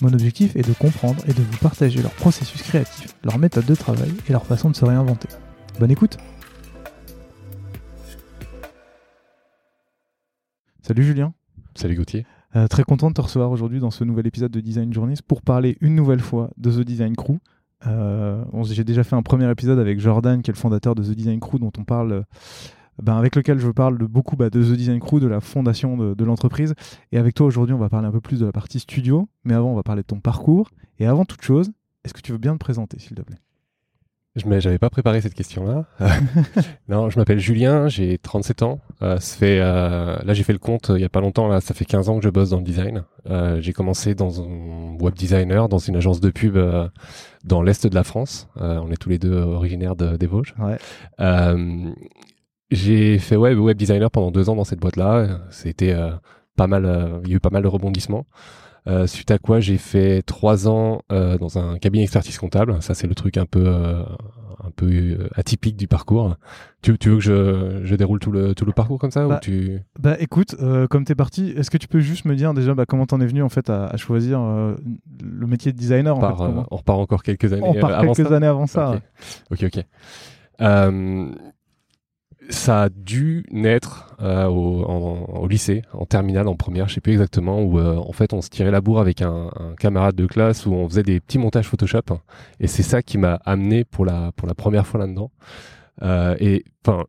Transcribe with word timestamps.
Mon 0.00 0.12
objectif 0.12 0.54
est 0.54 0.66
de 0.66 0.72
comprendre 0.74 1.20
et 1.26 1.32
de 1.32 1.42
vous 1.42 1.56
partager 1.58 2.00
leur 2.00 2.12
processus 2.12 2.62
créatif, 2.62 3.16
leur 3.24 3.36
méthode 3.36 3.64
de 3.64 3.74
travail 3.74 4.12
et 4.28 4.32
leur 4.32 4.46
façon 4.46 4.70
de 4.70 4.76
se 4.76 4.84
réinventer. 4.84 5.28
Bonne 5.80 5.90
écoute 5.90 6.18
Salut 10.82 11.02
Julien 11.02 11.34
Salut 11.74 11.96
Gauthier 11.96 12.26
euh, 12.54 12.68
Très 12.68 12.84
content 12.84 13.08
de 13.08 13.14
te 13.14 13.20
recevoir 13.20 13.50
aujourd'hui 13.50 13.80
dans 13.80 13.90
ce 13.90 14.04
nouvel 14.04 14.28
épisode 14.28 14.52
de 14.52 14.60
Design 14.60 14.92
Journeys 14.92 15.20
pour 15.26 15.42
parler 15.42 15.76
une 15.80 15.96
nouvelle 15.96 16.20
fois 16.20 16.50
de 16.56 16.70
The 16.70 16.80
Design 16.80 17.16
Crew. 17.16 17.38
Euh, 17.86 18.44
J'ai 18.70 18.84
déjà 18.84 19.02
fait 19.02 19.16
un 19.16 19.22
premier 19.22 19.50
épisode 19.50 19.80
avec 19.80 19.98
Jordan, 19.98 20.42
qui 20.42 20.50
est 20.50 20.54
le 20.54 20.58
fondateur 20.58 20.94
de 20.94 21.02
The 21.02 21.10
Design 21.10 21.40
Crew, 21.40 21.58
dont 21.58 21.72
on 21.76 21.84
parle 21.84 22.24
ben, 23.02 23.16
avec 23.16 23.36
lequel 23.36 23.58
je 23.58 23.68
parle 23.68 23.98
de 23.98 24.06
beaucoup 24.06 24.36
bah, 24.36 24.50
de 24.50 24.62
The 24.62 24.76
Design 24.76 25.00
Crew, 25.00 25.20
de 25.20 25.26
la 25.26 25.40
fondation 25.40 25.96
de, 25.96 26.24
l'entreprise. 26.24 26.74
Et 27.12 27.18
avec 27.18 27.34
toi 27.34 27.46
aujourd'hui, 27.46 27.74
on 27.74 27.78
va 27.78 27.88
parler 27.88 28.08
un 28.08 28.12
peu 28.12 28.20
plus 28.20 28.40
de 28.40 28.46
la 28.46 28.52
partie 28.52 28.80
studio. 28.80 29.28
Mais 29.44 29.54
avant, 29.54 29.72
on 29.72 29.76
va 29.76 29.82
parler 29.82 30.02
de 30.02 30.06
ton 30.06 30.20
parcours. 30.20 30.70
Et 30.98 31.06
avant 31.06 31.24
toute 31.24 31.42
chose, 31.42 31.70
est-ce 32.04 32.14
que 32.14 32.20
tu 32.20 32.32
veux 32.32 32.38
bien 32.38 32.54
te 32.54 32.58
présenter, 32.58 32.98
s'il 32.98 33.16
te 33.16 33.22
plaît? 33.22 33.38
Je 34.36 34.46
n'avais 34.46 34.78
pas 34.78 34.90
préparé 34.90 35.20
cette 35.20 35.34
question-là. 35.34 35.86
non, 36.88 37.10
je 37.10 37.18
m'appelle 37.18 37.40
Julien, 37.40 37.88
j'ai 37.88 38.18
37 38.18 38.62
ans. 38.62 38.80
Euh, 39.02 39.18
ça 39.18 39.36
fait, 39.36 39.58
euh, 39.60 40.16
là, 40.22 40.34
j'ai 40.34 40.44
fait 40.44 40.52
le 40.52 40.58
compte 40.58 40.92
il 40.94 41.00
y 41.00 41.04
a 41.04 41.08
pas 41.08 41.20
longtemps. 41.20 41.48
Là, 41.48 41.60
ça 41.60 41.74
fait 41.74 41.84
15 41.84 42.08
ans 42.08 42.18
que 42.18 42.24
je 42.24 42.30
bosse 42.30 42.50
dans 42.50 42.58
le 42.58 42.62
design. 42.62 43.04
Euh, 43.28 43.60
j'ai 43.60 43.72
commencé 43.72 44.14
dans 44.14 44.42
un 44.42 44.96
web 45.00 45.14
designer, 45.14 45.68
dans 45.68 45.78
une 45.78 45.96
agence 45.96 46.20
de 46.20 46.30
pub 46.30 46.58
dans 47.44 47.62
l'est 47.62 47.86
de 47.86 47.94
la 47.94 48.04
France. 48.04 48.48
on 48.56 48.90
est 48.90 48.96
tous 48.96 49.08
les 49.08 49.18
deux 49.18 49.34
originaires 49.34 49.96
de, 49.96 50.16
des 50.16 50.26
Vosges. 50.26 50.54
Ouais. 50.58 50.78
J'ai 52.70 53.18
fait 53.18 53.36
web, 53.36 53.58
web 53.58 53.76
designer 53.76 54.10
pendant 54.10 54.30
deux 54.30 54.50
ans 54.50 54.56
dans 54.56 54.64
cette 54.64 54.80
boîte-là. 54.80 55.40
C'était 55.50 55.92
euh, 55.92 56.10
pas 56.56 56.66
mal, 56.66 56.84
euh, 56.84 57.20
il 57.24 57.30
y 57.30 57.32
a 57.32 57.36
eu 57.36 57.40
pas 57.40 57.50
mal 57.50 57.62
de 57.62 57.68
rebondissements. 57.68 58.26
Euh, 58.86 59.06
suite 59.06 59.30
à 59.30 59.38
quoi 59.38 59.60
j'ai 59.60 59.76
fait 59.76 60.22
trois 60.22 60.66
ans 60.66 61.02
dans 61.08 61.58
un 61.58 61.78
cabinet 61.78 62.04
expertise 62.04 62.38
comptable. 62.38 62.82
Ça 62.82 62.94
c'est 62.94 63.06
le 63.06 63.14
truc 63.14 63.36
un 63.36 63.46
peu 63.46 63.66
un 63.68 64.70
peu 64.74 65.28
atypique 65.34 65.76
du 65.76 65.88
parcours. 65.88 66.36
Tu, 66.82 66.96
tu 66.98 67.10
veux 67.10 67.16
que 67.16 67.22
je, 67.22 67.80
je, 67.84 67.94
déroule 67.96 68.18
tout 68.18 68.30
le, 68.30 68.54
tout 68.54 68.64
le 68.64 68.72
parcours 68.72 68.98
comme 68.98 69.10
ça 69.10 69.26
bah, 69.26 69.36
ou 69.36 69.40
tu... 69.40 69.80
bah 69.98 70.16
écoute, 70.20 70.56
comme 70.90 71.04
tu 71.04 71.12
es 71.12 71.14
parti, 71.14 71.52
est-ce 71.56 71.70
que 71.70 71.76
tu 71.76 71.86
peux 71.86 72.00
juste 72.00 72.24
me 72.24 72.34
dire 72.34 72.54
déjà 72.54 72.74
bah, 72.74 72.86
comment 72.86 73.04
t'en 73.04 73.20
es 73.20 73.26
venu 73.26 73.42
en 73.42 73.48
fait 73.48 73.68
à, 73.68 73.94
choisir 73.96 74.40
le 74.40 75.46
métier 75.46 75.72
de 75.72 75.76
designer 75.76 76.16
on, 76.16 76.22
en 76.22 76.66
on 76.70 76.76
repart 76.76 76.98
encore 76.98 77.22
quelques 77.22 77.52
années 77.52 77.62
on 77.62 77.72
repart 77.72 77.92
avant 77.92 78.14
quelques 78.14 78.28
ça 78.28 78.36
années 78.36 78.46
avant 78.46 78.66
ça. 78.66 79.00
Ok, 79.50 79.64
ok. 79.64 79.84
ok 80.60 81.38
ça 82.48 82.84
a 82.84 82.88
dû 82.88 83.44
naître 83.50 84.16
euh, 84.20 84.46
au, 84.46 84.82
au, 84.82 85.46
lycée, 85.46 85.82
en 85.92 86.06
terminale, 86.06 86.48
en 86.48 86.56
première, 86.56 86.88
je 86.88 86.94
sais 86.94 87.00
plus 87.00 87.12
exactement, 87.12 87.60
où 87.62 87.78
euh, 87.78 87.96
en 87.96 88.12
fait 88.12 88.32
on 88.32 88.40
se 88.40 88.48
tirait 88.48 88.70
la 88.70 88.80
bourre 88.80 89.00
avec 89.00 89.22
un, 89.22 89.50
un, 89.56 89.74
camarade 89.74 90.16
de 90.16 90.26
classe 90.26 90.66
où 90.66 90.72
on 90.72 90.88
faisait 90.88 91.02
des 91.02 91.20
petits 91.20 91.38
montages 91.38 91.66
Photoshop, 91.66 92.20
et 92.60 92.66
c'est 92.66 92.82
ça 92.82 93.02
qui 93.02 93.18
m'a 93.18 93.34
amené 93.44 93.84
pour 93.84 94.04
la 94.04 94.32
pour 94.32 94.48
la 94.48 94.54
première 94.54 94.86
fois 94.86 95.00
là-dedans. 95.00 95.30
Euh, 96.02 96.36
et 96.40 96.64
enfin, 96.86 97.04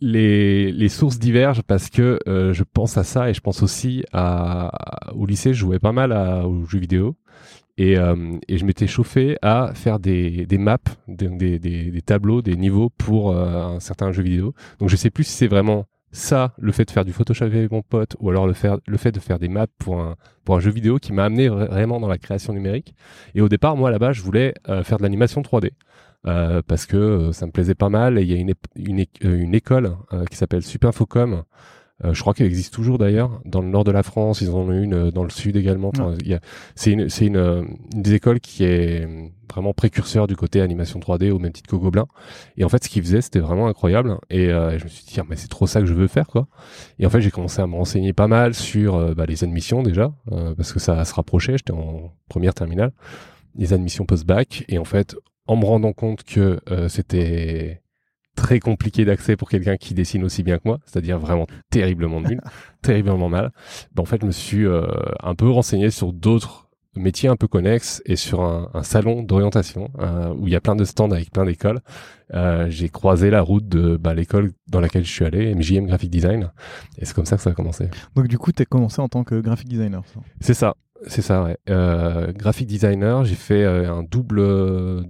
les, 0.00 0.72
les 0.72 0.88
sources 0.88 1.18
divergent 1.18 1.62
parce 1.62 1.88
que 1.90 2.18
euh, 2.28 2.52
je 2.52 2.62
pense 2.64 2.98
à 2.98 3.04
ça 3.04 3.30
et 3.30 3.34
je 3.34 3.40
pense 3.40 3.62
aussi 3.62 4.04
à, 4.12 5.12
au 5.14 5.26
lycée, 5.26 5.54
je 5.54 5.60
jouais 5.60 5.78
pas 5.78 5.92
mal 5.92 6.12
à, 6.12 6.46
aux 6.46 6.64
jeux 6.66 6.78
vidéo 6.78 7.16
et, 7.76 7.98
euh, 7.98 8.38
et 8.48 8.58
je 8.58 8.64
m'étais 8.64 8.86
chauffé 8.86 9.36
à 9.42 9.72
faire 9.74 9.98
des, 9.98 10.46
des 10.46 10.58
maps, 10.58 10.78
des, 11.08 11.28
des, 11.28 11.58
des, 11.58 12.02
tableaux, 12.02 12.42
des 12.42 12.56
niveaux 12.56 12.90
pour 12.90 13.32
euh, 13.32 13.76
un 13.76 13.80
certain 13.80 14.12
jeu 14.12 14.22
vidéo. 14.22 14.54
Donc 14.78 14.88
je 14.88 14.96
sais 14.96 15.10
plus 15.10 15.24
si 15.24 15.32
c'est 15.32 15.48
vraiment 15.48 15.86
ça, 16.12 16.54
le 16.58 16.70
fait 16.70 16.84
de 16.84 16.92
faire 16.92 17.04
du 17.04 17.12
Photoshop 17.12 17.46
avec 17.46 17.72
mon 17.72 17.82
pote, 17.82 18.16
ou 18.20 18.30
alors 18.30 18.46
le, 18.46 18.52
faire, 18.52 18.78
le 18.86 18.96
fait 18.96 19.10
de 19.10 19.18
faire 19.18 19.40
des 19.40 19.48
maps 19.48 19.66
pour 19.78 20.00
un, 20.00 20.14
pour 20.44 20.54
un 20.54 20.60
jeu 20.60 20.70
vidéo 20.70 20.98
qui 20.98 21.12
m'a 21.12 21.24
amené 21.24 21.48
vraiment 21.48 21.98
dans 21.98 22.06
la 22.06 22.18
création 22.18 22.52
numérique. 22.52 22.94
Et 23.34 23.40
au 23.40 23.48
départ, 23.48 23.76
moi 23.76 23.90
là-bas, 23.90 24.12
je 24.12 24.22
voulais 24.22 24.54
euh, 24.68 24.84
faire 24.84 24.98
de 24.98 25.02
l'animation 25.02 25.42
3D. 25.42 25.70
Euh, 26.26 26.62
parce 26.66 26.86
que 26.86 27.32
ça 27.32 27.44
me 27.44 27.50
plaisait 27.50 27.74
pas 27.74 27.90
mal 27.90 28.18
et 28.18 28.22
il 28.22 28.32
y 28.32 28.32
a 28.32 28.36
une, 28.36 28.54
une, 28.76 29.04
une 29.20 29.54
école 29.54 29.94
qui 30.30 30.38
s'appelle 30.38 30.62
Supinfocom 30.62 31.34
euh, 31.34 31.42
je 32.02 32.20
crois 32.20 32.34
qu'elle 32.34 32.48
existe 32.48 32.74
toujours 32.74 32.98
d'ailleurs 32.98 33.40
dans 33.44 33.60
le 33.60 33.68
nord 33.68 33.84
de 33.84 33.92
la 33.92 34.02
France. 34.02 34.40
Ils 34.40 34.50
en 34.50 34.54
ont 34.54 34.72
une 34.72 34.94
euh, 34.94 35.10
dans 35.10 35.22
le 35.22 35.30
sud 35.30 35.56
également. 35.56 35.92
c'est 36.74 36.90
une, 36.90 37.08
c'est 37.08 37.26
une, 37.26 37.36
euh, 37.36 37.62
une, 37.94 38.02
des 38.02 38.14
écoles 38.14 38.40
qui 38.40 38.64
est 38.64 39.06
vraiment 39.48 39.72
précurseur 39.72 40.26
du 40.26 40.34
côté 40.34 40.60
animation 40.60 40.98
3D 40.98 41.30
au 41.30 41.38
même 41.38 41.52
titre 41.52 41.70
que 41.70 41.76
Gobelin. 41.76 42.06
Et 42.56 42.64
en 42.64 42.68
fait, 42.68 42.82
ce 42.82 42.88
qu'ils 42.88 43.02
faisaient, 43.02 43.20
c'était 43.20 43.38
vraiment 43.38 43.68
incroyable. 43.68 44.18
Et 44.28 44.48
je 44.48 44.82
me 44.82 44.88
suis 44.88 45.04
dit, 45.04 45.20
mais 45.28 45.36
c'est 45.36 45.48
trop 45.48 45.68
ça 45.68 45.80
que 45.80 45.86
je 45.86 45.94
veux 45.94 46.08
faire, 46.08 46.26
quoi. 46.26 46.48
Et 46.98 47.06
en 47.06 47.10
fait, 47.10 47.20
j'ai 47.20 47.30
commencé 47.30 47.62
à 47.62 47.66
me 47.66 47.76
renseigner 47.76 48.12
pas 48.12 48.26
mal 48.26 48.54
sur 48.54 49.14
bah, 49.14 49.26
les 49.26 49.44
admissions 49.44 49.84
déjà, 49.84 50.12
parce 50.56 50.72
que 50.72 50.80
ça 50.80 51.04
se 51.04 51.14
rapprochait. 51.14 51.56
J'étais 51.56 51.72
en 51.72 52.12
première 52.28 52.54
terminale, 52.54 52.90
les 53.54 53.72
admissions 53.72 54.06
post-bac. 54.06 54.64
Et 54.68 54.78
en 54.78 54.84
fait, 54.84 55.14
en 55.46 55.56
me 55.56 55.64
rendant 55.66 55.92
compte 55.92 56.24
que 56.24 56.58
c'était 56.88 57.83
très 58.34 58.60
compliqué 58.60 59.04
d'accès 59.04 59.36
pour 59.36 59.48
quelqu'un 59.48 59.76
qui 59.76 59.94
dessine 59.94 60.24
aussi 60.24 60.42
bien 60.42 60.58
que 60.58 60.62
moi, 60.64 60.78
c'est-à-dire 60.86 61.18
vraiment 61.18 61.46
terriblement 61.70 62.20
nul, 62.20 62.40
terriblement 62.82 63.28
mal. 63.28 63.52
Ben, 63.94 64.02
en 64.02 64.06
fait, 64.06 64.20
je 64.20 64.26
me 64.26 64.32
suis 64.32 64.66
euh, 64.66 64.86
un 65.22 65.34
peu 65.34 65.48
renseigné 65.48 65.90
sur 65.90 66.12
d'autres 66.12 66.64
métiers 66.96 67.28
un 67.28 67.36
peu 67.36 67.48
connexes 67.48 68.02
et 68.06 68.16
sur 68.16 68.42
un, 68.42 68.70
un 68.74 68.82
salon 68.82 69.22
d'orientation 69.22 69.90
euh, 69.98 70.32
où 70.34 70.46
il 70.46 70.52
y 70.52 70.56
a 70.56 70.60
plein 70.60 70.76
de 70.76 70.84
stands 70.84 71.10
avec 71.10 71.30
plein 71.30 71.44
d'écoles. 71.44 71.80
Euh, 72.34 72.66
j'ai 72.68 72.88
croisé 72.88 73.30
la 73.30 73.42
route 73.42 73.68
de 73.68 73.96
bah, 73.96 74.14
l'école 74.14 74.52
dans 74.68 74.80
laquelle 74.80 75.04
je 75.04 75.10
suis 75.10 75.24
allé, 75.24 75.54
MJM 75.54 75.86
Graphic 75.86 76.10
Design, 76.10 76.50
et 76.98 77.04
c'est 77.04 77.14
comme 77.14 77.26
ça 77.26 77.36
que 77.36 77.42
ça 77.42 77.50
a 77.50 77.54
commencé. 77.54 77.88
Donc 78.14 78.28
du 78.28 78.38
coup, 78.38 78.52
tu 78.52 78.62
as 78.62 78.66
commencé 78.66 79.00
en 79.00 79.08
tant 79.08 79.24
que 79.24 79.40
graphic 79.40 79.68
designer 79.68 80.02
C'est 80.40 80.54
ça, 80.54 80.74
c'est 81.06 81.22
ça, 81.22 81.42
ouais. 81.44 81.56
Euh, 81.68 82.32
graphic 82.32 82.66
designer, 82.66 83.24
j'ai 83.24 83.34
fait 83.34 83.64
un 83.64 84.02
double 84.02 85.04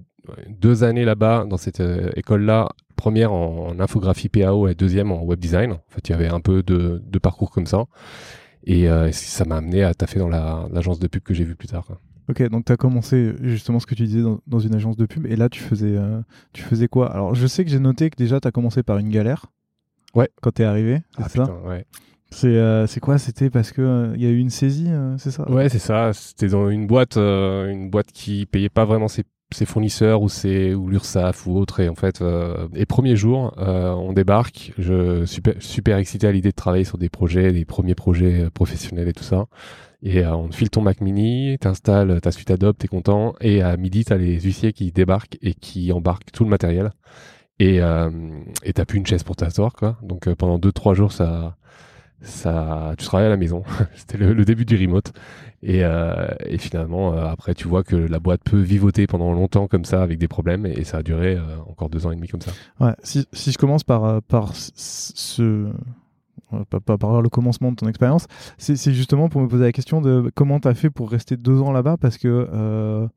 deux 0.49 0.85
années 0.85 1.05
là-bas 1.05 1.45
dans 1.49 1.57
cette 1.57 1.83
école-là 2.17 2.69
première 2.97 3.33
en, 3.33 3.79
infographie 3.81 4.29
PAO 4.29 4.69
et 4.69 4.75
deuxième 4.75 5.13
en 5.13 5.23
web 5.23 5.39
design. 5.39 5.73
En 5.73 5.81
fait, 5.89 6.09
il 6.09 6.13
y 6.13 6.15
avait 6.15 6.29
un 6.29 6.41
peu 6.41 6.63
de, 6.63 7.03
de 7.05 7.19
parcours 7.19 7.51
comme 7.51 7.67
ça. 7.67 7.85
Et 8.67 8.89
euh, 8.89 9.13
ça 9.13 9.45
m'a 9.45 9.57
amené 9.57 9.83
à 9.83 9.93
taffer 9.95 10.19
dans 10.19 10.29
l'agence 10.29 10.99
de 10.99 11.07
pub 11.07 11.23
que 11.23 11.35
j'ai 11.35 11.45
vu 11.45 11.55
plus 11.55 11.69
tard. 11.69 11.87
Ok, 12.31 12.43
donc 12.49 12.65
tu 12.65 12.73
as 12.73 12.77
commencé 12.77 13.35
justement 13.43 13.79
ce 13.79 13.87
que 13.87 13.95
tu 13.95 14.05
disais 14.05 14.23
dans, 14.23 14.41
dans, 14.47 14.59
une 14.59 14.75
agence 14.75 14.97
de 14.97 15.05
pub, 15.05 15.27
et 15.27 15.37
là 15.37 15.51
tu 15.51 15.61
faisais, 15.61 15.95
euh, 15.95 16.23
tu 16.55 16.63
faisais 16.63 16.89
quoi? 16.89 17.13
Alors 17.13 17.35
je 17.35 17.47
sais 17.47 17.63
que 17.63 17.71
j'ai 17.71 17.79
noté 17.79 18.09
que 18.09 18.17
déjà 18.17 18.41
tu 18.41 18.49
as 18.49 18.51
commencé 18.51 18.83
par 18.83 18.97
une 18.97 19.11
galère. 19.11 19.45
Ouais. 20.15 20.31
Quand 20.41 20.53
tu 20.53 20.63
es 20.63 20.65
arrivé, 20.65 21.03
c'est 21.19 21.25
ah, 21.25 21.29
ça? 21.29 21.55
ouais. 21.67 21.85
C'est 22.31 22.87
c'est 22.87 23.01
quoi? 23.01 23.19
C'était 23.19 23.51
parce 23.51 23.71
que 23.71 24.13
il 24.15 24.23
y 24.23 24.27
a 24.27 24.31
eu 24.31 24.39
une 24.39 24.51
saisie, 24.51 24.89
c'est 25.19 25.31
ça? 25.31 25.49
Ouais, 25.51 25.69
c'est 25.69 25.79
ça. 25.79 26.13
C'était 26.15 26.49
dans 26.49 26.71
une 26.71 26.87
boîte, 26.87 27.19
une 27.19 27.91
boîte 27.91 28.11
qui 28.11 28.47
payait 28.47 28.71
pas 28.71 28.87
vraiment 28.87 29.09
ses 29.09 29.25
ses 29.55 29.67
fournisseurs 29.67 30.23
ou 30.23 30.29
c'est 30.29 30.75
ou 30.75 30.89
l'URSSAF 30.89 31.47
ou 31.47 31.57
autre. 31.57 31.81
Et 31.81 31.89
en 31.89 31.95
fait 31.95 32.21
euh, 32.21 32.69
les 32.73 32.87
premiers 32.87 33.17
jours 33.17 33.55
euh, 33.59 33.91
on 33.93 34.13
débarque. 34.13 34.73
Je 34.79 35.25
super 35.25 35.55
super 35.61 35.99
excité 35.99 36.27
à 36.27 36.33
l'idée 36.33 36.51
de 36.51 36.55
travailler 36.55 36.85
sur 36.85 36.99
des 36.99 37.09
projets 37.09 37.53
des 37.53 37.65
premiers 37.65 37.95
projets 37.95 38.43
euh, 38.43 38.51
professionnels 38.51 39.09
et 39.09 39.13
tout 39.13 39.25
ça. 39.25 39.47
Et 40.03 40.27
on 40.27 40.53
file 40.53 40.69
ton 40.69 40.83
Mac 40.83 41.01
Mini 41.01 41.57
t'installes 41.59 42.21
ta 42.21 42.31
suite 42.31 42.51
Adobe 42.51 42.77
t'es 42.77 42.89
content. 42.89 43.35
Et 43.41 43.63
à 43.63 43.77
midi 43.77 44.05
t'as 44.05 44.17
les 44.17 44.39
huissiers 44.41 44.73
qui 44.73 44.93
débarquent 44.93 45.39
et 45.41 45.55
qui 45.55 45.93
embarquent 45.93 46.31
tout 46.33 46.45
le 46.45 46.51
matériel. 46.51 46.91
Et 47.59 47.79
et 47.79 48.73
t'as 48.75 48.85
plus 48.85 48.99
une 48.99 49.07
chaise 49.07 49.23
pour 49.23 49.37
t'asseoir 49.37 49.73
quoi. 49.73 49.97
Donc 50.03 50.29
pendant 50.35 50.59
deux 50.59 50.73
trois 50.73 50.93
jours 50.93 51.13
ça 51.13 51.57
ça, 52.21 52.95
tu 52.99 53.05
travailles 53.05 53.27
à 53.27 53.31
la 53.31 53.37
maison. 53.37 53.63
C'était 53.95 54.19
le, 54.19 54.45
début 54.45 54.65
du 54.65 54.77
remote. 54.77 55.13
Et, 55.63 55.85
euh, 55.85 56.29
et 56.47 56.59
finalement, 56.59 57.15
euh, 57.15 57.27
après, 57.27 57.55
tu 57.55 57.69
vois 57.69 57.85
que 57.85 57.97
la 57.97 58.19
boîte 58.19 58.43
peut 58.45 58.61
vivoter 58.61 59.07
pendant 59.07 59.33
longtemps 59.33 59.67
comme 59.67 59.85
ça 59.85 60.03
avec 60.03 60.19
des 60.19 60.29
problèmes 60.29 60.67
et, 60.67 60.85
ça 60.85 60.99
a 60.99 61.03
duré 61.03 61.37
euh, 61.37 61.43
encore 61.69 61.89
deux 61.89 62.07
ans 62.07 62.13
et 62.13 62.17
demi 62.17 62.29
comme 62.29 62.43
ça. 62.43 62.53
Ouais, 62.81 62.93
si, 63.03 63.27
si 63.33 63.53
je 63.53 63.59
commence 63.59 63.85
par, 63.85 64.23
par 64.23 64.53
ce. 64.55 65.71
Pas 66.69 66.99
par 66.99 67.21
le 67.21 67.29
commencement 67.29 67.73
de 67.73 67.77
ton 67.77 67.89
expérience, 67.89 68.29
c'est 68.59 68.93
justement 68.93 69.29
pour 69.29 69.41
me 69.41 69.49
poser 69.49 69.65
la 69.65 69.73
question 69.73 70.01
de 70.01 70.31
comment 70.37 70.61
tu 70.61 70.69
as 70.69 70.75
fait 70.75 70.89
pour 70.89 71.11
rester 71.11 71.37
deux 71.37 71.61
ans 71.61 71.73
là-bas 71.73 71.97
parce 71.97 72.17
que 72.17 73.09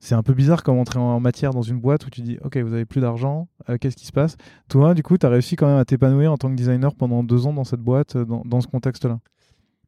c'est 0.00 0.14
un 0.14 0.22
peu 0.22 0.34
bizarre 0.34 0.62
comme 0.62 0.78
entrer 0.78 0.98
en 0.98 1.20
matière 1.20 1.52
dans 1.52 1.62
une 1.62 1.78
boîte 1.78 2.06
où 2.06 2.10
tu 2.10 2.22
dis 2.22 2.38
ok 2.42 2.56
vous 2.58 2.74
avez 2.74 2.86
plus 2.86 3.00
d'argent 3.00 3.48
qu'est-ce 3.80 3.96
qui 3.96 4.06
se 4.06 4.12
passe? 4.12 4.36
Toi 4.68 4.94
du 4.94 5.02
coup 5.02 5.16
tu 5.18 5.26
as 5.26 5.28
réussi 5.28 5.56
quand 5.56 5.66
même 5.66 5.78
à 5.78 5.84
t'épanouir 5.84 6.32
en 6.32 6.36
tant 6.36 6.50
que 6.50 6.56
designer 6.56 6.94
pendant 6.94 7.22
deux 7.22 7.46
ans 7.46 7.52
dans 7.52 7.64
cette 7.64 7.80
boîte 7.80 8.16
dans, 8.16 8.42
dans 8.44 8.60
ce 8.60 8.66
contexte 8.66 9.04
là 9.04 9.20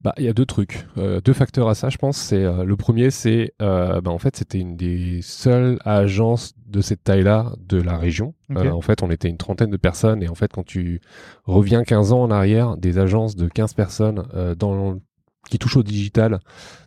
bah, 0.03 0.15
il 0.19 0.25
y 0.25 0.29
a 0.29 0.33
deux 0.33 0.47
trucs, 0.47 0.85
euh, 0.99 1.21
deux 1.21 1.33
facteurs 1.33 1.69
à 1.69 1.77
ça, 1.77 1.89
je 1.89 1.97
pense. 1.97 2.17
C'est 2.17 2.43
euh, 2.43 2.65
le 2.65 2.77
premier, 2.77 3.11
c'est 3.11 3.55
euh, 3.63 4.01
bah, 4.01 4.11
en 4.11 4.19
fait 4.19 4.37
c'était 4.37 4.59
une 4.59 4.77
des 4.77 5.21
seules 5.23 5.79
agences 5.85 6.55
de 6.67 6.81
cette 6.81 7.05
taille-là 7.05 7.53
de 7.61 7.81
la 7.81 7.97
région. 7.97 8.35
en 8.51 8.81
fait, 8.81 9.03
on 9.03 9.11
était 9.11 9.29
une 9.29 9.37
trentaine 9.37 9.71
de 9.71 9.77
personnes 9.77 10.23
et 10.23 10.29
en 10.29 10.35
fait, 10.35 10.53
quand 10.53 10.65
tu 10.65 11.01
reviens 11.45 11.85
15 11.85 12.13
ans 12.13 12.23
en 12.23 12.31
arrière, 12.31 12.77
des 12.77 12.99
agences 12.99 13.37
de 13.37 13.47
15 13.47 13.75
personnes 13.75 14.25
dans 14.59 14.99
qui 15.49 15.59
touchent 15.59 15.77
au 15.77 15.83
digital 15.83 16.41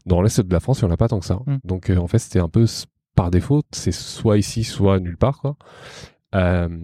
dans 0.05 0.21
l'est 0.21 0.39
de 0.39 0.53
la 0.53 0.59
France, 0.59 0.79
il 0.81 0.85
n'y 0.85 0.91
en 0.91 0.93
a 0.93 0.97
pas 0.97 1.07
tant 1.07 1.19
que 1.19 1.25
ça. 1.25 1.39
Hmm. 1.45 1.57
Donc 1.63 1.89
en 1.89 2.07
fait, 2.07 2.19
c'était 2.19 2.39
un 2.39 2.49
peu 2.49 2.65
par 3.15 3.31
défaut, 3.31 3.61
c'est 3.71 3.93
soit 3.93 4.37
ici, 4.37 4.63
soit 4.63 4.99
nulle 4.99 5.17
part, 5.17 5.39
quoi. 5.39 5.57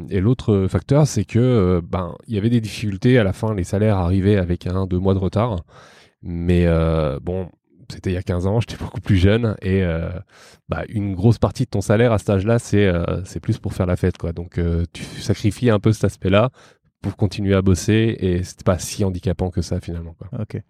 et 0.10 0.22
l'autre 0.22 0.68
facteur, 0.69 1.07
c'est 1.07 1.25
que 1.25 1.81
ben 1.88 2.16
il 2.28 2.36
y 2.36 2.38
avait 2.38 2.50
des 2.50 2.62
difficultés 2.62 3.18
à 3.19 3.24
la 3.24 3.33
fin, 3.33 3.54
les 3.54 3.66
salaires 3.66 3.98
arrivaient 3.98 4.38
avec 4.38 4.68
un 4.68 4.86
deux 4.88 5.00
mois 5.00 5.13
de 5.13 5.19
retard. 5.19 5.57
Mais 6.24 6.66
euh, 6.68 7.19
bon, 7.22 7.50
c'était 7.89 8.12
il 8.12 8.13
y 8.13 8.18
a 8.18 8.24
15 8.24 8.48
ans, 8.48 8.60
j'étais 8.60 8.78
beaucoup 8.78 9.01
plus 9.01 9.18
jeune 9.18 9.56
et 9.62 9.83
euh, 9.83 10.12
bah, 10.69 10.83
une 10.89 11.16
grosse 11.16 11.39
partie 11.39 11.66
de 11.66 11.69
ton 11.69 11.81
salaire 11.81 12.12
à 12.12 12.19
cet 12.19 12.30
âge-là, 12.30 12.60
c'est 12.60 12.86
euh, 12.86 13.24
c'est 13.25 13.39
plus 13.39 13.57
pour 13.57 13.74
faire 13.74 13.86
la 13.86 13.95
fête 13.95 14.18
quoi. 14.18 14.31
Donc 14.31 14.60
tu 14.94 15.04
sacrifies 15.04 15.69
un 15.69 15.80
peu 15.80 15.92
cet 15.94 16.06
aspect-là 16.06 16.51
pour 17.01 17.16
continuer 17.16 17.56
à 17.56 17.63
bosser 17.63 18.16
et 18.19 18.44
c'était 18.44 18.63
pas 18.63 18.78
si 18.78 19.04
handicapant 19.04 19.50
que 19.50 19.62
ça 19.62 19.80
finalement. 19.80 20.16
OK. 20.39 20.62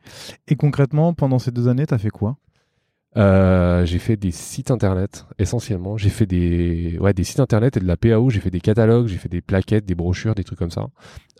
Et 0.47 0.55
concrètement, 0.55 1.13
pendant 1.13 1.39
ces 1.39 1.51
deux 1.51 1.67
années, 1.67 1.85
tu 1.85 1.93
as 1.93 1.97
fait 1.97 2.09
quoi? 2.09 2.37
Euh, 3.17 3.85
j'ai 3.85 3.99
fait 3.99 4.15
des 4.15 4.31
sites 4.31 4.71
internet 4.71 5.25
essentiellement. 5.37 5.97
J'ai 5.97 6.09
fait 6.09 6.25
des 6.25 6.97
ouais 6.99 7.13
des 7.13 7.23
sites 7.23 7.41
internet 7.41 7.75
et 7.77 7.79
de 7.81 7.85
la 7.85 7.97
PAO. 7.97 8.29
J'ai 8.29 8.39
fait 8.39 8.49
des 8.49 8.61
catalogues, 8.61 9.07
j'ai 9.07 9.17
fait 9.17 9.29
des 9.29 9.41
plaquettes, 9.41 9.85
des 9.85 9.95
brochures, 9.95 10.33
des 10.33 10.43
trucs 10.43 10.59
comme 10.59 10.71
ça. 10.71 10.87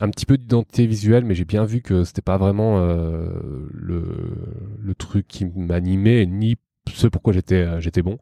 Un 0.02 0.10
petit 0.10 0.26
peu 0.26 0.38
d'identité 0.38 0.86
visuelle, 0.86 1.24
mais 1.24 1.34
j'ai 1.34 1.46
bien 1.46 1.64
vu 1.64 1.82
que 1.82 2.04
c'était 2.04 2.22
pas 2.22 2.38
vraiment 2.38 2.80
euh, 2.80 3.30
le 3.74 4.04
le 4.80 4.96
truc 4.96 5.28
qui 5.28 5.46
m'animait 5.46 6.26
ni 6.26 6.58
ce 6.94 7.08
pourquoi 7.08 7.32
j'étais 7.34 7.64
euh, 7.64 7.80
j'étais 7.80 8.02
bon. 8.02 8.18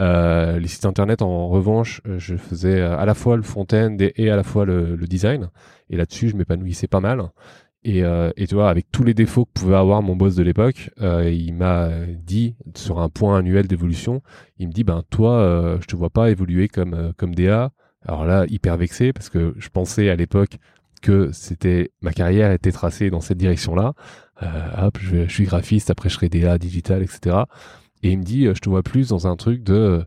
Euh, 0.00 0.58
les 0.58 0.66
sites 0.66 0.86
internet, 0.86 1.22
en 1.22 1.48
revanche, 1.48 2.02
je 2.18 2.36
faisais 2.36 2.80
à 2.80 3.04
la 3.04 3.14
fois 3.14 3.36
le 3.36 3.42
front-end 3.44 3.96
et, 4.00 4.28
à 4.28 4.34
la 4.34 4.42
fois 4.42 4.64
le, 4.64 4.96
le 4.96 5.06
design. 5.06 5.50
Et 5.88 5.96
là-dessus, 5.96 6.28
je 6.30 6.36
m'épanouissais 6.36 6.88
pas 6.88 6.98
mal. 6.98 7.22
Et, 7.84 8.02
euh, 8.02 8.30
et, 8.36 8.46
tu 8.46 8.54
vois, 8.54 8.70
avec 8.70 8.90
tous 8.90 9.04
les 9.04 9.12
défauts 9.12 9.44
que 9.44 9.52
pouvait 9.52 9.76
avoir 9.76 10.02
mon 10.02 10.16
boss 10.16 10.34
de 10.34 10.42
l'époque, 10.42 10.90
euh, 11.02 11.30
il 11.30 11.52
m'a 11.52 11.90
dit 12.16 12.56
sur 12.74 12.98
un 12.98 13.10
point 13.10 13.38
annuel 13.38 13.66
d'évolution, 13.66 14.22
il 14.58 14.68
me 14.68 14.72
dit 14.72 14.84
ben 14.84 15.02
toi, 15.10 15.34
euh, 15.34 15.78
je 15.82 15.86
te 15.86 15.94
vois 15.94 16.08
pas 16.08 16.30
évoluer 16.30 16.68
comme 16.68 16.94
euh, 16.94 17.12
comme 17.16 17.34
DA. 17.34 17.72
Alors 18.06 18.24
là, 18.24 18.46
hyper 18.48 18.76
vexé 18.78 19.12
parce 19.12 19.28
que 19.28 19.54
je 19.58 19.68
pensais 19.68 20.08
à 20.08 20.16
l'époque 20.16 20.56
que 21.02 21.30
c'était 21.32 21.90
ma 22.00 22.12
carrière 22.12 22.52
était 22.52 22.72
tracée 22.72 23.10
dans 23.10 23.20
cette 23.20 23.38
direction-là. 23.38 23.92
Euh, 24.42 24.86
hop, 24.86 24.98
je, 25.00 25.26
je, 25.26 25.32
suis 25.32 25.44
graphiste, 25.44 25.90
après 25.90 26.08
je 26.08 26.14
serai 26.14 26.28
DA 26.30 26.56
digital, 26.58 27.02
etc. 27.02 27.36
Et 28.02 28.10
il 28.10 28.18
me 28.18 28.24
dit, 28.24 28.46
je 28.46 28.60
te 28.60 28.68
vois 28.68 28.82
plus 28.82 29.08
dans 29.08 29.26
un 29.26 29.36
truc 29.36 29.62
de 29.62 29.74
euh, 29.74 30.04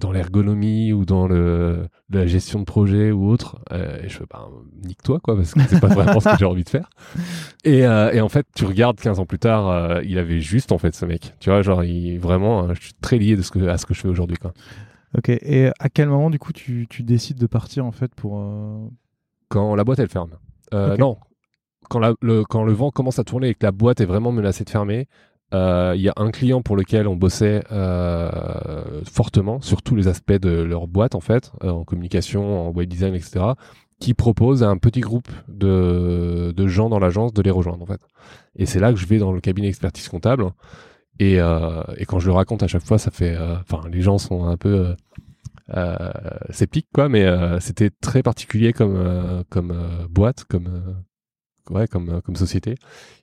dans 0.00 0.12
l'ergonomie 0.12 0.92
ou 0.92 1.04
dans 1.04 1.26
le, 1.26 1.86
la 2.10 2.26
gestion 2.26 2.58
de 2.58 2.64
projet 2.64 3.10
ou 3.10 3.28
autre. 3.28 3.60
Euh, 3.72 4.02
et 4.02 4.08
je 4.08 4.18
fais, 4.18 4.24
bah, 4.30 4.48
nique-toi, 4.84 5.20
quoi, 5.20 5.36
parce 5.36 5.54
que 5.54 5.60
c'est 5.68 5.80
pas 5.80 5.88
vraiment 5.88 6.20
ce 6.20 6.28
que 6.28 6.38
j'ai 6.38 6.44
envie 6.44 6.64
de 6.64 6.68
faire. 6.68 6.90
Et, 7.64 7.86
euh, 7.86 8.10
et, 8.10 8.22
en 8.22 8.30
fait, 8.30 8.46
tu 8.54 8.64
regardes 8.64 8.98
15 8.98 9.20
ans 9.20 9.26
plus 9.26 9.38
tard, 9.38 10.00
il 10.02 10.16
avait 10.18 10.40
juste, 10.40 10.72
en 10.72 10.78
fait, 10.78 10.94
ce 10.94 11.04
mec. 11.04 11.34
Tu 11.40 11.50
vois, 11.50 11.60
genre, 11.60 11.84
il, 11.84 12.18
vraiment, 12.18 12.72
je 12.72 12.80
suis 12.80 12.94
très 12.94 13.18
lié 13.18 13.36
de 13.36 13.42
ce 13.42 13.50
que, 13.50 13.58
à 13.68 13.76
ce 13.76 13.84
que 13.84 13.92
je 13.92 14.00
fais 14.00 14.08
aujourd'hui, 14.08 14.38
quoi. 14.38 14.54
Ok. 15.16 15.28
Et 15.28 15.68
à 15.78 15.90
quel 15.90 16.08
moment, 16.08 16.30
du 16.30 16.38
coup, 16.38 16.54
tu, 16.54 16.86
tu 16.88 17.02
décides 17.02 17.38
de 17.38 17.46
partir, 17.46 17.84
en 17.84 17.92
fait, 17.92 18.14
pour. 18.14 18.42
Quand 19.50 19.74
la 19.74 19.84
boîte, 19.84 19.98
elle 19.98 20.08
ferme. 20.08 20.30
Non. 20.72 21.18
Quand, 21.90 21.98
la, 21.98 22.14
le, 22.22 22.44
quand 22.44 22.64
le 22.64 22.72
vent 22.72 22.90
commence 22.90 23.18
à 23.18 23.24
tourner 23.24 23.48
et 23.48 23.54
que 23.54 23.66
la 23.66 23.72
boîte 23.72 24.00
est 24.00 24.06
vraiment 24.06 24.32
menacée 24.32 24.64
de 24.64 24.70
fermer, 24.70 25.06
euh, 25.52 25.94
il 25.96 26.02
y 26.02 26.08
a 26.08 26.12
un 26.16 26.30
client 26.30 26.62
pour 26.62 26.76
lequel 26.76 27.08
on 27.08 27.16
bossait 27.16 27.62
euh, 27.72 29.02
fortement 29.10 29.60
sur 29.60 29.82
tous 29.82 29.96
les 29.96 30.06
aspects 30.06 30.32
de 30.32 30.50
leur 30.50 30.86
boîte 30.86 31.14
en 31.14 31.20
fait, 31.20 31.52
euh, 31.64 31.70
en 31.70 31.84
communication, 31.84 32.68
en 32.68 32.70
web 32.70 32.88
design, 32.88 33.14
etc., 33.14 33.44
qui 33.98 34.14
propose 34.14 34.62
à 34.62 34.68
un 34.68 34.78
petit 34.78 35.00
groupe 35.00 35.28
de, 35.48 36.54
gens 36.66 36.88
dans 36.88 36.98
l'agence 36.98 37.34
de 37.34 37.42
les 37.42 37.50
rejoindre 37.50 37.82
en 37.82 37.86
fait. 37.86 38.00
Et 38.56 38.64
c'est 38.64 38.78
là 38.78 38.92
que 38.92 38.98
je 38.98 39.06
vais 39.06 39.18
dans 39.18 39.32
le 39.32 39.40
cabinet 39.40 39.68
expertise 39.68 40.08
comptable. 40.08 40.52
Et, 41.18 41.34
et 41.34 42.06
quand 42.06 42.18
je 42.18 42.28
le 42.28 42.32
raconte 42.32 42.62
à 42.62 42.66
chaque 42.66 42.82
fois, 42.82 42.96
ça 42.96 43.10
fait, 43.10 43.36
enfin, 43.60 43.86
les 43.90 44.00
gens 44.00 44.16
sont 44.16 44.44
un 44.44 44.56
peu 44.56 44.94
sceptiques 46.48 46.88
quoi, 46.94 47.10
mais 47.10 47.26
c'était 47.60 47.90
très 47.90 48.22
particulier 48.22 48.72
comme 48.72 49.44
comme 49.50 49.74
boîte, 50.08 50.44
comme 50.44 51.02
ouais, 51.70 51.86
comme 51.86 52.20
comme 52.22 52.36
société 52.36 52.76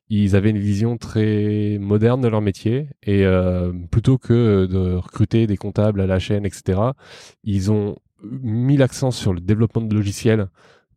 ils 0.10 0.36
avaient 0.36 0.52
une 0.52 0.58
vision 0.58 0.98
très 0.98 1.78
moderne 1.80 2.22
de 2.22 2.28
leur 2.28 2.42
métier 2.42 2.88
et 3.04 3.26
euh, 3.26 3.74
plutôt 3.92 4.18
que 4.18 4.66
de 4.66 4.96
recruter 4.96 5.48
des 5.48 5.58
comptables 5.58 6.02
à 6.02 6.08
la 6.08 6.20
chaîne, 6.20 6.46
etc., 6.46 6.80
ils 7.44 7.72
ont 7.72 7.98
mis 8.24 8.78
l'accent 8.78 9.12
sur 9.12 9.34
le 9.34 9.42
développement 9.42 9.82
de 9.82 9.94
logiciels 9.94 10.48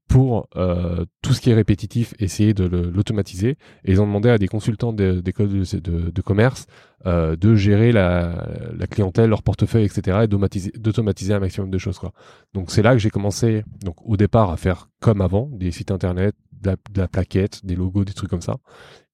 pour 0.09 0.49
euh, 0.57 1.05
tout 1.23 1.33
ce 1.33 1.41
qui 1.41 1.51
est 1.51 1.55
répétitif, 1.55 2.15
essayer 2.19 2.53
de 2.53 2.65
l'automatiser. 2.65 3.51
Et 3.85 3.93
ils 3.93 4.01
ont 4.01 4.07
demandé 4.07 4.29
à 4.29 4.39
des 4.39 4.49
consultants 4.49 4.93
d'écoles 4.93 5.51
de, 5.51 6.11
de, 6.11 6.23
commerce 6.23 6.67
euh, 7.07 7.37
de 7.37 7.55
gérer 7.55 7.93
la, 7.93 8.49
la, 8.77 8.87
clientèle, 8.89 9.31
leur 9.31 9.45
portefeuille, 9.45 9.85
etc. 9.85 10.23
et 10.25 10.27
d'automatiser 10.27 11.33
un 11.33 11.39
maximum 11.39 11.71
de 11.71 11.79
choses. 11.79 12.01
Quoi. 12.01 12.13
Donc 12.55 12.73
c'est 12.73 12.83
là 12.83 12.93
que 12.93 12.99
j'ai 12.99 13.11
commencé, 13.11 13.63
donc 13.85 14.05
au 14.05 14.17
départ, 14.17 14.51
à 14.51 14.57
faire 14.57 14.89
comme 14.99 15.21
avant, 15.21 15.49
des 15.53 15.71
sites 15.71 15.93
internet, 15.93 16.35
de 16.61 16.71
la, 16.71 16.77
de 16.77 17.01
la, 17.01 17.09
plaquette, 17.09 17.65
des 17.65 17.77
logos, 17.77 18.05
des 18.05 18.13
trucs 18.13 18.31
comme 18.31 18.41
ça. 18.41 18.57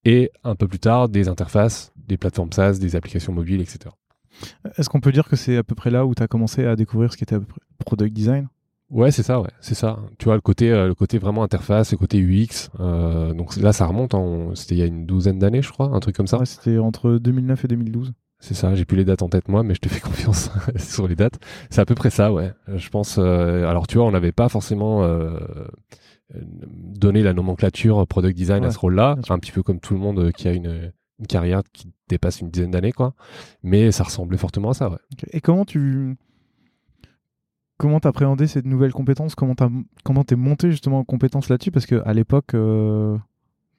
Et 0.04 0.30
un 0.44 0.54
peu 0.54 0.68
plus 0.68 0.78
tard, 0.78 1.08
des 1.08 1.28
interfaces, 1.28 1.92
des 1.96 2.16
plateformes 2.16 2.52
SaaS, 2.52 2.78
des 2.78 2.96
applications 2.96 3.32
mobiles, 3.32 3.60
etc. 3.60 3.90
Est-ce 4.76 4.88
qu'on 4.88 5.00
peut 5.00 5.12
dire 5.12 5.28
que 5.28 5.36
c'est 5.36 5.56
à 5.56 5.62
peu 5.62 5.74
près 5.74 5.90
là 5.90 6.06
où 6.06 6.14
tu 6.14 6.22
as 6.22 6.28
commencé 6.28 6.64
à 6.64 6.76
découvrir 6.76 7.12
ce 7.12 7.16
qui 7.16 7.24
était 7.24 7.36
à 7.36 7.40
peu 7.40 7.46
près 7.46 7.60
product 7.84 8.12
design? 8.12 8.48
Ouais, 8.90 9.10
c'est 9.10 9.24
ça, 9.24 9.40
ouais, 9.40 9.50
c'est 9.60 9.74
ça. 9.74 9.98
Tu 10.18 10.26
vois 10.26 10.36
le 10.36 10.40
côté, 10.40 10.70
euh, 10.70 10.86
le 10.86 10.94
côté 10.94 11.18
vraiment 11.18 11.42
interface, 11.42 11.90
le 11.90 11.98
côté 11.98 12.20
UX. 12.20 12.70
Euh, 12.78 13.34
donc 13.34 13.56
là, 13.56 13.72
ça 13.72 13.86
remonte. 13.86 14.14
C'était 14.56 14.76
il 14.76 14.78
y 14.78 14.82
a 14.82 14.86
une 14.86 15.06
douzaine 15.06 15.40
d'années, 15.40 15.62
je 15.62 15.72
crois, 15.72 15.86
un 15.86 15.98
truc 15.98 16.14
comme 16.14 16.28
ça. 16.28 16.38
Ouais, 16.38 16.46
c'était 16.46 16.78
entre 16.78 17.18
2009 17.18 17.64
et 17.64 17.68
2012. 17.68 18.12
C'est 18.38 18.54
ça. 18.54 18.74
J'ai 18.76 18.84
plus 18.84 18.96
les 18.96 19.04
dates 19.04 19.22
en 19.22 19.28
tête 19.28 19.48
moi, 19.48 19.64
mais 19.64 19.74
je 19.74 19.80
te 19.80 19.88
fais 19.88 20.00
confiance 20.08 20.50
sur 20.76 21.08
les 21.08 21.16
dates. 21.16 21.40
C'est 21.68 21.80
à 21.80 21.84
peu 21.84 21.96
près 21.96 22.10
ça, 22.10 22.32
ouais. 22.32 22.52
Je 22.68 22.88
pense. 22.88 23.16
Euh, 23.18 23.66
alors 23.66 23.88
tu 23.88 23.98
vois, 23.98 24.06
on 24.06 24.12
n'avait 24.12 24.32
pas 24.32 24.48
forcément 24.48 25.04
euh, 26.34 26.40
donné 26.42 27.22
la 27.22 27.32
nomenclature 27.32 28.06
product 28.06 28.36
design 28.36 28.64
à 28.64 28.70
ce 28.70 28.78
rôle-là, 28.78 29.16
un 29.28 29.38
petit 29.38 29.52
peu 29.52 29.62
comme 29.62 29.80
tout 29.80 29.94
le 29.94 30.00
monde 30.00 30.32
qui 30.32 30.48
a 30.48 30.52
une, 30.52 30.92
une 31.18 31.26
carrière 31.26 31.62
qui 31.72 31.92
dépasse 32.08 32.40
une 32.40 32.50
dizaine 32.50 32.70
d'années, 32.70 32.92
quoi. 32.92 33.14
Mais 33.62 33.92
ça 33.92 34.04
ressemblait 34.04 34.38
fortement 34.38 34.70
à 34.70 34.74
ça, 34.74 34.90
ouais. 34.90 34.98
Et 35.32 35.40
comment 35.40 35.64
tu 35.64 36.16
comment 37.78 38.00
t'appréhendais 38.00 38.46
cette 38.46 38.66
nouvelle 38.66 38.92
compétence? 38.92 39.34
Comment 39.34 39.54
t'as 39.54 39.68
comment 40.04 40.24
t'es 40.24 40.36
monté 40.36 40.70
justement 40.70 41.00
en 41.00 41.04
compétence 41.04 41.48
là-dessus? 41.48 41.70
Parce 41.70 41.86
que 41.86 42.02
à 42.04 42.12
l'époque, 42.12 42.54
euh, 42.54 43.16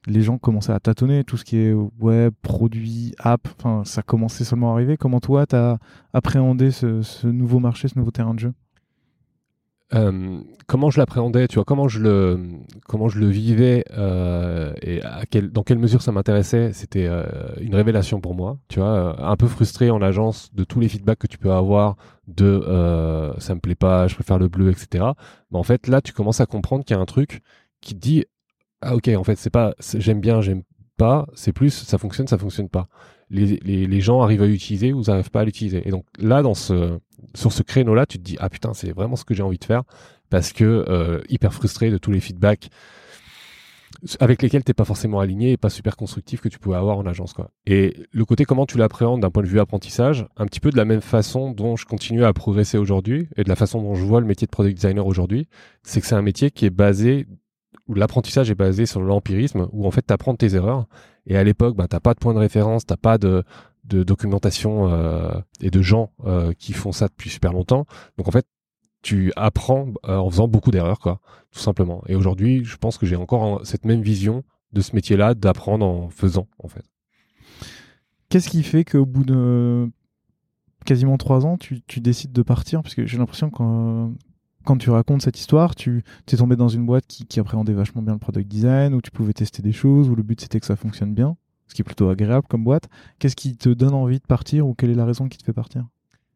les 0.06 0.22
gens 0.22 0.38
commençaient 0.38 0.72
à 0.72 0.80
tâtonner 0.80 1.24
tout 1.24 1.36
ce 1.36 1.44
qui 1.44 1.56
est 1.58 1.72
web, 1.72 2.32
produit, 2.42 3.14
app. 3.18 3.46
Enfin, 3.58 3.82
ça 3.84 4.02
commençait 4.02 4.44
seulement 4.44 4.70
à 4.70 4.74
arriver. 4.74 4.96
Comment 4.96 5.20
toi 5.20 5.46
t'as 5.46 5.78
appréhendé 6.12 6.70
ce, 6.70 7.26
nouveau 7.26 7.58
marché, 7.58 7.88
ce 7.88 7.98
nouveau 7.98 8.10
terrain 8.10 8.34
de 8.34 8.40
jeu? 8.40 8.52
Euh, 9.94 10.40
comment 10.66 10.90
je 10.90 10.98
l'appréhendais, 10.98 11.48
tu 11.48 11.54
vois, 11.54 11.64
comment 11.64 11.88
je 11.88 12.00
le, 12.00 12.40
comment 12.86 13.08
je 13.08 13.18
le 13.18 13.26
vivais 13.26 13.84
euh, 13.96 14.74
et 14.82 15.02
à 15.02 15.24
quel, 15.28 15.50
dans 15.50 15.62
quelle 15.62 15.78
mesure 15.78 16.02
ça 16.02 16.12
m'intéressait, 16.12 16.72
c'était 16.74 17.06
euh, 17.06 17.24
une 17.60 17.74
révélation 17.74 18.20
pour 18.20 18.34
moi, 18.34 18.58
tu 18.68 18.80
vois, 18.80 19.16
un 19.18 19.36
peu 19.36 19.46
frustré 19.46 19.90
en 19.90 20.02
agence 20.02 20.54
de 20.54 20.64
tous 20.64 20.80
les 20.80 20.88
feedbacks 20.88 21.18
que 21.18 21.26
tu 21.26 21.38
peux 21.38 21.52
avoir 21.52 21.96
de 22.26 22.60
ça 23.38 23.54
me 23.54 23.60
plaît 23.60 23.74
pas, 23.74 24.08
je 24.08 24.14
préfère 24.14 24.38
le 24.38 24.48
bleu, 24.48 24.70
etc. 24.70 25.04
Mais 25.50 25.58
en 25.58 25.62
fait, 25.62 25.86
là, 25.86 26.02
tu 26.02 26.12
commences 26.12 26.40
à 26.40 26.46
comprendre 26.46 26.84
qu'il 26.84 26.94
y 26.94 26.98
a 26.98 27.02
un 27.02 27.06
truc 27.06 27.40
qui 27.80 27.94
te 27.94 28.00
dit 28.00 28.24
ah 28.82 28.94
ok, 28.94 29.08
en 29.08 29.24
fait, 29.24 29.36
c'est 29.36 29.50
pas 29.50 29.74
j'aime 29.80 30.20
bien, 30.20 30.42
j'aime 30.42 30.62
pas, 30.98 31.26
c'est 31.34 31.52
plus 31.52 31.70
ça 31.70 31.96
fonctionne, 31.96 32.26
ça 32.26 32.36
fonctionne 32.36 32.68
pas. 32.68 32.88
Les, 33.30 33.58
les, 33.86 34.00
gens 34.00 34.22
arrivent 34.22 34.42
à 34.42 34.46
l'utiliser 34.46 34.92
ou 34.92 35.02
ils 35.02 35.10
n'arrivent 35.10 35.30
pas 35.30 35.40
à 35.40 35.44
l'utiliser. 35.44 35.86
Et 35.86 35.90
donc 35.90 36.06
là, 36.18 36.42
dans 36.42 36.54
ce 36.54 36.98
sur 37.34 37.52
ce 37.52 37.62
créneau-là, 37.62 38.06
tu 38.06 38.18
te 38.18 38.22
dis 38.22 38.36
ah 38.40 38.48
putain, 38.48 38.72
c'est 38.74 38.92
vraiment 38.92 39.16
ce 39.16 39.24
que 39.24 39.34
j'ai 39.34 39.42
envie 39.42 39.58
de 39.58 39.64
faire 39.64 39.82
parce 40.30 40.52
que 40.52 40.64
euh, 40.88 41.20
hyper 41.28 41.52
frustré 41.52 41.90
de 41.90 41.98
tous 41.98 42.10
les 42.10 42.20
feedbacks 42.20 42.70
avec 44.20 44.42
lesquels 44.42 44.62
t'es 44.62 44.74
pas 44.74 44.84
forcément 44.84 45.18
aligné 45.18 45.52
et 45.52 45.56
pas 45.56 45.70
super 45.70 45.96
constructif 45.96 46.40
que 46.40 46.48
tu 46.48 46.58
pouvais 46.58 46.76
avoir 46.76 46.98
en 46.98 47.06
agence 47.06 47.32
quoi. 47.32 47.50
Et 47.66 47.96
le 48.12 48.24
côté 48.24 48.44
comment 48.44 48.66
tu 48.66 48.78
l'appréhendes 48.78 49.22
d'un 49.22 49.30
point 49.30 49.42
de 49.42 49.48
vue 49.48 49.60
apprentissage, 49.60 50.26
un 50.36 50.46
petit 50.46 50.60
peu 50.60 50.70
de 50.70 50.76
la 50.76 50.84
même 50.84 51.00
façon 51.00 51.50
dont 51.50 51.76
je 51.76 51.84
continue 51.84 52.24
à 52.24 52.32
progresser 52.32 52.78
aujourd'hui 52.78 53.28
et 53.36 53.44
de 53.44 53.48
la 53.48 53.56
façon 53.56 53.82
dont 53.82 53.94
je 53.94 54.04
vois 54.04 54.20
le 54.20 54.26
métier 54.26 54.46
de 54.46 54.50
product 54.50 54.76
designer 54.76 55.06
aujourd'hui, 55.06 55.48
c'est 55.82 56.00
que 56.00 56.06
c'est 56.06 56.14
un 56.14 56.22
métier 56.22 56.50
qui 56.50 56.66
est 56.66 56.70
basé 56.70 57.26
où 57.88 57.94
l'apprentissage 57.94 58.50
est 58.50 58.54
basé 58.54 58.86
sur 58.86 59.00
l'empirisme, 59.00 59.68
où 59.72 59.86
en 59.86 59.90
fait 59.90 60.06
tu 60.06 60.12
apprends 60.12 60.34
tes 60.36 60.54
erreurs. 60.54 60.86
Et 61.28 61.36
à 61.36 61.44
l'époque, 61.44 61.76
bah, 61.76 61.86
t'as 61.88 62.00
pas 62.00 62.14
de 62.14 62.18
point 62.18 62.34
de 62.34 62.38
référence, 62.38 62.86
t'as 62.86 62.96
pas 62.96 63.18
de, 63.18 63.44
de 63.84 64.02
documentation 64.02 64.90
euh, 64.90 65.38
et 65.60 65.70
de 65.70 65.82
gens 65.82 66.10
euh, 66.24 66.52
qui 66.54 66.72
font 66.72 66.90
ça 66.90 67.06
depuis 67.06 67.30
super 67.30 67.52
longtemps. 67.52 67.86
Donc 68.16 68.28
en 68.28 68.30
fait, 68.30 68.46
tu 69.02 69.32
apprends 69.36 69.88
euh, 70.06 70.16
en 70.16 70.28
faisant 70.30 70.48
beaucoup 70.48 70.70
d'erreurs, 70.70 70.98
quoi, 70.98 71.20
tout 71.52 71.60
simplement. 71.60 72.02
Et 72.08 72.16
aujourd'hui, 72.16 72.64
je 72.64 72.76
pense 72.76 72.98
que 72.98 73.06
j'ai 73.06 73.14
encore 73.14 73.64
cette 73.64 73.84
même 73.84 74.00
vision 74.00 74.42
de 74.72 74.80
ce 74.80 74.94
métier-là, 74.94 75.34
d'apprendre 75.34 75.86
en 75.86 76.08
faisant, 76.08 76.48
en 76.58 76.68
fait. 76.68 76.84
Qu'est-ce 78.28 78.48
qui 78.48 78.62
fait 78.62 78.84
qu'au 78.84 79.06
bout 79.06 79.24
de 79.24 79.88
quasiment 80.84 81.16
trois 81.16 81.46
ans, 81.46 81.56
tu, 81.56 81.82
tu 81.82 82.00
décides 82.00 82.32
de 82.32 82.42
partir? 82.42 82.82
Parce 82.82 82.94
que 82.94 83.06
j'ai 83.06 83.18
l'impression 83.18 83.50
que 83.50 84.08
quand 84.68 84.76
tu 84.76 84.90
racontes 84.90 85.22
cette 85.22 85.38
histoire, 85.38 85.74
tu 85.74 86.04
es 86.30 86.36
tombé 86.36 86.54
dans 86.54 86.68
une 86.68 86.84
boîte 86.84 87.06
qui, 87.06 87.24
qui, 87.24 87.40
appréhendait 87.40 87.72
vachement 87.72 88.02
bien 88.02 88.12
le 88.12 88.18
product 88.18 88.46
design, 88.46 88.92
où 88.92 89.00
tu 89.00 89.10
pouvais 89.10 89.32
tester 89.32 89.62
des 89.62 89.72
choses, 89.72 90.10
où 90.10 90.14
le 90.14 90.22
but 90.22 90.38
c'était 90.42 90.60
que 90.60 90.66
ça 90.66 90.76
fonctionne 90.76 91.14
bien, 91.14 91.38
ce 91.68 91.74
qui 91.74 91.80
est 91.80 91.84
plutôt 91.84 92.10
agréable 92.10 92.46
comme 92.50 92.64
boîte. 92.64 92.86
Qu'est-ce 93.18 93.34
qui 93.34 93.56
te 93.56 93.70
donne 93.70 93.94
envie 93.94 94.18
de 94.18 94.26
partir 94.26 94.66
ou 94.66 94.74
quelle 94.74 94.90
est 94.90 94.94
la 94.94 95.06
raison 95.06 95.26
qui 95.26 95.38
te 95.38 95.44
fait 95.44 95.54
partir? 95.54 95.86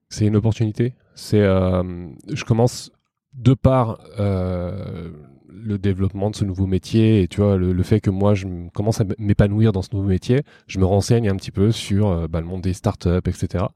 C'est 0.08 0.24
une 0.24 0.34
opportunité. 0.34 0.94
C'est, 1.14 1.42
euh, 1.42 2.08
je 2.32 2.44
commence 2.44 2.90
de 3.34 3.52
par 3.52 3.98
euh, 4.18 5.10
le 5.48 5.76
développement 5.76 6.30
de 6.30 6.36
ce 6.36 6.46
nouveau 6.46 6.64
métier 6.64 7.20
et 7.20 7.28
tu 7.28 7.42
vois 7.42 7.58
le, 7.58 7.82
fait 7.82 8.00
que 8.00 8.08
moi 8.08 8.32
je 8.32 8.46
commence 8.72 9.02
à 9.02 9.04
m'épanouir 9.18 9.72
dans 9.72 9.82
ce 9.82 9.90
nouveau 9.92 10.08
métier, 10.08 10.40
je 10.68 10.78
me 10.78 10.86
renseigne 10.86 11.28
un 11.28 11.36
petit 11.36 11.50
peu 11.50 11.70
sur 11.70 12.08
euh, 12.08 12.28
bah, 12.28 12.40
le 12.40 12.46
monde 12.46 12.62
des 12.62 12.72
startups, 12.72 13.28
etc. 13.28 13.66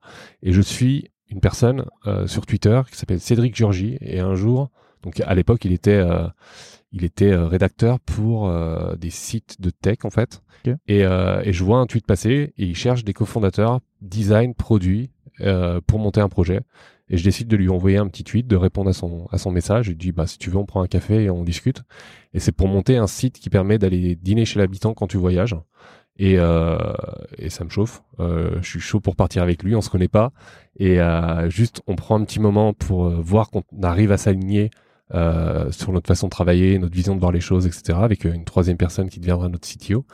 Et 0.43 0.53
je 0.53 0.63
suis 0.63 1.11
une 1.29 1.41
personne 1.41 1.85
euh, 2.07 2.27
sur 2.27 2.47
Twitter 2.47 2.81
qui 2.91 2.97
s'appelle 2.97 3.21
Cédric 3.21 3.57
Georgie 3.57 3.99
et 4.01 4.21
un 4.21 4.35
jour, 4.35 4.71
donc 5.03 5.21
à 5.21 5.35
l'époque 5.35 5.65
il 5.65 5.73
était 5.73 5.91
euh, 5.93 6.27
il 6.93 7.05
était 7.05 7.33
euh, 7.33 7.47
rédacteur 7.47 8.01
pour 8.01 8.53
des 8.97 9.11
sites 9.11 9.61
de 9.61 9.71
tech 9.71 9.99
en 10.05 10.11
fait. 10.11 10.43
Et, 10.89 11.03
et, 11.03 11.53
je 11.53 11.63
vois 11.63 11.79
un 11.79 11.87
tweet 11.87 12.07
passer 12.07 12.53
et 12.59 12.65
il 12.65 12.75
cherche 12.75 13.05
des 13.05 13.13
cofondateurs 13.13 13.79
design 14.01 14.53
produit 14.53 15.13
pour 15.87 16.01
monter 16.01 16.21
un 16.21 16.29
projet. 16.29 16.61
Et 17.09 17.17
je 17.17 17.23
décide 17.23 17.47
de 17.47 17.57
lui 17.57 17.69
envoyer 17.69 17.99
un 17.99 18.09
petit 18.09 18.25
tweet 18.25 18.49
de 18.49 18.57
répondre 18.57 18.91
à 18.91 18.93
son 18.93 19.29
à 19.31 19.39
son 19.39 19.53
message. 19.53 19.85
Je 19.85 19.91
lui 19.91 19.97
dis 19.97 20.11
bah 20.11 20.27
si 20.27 20.39
tu 20.39 20.51
veux 20.51 20.57
on 20.57 20.67
prend 20.67 20.83
un 20.83 20.89
café 20.89 21.23
et 21.23 21.31
on 21.31 21.45
discute. 21.45 21.83
Et 22.35 22.41
c'est 22.41 22.51
pour 22.51 22.67
monter 22.67 22.97
un 22.97 23.07
site 23.07 23.39
qui 23.39 23.49
permet 23.49 23.79
d'aller 23.79 24.17
dîner 24.17 24.45
chez 24.45 24.59
l'habitant 24.59 24.93
quand 24.93 25.07
tu 25.07 25.19
voyages 25.19 25.55
et, 26.19 26.37
euh, 26.39 26.79
et 27.39 27.51
ça 27.51 27.65
me 27.65 27.71
chauffe. 27.71 28.03
Euh, 28.21 28.59
je 28.63 28.69
suis 28.69 28.81
chaud 28.81 29.01
pour 29.01 29.17
partir 29.17 29.43
avec 29.43 29.63
lui, 29.63 29.75
on 29.75 29.81
se 29.81 29.91
connaît 29.91 30.09
pas. 30.09 30.33
Et 30.79 31.01
euh, 31.01 31.49
juste, 31.51 31.83
on 31.87 31.95
prend 31.95 32.19
un 32.19 32.25
petit 32.25 32.41
moment 32.41 32.73
pour 32.73 33.09
voir 33.09 33.51
qu'on 33.51 33.63
arrive 33.83 34.13
à 34.13 34.17
s'aligner 34.17 34.71
sur 35.13 35.93
notre 35.93 36.09
façon 36.09 36.27
de 36.27 36.31
travailler, 36.31 36.79
notre 36.79 36.95
vision 36.95 37.15
de 37.15 37.21
voir 37.21 37.33
les 37.33 37.41
choses, 37.41 37.67
etc. 37.67 37.99
Avec 38.03 38.25
une 38.25 38.45
troisième 38.45 38.77
personne 38.77 39.09
qui 39.09 39.21
deviendra 39.21 39.49
notre 39.49 39.69
CTO. 39.69 40.05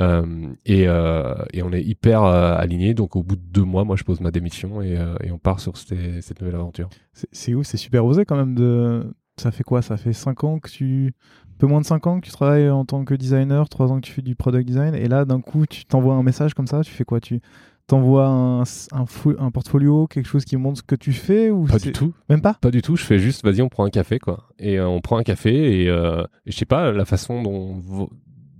et, 0.00 0.82
et 0.84 1.62
on 1.62 1.72
est 1.72 1.82
hyper 1.82 2.22
aligné. 2.22 2.94
Donc 2.94 3.14
au 3.16 3.22
bout 3.22 3.36
de 3.36 3.42
deux 3.42 3.64
mois, 3.64 3.84
moi, 3.84 3.96
je 3.96 4.04
pose 4.04 4.20
ma 4.20 4.30
démission 4.30 4.80
et, 4.80 4.96
et 5.22 5.30
on 5.30 5.38
part 5.38 5.60
sur 5.60 5.76
cette, 5.76 6.22
cette 6.22 6.40
nouvelle 6.40 6.56
aventure. 6.56 6.88
C'est 7.12 7.54
où 7.54 7.62
C'est 7.62 7.76
super 7.76 8.04
osé 8.04 8.24
quand 8.24 8.36
même 8.36 8.54
de. 8.54 9.12
Ça 9.38 9.50
fait 9.50 9.64
quoi? 9.64 9.82
Ça 9.82 9.96
fait 9.96 10.12
cinq 10.12 10.44
ans 10.44 10.58
que 10.58 10.70
tu 10.70 11.14
peu 11.62 11.68
moins 11.68 11.80
de 11.80 11.86
5 11.86 12.08
ans 12.08 12.18
que 12.18 12.26
tu 12.26 12.32
travailles 12.32 12.68
en 12.70 12.84
tant 12.84 13.04
que 13.04 13.14
designer, 13.14 13.68
3 13.68 13.92
ans 13.92 14.00
que 14.00 14.06
tu 14.06 14.10
fais 14.10 14.20
du 14.20 14.34
product 14.34 14.66
design, 14.66 14.96
et 14.96 15.06
là 15.06 15.24
d'un 15.24 15.40
coup 15.40 15.64
tu 15.64 15.84
t'envoies 15.84 16.12
un 16.12 16.24
message 16.24 16.54
comme 16.54 16.66
ça, 16.66 16.80
tu 16.82 16.90
fais 16.90 17.04
quoi? 17.04 17.20
Tu 17.20 17.40
t'envoies 17.86 18.26
un, 18.26 18.62
un, 18.62 19.04
un, 19.38 19.50
portfolio, 19.52 20.08
quelque 20.08 20.26
chose 20.26 20.44
qui 20.44 20.56
montre 20.56 20.78
ce 20.78 20.82
que 20.82 20.96
tu 20.96 21.12
fais 21.12 21.50
ou 21.50 21.66
Pas 21.66 21.78
du 21.78 21.92
tout. 21.92 22.14
Même 22.28 22.40
pas? 22.42 22.54
Pas 22.54 22.72
du 22.72 22.82
tout, 22.82 22.96
je 22.96 23.04
fais 23.04 23.20
juste, 23.20 23.44
vas-y 23.44 23.62
on 23.62 23.68
prend 23.68 23.84
un 23.84 23.90
café 23.90 24.18
quoi. 24.18 24.48
Et 24.58 24.80
euh, 24.80 24.88
on 24.88 25.00
prend 25.00 25.18
un 25.18 25.22
café 25.22 25.82
et, 25.82 25.88
euh, 25.88 26.24
et 26.46 26.50
je 26.50 26.56
sais 26.56 26.64
pas, 26.64 26.90
la 26.90 27.04
façon 27.04 27.44
dont 27.44 28.08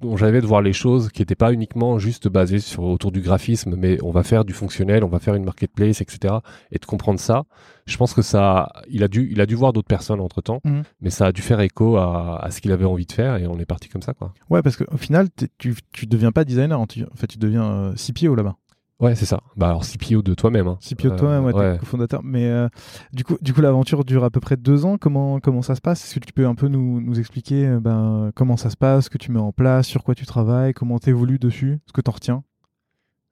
dont 0.03 0.17
j'avais 0.17 0.41
de 0.41 0.47
voir 0.47 0.61
les 0.61 0.73
choses 0.73 1.11
qui 1.11 1.23
n'étaient 1.23 1.35
pas 1.37 1.53
uniquement 1.53 1.99
juste 1.99 2.29
basées 2.29 2.59
sur 2.59 2.83
autour 2.83 3.13
du 3.13 3.21
graphisme, 3.21 3.77
mais 3.77 3.99
on 4.03 4.11
va 4.11 4.23
faire 4.23 4.45
du 4.45 4.53
fonctionnel, 4.53 5.05
on 5.05 5.09
va 5.09 5.21
faire 5.21 5.35
une 5.35 5.45
marketplace, 5.45 6.01
etc. 6.01 6.35
Et 6.73 6.79
de 6.79 6.85
comprendre 6.85 7.21
ça, 7.21 7.45
je 7.87 7.97
pense 7.97 8.13
que 8.13 8.23
ça, 8.23 8.73
il 8.89 9.03
a 9.03 9.09
dû, 9.09 9.29
il 9.31 9.41
a 9.41 9.47
dû 9.47 9.55
voir 9.55 9.73
d'autres 9.73 9.89
personnes 9.89 10.21
entre 10.21 10.43
temps, 10.43 10.61
mhm. 10.65 10.83
mais 11.01 11.11
ça 11.11 11.27
a 11.27 11.33
dû 11.33 11.41
faire 11.41 11.61
écho 11.61 11.97
à, 11.97 12.49
ce 12.51 12.61
qu'il 12.61 12.73
avait 12.73 12.85
envie 12.85 13.07
de 13.07 13.13
faire 13.13 13.37
et 13.37 13.47
on 13.47 13.59
est 13.59 13.65
parti 13.65 13.89
comme 13.89 14.03
ça, 14.03 14.13
quoi. 14.13 14.35
Ouais, 14.51 14.63
parce 14.63 14.77
qu'au 14.77 14.97
final, 14.97 15.29
tu, 15.59 15.75
tu 15.93 16.07
deviens 16.07 16.33
pas 16.33 16.45
designer, 16.45 16.81
en 16.81 16.87
fait, 16.87 17.27
tu 17.29 17.39
deviens 17.39 17.65
euh, 17.65 17.95
CPO 17.95 18.35
là-bas. 18.35 18.57
Ouais, 19.03 19.17
c'est 19.17 19.27
ça. 19.27 19.41
Bah 19.57 19.69
alors 19.69 19.83
CPO 19.85 20.23
de 20.23 20.33
toi-même. 20.33 20.69
Hein. 20.69 20.79
CPO 20.81 21.11
de 21.11 21.17
toi-même, 21.17 21.45
ouais, 21.45 21.53
euh, 21.57 21.77
cofondateur. 21.77 22.21
Mais 22.23 22.47
euh, 22.47 22.69
du 23.13 23.25
coup, 23.25 23.37
du 23.43 23.53
coup, 23.53 23.61
l'aventure 23.61 24.05
dure 24.05 24.23
à 24.23 24.31
peu 24.31 24.39
près 24.39 24.57
deux 24.57 24.85
ans. 24.85 24.97
Comment 24.97 25.41
comment 25.41 25.61
ça 25.61 25.75
se 25.75 25.81
passe? 25.81 26.05
Est-ce 26.05 26.21
que 26.21 26.25
tu 26.25 26.33
peux 26.33 26.47
un 26.47 26.55
peu 26.55 26.69
nous, 26.69 27.01
nous 27.01 27.19
expliquer 27.19 27.67
euh, 27.67 27.81
ben, 27.81 28.31
comment 28.37 28.57
ça 28.57 28.71
se 28.71 28.77
passe, 28.77 29.07
ce 29.07 29.11
que 29.11 29.19
tu 29.19 29.33
mets 29.33 29.41
en 29.41 29.51
place, 29.51 29.89
sur 29.89 30.05
quoi 30.05 30.15
tu 30.15 30.25
travailles, 30.25 30.73
comment 30.73 31.01
tu 31.01 31.11
évolues 31.11 31.41
dessus, 31.41 31.81
ce 31.87 31.93
que 31.93 32.01
tu 32.01 32.11
retiens? 32.11 32.45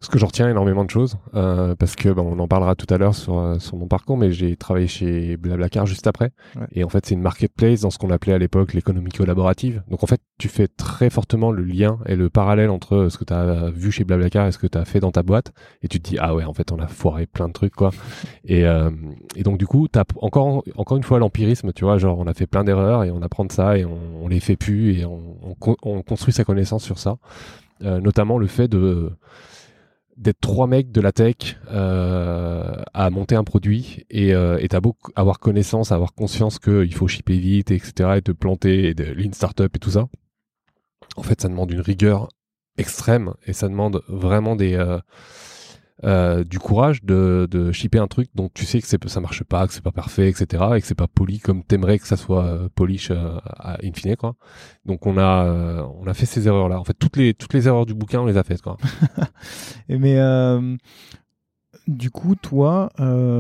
Ce 0.03 0.09
que 0.09 0.19
je 0.19 0.25
retiens 0.25 0.49
énormément 0.49 0.85
de 0.85 0.91
choses, 0.91 1.19
euh, 1.35 1.75
parce 1.75 1.95
que 1.95 2.09
on 2.09 2.39
en 2.39 2.49
parlera 2.49 2.75
tout 2.75 2.87
à 2.89 2.97
l'heure 2.97 3.15
sur, 3.15 3.39
euh, 3.39 3.59
sur 3.59 3.77
mon 3.77 3.87
parcours, 3.87 4.17
mais 4.17 4.33
j'ai 4.33 4.57
travaillé 4.57 4.87
chez 4.87 5.37
Blablacar 5.37 5.85
juste 5.85 6.07
après. 6.07 6.31
Et 6.73 6.85
en 6.85 6.89
fait, 6.89 7.05
c'est 7.05 7.15
une 7.15 7.21
marketplace 7.21 7.83
dans 7.83 7.91
ce 7.91 7.99
qu'on 7.99 8.09
appelait 8.09 8.33
à 8.33 8.39
l'époque 8.39 8.73
l'économie 8.73 9.11
collaborative. 9.11 9.83
Donc 9.91 10.03
en 10.03 10.07
fait, 10.07 10.23
tu 10.39 10.49
fais 10.49 10.69
très 10.69 11.11
fortement 11.11 11.53
le 11.53 11.65
lien 11.65 11.99
et 12.07 12.17
le 12.17 12.31
parallèle 12.31 12.71
entre 12.71 13.09
ce 13.11 13.19
que 13.19 13.25
tu 13.25 13.35
as 13.35 13.69
vu 13.71 13.93
chez 13.93 14.05
Blablacar 14.05 14.47
et 14.47 14.53
ce 14.53 14.59
que 14.59 14.67
tu 14.67 14.79
as 14.79 14.87
fait 14.87 15.01
dans 15.01 15.13
ta 15.13 15.23
boîte. 15.23 15.53
Et 15.83 15.89
tu 15.89 16.01
te 16.01 16.09
dis, 16.09 16.17
ah 16.19 16.35
ouais, 16.35 16.45
en 16.45 16.55
fait, 16.55 16.73
on 16.73 16.79
a 16.79 16.87
foiré 16.87 17.27
plein 17.27 17.49
de 17.49 17.53
trucs, 17.53 17.75
quoi. 17.75 17.91
et, 18.47 18.65
euh, 18.65 18.91
et 19.37 19.43
donc 19.43 19.59
du 19.59 19.67
coup, 19.67 19.87
tu 19.93 19.99
as 19.99 20.05
encore, 20.23 20.65
encore 20.77 20.97
une 20.97 21.03
fois 21.03 21.19
l'empirisme, 21.19 21.75
tu 21.75 21.85
vois, 21.85 21.99
genre 21.99 22.19
on 22.19 22.27
a 22.27 22.33
fait 22.33 22.47
plein 22.47 22.65
d'erreurs 22.65 23.05
et 23.05 23.11
on 23.11 23.21
apprend 23.21 23.45
de 23.45 23.53
ça 23.53 23.77
et 23.77 23.85
on, 23.85 23.99
on 24.23 24.29
les 24.29 24.41
fait 24.41 24.57
plus 24.57 24.99
et 24.99 25.05
on, 25.05 25.37
on, 25.43 25.77
on 25.83 26.03
construit 26.03 26.33
sa 26.33 26.45
connaissance 26.45 26.85
sur 26.85 26.99
ça. 26.99 27.19
Euh, 27.83 28.01
notamment 28.01 28.37
le 28.37 28.47
fait 28.47 28.69
de 28.69 29.11
d'être 30.21 30.41
trois 30.41 30.67
mecs 30.67 30.93
de 30.93 31.01
la 31.01 31.13
tech 31.13 31.57
euh, 31.71 32.77
à 32.93 33.09
monter 33.11 33.35
un 33.35 33.45
produit 33.45 34.05
et 34.11 34.35
euh, 34.35 34.59
avoir 35.17 35.41
connaissance, 35.41 35.93
avoir 35.93 36.13
conscience 36.13 36.59
qu'il 36.59 36.95
faut 36.95 37.09
shipper 37.09 37.39
vite, 37.39 37.71
etc. 37.71 38.11
et 38.17 38.23
te 38.23 38.31
planter 38.31 38.89
et 38.89 38.95
de 38.95 39.05
lean 39.05 39.33
startup 39.33 39.75
et 39.75 39.79
tout 39.79 39.93
ça. 39.93 40.09
En 41.17 41.23
fait, 41.23 41.41
ça 41.41 41.49
demande 41.49 41.73
une 41.73 41.81
rigueur 41.81 42.29
extrême 42.77 43.33
et 43.47 43.55
ça 43.55 43.69
demande 43.69 44.03
vraiment 44.09 44.57
des 44.57 44.75
euh, 44.75 44.99
euh, 46.03 46.45
du 46.45 46.59
courage 46.59 47.03
de, 47.05 47.47
de 47.51 47.73
shipper 47.73 47.99
un 47.99 48.07
truc 48.07 48.31
dont 48.35 48.49
tu 48.55 48.65
sais 48.65 48.81
que 48.81 48.87
ça 48.87 49.21
marche 49.21 49.45
pas, 49.45 49.67
que 49.67 49.75
c'est 49.75 49.83
pas 49.83 49.93
parfait, 49.93 50.31
etc. 50.31 50.65
et 50.77 50.81
que 50.81 50.87
c'est 50.87 50.95
pas 50.95 51.07
poli 51.07 51.41
comme 51.41 51.63
t'aimerais 51.63 51.99
que 51.99 52.07
ça 52.07 52.17
soit 52.17 52.45
euh, 52.45 52.69
polish 52.75 53.11
euh, 53.11 53.39
in 53.83 53.93
fine, 53.93 54.17
quoi. 54.17 54.35
Donc 54.87 55.07
on 55.07 55.19
a, 55.19 55.45
on 56.01 56.07
a 56.07 56.15
fait 56.15 56.25
ces 56.25 56.49
erreurs-là. 56.49 56.81
En 56.81 56.85
fait, 56.85 56.95
toutes 56.95 57.19
les, 57.19 57.35
toutes 57.35 57.53
les 57.53 57.69
erreurs 57.69 57.85
du 57.85 57.93
bouquin, 57.93 58.21
on 58.21 58.25
les 58.25 58.39
a 58.39 58.45
faites, 58.45 58.63
quoi. 58.63 58.79
mais, 59.91 60.19
du 61.87 62.11
coup, 62.11 62.35
toi, 62.35 62.89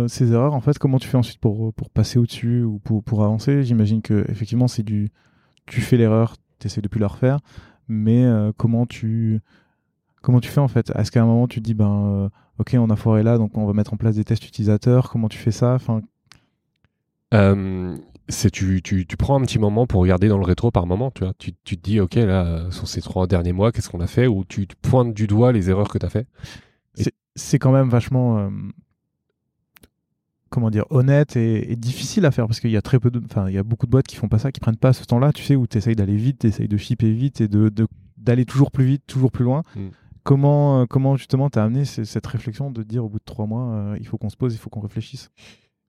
ces 0.08 0.32
erreurs, 0.32 0.52
en 0.52 0.60
fait, 0.60 0.78
comment 0.78 0.98
tu 0.98 1.08
fais 1.08 1.16
ensuite 1.16 1.40
pour, 1.40 1.72
pour 1.72 1.88
passer 1.88 2.18
au-dessus 2.18 2.62
ou 2.62 2.78
pour, 2.78 3.02
pour 3.02 3.24
avancer? 3.24 3.62
J'imagine 3.62 4.02
que, 4.02 4.26
effectivement, 4.28 4.68
c'est 4.68 4.82
du, 4.82 5.10
tu 5.64 5.80
fais 5.80 5.96
l'erreur, 5.96 6.36
tu 6.58 6.66
essaies 6.66 6.82
de 6.82 6.88
plus 6.88 7.00
la 7.00 7.08
refaire, 7.08 7.38
mais 7.88 8.26
comment 8.58 8.84
tu, 8.84 9.40
comment 10.20 10.40
tu 10.40 10.50
fais 10.50 10.60
en 10.60 10.68
fait? 10.68 10.92
Est-ce 10.94 11.10
qu'à 11.10 11.22
un 11.22 11.26
moment 11.26 11.48
tu 11.48 11.60
te 11.60 11.64
dis 11.64 11.74
ben 11.74 12.30
ok, 12.60 12.76
on 12.78 12.90
a 12.90 12.96
foiré 12.96 13.22
là, 13.22 13.38
donc 13.38 13.56
on 13.56 13.66
va 13.66 13.72
mettre 13.72 13.94
en 13.94 13.96
place 13.96 14.16
des 14.16 14.24
tests 14.24 14.46
utilisateurs. 14.46 15.10
Comment 15.10 15.28
tu 15.28 15.38
fais 15.38 15.50
ça? 15.50 15.74
Enfin... 15.74 16.02
Euh, 17.32 17.96
c'est 18.28 18.50
tu, 18.50 18.82
tu, 18.82 19.06
tu, 19.06 19.16
prends 19.16 19.40
un 19.40 19.44
petit 19.44 19.58
moment 19.58 19.86
pour 19.86 20.00
regarder 20.00 20.28
dans 20.28 20.38
le 20.38 20.44
rétro 20.44 20.70
par 20.70 20.86
moment, 20.86 21.10
tu 21.10 21.24
vois. 21.24 21.32
Tu, 21.38 21.52
tu 21.64 21.76
te 21.76 21.82
dis, 21.82 22.00
ok, 22.00 22.16
là, 22.16 22.70
sur 22.70 22.86
ces 22.86 23.00
trois 23.00 23.26
derniers 23.26 23.52
mois, 23.52 23.72
qu'est-ce 23.72 23.88
qu'on 23.88 24.00
a 24.00 24.06
fait? 24.06 24.26
Ou 24.26 24.44
tu 24.44 24.66
pointes 24.82 25.14
du 25.14 25.26
doigt 25.26 25.52
les 25.52 25.70
erreurs 25.70 25.88
que 25.88 25.98
tu 25.98 26.06
as 26.06 26.10
fait. 26.10 26.26
C'est 27.36 27.58
quand 27.58 27.72
même 27.72 27.88
vachement, 27.88 28.38
euh, 28.38 28.50
comment 30.50 30.70
dire, 30.70 30.84
honnête 30.90 31.36
et, 31.36 31.76
difficile 31.76 32.26
à 32.26 32.30
faire 32.30 32.46
parce 32.46 32.60
qu'il 32.60 32.70
y 32.70 32.76
a 32.76 32.82
très 32.82 32.98
peu 32.98 33.10
de, 33.10 33.22
enfin, 33.24 33.48
il 33.48 33.54
y 33.54 33.58
a 33.58 33.62
beaucoup 33.62 33.86
de 33.86 33.90
boîtes 33.90 34.08
qui 34.08 34.16
font 34.16 34.28
pas 34.28 34.38
ça, 34.38 34.52
qui 34.52 34.60
prennent 34.60 34.76
pas 34.76 34.92
ce 34.92 35.04
temps-là, 35.04 35.32
tu 35.32 35.42
sais, 35.42 35.56
où 35.56 35.66
tu 35.66 35.78
essayes 35.78 35.96
d'aller 35.96 36.16
vite, 36.16 36.40
tu 36.40 36.48
essayes 36.48 36.68
de 36.68 36.76
shipper 36.76 37.12
vite 37.12 37.40
et 37.40 37.48
de, 37.48 37.72
d'aller 38.18 38.44
toujours 38.44 38.70
plus 38.70 38.84
vite, 38.84 39.04
toujours 39.06 39.32
plus 39.32 39.44
loin. 39.44 39.62
Mm. 39.76 39.88
Comment, 40.22 40.82
euh, 40.82 40.86
comment 40.86 41.16
justement 41.16 41.50
t'as 41.50 41.64
amené 41.64 41.84
cette 41.84 42.26
réflexion 42.26 42.70
de 42.70 42.82
dire 42.82 43.04
au 43.04 43.08
bout 43.08 43.18
de 43.18 43.24
trois 43.24 43.46
mois, 43.46 43.72
euh, 43.72 43.96
il 43.98 44.06
faut 44.06 44.18
qu'on 44.18 44.28
se 44.28 44.36
pose, 44.36 44.54
il 44.54 44.58
faut 44.58 44.70
qu'on 44.70 44.80
réfléchisse? 44.80 45.30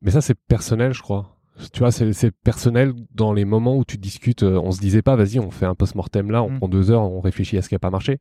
Mais 0.02 0.12
ça, 0.12 0.22
c'est 0.22 0.36
personnel, 0.36 0.94
je 0.94 1.02
crois. 1.02 1.38
Tu 1.74 1.80
vois, 1.80 1.92
c'est 1.92 2.32
personnel 2.32 2.94
dans 3.14 3.34
les 3.34 3.46
moments 3.46 3.78
où 3.78 3.86
tu 3.86 3.98
discutes. 3.98 4.44
Euh, 4.44 4.60
on 4.64 4.72
se 4.72 4.80
disait 4.80 5.02
pas, 5.02 5.16
vas-y, 5.16 5.40
on 5.40 5.52
fait 5.52 5.66
un 5.66 5.76
post-mortem 5.76 6.32
là, 6.32 6.44
on 6.44 6.50
mm. 6.50 6.58
prend 6.58 6.68
deux 6.70 6.92
heures, 6.92 7.04
on 7.04 7.20
réfléchit 7.20 7.58
à 7.58 7.62
ce 7.62 7.70
qui 7.70 7.76
a 7.76 7.80
pas 7.80 7.90
marché. 7.90 8.20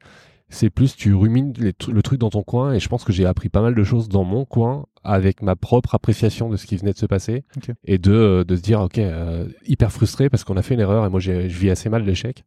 C'est 0.50 0.68
plus 0.68 0.96
tu 0.96 1.14
rumines 1.14 1.52
les 1.58 1.72
le 1.90 2.02
truc 2.02 2.18
dans 2.18 2.28
ton 2.30 2.42
coin 2.42 2.72
et 2.74 2.80
je 2.80 2.88
pense 2.88 3.04
que 3.04 3.12
j'ai 3.12 3.24
appris 3.24 3.48
pas 3.48 3.62
mal 3.62 3.74
de 3.74 3.84
choses 3.84 4.08
dans 4.08 4.24
mon 4.24 4.44
coin 4.44 4.86
avec 5.04 5.40
ma 5.42 5.56
propre 5.56 5.94
appréciation 5.94 6.48
de 6.50 6.56
ce 6.56 6.66
qui 6.66 6.76
venait 6.76 6.92
de 6.92 6.98
se 6.98 7.06
passer 7.06 7.44
et 7.84 7.96
de, 7.98 8.44
de 8.46 8.56
se 8.56 8.60
dire 8.60 8.80
ok 8.80 8.98
euh, 8.98 9.48
hyper 9.66 9.90
frustré 9.92 10.28
parce 10.28 10.44
qu'on 10.44 10.56
a 10.56 10.62
fait 10.62 10.74
une 10.74 10.80
erreur 10.80 11.06
et 11.06 11.08
moi 11.08 11.20
j'ai- 11.20 11.48
je 11.48 11.58
vis 11.58 11.70
assez 11.70 11.88
mal 11.88 12.04
l'échec 12.04 12.44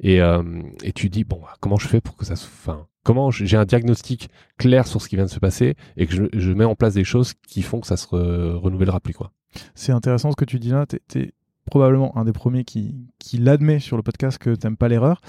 et, 0.00 0.20
euh, 0.20 0.42
et 0.82 0.92
tu 0.92 1.08
dis 1.10 1.24
bon 1.24 1.40
comment 1.60 1.76
je 1.76 1.86
fais 1.86 2.00
pour 2.00 2.16
que 2.16 2.24
ça 2.24 2.34
se 2.36 2.46
enfin 2.46 2.86
comment 3.04 3.30
j'ai 3.30 3.56
un 3.56 3.64
diagnostic 3.66 4.30
clair 4.58 4.86
sur 4.86 5.00
ce 5.02 5.08
qui 5.08 5.16
vient 5.16 5.26
de 5.26 5.30
se 5.30 5.38
passer 5.38 5.76
et 5.96 6.06
que 6.06 6.14
je, 6.14 6.24
je 6.32 6.52
mets 6.52 6.64
en 6.64 6.74
place 6.74 6.94
des 6.94 7.04
choses 7.04 7.34
qui 7.46 7.62
font 7.62 7.80
que 7.80 7.86
ça 7.86 7.96
se 7.96 8.06
re- 8.08 8.54
renouvellera 8.54 8.98
plus 9.00 9.12
quoi. 9.14 9.30
C'est 9.74 9.92
intéressant 9.92 10.30
ce 10.30 10.36
que 10.36 10.44
tu 10.46 10.58
dis 10.58 10.70
là. 10.70 10.86
T'es 10.86 11.32
probablement 11.66 12.16
un 12.16 12.24
des 12.24 12.32
premiers 12.32 12.64
qui, 12.64 12.96
qui 13.18 13.36
l'admet 13.38 13.78
sur 13.80 13.96
le 13.98 14.02
podcast 14.02 14.38
que 14.38 14.54
t'aimes 14.54 14.76
pas 14.78 14.88
l'erreur. 14.88 15.20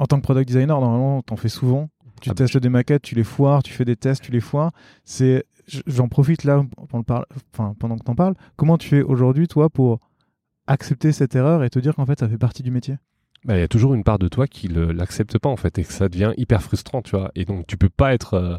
En 0.00 0.06
tant 0.06 0.16
que 0.16 0.22
product 0.22 0.48
designer, 0.48 0.80
normalement, 0.80 1.22
t'en 1.22 1.36
fais 1.36 1.48
souvent. 1.50 1.88
Tu 2.20 2.30
Ah 2.30 2.32
bah, 2.32 2.38
testes 2.38 2.56
des 2.56 2.68
maquettes, 2.70 3.02
tu 3.02 3.14
les 3.14 3.22
foires, 3.22 3.62
tu 3.62 3.72
fais 3.72 3.84
des 3.84 3.96
tests, 3.96 4.22
tu 4.24 4.32
les 4.32 4.40
foires. 4.40 4.72
C'est, 5.04 5.44
j'en 5.86 6.08
profite 6.08 6.44
là 6.44 6.64
enfin, 6.80 7.74
pendant 7.78 7.96
que 7.96 8.04
t'en 8.04 8.14
parles. 8.14 8.34
Comment 8.56 8.78
tu 8.78 8.88
fais 8.88 9.02
aujourd'hui, 9.02 9.46
toi, 9.46 9.70
pour 9.70 10.00
accepter 10.66 11.12
cette 11.12 11.34
erreur 11.36 11.62
et 11.64 11.70
te 11.70 11.78
dire 11.78 11.94
qu'en 11.94 12.06
fait, 12.06 12.18
ça 12.18 12.28
fait 12.28 12.38
partie 12.38 12.62
du 12.62 12.70
métier? 12.70 12.96
Bah, 13.44 13.56
il 13.56 13.60
y 13.60 13.62
a 13.62 13.68
toujours 13.68 13.94
une 13.94 14.04
part 14.04 14.18
de 14.18 14.28
toi 14.28 14.46
qui 14.46 14.68
le- 14.68 14.92
l'accepte 14.92 15.38
pas 15.38 15.48
en 15.48 15.56
fait 15.56 15.78
et 15.78 15.84
que 15.84 15.92
ça 15.92 16.08
devient 16.08 16.32
hyper 16.36 16.62
frustrant, 16.62 17.02
tu 17.02 17.16
vois. 17.16 17.30
Et 17.34 17.44
donc 17.44 17.66
tu 17.66 17.76
peux 17.78 17.88
pas 17.88 18.12
être, 18.12 18.34
euh, 18.34 18.56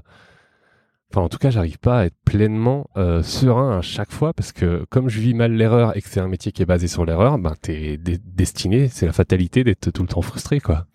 enfin 1.11 1.21
en 1.21 1.29
tout 1.29 1.37
cas 1.37 1.51
j'arrive 1.51 1.77
pas 1.77 1.99
à 1.99 2.05
être 2.05 2.17
pleinement 2.25 2.87
euh, 2.97 3.21
serein 3.21 3.77
à 3.77 3.81
chaque 3.81 4.11
fois 4.11 4.33
parce 4.33 4.51
que 4.51 4.85
comme 4.89 5.07
je 5.09 5.19
vis 5.19 5.33
mal 5.35 5.53
l'erreur 5.53 5.95
et 5.95 6.01
que 6.01 6.09
c'est 6.09 6.19
un 6.19 6.27
métier 6.27 6.51
qui 6.51 6.63
est 6.63 6.65
basé 6.65 6.87
sur 6.87 7.05
l'erreur, 7.05 7.37
ben 7.37 7.53
t'es 7.61 7.97
dé- 7.97 8.17
destiné, 8.23 8.87
c'est 8.87 9.05
la 9.05 9.13
fatalité 9.13 9.63
d'être 9.63 9.91
tout 9.91 10.01
le 10.01 10.07
temps 10.07 10.21
frustré 10.23 10.59
quoi. 10.59 10.87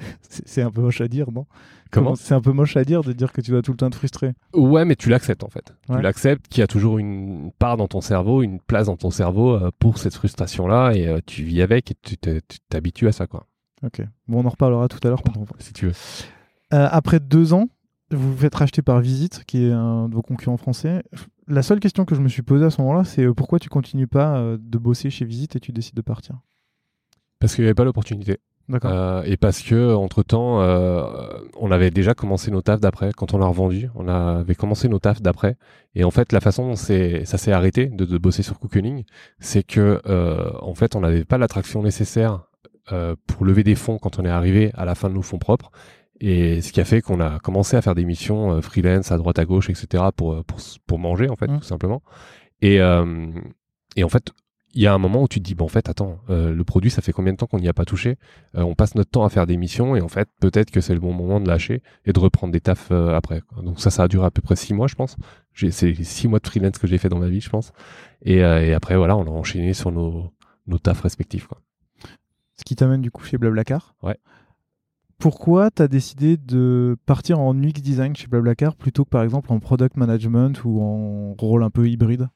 c'est, 0.20 0.62
un 0.62 0.70
peu 0.70 0.80
moche 0.80 1.00
à 1.00 1.08
dire, 1.08 1.30
non? 1.32 1.46
Comment 1.90 2.14
C'est 2.14 2.34
un 2.34 2.40
peu 2.40 2.52
moche 2.52 2.76
à 2.76 2.84
dire 2.84 3.02
de 3.02 3.12
dire 3.12 3.32
que 3.32 3.40
tu 3.40 3.50
dois 3.50 3.62
tout 3.62 3.70
le 3.70 3.76
temps 3.76 3.86
être 3.86 3.94
frustré. 3.94 4.34
Ouais, 4.52 4.84
mais 4.84 4.96
tu 4.96 5.08
l'acceptes 5.08 5.42
en 5.42 5.48
fait. 5.48 5.74
Ouais. 5.88 5.96
Tu 5.96 6.02
l'acceptes 6.02 6.48
qu'il 6.48 6.60
y 6.60 6.62
a 6.62 6.66
toujours 6.66 6.98
une 6.98 7.50
part 7.58 7.76
dans 7.76 7.88
ton 7.88 8.00
cerveau, 8.00 8.42
une 8.42 8.60
place 8.60 8.86
dans 8.86 8.96
ton 8.96 9.10
cerveau 9.10 9.54
euh, 9.54 9.70
pour 9.78 9.98
cette 9.98 10.14
frustration 10.14 10.66
là 10.66 10.92
et 10.92 11.06
euh, 11.06 11.20
tu 11.24 11.42
vis 11.42 11.62
avec 11.62 11.92
et 11.92 11.94
tu 12.02 12.16
t'habitues 12.68 13.08
à 13.08 13.12
ça 13.12 13.26
quoi. 13.26 13.46
Ok. 13.82 14.02
Bon, 14.26 14.42
on 14.42 14.46
en 14.46 14.50
reparlera 14.50 14.88
tout 14.88 14.98
à 15.04 15.08
l'heure. 15.08 15.22
Si 15.60 15.72
tu 15.72 15.86
veux. 15.86 15.92
Euh, 16.74 16.88
après 16.90 17.20
deux 17.20 17.52
ans, 17.54 17.68
vous 18.10 18.32
vous 18.32 18.38
faites 18.38 18.54
racheter 18.54 18.82
par 18.82 19.00
Visite, 19.00 19.44
qui 19.46 19.64
est 19.64 19.72
un 19.72 20.08
de 20.08 20.14
vos 20.14 20.22
concurrents 20.22 20.56
français. 20.56 21.02
La 21.46 21.62
seule 21.62 21.80
question 21.80 22.04
que 22.04 22.14
je 22.14 22.20
me 22.20 22.28
suis 22.28 22.42
posée 22.42 22.64
à 22.64 22.70
ce 22.70 22.80
moment-là, 22.82 23.04
c'est 23.04 23.26
pourquoi 23.34 23.58
tu 23.58 23.68
continues 23.68 24.06
pas 24.06 24.56
de 24.58 24.78
bosser 24.78 25.10
chez 25.10 25.24
Visite 25.24 25.56
et 25.56 25.60
tu 25.60 25.72
décides 25.72 25.94
de 25.94 26.02
partir? 26.02 26.40
Parce 27.38 27.54
qu'il 27.54 27.64
n'y 27.64 27.68
avait 27.68 27.74
pas 27.74 27.84
l'opportunité. 27.84 28.38
D'accord. 28.68 28.90
Euh, 28.92 29.22
et 29.24 29.36
parce 29.36 29.62
que 29.62 29.94
entre 29.94 30.22
temps, 30.22 30.58
on 31.58 31.70
avait 31.70 31.90
déjà 31.90 32.14
commencé 32.14 32.50
nos 32.50 32.62
tafs 32.62 32.80
d'après. 32.80 33.12
Quand 33.16 33.34
on 33.34 33.38
l'a 33.38 33.46
revendu, 33.46 33.88
on 33.94 34.08
avait 34.08 34.54
commencé 34.54 34.88
nos 34.88 34.98
tafs 34.98 35.22
d'après. 35.22 35.56
Et 35.94 36.04
en 36.04 36.10
fait, 36.10 36.32
la 36.32 36.40
façon 36.40 36.68
dont 36.68 36.76
c'est, 36.76 37.24
ça 37.24 37.38
s'est 37.38 37.52
arrêté 37.52 37.86
de, 37.86 38.04
de 38.04 38.18
bosser 38.18 38.42
sur 38.42 38.58
Cookening, 38.58 39.04
c'est 39.40 39.62
que 39.62 40.00
euh, 40.06 40.50
en 40.60 40.74
fait, 40.74 40.94
on 40.96 41.00
n'avait 41.00 41.24
pas 41.24 41.38
l'attraction 41.38 41.82
nécessaire 41.82 42.44
euh, 42.92 43.16
pour 43.26 43.44
lever 43.44 43.64
des 43.64 43.74
fonds 43.74 43.98
quand 43.98 44.18
on 44.18 44.24
est 44.24 44.30
arrivé 44.30 44.70
à 44.74 44.84
la 44.84 44.94
fin 44.94 45.08
de 45.08 45.14
nos 45.14 45.22
fonds 45.22 45.38
propres. 45.38 45.70
Et 46.20 46.60
ce 46.62 46.72
qui 46.72 46.80
a 46.80 46.84
fait 46.84 47.00
qu'on 47.00 47.20
a 47.20 47.38
commencé 47.38 47.76
à 47.76 47.82
faire 47.82 47.94
des 47.94 48.04
missions 48.04 48.52
euh, 48.52 48.60
freelance 48.60 49.12
à 49.12 49.16
droite 49.18 49.38
à 49.38 49.44
gauche, 49.44 49.70
etc. 49.70 50.04
pour 50.16 50.32
euh, 50.34 50.42
pour, 50.42 50.58
pour 50.86 50.98
manger 50.98 51.28
en 51.28 51.36
fait, 51.36 51.46
Mm. 51.48 51.58
tout 51.58 51.64
simplement. 51.64 52.02
Et 52.60 52.80
euh, 52.80 53.30
et 53.96 54.04
en 54.04 54.08
fait, 54.08 54.32
il 54.74 54.82
y 54.82 54.86
a 54.86 54.92
un 54.92 54.98
moment 54.98 55.22
où 55.22 55.28
tu 55.28 55.38
te 55.40 55.44
dis 55.44 55.54
bon 55.54 55.64
en 55.64 55.68
fait 55.68 55.88
attends 55.88 56.18
euh, 56.28 56.54
le 56.54 56.64
produit 56.64 56.90
ça 56.90 57.00
fait 57.02 57.12
combien 57.12 57.32
de 57.32 57.38
temps 57.38 57.46
qu'on 57.46 57.58
n'y 57.58 57.68
a 57.68 57.72
pas 57.72 57.84
touché 57.84 58.18
euh, 58.54 58.62
on 58.62 58.74
passe 58.74 58.94
notre 58.94 59.10
temps 59.10 59.24
à 59.24 59.30
faire 59.30 59.46
des 59.46 59.56
missions 59.56 59.96
et 59.96 60.00
en 60.00 60.08
fait 60.08 60.28
peut-être 60.40 60.70
que 60.70 60.80
c'est 60.80 60.94
le 60.94 61.00
bon 61.00 61.12
moment 61.12 61.40
de 61.40 61.48
lâcher 61.48 61.82
et 62.04 62.12
de 62.12 62.18
reprendre 62.20 62.52
des 62.52 62.60
tafs 62.60 62.88
euh, 62.90 63.14
après 63.14 63.40
quoi. 63.40 63.62
donc 63.62 63.80
ça 63.80 63.90
ça 63.90 64.02
a 64.04 64.08
duré 64.08 64.26
à 64.26 64.30
peu 64.30 64.42
près 64.42 64.56
six 64.56 64.74
mois 64.74 64.86
je 64.86 64.94
pense 64.94 65.16
c'est 65.54 65.94
six 66.04 66.28
mois 66.28 66.38
de 66.38 66.46
freelance 66.46 66.78
que 66.78 66.86
j'ai 66.86 66.98
fait 66.98 67.08
dans 67.08 67.18
ma 67.18 67.28
vie 67.28 67.40
je 67.40 67.50
pense 67.50 67.72
et, 68.22 68.36
et 68.36 68.74
après 68.74 68.96
voilà 68.96 69.16
on 69.16 69.26
a 69.26 69.30
enchaîné 69.30 69.72
sur 69.74 69.90
nos 69.90 70.30
nos 70.66 70.78
tafs 70.78 71.00
respectifs 71.00 71.46
quoi 71.46 71.58
Ce 72.56 72.64
qui 72.64 72.76
t'amène 72.76 73.00
du 73.00 73.10
coup 73.10 73.24
chez 73.24 73.38
Blablacar. 73.38 73.94
Ouais. 74.02 74.18
Pourquoi 75.18 75.70
tu 75.70 75.82
as 75.82 75.88
décidé 75.88 76.36
de 76.36 76.96
partir 77.06 77.40
en 77.40 77.56
UX 77.60 77.80
design 77.82 78.14
chez 78.14 78.28
Blablacar 78.28 78.76
plutôt 78.76 79.04
que 79.04 79.10
par 79.10 79.22
exemple 79.24 79.52
en 79.52 79.58
product 79.58 79.96
management 79.96 80.62
ou 80.64 80.80
en 80.80 81.34
rôle 81.34 81.64
un 81.64 81.70
peu 81.70 81.88
hybride? 81.88 82.28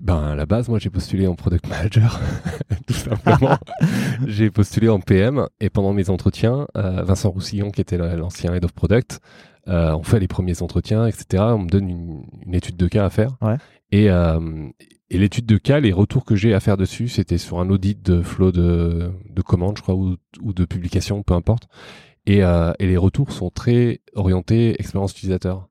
Ben 0.00 0.22
à 0.30 0.34
la 0.34 0.46
base, 0.46 0.68
moi 0.68 0.78
j'ai 0.78 0.88
postulé 0.88 1.26
en 1.26 1.34
product 1.34 1.68
manager, 1.68 2.18
tout 2.86 2.94
simplement. 2.94 3.58
j'ai 4.26 4.50
postulé 4.50 4.88
en 4.88 4.98
PM 4.98 5.46
et 5.60 5.68
pendant 5.68 5.92
mes 5.92 6.08
entretiens, 6.08 6.66
euh, 6.76 7.02
Vincent 7.02 7.30
Roussillon, 7.30 7.70
qui 7.70 7.82
était 7.82 7.98
la- 7.98 8.16
l'ancien 8.16 8.54
head 8.54 8.64
of 8.64 8.72
product, 8.72 9.20
euh, 9.68 9.92
on 9.94 10.02
fait 10.02 10.18
les 10.18 10.26
premiers 10.28 10.62
entretiens, 10.62 11.06
etc. 11.06 11.42
On 11.54 11.58
me 11.58 11.68
donne 11.68 11.88
une, 11.90 12.22
une 12.46 12.54
étude 12.54 12.76
de 12.78 12.88
cas 12.88 13.04
à 13.04 13.10
faire. 13.10 13.36
Ouais. 13.42 13.56
Et, 13.92 14.10
euh, 14.10 14.68
et 15.10 15.18
l'étude 15.18 15.44
de 15.44 15.58
cas, 15.58 15.80
les 15.80 15.92
retours 15.92 16.24
que 16.24 16.34
j'ai 16.34 16.54
à 16.54 16.60
faire 16.60 16.78
dessus, 16.78 17.08
c'était 17.08 17.36
sur 17.38 17.60
un 17.60 17.68
audit 17.68 18.00
de 18.02 18.22
flow 18.22 18.52
de, 18.52 19.12
de 19.28 19.42
commandes, 19.42 19.76
je 19.76 19.82
crois, 19.82 19.94
ou, 19.96 20.16
ou 20.40 20.54
de 20.54 20.64
publication, 20.64 21.22
peu 21.22 21.34
importe. 21.34 21.68
Et, 22.26 22.38
et 22.38 22.86
les 22.86 22.96
retours 22.96 23.32
sont 23.32 23.50
très 23.50 24.02
orientés 24.14 24.76
expérience 24.78 25.12
utilisateur. 25.12 25.68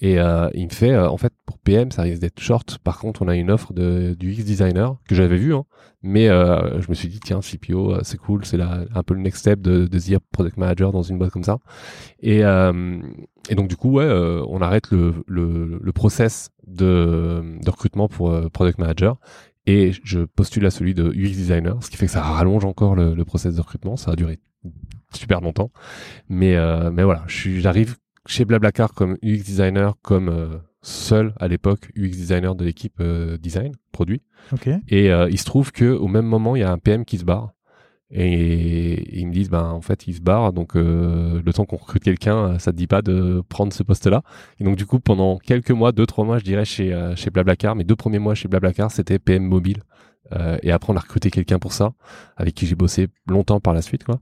Et 0.00 0.18
euh, 0.18 0.50
il 0.54 0.64
me 0.64 0.72
fait, 0.72 0.90
euh, 0.90 1.08
en 1.08 1.16
fait, 1.16 1.32
pour 1.46 1.58
PM, 1.58 1.90
ça 1.90 2.02
risque 2.02 2.20
d'être 2.20 2.40
short. 2.40 2.78
Par 2.78 2.98
contre, 2.98 3.22
on 3.22 3.28
a 3.28 3.36
une 3.36 3.50
offre 3.50 3.72
de, 3.72 4.14
du 4.18 4.32
UX 4.32 4.44
designer 4.44 4.96
que 5.08 5.14
j'avais 5.14 5.36
vu, 5.36 5.54
hein, 5.54 5.64
mais 6.02 6.28
euh, 6.28 6.80
je 6.80 6.88
me 6.88 6.94
suis 6.94 7.08
dit, 7.08 7.20
tiens, 7.20 7.40
CPO, 7.40 7.94
euh, 7.94 8.00
c'est 8.02 8.18
cool, 8.18 8.44
c'est 8.44 8.60
un 8.60 9.02
peu 9.04 9.14
le 9.14 9.20
next 9.20 9.40
step 9.40 9.60
de, 9.60 9.86
de 9.86 9.98
dire 9.98 10.20
product 10.32 10.56
manager 10.56 10.92
dans 10.92 11.02
une 11.02 11.18
boîte 11.18 11.30
comme 11.30 11.44
ça. 11.44 11.58
Et, 12.20 12.44
euh, 12.44 13.00
et 13.48 13.54
donc, 13.54 13.68
du 13.68 13.76
coup, 13.76 13.92
ouais, 13.92 14.04
euh, 14.04 14.44
on 14.48 14.60
arrête 14.60 14.90
le, 14.90 15.14
le, 15.26 15.78
le 15.80 15.92
process 15.92 16.50
de, 16.66 17.58
de 17.62 17.70
recrutement 17.70 18.08
pour 18.08 18.50
product 18.50 18.78
manager 18.78 19.18
et 19.66 19.92
je 20.04 20.20
postule 20.20 20.66
à 20.66 20.70
celui 20.70 20.94
de 20.94 21.04
UX 21.10 21.30
designer, 21.30 21.82
ce 21.82 21.90
qui 21.90 21.96
fait 21.96 22.06
que 22.06 22.12
ça 22.12 22.22
rallonge 22.22 22.64
encore 22.64 22.94
le, 22.94 23.14
le 23.14 23.24
process 23.24 23.54
de 23.54 23.60
recrutement. 23.60 23.96
Ça 23.96 24.10
a 24.10 24.16
duré 24.16 24.38
super 25.14 25.40
longtemps, 25.40 25.70
mais 26.28 26.56
euh, 26.56 26.90
mais 26.90 27.04
voilà, 27.04 27.24
j'arrive 27.26 27.96
chez 28.26 28.44
Blablacar 28.44 28.94
comme 28.94 29.16
UX 29.22 29.42
designer, 29.44 29.94
comme 30.02 30.28
euh, 30.28 30.58
seul 30.82 31.34
à 31.38 31.48
l'époque 31.48 31.90
UX 31.96 32.10
designer 32.10 32.54
de 32.54 32.64
l'équipe 32.64 32.96
euh, 33.00 33.36
design 33.38 33.72
produit. 33.92 34.22
Ok. 34.52 34.68
Et 34.88 35.12
euh, 35.12 35.28
il 35.30 35.38
se 35.38 35.44
trouve 35.44 35.72
que 35.72 35.84
au 35.84 36.08
même 36.08 36.26
moment, 36.26 36.56
il 36.56 36.60
y 36.60 36.62
a 36.62 36.70
un 36.70 36.78
PM 36.78 37.04
qui 37.04 37.18
se 37.18 37.24
barre. 37.24 37.52
Et 38.16 39.18
ils 39.18 39.26
me 39.26 39.32
disent, 39.32 39.50
ben 39.50 39.64
en 39.64 39.80
fait, 39.80 40.06
il 40.06 40.14
se 40.14 40.20
barre, 40.20 40.52
donc 40.52 40.74
le 40.74 41.50
temps 41.52 41.64
qu'on 41.64 41.78
recrute 41.78 42.04
quelqu'un, 42.04 42.60
ça 42.60 42.70
te 42.70 42.76
dit 42.76 42.86
pas 42.86 43.02
de 43.02 43.42
prendre 43.48 43.72
ce 43.72 43.82
poste-là. 43.82 44.22
Et 44.60 44.64
donc 44.64 44.76
du 44.76 44.86
coup, 44.86 45.00
pendant 45.00 45.38
quelques 45.38 45.72
mois, 45.72 45.90
deux 45.90 46.06
trois 46.06 46.24
mois, 46.24 46.38
je 46.38 46.44
dirais 46.44 46.64
chez 46.64 46.94
chez 47.16 47.30
Blablacar, 47.30 47.74
mes 47.74 47.82
deux 47.82 47.96
premiers 47.96 48.20
mois 48.20 48.36
chez 48.36 48.46
Blablacar, 48.46 48.92
c'était 48.92 49.18
PM 49.18 49.42
mobile. 49.42 49.82
Et 50.62 50.70
après, 50.70 50.92
on 50.92 50.96
a 50.96 51.00
recruté 51.00 51.30
quelqu'un 51.30 51.58
pour 51.58 51.72
ça, 51.72 51.94
avec 52.36 52.54
qui 52.54 52.66
j'ai 52.66 52.76
bossé 52.76 53.08
longtemps 53.26 53.58
par 53.58 53.74
la 53.74 53.82
suite, 53.82 54.04
quoi. 54.04 54.20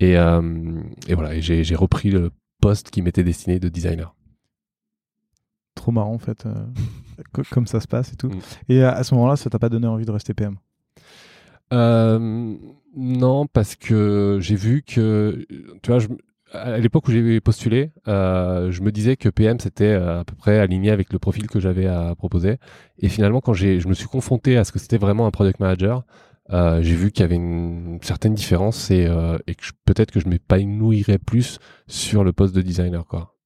Et, 0.00 0.16
euh, 0.16 0.80
et 1.06 1.14
voilà, 1.14 1.34
et 1.34 1.42
j'ai 1.42 1.76
repris 1.76 2.10
le 2.10 2.30
poste 2.60 2.90
qui 2.90 3.02
m'était 3.02 3.24
destiné 3.24 3.58
de 3.58 3.68
designer. 3.68 4.14
Trop 5.74 5.92
marrant 5.92 6.14
en 6.14 6.18
fait, 6.18 6.44
euh, 6.46 6.52
co- 7.32 7.42
comme 7.50 7.66
ça 7.66 7.80
se 7.80 7.88
passe 7.88 8.12
et 8.12 8.16
tout. 8.16 8.28
Mm. 8.28 8.40
Et 8.68 8.82
à, 8.82 8.92
à 8.92 9.04
ce 9.04 9.14
moment-là, 9.14 9.36
ça 9.36 9.50
t'a 9.50 9.58
pas 9.58 9.68
donné 9.68 9.86
envie 9.86 10.04
de 10.04 10.10
rester 10.10 10.34
PM 10.34 10.56
Euh, 11.72 12.56
non, 12.96 13.46
parce 13.46 13.76
que 13.76 14.38
j'ai 14.40 14.56
vu 14.56 14.82
que, 14.82 15.46
tu 15.82 15.90
vois, 15.90 16.00
je, 16.00 16.08
à 16.52 16.78
l'époque 16.78 17.06
où 17.06 17.12
j'ai 17.12 17.40
postulé, 17.40 17.92
euh, 18.08 18.72
je 18.72 18.82
me 18.82 18.90
disais 18.90 19.16
que 19.16 19.28
PM 19.28 19.60
c'était 19.60 19.84
euh, 19.84 20.20
à 20.20 20.24
peu 20.24 20.34
près 20.34 20.58
aligné 20.58 20.90
avec 20.90 21.12
le 21.12 21.20
profil 21.20 21.46
que 21.46 21.60
j'avais 21.60 21.86
à 21.86 22.14
proposer. 22.16 22.56
Et 22.98 23.08
finalement, 23.08 23.40
quand 23.40 23.52
j'ai, 23.52 23.78
je 23.78 23.86
me 23.86 23.94
suis 23.94 24.08
confronté 24.08 24.56
à 24.56 24.64
ce 24.64 24.72
que 24.72 24.80
c'était 24.80 24.98
vraiment 24.98 25.26
un 25.26 25.30
product 25.30 25.60
manager, 25.60 26.02
euh, 26.52 26.82
j'ai 26.82 26.94
vu 26.94 27.10
qu'il 27.12 27.22
y 27.22 27.24
avait 27.24 27.36
une 27.36 27.98
certaine 28.02 28.34
différence 28.34 28.90
et, 28.90 29.06
euh, 29.06 29.38
et 29.46 29.54
que 29.54 29.64
peut-être 29.84 30.10
que 30.10 30.20
je 30.20 30.28
m'épanouirais 30.28 31.18
plus 31.18 31.58
sur 31.86 32.24
le 32.24 32.32
poste 32.32 32.54
de 32.54 32.62
designer, 32.62 33.06
quoi. 33.06 33.36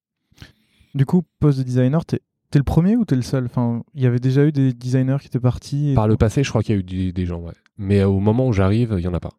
Du 0.93 1.05
coup, 1.05 1.23
poste 1.39 1.59
de 1.59 1.63
designer, 1.63 2.05
t'es 2.05 2.21
t'es 2.51 2.59
le 2.59 2.63
premier 2.63 2.95
ou 2.95 3.03
t'es 3.03 3.15
le 3.15 3.21
seul? 3.21 3.45
Enfin, 3.45 3.83
il 3.95 4.03
y 4.03 4.05
avait 4.05 4.19
déjà 4.19 4.45
eu 4.45 4.51
des 4.51 4.71
designers 4.71 5.17
qui 5.19 5.27
étaient 5.27 5.39
partis. 5.39 5.91
Par 5.93 6.07
le 6.07 6.15
passé, 6.15 6.43
je 6.43 6.49
crois 6.49 6.63
qu'il 6.63 6.73
y 6.73 6.77
a 6.77 6.79
eu 6.79 6.83
des, 6.83 7.11
des 7.11 7.25
gens, 7.25 7.41
ouais. 7.41 7.53
Mais 7.77 8.03
au 8.03 8.19
moment 8.19 8.47
où 8.47 8.53
j'arrive, 8.53 8.95
il 8.97 9.03
y 9.03 9.07
en 9.07 9.13
a 9.13 9.19
pas. 9.19 9.33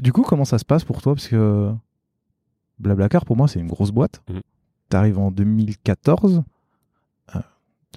Du 0.00 0.12
coup, 0.12 0.22
comment 0.22 0.44
ça 0.44 0.58
se 0.58 0.64
passe 0.64 0.84
pour 0.84 1.00
toi? 1.00 1.14
Parce 1.14 1.28
que 1.28 1.72
Blablacar, 2.78 3.24
pour 3.24 3.36
moi, 3.36 3.48
c'est 3.48 3.60
une 3.60 3.68
grosse 3.68 3.90
boîte. 3.90 4.22
Mhm. 4.28 4.40
T'arrives 4.88 5.18
en 5.18 5.30
2014. 5.30 6.42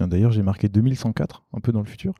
Euh, 0.00 0.06
D'ailleurs, 0.06 0.32
j'ai 0.32 0.42
marqué 0.42 0.68
2104, 0.68 1.44
un 1.52 1.60
peu 1.60 1.72
dans 1.72 1.80
le 1.80 1.86
futur. 1.86 2.14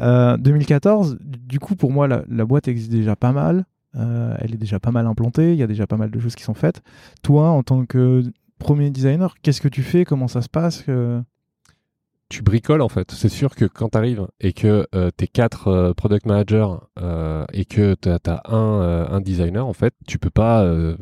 Euh, 0.00 0.36
2014, 0.36 1.18
du 1.20 1.58
coup, 1.58 1.76
pour 1.76 1.92
moi, 1.92 2.08
la, 2.08 2.44
boîte 2.44 2.68
existe 2.68 2.90
déjà 2.90 3.16
pas 3.16 3.32
mal. 3.32 3.66
Euh, 3.96 4.34
elle 4.38 4.54
est 4.54 4.58
déjà 4.58 4.78
pas 4.80 4.90
mal 4.90 5.06
implantée. 5.06 5.52
Il 5.52 5.58
y 5.58 5.62
a 5.62 5.66
déjà 5.66 5.86
pas 5.86 5.96
mal 5.96 6.10
de 6.10 6.18
choses 6.18 6.34
qui 6.34 6.44
sont 6.44 6.54
faites. 6.54 6.82
Toi, 7.22 7.48
en 7.48 7.62
tant 7.62 7.84
que 7.86 8.22
premier 8.58 8.90
designer, 8.90 9.34
qu'est-ce 9.42 9.60
que 9.60 9.68
tu 9.68 9.82
fais? 9.82 10.04
Comment 10.04 10.28
ça 10.28 10.42
se 10.42 10.48
passe? 10.48 10.84
Euh, 10.88 11.20
tu 12.28 12.42
bricoles 12.42 12.82
en 12.82 12.88
fait. 12.88 13.10
C'est 13.12 13.28
sûr 13.28 13.54
que 13.54 13.64
quand 13.64 13.90
tu 13.90 13.98
arrives 13.98 14.26
et 14.40 14.52
que 14.52 14.86
euh, 14.94 15.10
t'es 15.10 15.26
quatre 15.26 15.68
euh, 15.68 15.94
product 15.94 16.26
managers 16.26 16.68
euh, 17.00 17.44
et 17.52 17.64
que 17.64 17.94
t'as 17.94 18.18
as 18.26 18.54
un, 18.54 18.82
euh, 18.82 19.08
un 19.08 19.20
designer, 19.20 19.66
en 19.66 19.72
fait, 19.72 19.94
tu 20.06 20.18
peux 20.18 20.30
pas 20.30 20.62
euh, 20.62 20.96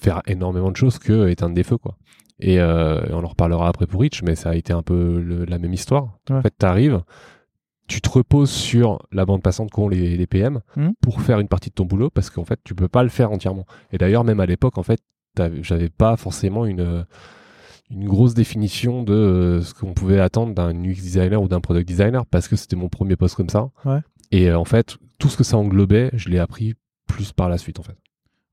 faire 0.00 0.22
énormément 0.26 0.70
de 0.70 0.76
choses 0.76 0.98
que 0.98 1.28
éteindre 1.28 1.54
des 1.54 1.64
feux, 1.64 1.78
quoi. 1.78 1.96
Et 2.40 2.58
euh, 2.60 3.00
on 3.10 3.22
en 3.24 3.28
reparlera 3.28 3.68
après 3.68 3.86
pour 3.86 4.00
Rich, 4.00 4.22
mais 4.22 4.34
ça 4.34 4.50
a 4.50 4.54
été 4.54 4.72
un 4.72 4.82
peu 4.82 5.20
le- 5.20 5.44
la 5.44 5.58
même 5.58 5.72
histoire. 5.72 6.18
Ouais. 6.28 6.36
En 6.36 6.42
fait, 6.42 6.54
t'arrives, 6.58 7.02
tu 7.86 8.00
te 8.00 8.08
reposes 8.10 8.50
sur 8.50 9.06
la 9.12 9.24
bande 9.24 9.42
passante 9.42 9.70
qu'ont 9.70 9.88
les, 9.88 10.16
les 10.16 10.26
PM 10.26 10.60
Mhm. 10.76 10.94
pour 11.00 11.20
faire 11.20 11.38
une 11.38 11.48
partie 11.48 11.70
de 11.70 11.74
ton 11.74 11.84
boulot, 11.84 12.10
parce 12.10 12.30
qu'en 12.30 12.44
fait, 12.44 12.58
tu 12.64 12.74
peux 12.74 12.88
pas 12.88 13.02
le 13.02 13.08
faire 13.08 13.30
entièrement. 13.30 13.66
Et 13.92 13.98
d'ailleurs, 13.98 14.24
même 14.24 14.40
à 14.40 14.46
l'époque, 14.46 14.78
en 14.78 14.82
fait, 14.82 15.00
j'avais 15.62 15.90
pas 15.90 16.16
forcément 16.16 16.64
une 16.66 17.04
une 17.90 18.06
grosse 18.08 18.32
définition 18.34 19.02
de 19.02 19.12
euh, 19.12 19.60
ce 19.60 19.74
qu'on 19.74 19.92
pouvait 19.92 20.18
attendre 20.18 20.54
d'un 20.54 20.72
UX 20.74 20.94
designer 20.94 21.40
ou 21.42 21.48
d'un 21.48 21.60
product 21.60 21.86
designer 21.86 22.24
parce 22.26 22.48
que 22.48 22.56
c'était 22.56 22.76
mon 22.76 22.88
premier 22.88 23.14
poste 23.14 23.36
comme 23.36 23.50
ça. 23.50 23.68
Ouais. 23.84 23.98
Et 24.32 24.48
euh, 24.48 24.58
en 24.58 24.64
fait, 24.64 24.96
tout 25.18 25.28
ce 25.28 25.36
que 25.36 25.44
ça 25.44 25.58
englobait, 25.58 26.10
je 26.14 26.30
l'ai 26.30 26.38
appris 26.38 26.74
plus 27.06 27.32
par 27.32 27.48
la 27.50 27.58
suite 27.58 27.78
en 27.78 27.82
fait. 27.82 27.96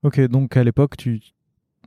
Ok, 0.02 0.20
donc 0.28 0.56
à 0.56 0.62
l'époque, 0.62 0.96
tu. 0.98 1.20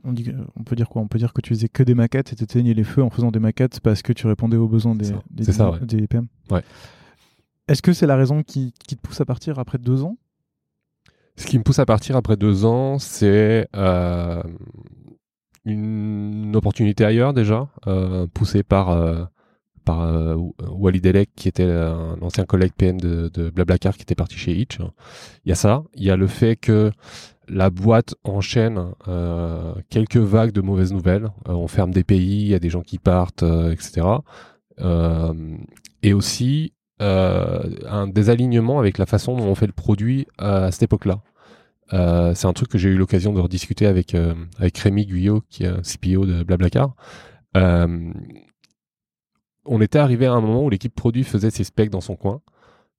On, 0.06 0.12
dit, 0.12 0.30
on 0.54 0.62
peut 0.62 0.76
dire 0.76 0.88
quoi? 0.88 1.02
On 1.02 1.08
peut 1.08 1.18
dire 1.18 1.32
que 1.32 1.40
tu 1.40 1.50
faisais 1.50 1.68
que 1.68 1.82
des 1.82 1.94
maquettes 1.94 2.32
et 2.32 2.36
t'éteignais 2.36 2.74
les 2.74 2.84
feux 2.84 3.02
en 3.02 3.10
faisant 3.10 3.32
des 3.32 3.40
maquettes 3.40 3.80
parce 3.80 4.02
que 4.02 4.12
tu 4.12 4.26
répondais 4.26 4.56
aux 4.56 4.68
besoins 4.68 4.94
des, 4.94 5.10
des, 5.30 5.44
C'est 5.44 5.52
ça, 5.52 5.70
ouais. 5.70 5.80
des 5.82 6.06
PM. 6.06 6.28
Ouais. 6.50 6.62
Est-ce 7.68 7.82
que 7.82 7.92
c'est 7.92 8.06
la 8.06 8.16
raison 8.16 8.42
qui, 8.44 8.72
qui 8.86 8.96
te 8.96 9.00
pousse 9.00 9.20
à 9.20 9.24
partir 9.24 9.58
après 9.58 9.78
deux 9.78 10.04
ans? 10.04 10.16
Ce 11.36 11.46
qui 11.46 11.58
me 11.58 11.64
pousse 11.64 11.80
à 11.80 11.86
partir 11.86 12.16
après 12.16 12.36
deux 12.36 12.64
ans, 12.64 12.98
c'est 12.98 13.68
euh, 13.74 14.42
une 15.64 16.54
opportunité 16.54 17.04
ailleurs 17.04 17.34
déjà, 17.34 17.68
euh, 17.86 18.26
poussée 18.32 18.62
par 18.62 18.90
euh, 18.90 19.24
par 19.84 20.36
Walid 20.68 21.06
Elek, 21.06 21.30
qui 21.36 21.46
était 21.46 21.62
un 21.62 22.16
ancien 22.20 22.44
collègue 22.44 22.72
PM 22.76 23.00
de, 23.00 23.30
de 23.32 23.50
Blablacar, 23.50 23.96
qui 23.96 24.02
était 24.02 24.16
parti 24.16 24.36
chez 24.36 24.52
Hitch. 24.52 24.78
Il 25.44 25.48
y 25.50 25.52
a 25.52 25.54
ça. 25.54 25.84
Il 25.94 26.02
y 26.02 26.10
a 26.10 26.16
le 26.16 26.26
fait 26.26 26.56
que 26.56 26.90
la 27.48 27.70
boîte 27.70 28.14
enchaîne 28.24 28.92
euh, 29.08 29.74
quelques 29.88 30.16
vagues 30.16 30.52
de 30.52 30.60
mauvaises 30.60 30.92
nouvelles. 30.92 31.30
Euh, 31.48 31.52
on 31.52 31.68
ferme 31.68 31.92
des 31.92 32.04
pays, 32.04 32.42
il 32.42 32.48
y 32.48 32.54
a 32.54 32.58
des 32.58 32.70
gens 32.70 32.82
qui 32.82 32.98
partent, 32.98 33.42
euh, 33.42 33.72
etc. 33.72 34.06
Et 36.02 36.12
aussi 36.12 36.72
un 36.98 38.08
désalignement 38.08 38.78
avec 38.78 38.96
la 38.96 39.06
façon 39.06 39.36
dont 39.36 39.44
on 39.44 39.54
fait 39.54 39.66
le 39.66 39.72
produit 39.72 40.26
à 40.38 40.70
cette 40.70 40.84
époque-là. 40.84 41.20
C'est 42.34 42.46
un 42.46 42.52
truc 42.52 42.68
que 42.68 42.78
j'ai 42.78 42.88
eu 42.88 42.96
l'occasion 42.96 43.32
de 43.32 43.40
rediscuter 43.40 43.86
avec 43.86 44.14
avec 44.58 44.78
Rémi 44.78 45.06
Guyot, 45.06 45.42
qui 45.48 45.64
est 45.64 45.82
CPO 45.82 46.26
de 46.26 46.42
Blablacar. 46.42 46.94
On 47.54 48.12
était 49.80 49.98
arrivé 49.98 50.26
à 50.26 50.32
un 50.32 50.40
moment 50.40 50.64
où 50.64 50.70
l'équipe 50.70 50.94
produit 50.94 51.24
faisait 51.24 51.50
ses 51.50 51.64
specs 51.64 51.90
dans 51.90 52.00
son 52.00 52.16
coin, 52.16 52.40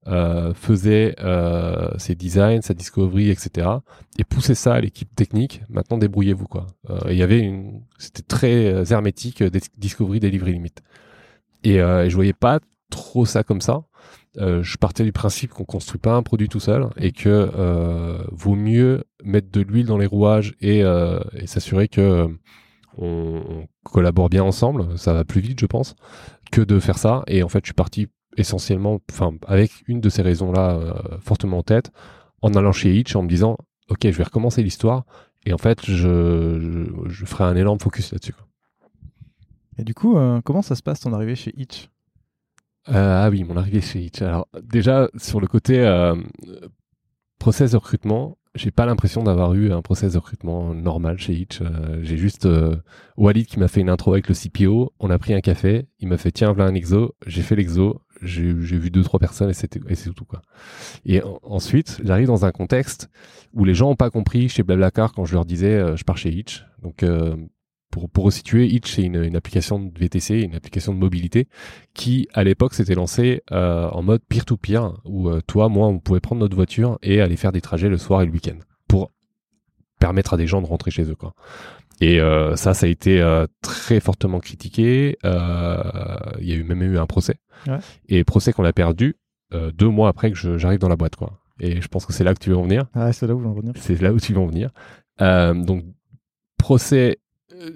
euh, 0.08 0.54
faisait 0.54 1.16
euh, 1.20 1.90
ses 1.98 2.16
designs, 2.16 2.62
sa 2.62 2.74
discovery, 2.74 3.30
etc. 3.30 3.68
Et 4.18 4.24
poussait 4.24 4.56
ça 4.56 4.74
à 4.76 4.82
l'équipe 4.82 5.14
technique. 5.16 5.62
Maintenant, 5.70 5.98
débrouillez-vous 5.98 6.48
quoi. 6.48 6.68
Euh, 6.90 7.00
Il 7.10 7.18
y 7.18 7.24
avait 7.24 7.40
une, 7.40 7.82
c'était 7.98 8.24
très 8.24 8.92
hermétique, 8.92 9.44
dis- 9.44 9.70
discovery, 9.78 10.20
delivery 10.20 10.54
limit. 10.54 10.74
Et, 11.64 11.78
je 11.78 12.16
voyais 12.16 12.34
pas 12.34 12.60
trop 12.90 13.26
ça 13.26 13.44
comme 13.44 13.62
ça. 13.62 13.84
Je 14.38 14.78
partais 14.78 15.04
du 15.04 15.12
principe 15.12 15.52
qu'on 15.52 15.66
construit 15.66 16.00
pas 16.00 16.14
un 16.14 16.24
produit 16.24 16.48
tout 16.48 16.60
seul 16.60 16.88
et 16.98 17.12
que 17.12 17.52
vaut 18.32 18.56
mieux 18.56 19.04
mettre 19.24 19.52
de 19.52 19.62
l'huile 19.62 19.88
dans 19.88 19.98
les 19.98 20.06
rouages 20.06 20.56
et, 20.62 20.84
s'assurer 21.46 21.88
que 21.88 22.02
euh, 22.02 22.28
on, 22.98 23.44
on 23.50 23.68
collabore 23.84 24.30
bien 24.30 24.44
ensemble, 24.44 24.98
ça 24.98 25.14
va 25.14 25.24
plus 25.24 25.42
vite 25.42 25.60
je 25.60 25.66
pense, 25.66 25.96
que 26.52 26.62
de 26.62 26.80
faire 26.80 26.98
ça. 26.98 27.24
Et 27.28 27.44
en 27.44 27.50
fait, 27.50 27.60
je 27.64 27.68
suis 27.68 27.74
parti 27.74 28.08
essentiellement, 28.38 29.00
enfin 29.12 29.34
avec 29.48 29.72
une 29.88 30.00
de 30.00 30.10
ces 30.10 30.22
raisons-là 30.22 30.76
euh, 30.76 31.18
fortement 31.20 31.60
en 31.60 31.64
tête, 31.64 31.92
en 32.42 32.54
allant 32.54 32.72
chez 32.72 32.96
Hitch 32.96 33.16
en 33.16 33.24
me 33.24 33.28
disant, 33.28 33.58
ok, 33.90 34.00
je 34.04 34.18
vais 34.18 34.24
recommencer 34.24 34.64
l'histoire 34.64 35.06
et 35.46 35.54
en 35.54 35.58
fait, 35.58 35.86
je, 35.86 35.94
je, 35.96 37.10
je 37.10 37.26
ferai 37.26 37.46
un 37.46 37.56
énorme 37.56 37.80
focus 37.80 38.12
là-dessus. 38.12 38.36
Et 39.78 39.84
du 39.84 39.94
coup, 39.94 40.18
euh, 40.18 40.42
comment 40.44 40.62
ça 40.62 40.76
se 40.76 40.84
passe 40.84 41.02
ton 41.02 41.14
arrivée 41.14 41.36
chez 41.36 41.54
Hitch? 41.56 41.90
Euh, 42.90 43.26
ah 43.26 43.30
oui, 43.30 43.44
mon 43.44 43.58
arrivée 43.58 43.82
chez 43.82 44.00
Hitch. 44.00 44.22
Alors 44.22 44.48
déjà 44.62 45.10
sur 45.18 45.40
le 45.42 45.48
côté 45.48 45.86
process 47.40 47.72
de 47.72 47.78
recrutement, 47.78 48.38
j'ai 48.58 48.72
pas 48.72 48.86
l'impression 48.86 49.24
d'avoir 49.24 49.54
eu 49.54 49.72
un 49.72 49.82
process 49.82 50.14
de 50.14 50.18
recrutement 50.18 50.74
normal 50.74 51.18
chez 51.18 51.34
Hitch. 51.34 51.62
Euh, 51.62 52.00
j'ai 52.02 52.18
juste 52.18 52.46
euh, 52.46 52.76
Walid 53.16 53.46
qui 53.46 53.60
m'a 53.60 53.68
fait 53.68 53.82
une 53.82 53.90
intro 53.90 54.14
avec 54.14 54.28
le 54.28 54.36
CPO. 54.36 54.94
On 55.00 55.10
a 55.10 55.20
pris 55.20 55.34
un 55.34 55.42
café. 55.42 55.88
Il 56.00 56.08
m'a 56.08 56.18
fait 56.18 56.32
tiens 56.32 56.52
voilà 56.52 56.72
un 56.72 56.76
exo. 56.76 57.16
J'ai 57.26 57.44
fait 57.44 57.56
l'exo. 57.56 58.02
J'ai 58.22 58.52
vu 58.54 58.90
deux 58.90 59.04
trois 59.04 59.20
personnes 59.20 59.50
et 59.50 59.54
c'était 59.54 59.80
et 59.88 59.96
c'est 59.96 60.12
tout 60.12 60.26
quoi. 60.26 60.42
Et 61.06 61.22
en- 61.24 61.40
ensuite 61.44 62.00
j'arrive 62.04 62.28
dans 62.28 62.46
un 62.46 62.52
contexte 62.52 63.10
où 63.54 63.64
les 63.66 63.74
gens 63.74 63.90
ont 63.92 63.96
pas 63.96 64.10
compris 64.10 64.50
chez 64.50 64.64
Blablacar 64.64 65.14
quand 65.14 65.26
je 65.26 65.34
leur 65.34 65.46
disais 65.46 65.74
euh, 65.74 65.96
je 65.96 66.04
pars 66.04 66.18
chez 66.18 66.30
Hitch. 66.32 66.66
Donc 66.82 67.04
euh, 67.04 67.36
pour, 67.90 68.10
pour 68.10 68.26
resituer, 68.26 68.68
Hitch, 68.68 68.96
c'est 68.96 69.04
une, 69.04 69.24
une 69.24 69.36
application 69.38 69.80
de 69.80 69.98
VTC, 69.98 70.42
une 70.42 70.56
application 70.56 70.94
de 70.94 71.00
mobilité 71.00 71.48
qui, 71.94 72.28
à 72.34 72.44
l'époque, 72.44 72.74
s'était 72.74 72.96
lancée 72.96 73.42
euh, 73.52 73.88
en 73.90 74.04
mode 74.04 74.22
peer-to-peer, 74.28 75.00
où 75.06 75.30
euh, 75.30 75.40
toi, 75.48 75.70
moi, 75.70 75.88
on 75.88 75.98
pouvait 76.00 76.20
prendre 76.20 76.42
notre 76.42 76.56
voiture 76.56 77.00
et 77.02 77.22
aller 77.22 77.38
faire 77.38 77.54
des 77.54 77.62
trajets 77.62 77.88
le 77.88 77.98
soir 77.98 78.22
et 78.22 78.26
le 78.26 78.32
week-end 78.34 78.58
pour 78.90 79.14
permettre 80.00 80.34
à 80.34 80.38
des 80.38 80.48
gens 80.48 80.62
de 80.62 80.68
rentrer 80.68 80.92
chez 80.92 81.04
eux. 81.10 81.16
Quoi. 81.16 81.34
Et 82.02 82.20
euh, 82.20 82.56
ça, 82.56 82.74
ça 82.74 82.86
a 82.86 82.90
été 82.90 83.22
euh, 83.22 83.48
très 83.62 84.00
fortement 84.00 84.40
critiqué. 84.40 85.18
Euh, 85.26 85.82
Il 86.40 86.48
y 86.48 86.54
a 86.54 86.56
eu 86.56 86.64
même 86.64 86.82
eu 86.82 86.98
un 86.98 87.06
procès. 87.06 87.40
Ouais. 87.68 87.80
Et 88.08 88.24
procès 88.24 88.54
qu'on 88.54 88.66
a 88.66 88.74
perdu 88.74 89.16
deux 89.74 89.88
mois 89.88 90.10
après 90.10 90.30
que 90.30 90.58
j'arrive 90.58 90.80
dans 90.80 90.90
la 90.90 90.98
boîte. 90.98 91.16
Quoi. 91.16 91.40
Et 91.62 91.82
je 91.82 91.88
pense 91.88 92.06
que 92.06 92.12
c'est 92.12 92.26
là 92.26 92.34
que 92.34 92.40
tu 92.40 92.50
veux 92.50 92.58
en 92.58 92.64
venir. 92.64 92.86
Ah, 92.94 93.14
c'est 93.14 93.28
là 93.28 93.34
où 93.34 93.40
je 93.40 93.44
vais 93.44 93.50
en 93.50 93.54
revenir. 93.54 93.74
C'est 93.78 94.00
là 94.02 94.12
où 94.12 94.20
tu 94.20 94.34
vas 94.34 94.42
en 94.42 94.48
venir. 94.48 94.72
Donc, 95.20 95.86
procès, 96.58 97.20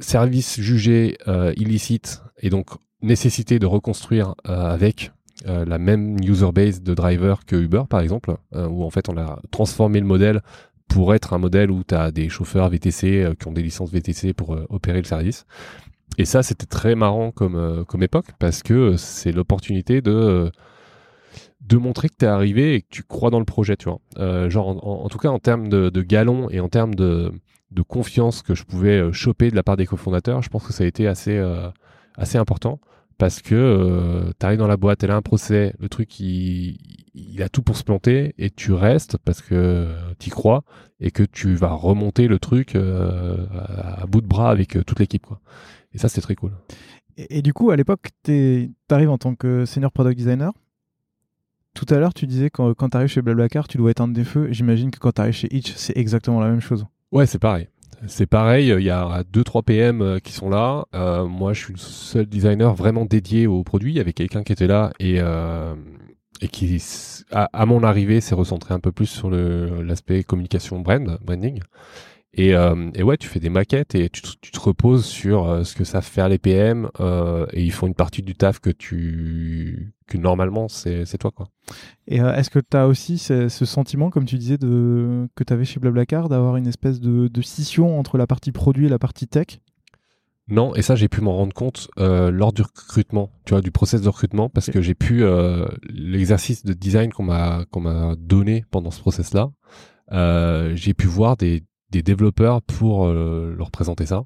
service 0.02 0.60
jugé 0.60 1.18
illicite 1.56 2.22
et 2.42 2.50
donc 2.50 2.72
nécessité 3.02 3.58
de 3.58 3.66
reconstruire 3.66 4.36
avec 4.44 5.12
euh, 5.48 5.66
la 5.66 5.80
même 5.80 6.18
user 6.24 6.52
base 6.52 6.84
de 6.84 6.94
driver 6.94 7.46
que 7.46 7.56
Uber, 7.56 7.84
par 7.90 8.02
exemple, 8.02 8.36
euh, 8.54 8.68
où 8.68 8.84
en 8.84 8.92
fait 8.92 9.10
on 9.10 9.18
a 9.18 9.40
transformé 9.50 10.00
le 10.00 10.06
modèle 10.06 10.42
pour 10.92 11.16
être 11.16 11.34
un 11.34 11.38
modèle 11.38 11.72
où 11.72 11.84
tu 11.88 11.96
as 11.96 12.12
des 12.12 12.28
chauffeurs 12.28 12.70
VTC 12.70 13.24
euh, 13.24 13.34
qui 13.34 13.48
ont 13.48 13.54
des 13.54 13.64
licences 13.64 13.92
VTC 13.92 14.34
pour 14.34 14.54
euh, 14.54 14.66
opérer 14.70 14.98
le 15.00 15.06
service. 15.06 15.46
Et 16.18 16.26
ça, 16.26 16.44
c'était 16.44 16.66
très 16.66 16.96
marrant 16.96 17.32
comme, 17.32 17.56
euh, 17.56 17.86
comme 17.86 18.04
époque 18.04 18.28
parce 18.40 18.62
que 18.62 18.74
euh, 18.74 18.98
c'est 18.98 19.32
l'opportunité 19.32 20.02
de, 20.02 20.12
euh, 20.12 20.50
de 21.62 21.78
montrer 21.78 22.10
que 22.10 22.16
tu 22.20 22.26
es 22.26 22.28
arrivé 22.28 22.76
et 22.76 22.82
que 22.82 22.88
tu 22.90 23.04
crois 23.04 23.30
dans 23.30 23.40
le 23.40 23.46
projet, 23.46 23.78
tu 23.78 23.86
vois. 23.86 24.00
Euh, 24.18 24.50
genre, 24.50 24.86
en, 24.86 25.08
tout 25.08 25.18
cas, 25.18 25.30
en 25.30 25.40
termes 25.40 25.70
de, 25.70 25.90
de 25.90 26.02
galon 26.02 26.50
et 26.50 26.60
en 26.60 26.68
termes 26.68 26.94
de, 26.96 27.32
de 27.72 27.82
confiance 27.82 28.42
que 28.42 28.54
je 28.54 28.66
pouvais 28.66 29.00
euh, 29.00 29.14
choper 29.14 29.50
de 29.50 29.56
la 29.56 29.64
part 29.64 29.78
des 29.78 29.86
cofondateurs, 29.86 30.42
je 30.42 30.50
pense 30.50 30.68
que 30.68 30.74
ça 30.74 30.84
a 30.84 30.88
été 30.88 31.08
assez, 31.08 31.38
euh, 31.38 31.70
assez 32.18 32.38
important 32.38 32.82
parce 33.18 33.42
que 33.42 34.32
tu 34.40 34.46
arrives 34.46 34.58
dans 34.58 34.68
la 34.68 34.78
boîte, 34.78 35.04
elle 35.04 35.12
a 35.12 35.16
un 35.16 35.22
procès, 35.22 35.76
le 35.80 35.90
truc 35.90 36.20
il, 36.20 37.01
il 37.14 37.42
a 37.42 37.50
tout 37.50 37.62
pour 37.62 37.78
se 37.78 37.84
planter 37.84 38.34
et 38.38 38.50
tu 38.50 38.74
restes 38.74 39.18
parce 39.18 39.42
que 39.42 39.96
tu 40.20 40.28
y 40.28 40.32
crois 40.32 40.64
et 41.00 41.12
que 41.12 41.24
tu 41.24 41.56
vas 41.56 41.72
remonter 41.74 42.28
le 42.28 42.40
truc 42.40 42.76
euh, 42.76 43.46
à, 43.54 44.04
à 44.04 44.06
bout 44.06 44.22
de 44.22 44.28
bras 44.28 44.50
avec 44.50 44.78
euh, 44.78 44.84
toute 44.84 45.00
l'équipe. 45.00 45.26
quoi. 45.26 45.40
Et 45.94 45.98
ça, 45.98 46.10
c'est 46.10 46.22
très 46.22 46.36
cool. 46.36 46.52
Et, 47.18 47.40
et 47.40 47.42
du 47.42 47.54
coup, 47.54 47.72
à 47.72 47.76
l'époque, 47.76 48.10
tu 48.24 48.72
arrives 48.90 49.10
en 49.10 49.18
tant 49.18 49.36
que 49.36 49.66
senior 49.66 49.92
product 49.92 50.18
designer. 50.18 50.54
Tout 51.74 51.86
à 51.90 51.98
l'heure, 52.00 52.14
tu 52.14 52.28
disais 52.28 52.50
que 52.50 52.74
quand 52.74 52.90
tu 52.90 52.98
arrives 52.98 53.10
chez 53.10 53.22
Blablacar, 53.22 53.68
tu 53.68 53.78
dois 53.78 53.92
éteindre 53.92 54.14
des 54.14 54.26
feux. 54.26 54.48
J'imagine 54.52 54.92
que 54.92 55.00
quand 55.00 55.14
tu 55.14 55.22
arrives 55.22 55.34
chez 55.34 55.54
Hitch, 55.56 55.74
c'est 55.76 55.96
exactement 55.98 56.40
la 56.42 56.50
même 56.50 56.60
chose. 56.60 56.86
Ouais, 57.12 57.26
c'est 57.26 57.40
pareil. 57.40 57.68
C'est 58.08 58.26
pareil, 58.26 58.70
il 58.70 58.84
y 58.84 58.90
a 58.90 59.24
deux 59.32 59.44
trois 59.44 59.62
PM 59.62 60.02
euh, 60.02 60.20
qui 60.20 60.34
sont 60.34 60.50
là. 60.50 60.86
Euh, 60.96 61.26
moi, 61.28 61.54
je 61.54 61.64
suis 61.64 61.74
le 61.74 61.80
seul 61.80 62.26
designer 62.26 62.74
vraiment 62.74 63.06
dédié 63.06 63.46
au 63.46 63.64
produit. 63.64 63.92
Il 63.92 63.98
y 63.98 64.00
avait 64.00 64.14
quelqu'un 64.14 64.42
qui 64.44 64.52
était 64.52 64.66
là 64.68 64.92
et 65.00 65.18
euh, 65.20 65.76
et 66.42 66.48
qui, 66.48 66.82
à, 67.32 67.66
mon 67.66 67.84
arrivée, 67.84 68.20
s'est 68.20 68.36
recentré 68.36 68.74
un 68.74 68.80
peu 68.80 68.92
plus 68.92 69.06
sur 69.06 69.30
l'aspect 69.30 70.24
communication 70.24 70.80
brand, 70.80 71.18
branding. 71.24 71.60
Et, 72.34 72.56
euh, 72.56 72.90
et 72.96 73.04
ouais, 73.04 73.18
tu 73.18 73.28
fais 73.28 73.42
des 73.42 73.50
maquettes 73.50 73.94
et 73.94 74.10
tu, 74.10 74.22
te- 74.22 74.60
reposes 74.60 75.06
sur 75.06 75.50
euh, 75.50 75.64
ce 75.66 75.76
que 75.76 75.84
savent 75.84 76.06
faire 76.06 76.30
les 76.30 76.38
PM 76.38 76.90
euh, 77.02 77.46
et 77.52 77.62
ils 77.62 77.74
font 77.74 77.88
une 77.88 77.94
partie 77.94 78.22
du 78.22 78.36
taf 78.36 78.60
que 78.60 78.70
tu 78.70 79.94
que 80.08 80.18
normalement 80.18 80.68
c'est 80.70 81.18
toi 81.20 81.32
quoi. 81.32 81.50
Et 82.08 82.18
est-ce 82.18 82.50
que 82.50 82.60
tu 82.60 82.78
as 82.78 82.88
aussi 82.88 83.18
ce, 83.18 83.48
sentiment, 83.50 84.10
comme 84.10 84.26
tu 84.26 84.38
disais, 84.38 84.58
que 84.58 85.44
tu 85.46 85.54
avais 85.54 85.64
chez 85.66 85.80
Blablacar, 85.80 86.28
d'avoir 86.28 86.58
une 86.58 86.68
espèce 86.68 87.00
de 87.00 87.42
scission 87.42 87.98
entre 87.98 88.18
la 88.18 88.28
partie 88.28 88.52
produit 88.52 88.88
et 88.88 88.90
la 88.90 89.00
partie 89.00 89.28
tech? 89.28 89.60
Non, 90.52 90.76
et 90.76 90.82
ça 90.82 90.96
j'ai 90.96 91.08
pu 91.08 91.22
m'en 91.22 91.34
rendre 91.34 91.54
compte 91.54 91.88
euh, 91.98 92.30
lors 92.30 92.52
du 92.52 92.62
recrutement, 92.62 93.32
tu 93.46 93.52
vois, 93.54 93.62
du 93.62 93.72
process 93.72 94.02
de 94.02 94.10
recrutement, 94.10 94.50
parce 94.50 94.70
que 94.70 94.82
j'ai 94.82 94.94
pu 94.96 95.24
euh, 95.24 95.66
l'exercice 95.90 96.66
de 96.66 96.74
design 96.74 97.14
qu'on 97.14 97.24
m'a 97.24 97.64
qu'on 97.72 97.80
m'a 97.80 98.16
donné 98.18 98.66
pendant 98.70 98.92
ce 98.92 99.00
process-là, 99.00 99.50
euh, 100.12 100.76
j'ai 100.76 100.94
pu 100.94 101.08
voir 101.08 101.38
des 101.38 101.64
des 101.90 102.04
développeurs 102.04 102.62
pour 102.62 103.06
euh, 103.08 103.56
leur 103.58 103.72
présenter 103.72 104.06
ça, 104.06 104.26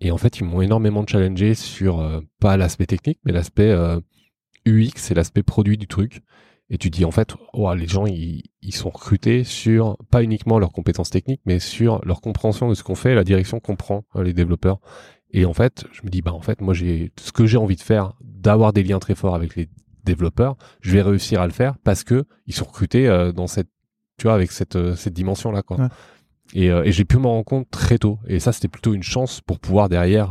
et 0.00 0.12
en 0.12 0.16
fait 0.16 0.38
ils 0.38 0.44
m'ont 0.44 0.62
énormément 0.62 1.04
challengé 1.04 1.54
sur 1.54 1.98
euh, 1.98 2.20
pas 2.40 2.56
l'aspect 2.56 2.86
technique, 2.86 3.18
mais 3.24 3.32
l'aspect 3.32 3.70
euh, 3.72 3.98
UX 4.64 5.10
et 5.10 5.14
l'aspect 5.14 5.42
produit 5.42 5.76
du 5.76 5.88
truc. 5.88 6.22
et 6.70 6.78
tu 6.78 6.90
dis 6.90 7.04
en 7.04 7.10
fait, 7.10 7.34
oh, 7.52 7.74
les 7.74 7.88
gens 7.88 8.06
ils, 8.06 8.44
ils 8.62 8.74
sont 8.74 8.90
recrutés 8.90 9.42
sur 9.42 9.96
pas 10.10 10.22
uniquement 10.22 10.60
leurs 10.60 10.72
compétences 10.72 11.10
techniques, 11.10 11.40
mais 11.46 11.58
sur 11.58 12.04
leur 12.04 12.20
compréhension 12.20 12.68
de 12.68 12.74
ce 12.74 12.84
qu'on 12.84 12.94
fait, 12.94 13.14
la 13.16 13.24
direction 13.24 13.58
qu'on 13.58 13.76
prend 13.76 14.04
les 14.14 14.32
développeurs. 14.34 14.78
Et 15.30 15.44
en 15.44 15.52
fait, 15.52 15.84
je 15.92 16.02
me 16.04 16.08
dis 16.08 16.22
bah 16.22 16.32
en 16.32 16.40
fait, 16.40 16.60
moi 16.60 16.74
j'ai 16.74 17.12
ce 17.18 17.32
que 17.32 17.46
j'ai 17.46 17.58
envie 17.58 17.76
de 17.76 17.82
faire, 17.82 18.14
d'avoir 18.22 18.72
des 18.72 18.82
liens 18.82 18.98
très 18.98 19.14
forts 19.14 19.34
avec 19.34 19.56
les 19.56 19.68
développeurs, 20.04 20.56
je 20.80 20.92
vais 20.92 21.02
réussir 21.02 21.40
à 21.40 21.46
le 21.46 21.52
faire 21.52 21.76
parce 21.84 22.02
que 22.02 22.24
ils 22.46 22.54
sont 22.54 22.64
recrutés 22.64 23.08
euh, 23.08 23.32
dans 23.32 23.46
cette, 23.46 23.68
tu 24.16 24.24
vois, 24.24 24.34
avec 24.34 24.50
cette 24.50 24.76
euh, 24.76 24.96
cette 24.96 25.12
dimension 25.12 25.52
là 25.52 25.62
quoi. 25.62 25.88
Et, 26.54 26.70
euh, 26.70 26.82
et 26.84 26.92
j'ai 26.92 27.04
pu 27.04 27.18
m'en 27.18 27.32
rendre 27.32 27.44
compte 27.44 27.70
très 27.70 27.98
tôt. 27.98 28.18
Et 28.26 28.40
ça, 28.40 28.52
c'était 28.52 28.68
plutôt 28.68 28.94
une 28.94 29.02
chance 29.02 29.42
pour 29.42 29.58
pouvoir 29.58 29.90
derrière 29.90 30.30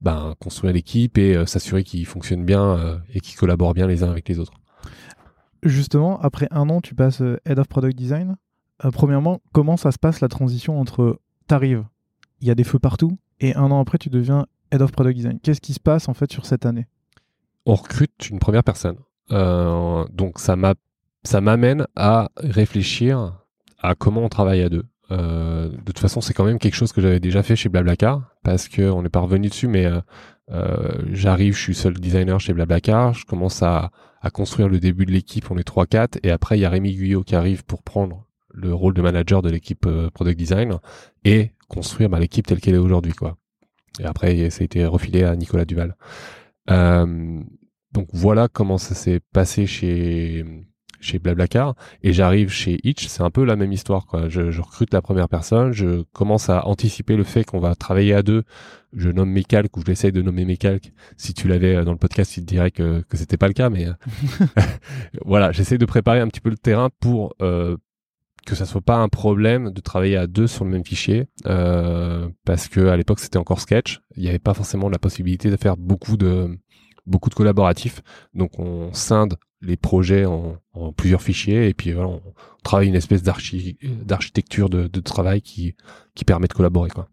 ben, 0.00 0.34
construire 0.40 0.72
l'équipe 0.72 1.16
et 1.18 1.46
s'assurer 1.46 1.84
qu'ils 1.84 2.04
fonctionnent 2.04 2.44
bien 2.44 3.00
et 3.14 3.20
qu'ils 3.20 3.38
collaborent 3.38 3.74
bien 3.74 3.86
les 3.86 4.02
uns 4.02 4.10
avec 4.10 4.28
les 4.28 4.40
autres. 4.40 4.54
Justement, 5.62 6.18
après 6.20 6.48
un 6.50 6.68
an, 6.68 6.80
tu 6.80 6.96
passes 6.96 7.22
Head 7.44 7.60
of 7.60 7.68
Product 7.68 7.96
Design. 7.96 8.34
premièrement, 8.92 9.40
comment 9.52 9.76
ça 9.76 9.92
se 9.92 9.98
passe 10.00 10.20
la 10.20 10.26
transition 10.26 10.80
entre 10.80 11.20
t'arrives, 11.46 11.84
il 12.40 12.48
y 12.48 12.50
a 12.50 12.54
des 12.54 12.64
feux 12.64 12.78
partout, 12.78 13.18
et 13.40 13.54
un 13.54 13.70
an 13.70 13.80
après, 13.80 13.98
tu 13.98 14.10
deviens 14.10 14.46
Head 14.72 14.82
of 14.82 14.92
Product 14.92 15.16
Design. 15.16 15.38
Qu'est-ce 15.42 15.60
qui 15.60 15.72
se 15.72 15.80
passe 15.80 16.08
en 16.08 16.14
fait 16.14 16.30
sur 16.30 16.46
cette 16.46 16.66
année? 16.66 16.86
On 17.66 17.74
recrute 17.74 18.28
une 18.30 18.38
première 18.38 18.64
personne. 18.64 18.96
Euh, 19.32 20.04
donc 20.12 20.38
ça 20.40 20.56
m'a 20.56 20.74
ça 21.22 21.40
m'amène 21.40 21.86
à 21.96 22.30
réfléchir 22.36 23.44
à 23.78 23.94
comment 23.94 24.22
on 24.22 24.28
travaille 24.28 24.62
à 24.62 24.68
deux. 24.68 24.86
Euh, 25.10 25.68
de 25.68 25.82
toute 25.82 25.98
façon, 25.98 26.20
c'est 26.20 26.34
quand 26.34 26.44
même 26.44 26.58
quelque 26.58 26.74
chose 26.74 26.92
que 26.92 27.00
j'avais 27.00 27.20
déjà 27.20 27.42
fait 27.42 27.56
chez 27.56 27.68
Blablacar 27.68 28.34
parce 28.42 28.68
que 28.68 28.82
on 28.82 29.02
n'est 29.02 29.10
pas 29.10 29.20
revenu 29.20 29.48
dessus, 29.48 29.68
mais 29.68 29.86
euh, 30.50 30.92
j'arrive, 31.12 31.54
je 31.54 31.60
suis 31.60 31.74
seul 31.74 31.94
designer 31.94 32.40
chez 32.40 32.54
Blablacar, 32.54 33.12
je 33.12 33.26
commence 33.26 33.62
à, 33.62 33.90
à 34.22 34.30
construire 34.30 34.68
le 34.68 34.80
début 34.80 35.04
de 35.04 35.12
l'équipe, 35.12 35.50
on 35.50 35.58
est 35.58 35.68
3-4, 35.68 36.18
et 36.22 36.30
après 36.30 36.58
il 36.58 36.62
y 36.62 36.64
a 36.64 36.70
Rémi 36.70 36.94
Guyot 36.94 37.22
qui 37.22 37.36
arrive 37.36 37.64
pour 37.64 37.82
prendre 37.82 38.26
le 38.52 38.72
rôle 38.72 38.94
de 38.94 39.02
manager 39.02 39.42
de 39.42 39.50
l'équipe 39.50 39.86
product 40.14 40.38
design 40.38 40.78
et 41.24 41.52
construire 41.70 42.10
bah, 42.10 42.18
l'équipe 42.18 42.46
telle 42.46 42.60
qu'elle 42.60 42.74
est 42.74 42.78
aujourd'hui, 42.78 43.12
quoi. 43.12 43.36
Et 43.98 44.04
après, 44.04 44.50
ça 44.50 44.62
a 44.62 44.64
été 44.64 44.84
refilé 44.84 45.24
à 45.24 45.34
Nicolas 45.36 45.64
Duval. 45.64 45.96
Euh, 46.70 47.40
donc 47.92 48.08
voilà 48.12 48.48
comment 48.48 48.78
ça 48.78 48.94
s'est 48.94 49.20
passé 49.32 49.66
chez 49.66 50.44
chez 51.00 51.18
Blablacar 51.18 51.74
et 52.02 52.12
j'arrive 52.12 52.50
chez 52.50 52.78
Itch, 52.84 53.06
c'est 53.06 53.22
un 53.22 53.30
peu 53.30 53.44
la 53.44 53.56
même 53.56 53.72
histoire 53.72 54.06
quoi. 54.06 54.28
Je, 54.28 54.50
je, 54.50 54.60
recrute 54.60 54.92
la 54.92 55.00
première 55.00 55.28
personne, 55.28 55.72
je 55.72 56.02
commence 56.12 56.50
à 56.50 56.66
anticiper 56.66 57.16
le 57.16 57.24
fait 57.24 57.42
qu'on 57.42 57.58
va 57.58 57.74
travailler 57.74 58.12
à 58.12 58.22
deux. 58.22 58.44
Je 58.92 59.08
nomme 59.08 59.30
mes 59.30 59.44
calques 59.44 59.76
ou 59.76 59.80
je 59.80 59.86
l'essaye 59.86 60.12
de 60.12 60.20
nommer 60.20 60.44
mes 60.44 60.58
calques. 60.58 60.92
Si 61.16 61.32
tu 61.32 61.48
l'avais 61.48 61.76
euh, 61.76 61.84
dans 61.84 61.92
le 61.92 61.98
podcast, 61.98 62.36
il 62.36 62.44
te 62.44 62.46
dirait 62.46 62.70
que 62.70 63.00
que 63.08 63.16
c'était 63.16 63.38
pas 63.38 63.48
le 63.48 63.54
cas, 63.54 63.70
mais 63.70 63.86
euh, 63.86 63.92
voilà, 65.24 65.52
j'essaie 65.52 65.78
de 65.78 65.86
préparer 65.86 66.20
un 66.20 66.28
petit 66.28 66.40
peu 66.40 66.50
le 66.50 66.58
terrain 66.58 66.90
pour 67.00 67.34
euh, 67.40 67.76
que 68.46 68.54
ça 68.54 68.66
soit 68.66 68.80
pas 68.80 68.96
un 68.96 69.08
problème 69.08 69.70
de 69.70 69.80
travailler 69.80 70.16
à 70.16 70.26
deux 70.26 70.46
sur 70.46 70.64
le 70.64 70.70
même 70.70 70.84
fichier 70.84 71.26
euh, 71.46 72.28
parce 72.44 72.68
que 72.68 72.88
à 72.88 72.96
l'époque 72.96 73.20
c'était 73.20 73.38
encore 73.38 73.60
Sketch. 73.60 74.00
Il 74.16 74.22
n'y 74.22 74.28
avait 74.28 74.38
pas 74.38 74.54
forcément 74.54 74.88
la 74.88 74.98
possibilité 74.98 75.50
de 75.50 75.56
faire 75.56 75.76
beaucoup 75.76 76.16
de 76.16 76.58
beaucoup 77.06 77.28
de 77.30 77.34
collaboratifs. 77.34 78.02
Donc 78.34 78.58
on 78.58 78.92
scinde 78.92 79.36
les 79.62 79.76
projets 79.76 80.24
en, 80.24 80.56
plusieurs 80.96 81.22
fichiers 81.22 81.68
et 81.68 81.74
puis 81.74 81.92
voilà, 81.92 82.08
on 82.08 82.22
travaille 82.64 82.88
une 82.88 82.94
espèce 82.94 83.22
d'architecture 83.22 84.70
de, 84.70 84.86
de, 84.86 85.00
travail 85.00 85.42
qui 85.42 85.74
qui 86.14 86.24
permet 86.24 86.48
de 86.48 86.54
collaborer 86.54 86.90
quoi. 86.90 87.08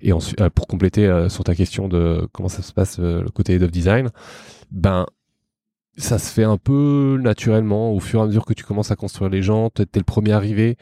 Et 0.00 0.12
ensuite 0.12 0.40
euh, 0.40 0.50
pour 0.50 0.66
compléter 0.66 1.06
euh, 1.06 1.28
sur 1.28 1.44
ta 1.44 1.54
question 1.54 1.88
de 1.88 2.28
comment 2.32 2.48
ça 2.48 2.62
se 2.62 2.72
passe 2.72 2.98
le 2.98 3.28
côté 3.30 3.54
head 3.54 3.62
of 3.62 3.70
design 3.70 4.10
ben 4.70 5.06
ça 5.96 6.18
se 6.18 6.30
fait 6.32 6.44
un 6.44 6.58
peu 6.58 7.18
naturellement 7.20 7.92
au 7.92 8.00
fur 8.00 8.20
et 8.20 8.22
à 8.24 8.26
mesure 8.26 8.44
que 8.44 8.52
tu 8.52 8.64
commences 8.64 8.90
à 8.90 8.96
construire 8.96 9.30
les 9.30 9.42
gens. 9.42 9.70
Tu 9.70 9.82
es, 9.82 9.86
le 9.94 10.02
premier 10.02 10.32
arrivé. 10.32 10.76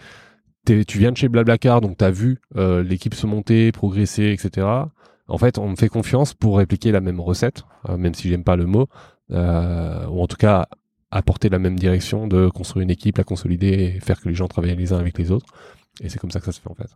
tu 0.67 0.99
viens 0.99 1.13
de 1.13 1.17
chez 1.17 1.29
Blablacar, 1.29 1.81
donc 1.81 1.99
tu 1.99 2.05
as 2.05 2.11
vu 2.11 2.39
euh, 2.57 2.83
l'équipe 2.83 3.15
se 3.15 3.27
monter, 3.27 3.71
progresser, 3.73 4.33
etc. 4.33 4.67
En 5.29 5.39
fait, 5.39 5.59
on 5.59 5.69
me 5.71 5.77
fait 5.77 5.89
confiance 5.89 6.35
pour 6.35 6.59
répliquer 6.59 6.91
la 6.93 7.01
même 7.01 7.21
recette, 7.21 7.65
euh, 7.89 7.97
même 7.97 8.15
si 8.15 8.29
j'aime 8.29 8.45
pas 8.45 8.57
le 8.57 8.67
mot, 8.67 8.89
euh, 9.31 10.07
ou 10.09 10.21
en 10.21 10.27
tout 10.27 10.37
cas 10.37 10.67
apporter 11.11 11.49
la 11.49 11.61
même 11.61 11.79
direction 11.79 12.27
de 12.27 12.49
construire 12.49 12.83
une 12.83 12.91
équipe, 12.91 13.19
la 13.19 13.25
consolider 13.25 13.69
et 13.69 14.01
faire 14.01 14.21
que 14.21 14.29
les 14.29 14.35
gens 14.35 14.49
travaillent 14.49 14.77
les 14.77 14.93
uns 14.93 14.99
avec 14.99 15.17
les 15.17 15.31
autres. 15.31 15.47
Et 16.01 16.09
c'est 16.09 16.19
comme 16.19 16.33
ça 16.33 16.41
que 16.41 16.47
ça 16.47 16.53
se 16.53 16.61
fait 16.61 16.69
en 16.69 16.75
fait. 16.75 16.91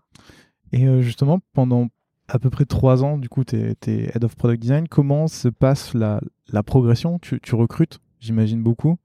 Et 0.72 1.02
justement, 1.02 1.38
pendant 1.54 1.88
à 2.26 2.40
peu 2.40 2.50
près 2.50 2.64
trois 2.64 3.04
ans, 3.04 3.16
du 3.16 3.28
coup, 3.28 3.44
tu 3.44 3.56
es, 3.56 3.76
Head 3.86 4.24
of 4.24 4.34
Product 4.36 4.60
Design. 4.60 4.88
Comment 4.88 5.28
se 5.28 5.48
passe 5.48 5.94
la, 5.94 6.20
progression? 6.64 7.18
Tu 7.20 7.54
recrutes? 7.54 8.00
J'imagine 8.20 8.62
beaucoup. 8.62 8.98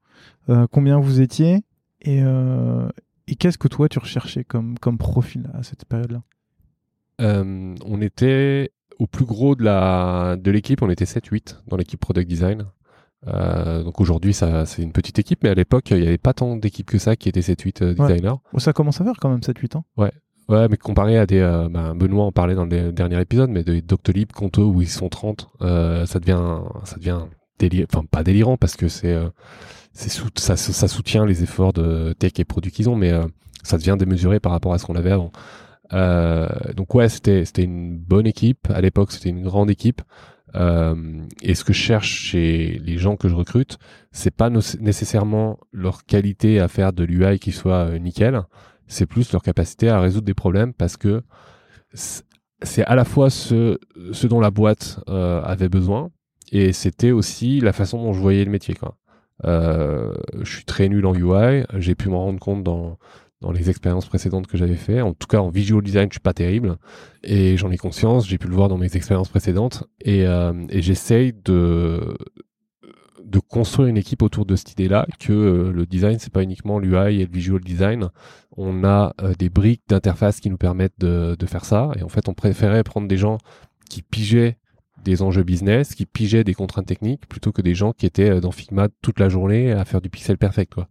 Euh, 0.48 0.66
combien 0.70 0.98
vous 0.98 1.20
étiez 1.20 1.64
et, 2.02 2.22
euh, 2.22 2.88
et 3.26 3.34
qu'est-ce 3.36 3.58
que 3.58 3.68
toi 3.68 3.88
tu 3.88 3.98
recherchais 3.98 4.44
comme, 4.44 4.78
comme 4.78 4.98
profil 4.98 5.50
à 5.54 5.62
cette 5.62 5.84
période-là? 5.84 6.22
Euh, 7.20 7.74
On 7.84 8.00
était 8.00 8.72
au 8.98 9.06
plus 9.06 9.24
gros 9.24 9.54
de 9.56 9.64
la 9.64 10.36
de 10.36 10.50
l'équipe, 10.50 10.82
on 10.82 10.90
était 10.90 11.04
7-8 11.04 11.62
dans 11.66 11.76
l'équipe 11.76 11.98
Product 11.98 12.28
Design. 12.28 12.66
donc 13.26 14.00
aujourd'hui, 14.00 14.34
ça, 14.34 14.66
c'est 14.66 14.82
une 14.82 14.92
petite 14.92 15.18
équipe, 15.18 15.42
mais 15.42 15.48
à 15.48 15.54
l'époque, 15.54 15.90
il 15.90 16.00
n'y 16.00 16.06
avait 16.06 16.18
pas 16.18 16.34
tant 16.34 16.56
d'équipes 16.56 16.90
que 16.90 16.98
ça 16.98 17.16
qui 17.16 17.28
étaient 17.28 17.40
7-8 17.40 17.94
designers. 17.94 18.36
ça 18.58 18.72
commence 18.72 19.00
à 19.00 19.04
faire 19.04 19.16
quand 19.20 19.30
même 19.30 19.40
7-8 19.40 19.78
ans. 19.78 19.84
Ouais. 19.96 20.12
Ouais, 20.46 20.68
mais 20.68 20.76
comparé 20.76 21.16
à 21.16 21.24
des, 21.24 21.40
bah, 21.70 21.94
Benoît 21.94 22.26
en 22.26 22.32
parlait 22.32 22.54
dans 22.54 22.66
le 22.66 22.92
dernier 22.92 23.18
épisode, 23.20 23.48
mais 23.48 23.64
des 23.64 23.80
Doctolib, 23.80 24.30
Conto 24.30 24.70
où 24.70 24.82
ils 24.82 24.88
sont 24.88 25.08
30, 25.08 25.48
ça 25.60 26.18
devient, 26.20 26.60
ça 26.84 26.96
devient 26.96 27.22
enfin 27.62 28.04
pas 28.10 28.22
délirant 28.22 28.56
parce 28.56 28.76
que 28.76 28.88
c'est 28.88 29.12
euh, 29.12 29.28
c'est 29.92 30.10
ça, 30.36 30.56
ça, 30.56 30.88
soutient 30.88 31.24
les 31.24 31.44
efforts 31.44 31.72
de 31.72 32.14
tech 32.18 32.32
et 32.38 32.44
produits 32.44 32.72
qu'ils 32.72 32.90
ont, 32.90 32.96
mais 32.96 33.12
euh, 33.12 33.24
ça 33.62 33.78
devient 33.78 33.96
démesuré 33.96 34.40
par 34.40 34.50
rapport 34.50 34.74
à 34.74 34.78
ce 34.78 34.86
qu'on 34.86 34.96
avait 34.96 35.12
avant. 35.12 35.30
Euh, 35.92 36.48
donc 36.74 36.94
ouais, 36.94 37.08
c'était 37.08 37.44
c'était 37.44 37.62
une 37.62 37.96
bonne 37.96 38.26
équipe 38.26 38.68
à 38.70 38.80
l'époque, 38.80 39.12
c'était 39.12 39.28
une 39.28 39.42
grande 39.42 39.70
équipe. 39.70 40.02
et 40.54 41.54
ce 41.54 41.64
que 41.64 41.72
je 41.72 41.78
cherche 41.78 42.08
chez 42.08 42.80
les 42.82 42.96
gens 42.98 43.16
que 43.16 43.28
je 43.28 43.34
recrute, 43.34 43.78
c'est 44.12 44.34
pas 44.34 44.50
nécessairement 44.50 45.58
leur 45.72 46.04
qualité 46.04 46.60
à 46.60 46.68
faire 46.68 46.92
de 46.92 47.04
l'UI 47.04 47.38
qui 47.38 47.52
soit 47.52 47.98
nickel, 47.98 48.42
c'est 48.88 49.06
plus 49.06 49.32
leur 49.32 49.42
capacité 49.42 49.88
à 49.88 50.00
résoudre 50.00 50.26
des 50.26 50.34
problèmes 50.34 50.72
parce 50.72 50.96
que 50.96 51.22
c'est 52.62 52.84
à 52.84 52.94
la 52.94 53.04
fois 53.04 53.30
ce, 53.30 53.78
ce 54.12 54.26
dont 54.26 54.40
la 54.40 54.50
boîte 54.50 55.00
avait 55.06 55.68
besoin, 55.68 56.10
et 56.52 56.72
c'était 56.72 57.10
aussi 57.10 57.60
la 57.60 57.72
façon 57.72 58.02
dont 58.02 58.12
je 58.12 58.20
voyais 58.20 58.44
le 58.44 58.50
métier. 58.50 58.74
Quoi. 58.74 58.96
Euh, 59.44 60.12
je 60.42 60.56
suis 60.56 60.64
très 60.64 60.88
nul 60.88 61.06
en 61.06 61.14
UI. 61.14 61.64
J'ai 61.78 61.94
pu 61.94 62.08
m'en 62.08 62.24
rendre 62.24 62.40
compte 62.40 62.62
dans, 62.62 62.98
dans 63.40 63.52
les 63.52 63.70
expériences 63.70 64.06
précédentes 64.06 64.46
que 64.46 64.56
j'avais 64.56 64.76
fait. 64.76 65.00
En 65.00 65.12
tout 65.12 65.26
cas, 65.26 65.38
en 65.38 65.50
visual 65.50 65.82
design, 65.82 66.08
je 66.08 66.14
suis 66.14 66.20
pas 66.20 66.32
terrible. 66.32 66.76
Et 67.22 67.56
j'en 67.56 67.70
ai 67.70 67.76
conscience. 67.76 68.28
J'ai 68.28 68.38
pu 68.38 68.48
le 68.48 68.54
voir 68.54 68.68
dans 68.68 68.78
mes 68.78 68.96
expériences 68.96 69.28
précédentes. 69.28 69.84
Et, 70.00 70.26
euh, 70.26 70.52
et 70.70 70.82
j'essaye 70.82 71.32
de 71.32 72.16
de 73.24 73.38
construire 73.38 73.88
une 73.88 73.96
équipe 73.96 74.22
autour 74.22 74.44
de 74.44 74.54
cette 74.54 74.72
idée-là 74.72 75.06
que 75.18 75.32
euh, 75.32 75.72
le 75.72 75.86
design 75.86 76.18
c'est 76.18 76.32
pas 76.32 76.42
uniquement 76.42 76.78
l'UI 76.78 77.20
et 77.20 77.26
le 77.26 77.32
visual 77.32 77.60
design 77.60 78.10
on 78.56 78.84
a 78.84 79.14
euh, 79.22 79.32
des 79.38 79.48
briques 79.48 79.82
d'interface 79.88 80.40
qui 80.40 80.50
nous 80.50 80.58
permettent 80.58 80.98
de, 80.98 81.34
de, 81.36 81.46
faire 81.46 81.64
ça 81.64 81.90
et 81.98 82.02
en 82.02 82.08
fait 82.08 82.28
on 82.28 82.34
préférait 82.34 82.84
prendre 82.84 83.08
des 83.08 83.16
gens 83.16 83.38
qui 83.88 84.02
pigeaient 84.02 84.58
des 85.04 85.22
enjeux 85.22 85.44
business, 85.44 85.94
qui 85.94 86.06
pigeaient 86.06 86.42
des 86.42 86.54
contraintes 86.54 86.86
techniques, 86.86 87.28
plutôt 87.28 87.52
que 87.52 87.62
des 87.62 87.74
gens 87.74 87.92
qui 87.92 88.06
étaient 88.06 88.30
euh, 88.30 88.40
dans 88.40 88.50
Figma 88.50 88.88
toute 89.02 89.20
la 89.20 89.28
journée 89.28 89.70
à 89.70 89.84
faire 89.84 90.00
du 90.00 90.10
pixel 90.10 90.36
perfect. 90.38 90.74
Quoi. 90.74 90.88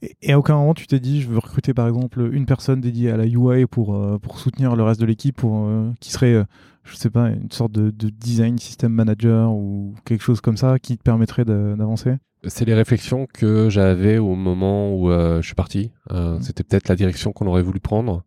Et, 0.00 0.32
à 0.32 0.38
aucun 0.38 0.56
moment 0.56 0.74
tu 0.74 0.86
t'es 0.86 1.00
dit, 1.00 1.20
je 1.20 1.28
veux 1.28 1.38
recruter 1.38 1.74
par 1.74 1.86
exemple 1.86 2.28
une 2.32 2.46
personne 2.46 2.80
dédiée 2.80 3.10
à 3.10 3.16
la 3.16 3.26
UI 3.26 3.66
pour, 3.66 3.94
euh, 3.94 4.18
pour 4.18 4.38
soutenir 4.38 4.74
le 4.74 4.82
reste 4.82 5.00
de 5.00 5.06
l'équipe, 5.06 5.36
pour 5.36 5.66
euh, 5.66 5.90
qui 6.00 6.10
serait, 6.10 6.44
je 6.84 6.96
sais 6.96 7.10
pas, 7.10 7.28
une 7.28 7.52
sorte 7.52 7.72
de, 7.72 7.90
design 8.10 8.58
system 8.58 8.92
manager 8.92 9.52
ou 9.52 9.94
quelque 10.04 10.22
chose 10.22 10.40
comme 10.40 10.56
ça 10.56 10.78
qui 10.78 10.96
te 10.96 11.02
permettrait 11.02 11.44
d'avancer? 11.44 12.14
C'est 12.48 12.64
les 12.64 12.74
réflexions 12.74 13.26
que 13.32 13.68
j'avais 13.70 14.18
au 14.18 14.34
moment 14.34 14.92
où 14.92 15.08
je 15.10 15.42
suis 15.42 15.54
parti. 15.54 15.92
Mmh. 16.10 16.40
C'était 16.40 16.64
peut-être 16.64 16.88
la 16.88 16.96
direction 16.96 17.32
qu'on 17.32 17.46
aurait 17.46 17.62
voulu 17.62 17.78
prendre. 17.78 18.24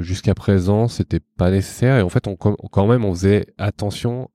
Jusqu'à 0.00 0.34
présent, 0.34 0.86
c'était 0.86 1.20
pas 1.20 1.50
nécessaire 1.50 1.96
et 1.96 2.02
en 2.02 2.08
fait, 2.08 2.28
on, 2.28 2.36
quand 2.36 2.86
même, 2.86 3.04
on 3.04 3.12
faisait 3.12 3.46
attention 3.58 4.28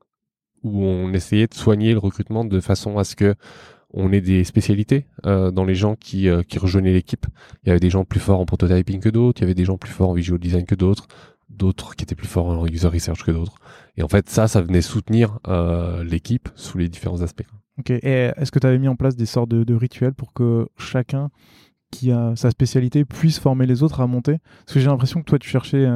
où 0.64 0.84
on 0.84 1.14
essayait 1.14 1.48
de 1.48 1.54
soigner 1.54 1.94
le 1.94 2.00
recrutement 2.00 2.46
de 2.46 2.60
façon 2.60 2.98
à 2.98 3.04
ce 3.04 3.16
que 3.16 3.36
on 3.92 4.12
ait 4.12 4.22
des 4.22 4.44
spécialités 4.44 5.06
euh, 5.26 5.52
dans 5.52 5.66
les 5.66 5.76
gens 5.76 5.96
qui, 5.96 6.30
euh, 6.30 6.44
qui 6.44 6.60
rejoignaient 6.60 6.94
l'équipe. 6.94 7.26
Il 7.64 7.68
y 7.68 7.72
avait 7.72 7.80
des 7.80 7.90
gens 7.90 8.06
plus 8.06 8.20
forts 8.20 8.40
en 8.40 8.46
prototyping 8.46 9.00
que 9.00 9.10
d'autres, 9.10 9.40
il 9.40 9.44
y 9.44 9.46
avait 9.46 9.56
des 9.56 9.66
gens 9.66 9.78
plus 9.78 9.92
forts 9.92 10.10
en 10.10 10.14
visual 10.14 10.40
design 10.40 10.66
que 10.66 10.76
d'autres, 10.76 11.08
d'autres 11.50 11.96
qui 11.96 12.04
étaient 12.04 12.16
plus 12.16 12.28
forts 12.28 12.48
en 12.48 12.68
user 12.68 12.88
research 12.88 13.24
que 13.24 13.32
d'autres. 13.32 13.56
Et 13.98 14.04
en 14.04 14.08
fait, 14.08 14.30
ça, 14.30 14.48
ça 14.48 14.62
venait 14.62 14.82
soutenir 14.82 15.40
euh, 15.48 16.04
l'équipe 16.04 16.50
sous 16.56 16.78
les 16.78 16.88
différents 16.88 17.22
aspects. 17.22 17.48
Ok. 17.80 17.90
Et 17.90 18.32
est-ce 18.38 18.52
que 18.52 18.60
tu 18.60 18.68
avais 18.68 18.78
mis 18.78 18.88
en 18.88 18.96
place 18.96 19.16
des 19.16 19.26
sortes 19.26 19.50
de, 19.50 19.74
rituels 19.74 20.14
pour 20.14 20.34
que 20.34 20.68
chacun 20.78 21.32
qui 21.92 22.12
a 22.12 22.36
sa 22.36 22.52
spécialité 22.52 23.06
puisse 23.06 23.40
former 23.40 23.66
les 23.66 23.82
autres 23.82 24.02
à 24.02 24.08
monter? 24.08 24.38
Parce 24.66 24.76
que 24.76 24.80
j'ai 24.80 24.88
l'impression 24.88 25.22
que 25.22 25.26
toi, 25.26 25.40
tu 25.40 25.50
cherchais, 25.50 25.88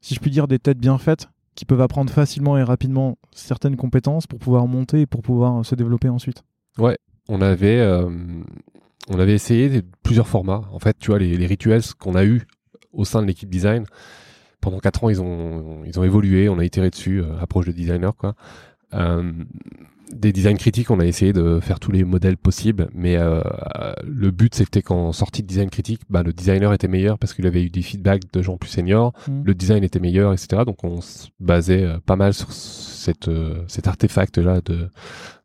si 0.00 0.14
je 0.14 0.20
puis 0.20 0.30
dire, 0.30 0.48
des 0.48 0.58
têtes 0.58 0.78
bien 0.78 0.98
faites 0.98 1.28
qui 1.54 1.64
peuvent 1.64 1.80
apprendre 1.80 2.10
facilement 2.10 2.56
et 2.56 2.62
rapidement 2.62 3.18
certaines 3.32 3.76
compétences 3.76 4.26
pour 4.26 4.38
pouvoir 4.38 4.66
monter 4.66 5.02
et 5.02 5.06
pour 5.06 5.22
pouvoir 5.22 5.64
se 5.64 5.74
développer 5.74 6.08
ensuite. 6.08 6.42
Ouais, 6.78 6.96
on 7.28 7.40
avait, 7.40 7.78
euh, 7.78 8.08
on 9.08 9.18
avait 9.18 9.34
essayé 9.34 9.82
plusieurs 10.02 10.28
formats. 10.28 10.62
En 10.72 10.78
fait, 10.78 10.96
tu 10.98 11.10
vois, 11.10 11.18
les, 11.18 11.46
rituels 11.46 11.82
qu'on 11.98 12.14
a 12.14 12.24
eu 12.24 12.46
au 12.92 13.04
sein 13.04 13.22
de 13.22 13.26
l'équipe 13.26 13.50
design, 13.50 13.84
pendant 14.60 14.78
quatre 14.78 15.04
ans, 15.04 15.10
ils 15.10 15.20
ont, 15.20 15.82
ils 15.84 15.98
ont 15.98 16.04
évolué, 16.04 16.48
on 16.48 16.58
a 16.58 16.64
itéré 16.64 16.90
dessus, 16.90 17.22
euh, 17.22 17.38
approche 17.40 17.66
de 17.66 17.72
designer, 17.72 18.16
quoi. 18.16 18.34
Euh, 18.94 19.32
des 20.12 20.32
designs 20.32 20.56
critiques, 20.56 20.90
on 20.90 21.00
a 21.00 21.06
essayé 21.06 21.32
de 21.32 21.60
faire 21.60 21.80
tous 21.80 21.92
les 21.92 22.04
modèles 22.04 22.36
possibles, 22.36 22.88
mais 22.94 23.16
euh, 23.16 23.42
le 24.04 24.30
but 24.30 24.54
c'était 24.54 24.82
qu'en 24.82 25.12
sortie 25.12 25.42
de 25.42 25.46
design 25.46 25.70
critique, 25.70 26.02
bah, 26.10 26.22
le 26.22 26.32
designer 26.32 26.72
était 26.72 26.88
meilleur 26.88 27.18
parce 27.18 27.34
qu'il 27.34 27.46
avait 27.46 27.62
eu 27.62 27.70
des 27.70 27.82
feedbacks 27.82 28.30
de 28.32 28.42
gens 28.42 28.56
plus 28.56 28.68
seniors, 28.70 29.12
Mm. 29.28 29.42
le 29.44 29.54
design 29.54 29.84
était 29.84 30.00
meilleur, 30.00 30.32
etc. 30.32 30.62
Donc 30.66 30.84
on 30.84 31.00
se 31.00 31.28
basait 31.40 31.84
euh, 31.84 31.98
pas 32.04 32.16
mal 32.16 32.34
sur 32.34 32.52
cette, 32.52 33.28
euh, 33.28 33.62
cet 33.68 33.86
artefact 33.88 34.38
là 34.38 34.60
de 34.60 34.88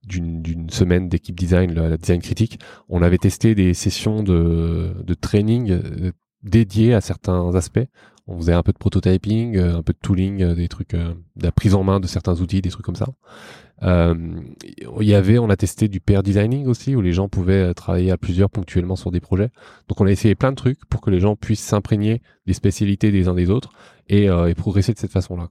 d'une 0.06 0.70
semaine 0.70 1.10
d'équipe 1.10 1.38
design, 1.38 1.74
la, 1.74 1.90
la 1.90 1.98
design 1.98 2.22
critique. 2.22 2.60
On 2.88 3.02
avait 3.02 3.18
testé 3.18 3.56
des 3.56 3.74
sessions 3.74 4.24
de, 4.24 4.94
de 5.04 5.14
training 5.14 5.82
dédiées 6.44 6.94
à 6.94 7.02
certains 7.02 7.54
aspects. 7.56 7.86
On 8.28 8.38
faisait 8.38 8.54
un 8.54 8.62
peu 8.62 8.74
de 8.74 8.78
prototyping, 8.78 9.56
euh, 9.56 9.78
un 9.78 9.84
peu 9.84 9.94
de 9.94 9.98
tooling, 10.02 10.44
euh, 10.44 10.54
des 10.54 10.68
trucs, 10.68 10.94
euh, 10.94 11.14
de 11.38 11.44
la 11.44 11.52
prise 11.54 11.74
en 11.74 11.84
main 11.84 12.02
de 12.02 12.08
certains 12.08 12.42
outils, 12.42 12.62
des 12.62 12.70
trucs 12.70 12.86
comme 12.86 12.96
ça. 12.96 13.08
Il 13.82 15.08
y 15.08 15.14
avait, 15.14 15.38
on 15.38 15.50
a 15.50 15.56
testé 15.56 15.88
du 15.88 16.00
pair 16.00 16.24
designing 16.24 16.66
aussi, 16.66 16.96
où 16.96 17.02
les 17.02 17.14
gens 17.14 17.30
pouvaient 17.30 17.74
travailler 17.74 18.12
à 18.12 18.18
plusieurs 18.18 18.50
ponctuellement 18.50 18.96
sur 18.96 19.12
des 19.12 19.20
projets. 19.20 19.50
Donc 19.88 20.02
on 20.02 20.08
a 20.08 20.12
essayé 20.12 20.36
plein 20.36 20.52
de 20.52 20.56
trucs 20.56 20.84
pour 20.90 21.00
que 21.00 21.12
les 21.12 21.20
gens 21.20 21.36
puissent 21.36 21.64
s'imprégner 21.64 22.22
des 22.48 22.54
spécialités 22.54 23.12
des 23.12 23.28
uns 23.28 23.36
des 23.36 23.52
autres 23.52 23.70
et, 24.10 24.28
progresser 24.56 24.94
de 24.94 24.98
cette 24.98 25.12
façon-là. 25.12 25.48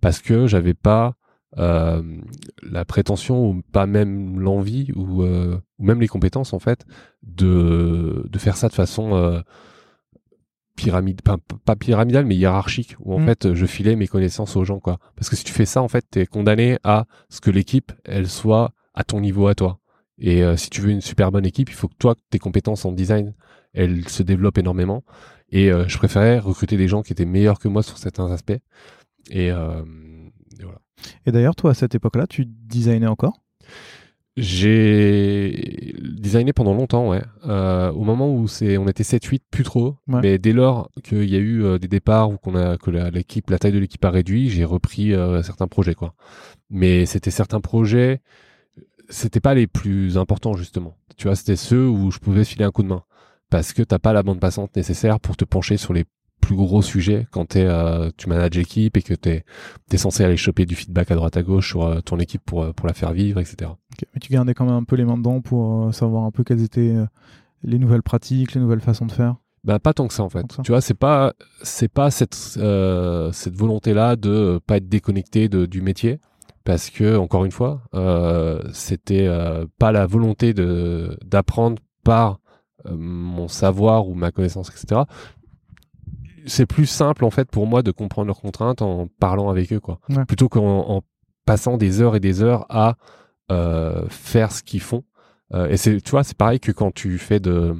Parce 0.00 0.20
que 0.20 0.46
j'avais 0.46 0.74
pas 0.74 1.16
la 1.56 2.84
prétention 2.86 3.50
ou 3.50 3.62
pas 3.72 3.86
même 3.86 4.38
l'envie 4.38 4.92
ou, 4.94 5.24
même 5.80 6.00
les 6.00 6.08
compétences 6.08 6.52
en 6.52 6.60
fait 6.60 6.86
de, 7.24 8.24
faire 8.38 8.56
ça 8.56 8.68
de 8.68 8.74
façon 8.74 9.42
pyramide, 10.76 11.22
pas, 11.22 11.36
pas 11.64 11.76
pyramidale 11.76 12.24
mais 12.26 12.36
hiérarchique 12.36 12.96
où 13.00 13.14
en 13.14 13.20
Mm. 13.20 13.26
fait 13.26 13.54
je 13.54 13.66
filais 13.66 13.96
mes 13.96 14.06
connaissances 14.08 14.56
aux 14.56 14.64
gens 14.64 14.80
quoi. 14.80 14.98
Parce 15.16 15.28
que 15.30 15.36
si 15.36 15.44
tu 15.44 15.52
fais 15.52 15.66
ça 15.66 15.82
en 15.82 15.88
fait 15.88 16.04
t'es 16.10 16.26
condamné 16.26 16.78
à 16.84 17.06
ce 17.28 17.40
que 17.40 17.50
l'équipe 17.50 17.92
elle 18.04 18.28
soit 18.28 18.72
à 18.94 19.04
ton 19.04 19.20
niveau 19.20 19.46
à 19.46 19.54
toi. 19.54 19.78
Et 20.18 20.42
euh, 20.44 20.56
si 20.56 20.70
tu 20.70 20.80
veux 20.80 20.90
une 20.90 21.00
super 21.00 21.32
bonne 21.32 21.46
équipe, 21.46 21.70
il 21.70 21.74
faut 21.74 21.88
que 21.88 21.96
toi 21.98 22.14
tes 22.30 22.38
compétences 22.38 22.84
en 22.84 22.92
design 22.92 23.34
elles 23.72 24.08
se 24.08 24.22
développent 24.22 24.58
énormément. 24.58 25.04
Et 25.50 25.70
euh, 25.70 25.86
je 25.88 25.98
préférais 25.98 26.38
recruter 26.38 26.76
des 26.76 26.88
gens 26.88 27.02
qui 27.02 27.12
étaient 27.12 27.24
meilleurs 27.24 27.58
que 27.58 27.68
moi 27.68 27.82
sur 27.82 27.98
certains 27.98 28.30
aspects. 28.30 28.52
Et, 29.30 29.50
euh, 29.50 29.82
et 30.58 30.62
voilà. 30.64 30.80
Et 31.26 31.32
d'ailleurs, 31.32 31.54
toi, 31.56 31.72
à 31.72 31.74
cette 31.74 31.94
époque-là, 31.94 32.26
tu 32.26 32.44
designais 32.46 33.06
encore? 33.06 33.42
J'ai 34.36 35.94
designé 36.02 36.52
pendant 36.52 36.74
longtemps, 36.74 37.08
ouais. 37.10 37.22
Euh, 37.46 37.90
au 37.92 38.02
moment 38.04 38.34
où 38.34 38.48
c'est, 38.48 38.78
on 38.78 38.88
était 38.88 39.04
7-8, 39.04 39.40
plus 39.50 39.62
trop. 39.64 39.96
Ouais. 40.08 40.20
Mais 40.22 40.38
dès 40.38 40.52
lors 40.52 40.90
qu'il 41.02 41.28
y 41.30 41.36
a 41.36 41.38
eu 41.38 41.62
euh, 41.64 41.78
des 41.78 41.88
départs 41.88 42.30
ou 42.30 42.36
qu'on 42.36 42.54
a 42.56 42.76
que 42.76 42.90
la- 42.90 43.10
l'équipe, 43.10 43.48
la 43.50 43.58
taille 43.58 43.72
de 43.72 43.78
l'équipe 43.78 44.04
a 44.04 44.10
réduit, 44.10 44.48
j'ai 44.50 44.64
repris 44.64 45.12
euh, 45.12 45.42
certains 45.42 45.68
projets, 45.68 45.94
quoi. 45.94 46.14
Mais 46.70 47.06
c'était 47.06 47.30
certains 47.30 47.60
projets, 47.60 48.20
c'était 49.08 49.40
pas 49.40 49.54
les 49.54 49.66
plus 49.66 50.18
importants 50.18 50.54
justement. 50.54 50.96
Tu 51.16 51.28
vois, 51.28 51.36
c'était 51.36 51.56
ceux 51.56 51.86
où 51.86 52.10
je 52.10 52.18
pouvais 52.18 52.44
filer 52.44 52.64
un 52.64 52.70
coup 52.72 52.82
de 52.82 52.88
main 52.88 53.04
parce 53.50 53.72
que 53.72 53.82
t'as 53.82 53.98
pas 54.00 54.12
la 54.12 54.22
bande 54.24 54.40
passante 54.40 54.74
nécessaire 54.74 55.20
pour 55.20 55.36
te 55.36 55.44
pencher 55.44 55.76
sur 55.76 55.92
les 55.92 56.04
plus 56.44 56.56
gros 56.56 56.82
sujets 56.82 57.26
quand 57.30 57.46
t'es, 57.46 57.64
euh, 57.64 58.10
tu 58.16 58.28
manages 58.28 58.54
l'équipe 58.54 58.96
et 58.96 59.02
que 59.02 59.14
t'es 59.14 59.44
es 59.90 59.96
censé 59.96 60.24
aller 60.24 60.36
choper 60.36 60.66
du 60.66 60.74
feedback 60.74 61.10
à 61.10 61.14
droite 61.14 61.36
à 61.36 61.42
gauche 61.42 61.68
sur 61.68 61.84
euh, 61.84 62.00
ton 62.00 62.18
équipe 62.18 62.42
pour, 62.44 62.62
euh, 62.62 62.72
pour 62.72 62.86
la 62.86 62.92
faire 62.92 63.12
vivre, 63.12 63.40
etc. 63.40 63.70
Mais 64.14 64.20
tu 64.20 64.32
gardais 64.32 64.52
quand 64.52 64.66
même 64.66 64.74
un 64.74 64.84
peu 64.84 64.96
les 64.96 65.04
mains 65.04 65.16
dedans 65.16 65.40
pour 65.40 65.92
savoir 65.94 66.24
un 66.24 66.30
peu 66.30 66.44
quelles 66.44 66.62
étaient 66.62 66.94
les 67.62 67.78
nouvelles 67.78 68.02
pratiques, 68.02 68.54
les 68.54 68.60
nouvelles 68.60 68.80
façons 68.80 69.06
de 69.06 69.12
faire? 69.12 69.36
Ben 69.62 69.78
pas 69.78 69.94
tant 69.94 70.06
que 70.06 70.12
ça 70.12 70.22
en 70.22 70.28
fait. 70.28 70.44
Ça. 70.52 70.62
Tu 70.62 70.72
vois, 70.72 70.82
c'est 70.82 70.98
pas 70.98 71.32
c'est 71.62 71.88
pas 71.88 72.10
cette 72.10 72.34
cette 72.34 73.56
volonté 73.56 73.94
là 73.94 74.16
de 74.16 74.60
pas 74.66 74.76
être 74.76 74.88
déconnecté 74.88 75.48
de, 75.48 75.64
du 75.64 75.80
métier 75.80 76.20
parce 76.64 76.90
que 76.90 77.16
encore 77.16 77.46
une 77.46 77.52
fois, 77.52 77.82
c'était 78.72 79.30
pas 79.78 79.92
la 79.92 80.06
volonté 80.06 80.52
de 80.52 81.16
d'apprendre 81.24 81.80
par 82.02 82.40
mon 82.90 83.48
savoir 83.48 84.08
ou 84.08 84.14
ma 84.14 84.30
connaissance, 84.30 84.68
etc. 84.68 85.02
C'est 86.46 86.66
plus 86.66 86.86
simple 86.86 87.24
en 87.24 87.30
fait 87.30 87.50
pour 87.50 87.66
moi 87.66 87.82
de 87.82 87.90
comprendre 87.90 88.26
leurs 88.26 88.40
contraintes 88.40 88.82
en 88.82 89.08
parlant 89.20 89.48
avec 89.50 89.72
eux 89.72 89.80
quoi, 89.80 89.98
Ouais. 90.10 90.24
plutôt 90.24 90.48
qu'en 90.48 90.88
en 90.90 91.02
passant 91.46 91.76
des 91.76 92.00
heures 92.00 92.16
et 92.16 92.20
des 92.20 92.42
heures 92.42 92.66
à 92.70 92.96
euh, 93.50 94.06
faire 94.08 94.52
ce 94.52 94.62
qu'ils 94.62 94.80
font. 94.80 95.04
Euh, 95.52 95.68
et 95.68 95.76
c'est 95.76 96.00
tu 96.00 96.10
vois, 96.10 96.24
c'est 96.24 96.36
pareil 96.36 96.60
que 96.60 96.72
quand 96.72 96.92
tu 96.92 97.18
fais 97.18 97.40
de 97.40 97.74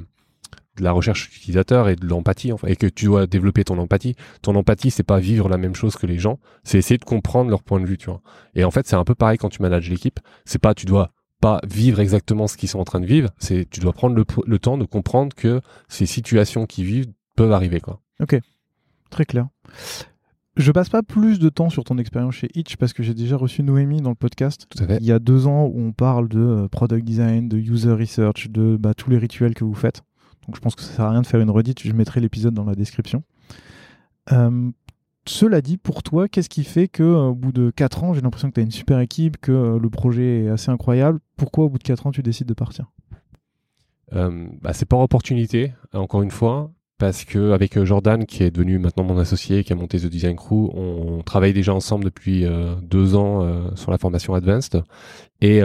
de 0.77 0.83
la 0.83 0.91
recherche 0.91 1.29
utilisateur 1.37 1.87
et 1.87 1.95
de 1.95 2.05
l'empathie 2.05 2.51
enfin, 2.51 2.67
et 2.67 2.75
que 2.75 2.85
tu 2.85 3.05
dois 3.05 3.27
développer 3.27 3.63
ton 3.63 3.77
empathie. 3.77 4.13
Ton 4.41 4.55
empathie 4.55 4.91
c'est 4.91 5.03
pas 5.03 5.19
vivre 5.19 5.47
la 5.47 5.57
même 5.57 5.73
chose 5.73 5.95
que 5.95 6.05
les 6.05 6.19
gens 6.19 6.37
c'est 6.63 6.77
essayer 6.77 6.97
de 6.97 7.05
comprendre 7.05 7.49
leur 7.49 7.63
point 7.63 7.79
de 7.79 7.85
vue 7.85 7.97
tu 7.97 8.07
vois. 8.07 8.21
Et 8.55 8.63
en 8.65 8.71
fait 8.71 8.85
c'est 8.85 8.97
un 8.97 9.05
peu 9.05 9.15
pareil 9.15 9.37
quand 9.37 9.49
tu 9.49 9.61
manages 9.61 9.89
l'équipe. 9.89 10.19
C'est 10.43 10.59
pas 10.59 10.73
tu 10.73 10.85
dois 10.85 11.11
pas 11.41 11.61
vivre 11.67 11.99
exactement 12.01 12.47
ce 12.47 12.57
qu'ils 12.57 12.69
sont 12.69 12.79
en 12.79 12.83
train 12.85 12.99
de 12.99 13.05
vivre 13.05 13.29
c'est 13.39 13.69
tu 13.69 13.79
dois 13.79 13.93
prendre 13.93 14.15
le, 14.15 14.25
le 14.45 14.59
temps 14.59 14.77
de 14.77 14.85
comprendre 14.85 15.33
que 15.35 15.61
ces 15.87 16.05
situations 16.05 16.65
qui 16.65 16.83
vivent 16.83 17.07
peuvent 17.37 17.51
arriver 17.53 17.79
quoi 17.79 18.01
Très 19.15 19.25
clair. 19.25 19.47
Je 20.57 20.71
passe 20.73 20.89
pas 20.89 21.03
plus 21.03 21.39
de 21.39 21.47
temps 21.47 21.69
sur 21.69 21.85
ton 21.85 21.97
expérience 21.97 22.35
chez 22.35 22.49
Itch 22.53 22.75
parce 22.75 22.91
que 22.91 23.01
j'ai 23.01 23.13
déjà 23.13 23.37
reçu 23.37 23.63
Noémie 23.63 24.01
dans 24.01 24.09
le 24.09 24.15
podcast 24.15 24.67
tout 24.69 24.83
à 24.83 24.87
fait 24.87 24.97
il 24.97 25.05
y 25.05 25.11
a 25.13 25.19
deux 25.19 25.47
ans 25.47 25.65
où 25.65 25.79
on 25.79 25.93
parle 25.93 26.27
de 26.27 26.39
euh, 26.39 26.67
product 26.67 27.05
design, 27.05 27.47
de 27.47 27.57
user 27.57 27.93
research, 27.93 28.49
de 28.49 28.75
bah, 28.77 28.93
tous 28.93 29.09
les 29.09 29.17
rituels 29.17 29.53
que 29.53 29.63
vous 29.63 29.73
faites. 29.73 30.01
Donc 30.45 30.57
je 30.57 30.61
pense 30.61 30.75
que 30.75 30.81
ça 30.81 30.93
sert 30.93 31.05
à 31.05 31.11
rien 31.11 31.21
de 31.21 31.27
faire 31.27 31.39
une 31.39 31.49
redite, 31.49 31.81
je 31.81 31.93
mettrai 31.93 32.19
l'épisode 32.19 32.53
dans 32.53 32.65
la 32.65 32.75
description. 32.75 33.23
Euh, 34.31 34.71
cela 35.27 35.61
dit, 35.61 35.77
pour 35.77 36.03
toi, 36.03 36.27
qu'est-ce 36.27 36.49
qui 36.49 36.63
fait 36.63 36.87
que 36.87 37.03
euh, 37.03 37.29
au 37.29 37.35
bout 37.35 37.51
de 37.51 37.71
4 37.71 38.03
ans, 38.03 38.13
j'ai 38.13 38.21
l'impression 38.21 38.49
que 38.49 38.55
tu 38.55 38.59
as 38.59 38.63
une 38.63 38.71
super 38.71 38.99
équipe, 38.99 39.37
que 39.37 39.51
euh, 39.51 39.79
le 39.79 39.89
projet 39.89 40.43
est 40.43 40.49
assez 40.49 40.69
incroyable. 40.69 41.19
Pourquoi 41.35 41.65
au 41.65 41.69
bout 41.69 41.79
de 41.79 41.83
4 41.83 42.07
ans, 42.07 42.11
tu 42.11 42.21
décides 42.21 42.47
de 42.47 42.53
partir? 42.53 42.91
Euh, 44.13 44.47
bah, 44.61 44.73
c'est 44.73 44.85
par 44.85 44.99
opportunité, 44.99 45.73
encore 45.93 46.21
une 46.21 46.31
fois, 46.31 46.71
parce 46.97 47.25
que 47.25 47.51
avec 47.51 47.77
euh, 47.77 47.85
Jordan, 47.85 48.25
qui 48.25 48.43
est 48.43 48.51
devenu 48.51 48.79
maintenant 48.79 49.03
mon 49.03 49.17
associé, 49.17 49.63
qui 49.63 49.73
a 49.73 49.75
monté 49.75 49.99
The 49.99 50.05
Design 50.05 50.35
Crew, 50.35 50.71
on 50.73 51.21
travaille 51.23 51.53
déjà 51.53 51.73
ensemble 51.73 52.05
depuis 52.05 52.45
euh, 52.45 52.75
deux 52.81 53.15
ans 53.15 53.43
euh, 53.43 53.75
sur 53.75 53.91
la 53.91 53.97
formation 53.97 54.33
Advanced, 54.33 54.81
et 55.41 55.59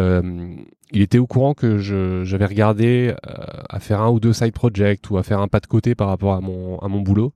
il 0.92 1.02
était 1.02 1.18
au 1.18 1.26
courant 1.26 1.54
que 1.54 1.78
j'avais 1.78 2.44
regardé 2.44 3.14
à 3.22 3.78
faire 3.78 4.02
un 4.02 4.10
ou 4.10 4.18
deux 4.18 4.32
side 4.32 4.52
projects 4.52 5.08
ou 5.10 5.16
à 5.16 5.22
faire 5.22 5.40
un 5.40 5.46
pas 5.46 5.60
de 5.60 5.66
côté 5.66 5.94
par 5.94 6.08
rapport 6.08 6.34
à 6.34 6.40
mon 6.40 6.78
à 6.80 6.88
mon 6.88 7.00
boulot. 7.00 7.32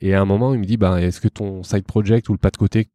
Et 0.00 0.12
à 0.12 0.20
un 0.20 0.24
moment, 0.24 0.52
il 0.52 0.60
me 0.60 0.64
dit, 0.64 0.76
bah, 0.76 1.00
est-ce 1.00 1.20
que 1.20 1.28
ton 1.28 1.62
side 1.62 1.84
project 1.84 2.28
ou 2.28 2.32
le 2.32 2.38
pas 2.38 2.50
de 2.50 2.56
côté 2.56 2.86
que 2.86 2.90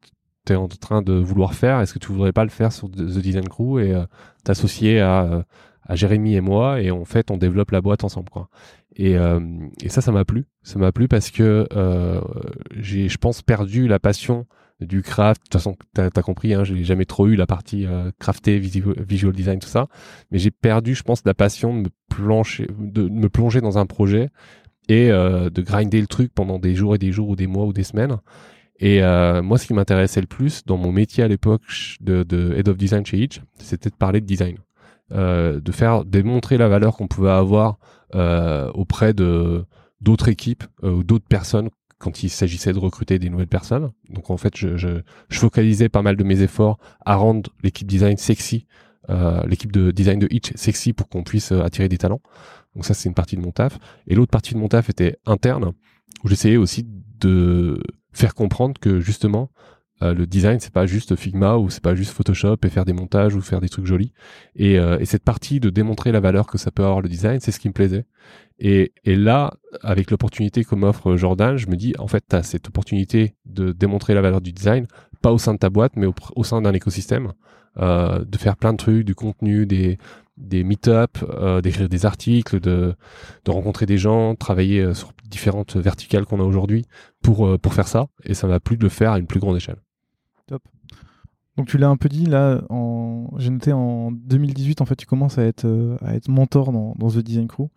tu 0.46 0.54
es 0.54 0.56
en 0.58 0.68
train 0.68 1.02
de 1.02 1.14
vouloir 1.14 1.54
faire, 1.54 1.80
est-ce 1.80 1.94
que 1.94 2.00
tu 2.00 2.12
voudrais 2.12 2.34
pas 2.34 2.44
le 2.44 2.50
faire 2.50 2.74
sur 2.74 2.92
The 2.92 3.20
Design 3.20 3.48
Crew 3.48 3.80
et 3.80 3.96
t'associer 4.44 5.00
à 5.00 5.46
à 5.88 5.96
Jérémy 5.96 6.36
et 6.36 6.42
moi 6.42 6.82
et 6.82 6.92
en 6.92 7.06
fait 7.06 7.32
on 7.32 7.38
développe 7.38 7.72
la 7.72 7.82
boîte 7.82 8.04
ensemble 8.04 8.30
quoi. 8.30 8.50
Et, 8.96 9.18
euh, 9.18 9.40
et 9.84 9.90
ça 9.90 10.02
ça 10.02 10.12
m'a 10.12 10.26
plu, 10.26 10.46
ça 10.64 10.80
m'a 10.80 10.92
plu 10.92 11.08
parce 11.08 11.32
que 11.32 11.68
euh, 11.74 12.22
j'ai 12.78 13.10
je 13.10 13.18
pense 13.18 13.42
perdu 13.42 13.88
la 13.88 14.00
passion 14.00 14.46
du 14.80 15.02
craft. 15.02 15.42
De 15.42 15.46
toute 15.46 15.54
façon 15.54 15.76
t'as 15.94 16.10
as 16.14 16.22
compris, 16.22 16.54
hein, 16.54 16.64
j'ai 16.64 16.84
jamais 16.84 17.06
trop 17.06 17.28
eu 17.28 17.36
la 17.36 17.48
partie 17.48 17.86
euh, 17.86 18.12
crafté, 18.20 18.60
visual, 18.60 19.34
design 19.34 19.60
tout 19.60 19.70
ça, 19.70 19.88
mais 20.32 20.40
j'ai 20.40 20.52
perdu 20.52 20.96
je 20.96 21.04
pense 21.04 21.24
la 21.26 21.34
passion 21.34 21.74
de 21.74 21.80
me 21.80 21.90
plancher, 22.10 22.68
de 22.80 23.08
me 23.08 23.30
plonger 23.30 23.62
dans 23.62 23.78
un 23.78 23.86
projet 23.86 24.30
et 24.90 25.12
euh, 25.12 25.50
de 25.50 25.62
grinder 25.62 26.02
le 26.02 26.08
truc 26.08 26.34
pendant 26.34 26.60
des 26.60 26.76
jours 26.76 26.96
et 26.96 26.98
des 26.98 27.12
jours 27.12 27.30
ou 27.30 27.36
des 27.36 27.48
mois 27.48 27.66
ou 27.66 27.74
des 27.74 27.84
semaines. 27.84 28.18
Et 28.80 29.04
euh, 29.04 29.44
moi, 29.44 29.60
ce 29.60 29.68
qui 29.68 29.74
m'intéressait 29.76 30.22
le 30.22 30.28
plus 30.28 30.66
dans 30.66 30.76
mon 30.76 30.92
métier 30.92 31.24
à 31.24 31.28
l'époque 31.28 31.62
de, 32.02 32.24
de 32.24 32.54
Head 32.58 32.68
of 32.68 32.78
Design 32.78 33.06
chez 33.06 33.20
Itch, 33.20 33.42
c'était 33.60 33.92
de 33.92 33.96
parler 33.96 34.22
de 34.22 34.26
design 34.26 34.58
de 35.12 35.72
faire 35.72 36.06
démontrer 36.06 36.58
la 36.58 36.68
valeur 36.68 36.96
qu'on 36.96 37.08
pouvait 37.08 37.32
avoir 37.32 37.78
euh, 38.16 38.70
auprès 38.74 39.14
de 39.14 39.66
d'autres 40.02 40.28
équipes 40.28 40.64
euh, 40.84 40.92
ou 40.92 41.04
d'autres 41.04 41.28
personnes 41.28 41.70
quand 42.00 42.24
il 42.24 42.30
s'agissait 42.30 42.74
de 42.74 42.80
recruter 42.80 43.20
des 43.20 43.30
nouvelles 43.30 43.48
personnes. 43.48 43.92
Donc 44.10 44.32
en 44.32 44.38
fait, 44.38 44.58
je, 44.58 44.76
je, 44.76 45.02
je 45.30 45.40
focalisais 45.40 45.88
pas 45.88 46.02
mal 46.02 46.18
de 46.18 46.24
mes 46.24 46.42
efforts 46.42 46.80
à 47.06 47.16
rendre 47.16 47.52
l'équipe 47.64 47.88
design 47.88 48.18
sexy, 48.18 48.66
euh, 49.10 49.44
l'équipe 49.46 49.72
de 49.72 49.92
design 49.92 50.20
de 50.20 50.28
Itch 50.32 50.52
sexy 50.56 50.94
pour 50.94 51.08
qu'on 51.08 51.24
puisse 51.24 51.52
euh, 51.52 51.62
attirer 51.62 51.88
des 51.88 52.00
talents. 52.00 52.22
Donc 52.76 52.86
ça, 52.86 52.96
c'est 52.96 53.08
une 53.08 53.14
partie 53.14 53.36
de 53.36 53.42
mon 53.42 53.52
taf. 53.52 53.78
Et 54.08 54.16
l'autre 54.16 54.32
partie 54.32 54.56
de 54.56 54.60
mon 54.60 54.68
taf 54.68 54.90
était 54.90 55.18
interne, 55.28 55.74
où 56.24 56.28
j'essayais 56.28 56.58
aussi 56.58 56.88
de 57.20 57.80
faire 58.12 58.34
comprendre 58.34 58.80
que 58.82 59.00
justement, 59.00 59.52
euh, 60.02 60.14
le 60.14 60.26
design, 60.26 60.60
c'est 60.60 60.74
pas 60.74 60.86
juste 60.86 61.16
Figma 61.16 61.58
ou 61.58 61.70
c'est 61.70 61.84
pas 61.84 61.94
juste 61.96 62.12
Photoshop 62.12 62.58
et 62.64 62.70
faire 62.70 62.86
des 62.86 62.94
montages 62.94 63.36
ou 63.36 63.42
faire 63.42 63.62
des 63.62 63.70
trucs 63.70 63.86
jolis. 63.86 64.14
Et, 64.56 64.80
euh, 64.80 64.98
et 65.00 65.06
cette 65.06 65.24
partie 65.24 65.60
de 65.60 65.70
démontrer 65.70 66.12
la 66.12 66.20
valeur 66.20 66.48
que 66.48 66.58
ça 66.58 66.72
peut 66.72 66.84
avoir 66.84 67.02
le 67.02 67.10
design, 67.10 67.40
c'est 67.40 67.52
ce 67.52 67.60
qui 67.60 67.68
me 67.68 67.74
plaisait. 67.74 68.06
Et, 68.60 68.94
et 69.04 69.16
là, 69.16 69.54
avec 69.82 70.12
l'opportunité 70.12 70.64
que 70.64 70.76
m'offre 70.76 71.16
Jordan, 71.16 71.58
je 71.58 71.68
me 71.68 71.76
dis, 71.76 71.94
en 72.00 72.08
fait, 72.08 72.24
tu 72.30 72.36
as 72.36 72.44
cette 72.44 72.68
opportunité 72.68 73.36
de 73.46 73.72
démontrer 73.72 74.14
la 74.14 74.22
valeur 74.22 74.42
du 74.42 74.52
design, 74.52 74.88
pas 75.22 75.32
au 75.32 75.38
sein 75.38 75.54
de 75.54 75.60
ta 75.60 75.70
boîte, 75.70 75.94
mais 75.96 76.08
au, 76.08 76.16
au 76.36 76.44
sein 76.44 76.62
d'un 76.62 76.74
écosystème, 76.74 77.34
euh, 77.78 78.24
de 78.26 78.38
faire 78.38 78.58
plein 78.58 78.74
de 78.74 78.78
trucs, 78.78 79.06
du 79.06 79.16
contenu, 79.16 79.66
des, 79.66 79.98
des 80.38 80.64
meet-up, 80.64 81.18
d'écrire 81.62 81.90
des 81.90 82.06
articles, 82.06 82.60
de, 82.60 82.96
de 83.46 83.52
rencontrer 83.52 83.86
des 83.86 83.98
gens, 83.98 84.36
travailler 84.36 84.94
sur 84.94 85.12
différentes 85.26 85.78
verticales 85.78 86.26
qu'on 86.26 86.40
a 86.40 86.44
aujourd'hui 86.44 86.86
pour 87.22 87.60
pour 87.60 87.74
faire 87.74 87.88
ça. 87.88 88.08
Et 88.24 88.34
ça 88.34 88.48
m'a 88.48 88.60
plu 88.60 88.78
de 88.78 88.84
le 88.84 88.90
faire 88.90 89.12
à 89.12 89.20
une 89.20 89.28
plus 89.28 89.40
grande 89.40 89.56
échelle. 89.56 89.78
Donc 91.58 91.68
tu 91.68 91.78
l'as 91.78 91.90
un 91.90 91.98
peu 91.98 92.10
dit 92.10 92.26
là, 92.26 92.62
en... 92.70 93.28
j'ai 93.38 93.50
noté 93.50 93.74
en 93.74 94.12
2018 94.12 94.82
en 94.82 94.86
fait 94.86 94.96
tu 94.96 95.06
commences 95.06 95.38
à 95.38 95.44
être 95.44 95.98
à 96.02 96.16
être 96.16 96.30
mentor 96.30 96.72
dans, 96.72 96.96
dans 96.98 97.10
The 97.10 97.20
Design 97.20 97.48
Crew. 97.48 97.68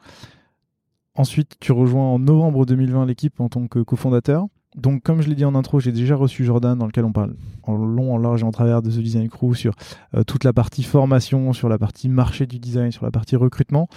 Ensuite, 1.16 1.56
tu 1.60 1.70
rejoins 1.70 2.04
en 2.04 2.18
novembre 2.18 2.66
2020 2.66 3.06
l'équipe 3.06 3.38
en 3.40 3.48
tant 3.48 3.68
que 3.68 3.78
cofondateur. 3.78 4.46
Donc, 4.74 5.04
comme 5.04 5.22
je 5.22 5.28
l'ai 5.28 5.36
dit 5.36 5.44
en 5.44 5.54
intro, 5.54 5.78
j'ai 5.78 5.92
déjà 5.92 6.16
reçu 6.16 6.44
Jordan, 6.44 6.76
dans 6.76 6.86
lequel 6.86 7.04
on 7.04 7.12
parle 7.12 7.36
en 7.62 7.76
long, 7.76 8.12
en 8.12 8.18
large 8.18 8.42
et 8.42 8.44
en 8.44 8.50
travers 8.50 8.82
de 8.82 8.90
The 8.90 8.98
Design 8.98 9.28
Crew 9.28 9.54
sur 9.54 9.74
euh, 10.16 10.24
toute 10.24 10.42
la 10.42 10.52
partie 10.52 10.82
formation, 10.82 11.52
sur 11.52 11.68
la 11.68 11.78
partie 11.78 12.08
marché 12.08 12.46
du 12.46 12.58
design, 12.58 12.90
sur 12.90 13.04
la 13.04 13.12
partie 13.12 13.36
recrutement. 13.36 13.88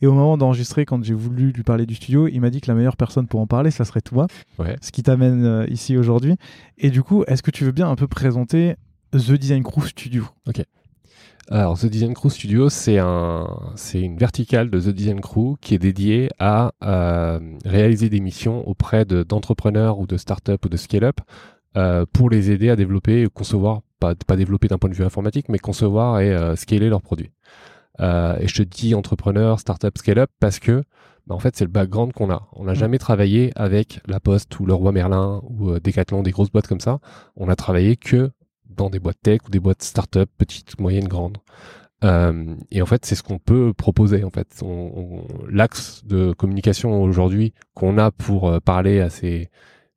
Et 0.00 0.06
au 0.06 0.14
moment 0.14 0.38
d'enregistrer, 0.38 0.86
quand 0.86 1.04
j'ai 1.04 1.12
voulu 1.12 1.52
lui 1.52 1.62
parler 1.62 1.84
du 1.84 1.94
studio, 1.94 2.26
il 2.26 2.40
m'a 2.40 2.48
dit 2.48 2.62
que 2.62 2.68
la 2.68 2.74
meilleure 2.74 2.96
personne 2.96 3.26
pour 3.26 3.40
en 3.40 3.46
parler, 3.46 3.70
ça 3.70 3.84
serait 3.84 4.00
toi. 4.00 4.26
Ce 4.80 4.90
qui 4.90 5.02
t'amène 5.02 5.44
euh, 5.44 5.66
ici 5.68 5.98
aujourd'hui. 5.98 6.36
Et 6.78 6.88
du 6.88 7.02
coup, 7.02 7.22
est-ce 7.26 7.42
que 7.42 7.50
tu 7.50 7.64
veux 7.64 7.72
bien 7.72 7.90
un 7.90 7.96
peu 7.96 8.08
présenter 8.08 8.76
The 9.12 9.32
Design 9.32 9.62
Crew 9.62 9.86
Studio 9.86 10.24
Ok. 10.48 10.64
Alors, 11.50 11.78
The 11.78 11.86
Design 11.86 12.14
Crew 12.14 12.30
Studio, 12.30 12.70
c'est 12.70 12.98
un, 12.98 13.46
c'est 13.74 14.00
une 14.00 14.16
verticale 14.16 14.70
de 14.70 14.80
The 14.80 14.88
Design 14.88 15.20
Crew 15.20 15.56
qui 15.60 15.74
est 15.74 15.78
dédiée 15.78 16.30
à 16.38 16.72
euh, 16.82 17.38
réaliser 17.64 18.08
des 18.08 18.20
missions 18.20 18.66
auprès 18.66 19.04
de, 19.04 19.22
d'entrepreneurs 19.22 19.98
ou 19.98 20.06
de 20.06 20.16
startups 20.16 20.52
ou 20.64 20.68
de 20.68 20.76
scale-up 20.78 21.20
euh, 21.76 22.06
pour 22.10 22.30
les 22.30 22.50
aider 22.50 22.70
à 22.70 22.76
développer, 22.76 23.26
concevoir, 23.34 23.82
pas, 24.00 24.14
pas 24.14 24.36
développer 24.36 24.68
d'un 24.68 24.78
point 24.78 24.88
de 24.88 24.94
vue 24.94 25.04
informatique, 25.04 25.50
mais 25.50 25.58
concevoir 25.58 26.20
et 26.20 26.32
euh, 26.32 26.56
scaler 26.56 26.88
leurs 26.88 27.02
produits. 27.02 27.32
Et 28.00 28.48
je 28.48 28.54
te 28.54 28.62
dis 28.62 28.94
entrepreneur, 28.94 29.60
startup, 29.60 29.96
scale-up 29.98 30.30
parce 30.40 30.58
que 30.58 30.82
bah, 31.26 31.34
en 31.34 31.38
fait, 31.38 31.54
c'est 31.54 31.64
le 31.64 31.70
background 31.70 32.12
qu'on 32.12 32.30
a. 32.30 32.48
On 32.54 32.64
n'a 32.64 32.72
mmh. 32.72 32.76
jamais 32.76 32.98
travaillé 32.98 33.52
avec 33.54 34.00
La 34.08 34.18
Poste 34.18 34.58
ou 34.58 34.64
Le 34.64 34.74
Roi 34.74 34.90
Merlin 34.90 35.42
ou 35.44 35.78
Decathlon, 35.78 36.22
des 36.22 36.30
grosses 36.30 36.50
boîtes 36.50 36.66
comme 36.66 36.80
ça. 36.80 36.98
On 37.36 37.48
a 37.48 37.54
travaillé 37.54 37.96
que 37.96 38.30
dans 38.76 38.90
des 38.90 38.98
boîtes 38.98 39.20
tech 39.22 39.40
ou 39.46 39.50
des 39.50 39.60
boîtes 39.60 39.82
start-up, 39.82 40.30
petites, 40.38 40.78
moyennes, 40.80 41.08
grandes. 41.08 41.38
Euh, 42.04 42.54
et 42.70 42.82
en 42.82 42.86
fait, 42.86 43.04
c'est 43.04 43.14
ce 43.14 43.22
qu'on 43.22 43.38
peut 43.38 43.72
proposer. 43.72 44.24
En 44.24 44.30
fait, 44.30 44.60
l'axe 45.48 46.04
de 46.04 46.32
communication 46.32 47.02
aujourd'hui 47.02 47.54
qu'on 47.74 47.98
a 47.98 48.10
pour 48.10 48.48
euh, 48.48 48.60
parler 48.60 49.00
à 49.00 49.10
ces 49.10 49.48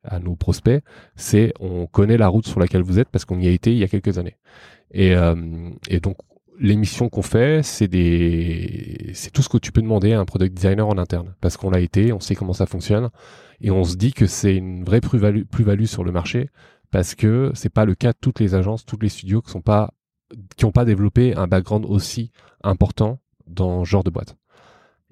à 0.08 0.20
nos 0.20 0.36
prospects, 0.36 0.82
c'est 1.16 1.52
on 1.60 1.86
connaît 1.86 2.16
la 2.16 2.28
route 2.28 2.46
sur 2.46 2.60
laquelle 2.60 2.82
vous 2.82 3.00
êtes 3.00 3.08
parce 3.08 3.24
qu'on 3.24 3.40
y 3.40 3.48
a 3.48 3.50
été 3.50 3.72
il 3.72 3.78
y 3.78 3.84
a 3.84 3.88
quelques 3.88 4.18
années. 4.18 4.36
Et, 4.92 5.14
euh, 5.16 5.34
et 5.88 6.00
donc 6.00 6.16
l'émission 6.58 7.08
qu'on 7.08 7.22
fait, 7.22 7.62
c'est 7.62 7.88
des, 7.88 9.10
c'est 9.14 9.30
tout 9.30 9.42
ce 9.42 9.48
que 9.48 9.58
tu 9.58 9.72
peux 9.72 9.82
demander 9.82 10.12
à 10.12 10.20
un 10.20 10.24
product 10.24 10.54
designer 10.54 10.88
en 10.88 10.96
interne 10.96 11.34
parce 11.40 11.56
qu'on 11.56 11.70
l'a 11.70 11.80
été, 11.80 12.12
on 12.12 12.20
sait 12.20 12.34
comment 12.34 12.52
ça 12.52 12.66
fonctionne 12.66 13.10
et 13.60 13.70
on 13.70 13.84
se 13.84 13.96
dit 13.96 14.12
que 14.12 14.26
c'est 14.26 14.56
une 14.56 14.84
vraie 14.84 15.00
plus-value 15.00 15.42
plus-value 15.42 15.84
sur 15.84 16.04
le 16.04 16.12
marché 16.12 16.50
parce 16.90 17.14
que 17.14 17.50
c'est 17.54 17.72
pas 17.72 17.84
le 17.84 17.94
cas 17.94 18.12
de 18.12 18.18
toutes 18.20 18.40
les 18.40 18.54
agences, 18.54 18.84
tous 18.84 18.98
les 19.00 19.08
studios 19.08 19.42
qui 19.42 19.50
sont 19.50 19.60
pas 19.60 19.92
qui 20.56 20.64
n'ont 20.64 20.72
pas 20.72 20.84
développé 20.84 21.34
un 21.36 21.46
background 21.46 21.84
aussi 21.88 22.32
important 22.64 23.20
dans 23.46 23.84
ce 23.84 23.90
genre 23.90 24.04
de 24.04 24.10
boîte. 24.10 24.36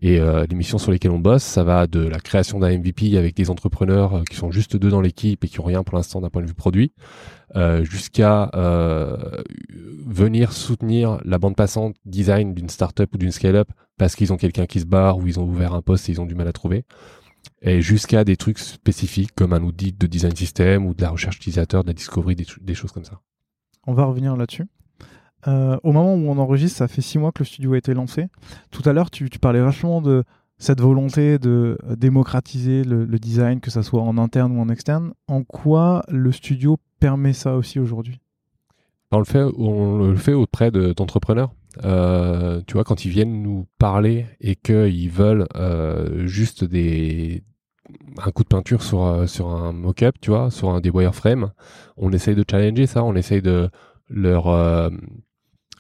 Et 0.01 0.19
euh, 0.19 0.45
les 0.51 0.57
missions 0.57 0.79
sur 0.79 0.91
lesquelles 0.91 1.13
on 1.13 1.21
bosse, 1.21 1.45
ça 1.45 1.63
va 1.63 1.87
de 1.87 2.01
la 2.01 2.19
création 2.19 2.59
d'un 2.59 2.77
MVP 2.77 3.17
avec 3.17 3.35
des 3.37 3.49
entrepreneurs 3.49 4.15
euh, 4.15 4.23
qui 4.29 4.37
sont 4.37 4.51
juste 4.51 4.77
deux 4.77 4.91
dans 4.91 5.01
l'équipe 5.01 5.45
et 5.45 5.49
qui 5.49 5.61
ont 5.61 5.65
rien 5.65 5.85
pour 5.85 5.97
l'instant 5.97 6.21
d'un 6.21 6.31
point 6.31 6.43
de 6.43 6.49
vue 6.49 6.55
produit, 6.55 6.93
euh, 7.55 7.85
jusqu'à 7.85 8.51
venir 10.07 10.53
soutenir 10.53 11.19
la 11.25 11.39
bande 11.39 11.57
passante 11.57 11.97
design 12.05 12.55
d'une 12.55 12.69
startup 12.69 13.15
ou 13.15 13.19
d'une 13.19 13.31
scale-up 13.31 13.69
parce 13.97 14.17
qu'ils 14.17 14.33
ont 14.33 14.37
quelqu'un 14.37 14.67
qui 14.67 14.81
se 14.81 14.87
barre 14.87 15.19
ou 15.19 15.27
ils 15.27 15.39
ont 15.39 15.45
ouvert 15.45 15.75
un 15.75 15.83
poste 15.83 16.09
et 16.09 16.13
ils 16.13 16.21
ont 16.21 16.27
du 16.27 16.35
mal 16.35 16.49
à 16.49 16.53
trouver 16.53 16.85
et 17.63 17.81
jusqu'à 17.81 18.25
des 18.25 18.37
trucs 18.37 18.59
spécifiques 18.59 19.35
comme 19.35 19.53
un 19.53 19.63
outil 19.63 19.93
de 19.93 20.07
design 20.07 20.35
system 20.37 20.87
ou 20.87 20.95
de 20.95 21.03
la 21.03 21.11
recherche 21.11 21.37
utilisateur, 21.37 21.83
de 21.83 21.89
la 21.89 21.95
discovery, 21.95 22.37
des, 22.37 22.75
choses 22.75 22.93
comme 22.93 23.05
ça. 23.05 23.21
On 23.87 23.95
va 23.95 24.05
revenir 24.05 24.37
là-dessus. 24.37 24.67
Euh, 25.47 25.79
au 25.83 25.93
moment 25.93 26.15
où 26.15 26.31
on 26.31 26.39
enregistre, 26.39 26.79
ça 26.79 26.89
fait 26.89 27.03
six 27.03 27.19
mois 27.19 27.33
que 27.33 27.41
le 27.41 27.47
studio 27.47 27.75
a 27.75 27.79
été 27.79 27.95
lancé. 27.95 28.29
Tout 28.71 28.83
à 28.89 28.93
l'heure, 28.93 29.11
tu, 29.11 29.29
parlais 29.41 29.61
vachement 29.61 30.01
de 30.01 30.25
cette 30.59 30.81
volonté 30.81 31.39
de 31.39 31.79
démocratiser 31.97 32.85
le, 32.85 33.07
design, 33.19 33.61
que 33.61 33.71
ça 33.71 33.83
soit 33.83 34.03
en 34.03 34.17
interne 34.19 34.57
ou 34.57 34.61
en 34.61 34.69
externe. 34.69 35.13
En 35.27 35.43
quoi 35.43 36.03
le 36.09 36.33
studio 36.33 36.79
permet 37.01 37.33
ça 37.33 37.57
aussi 37.57 37.79
aujourd'hui? 37.79 38.21
On 39.11 39.19
le 39.19 39.25
fait, 39.25 39.45
on 39.57 40.11
le 40.11 40.17
fait 40.17 40.33
auprès 40.33 40.71
d'entrepreneurs. 40.71 41.53
Euh, 41.83 42.61
tu 42.67 42.75
vois, 42.75 42.85
quand 42.85 43.05
ils 43.05 43.11
viennent 43.11 43.43
nous 43.43 43.67
parler 43.79 44.27
et 44.41 44.55
qu'ils 44.57 45.11
veulent 45.11 45.47
euh, 45.57 46.27
juste 46.27 46.65
des 46.65 47.43
un 48.19 48.31
coup 48.31 48.45
de 48.45 48.49
peinture 48.49 48.83
sur 48.83 49.05
euh, 49.05 49.27
sur 49.27 49.49
un 49.49 49.73
mock-up, 49.73 50.17
tu 50.21 50.31
vois, 50.31 50.51
sur 50.51 50.71
un 50.71 50.81
des 50.81 50.91
wireframes, 50.91 51.53
on 51.97 52.13
essaye 52.13 52.35
de 52.35 52.45
challenger 52.49 52.87
ça, 52.87 53.05
on 53.05 53.15
essaye 53.15 53.43
de 53.43 53.71
leur 54.09 54.47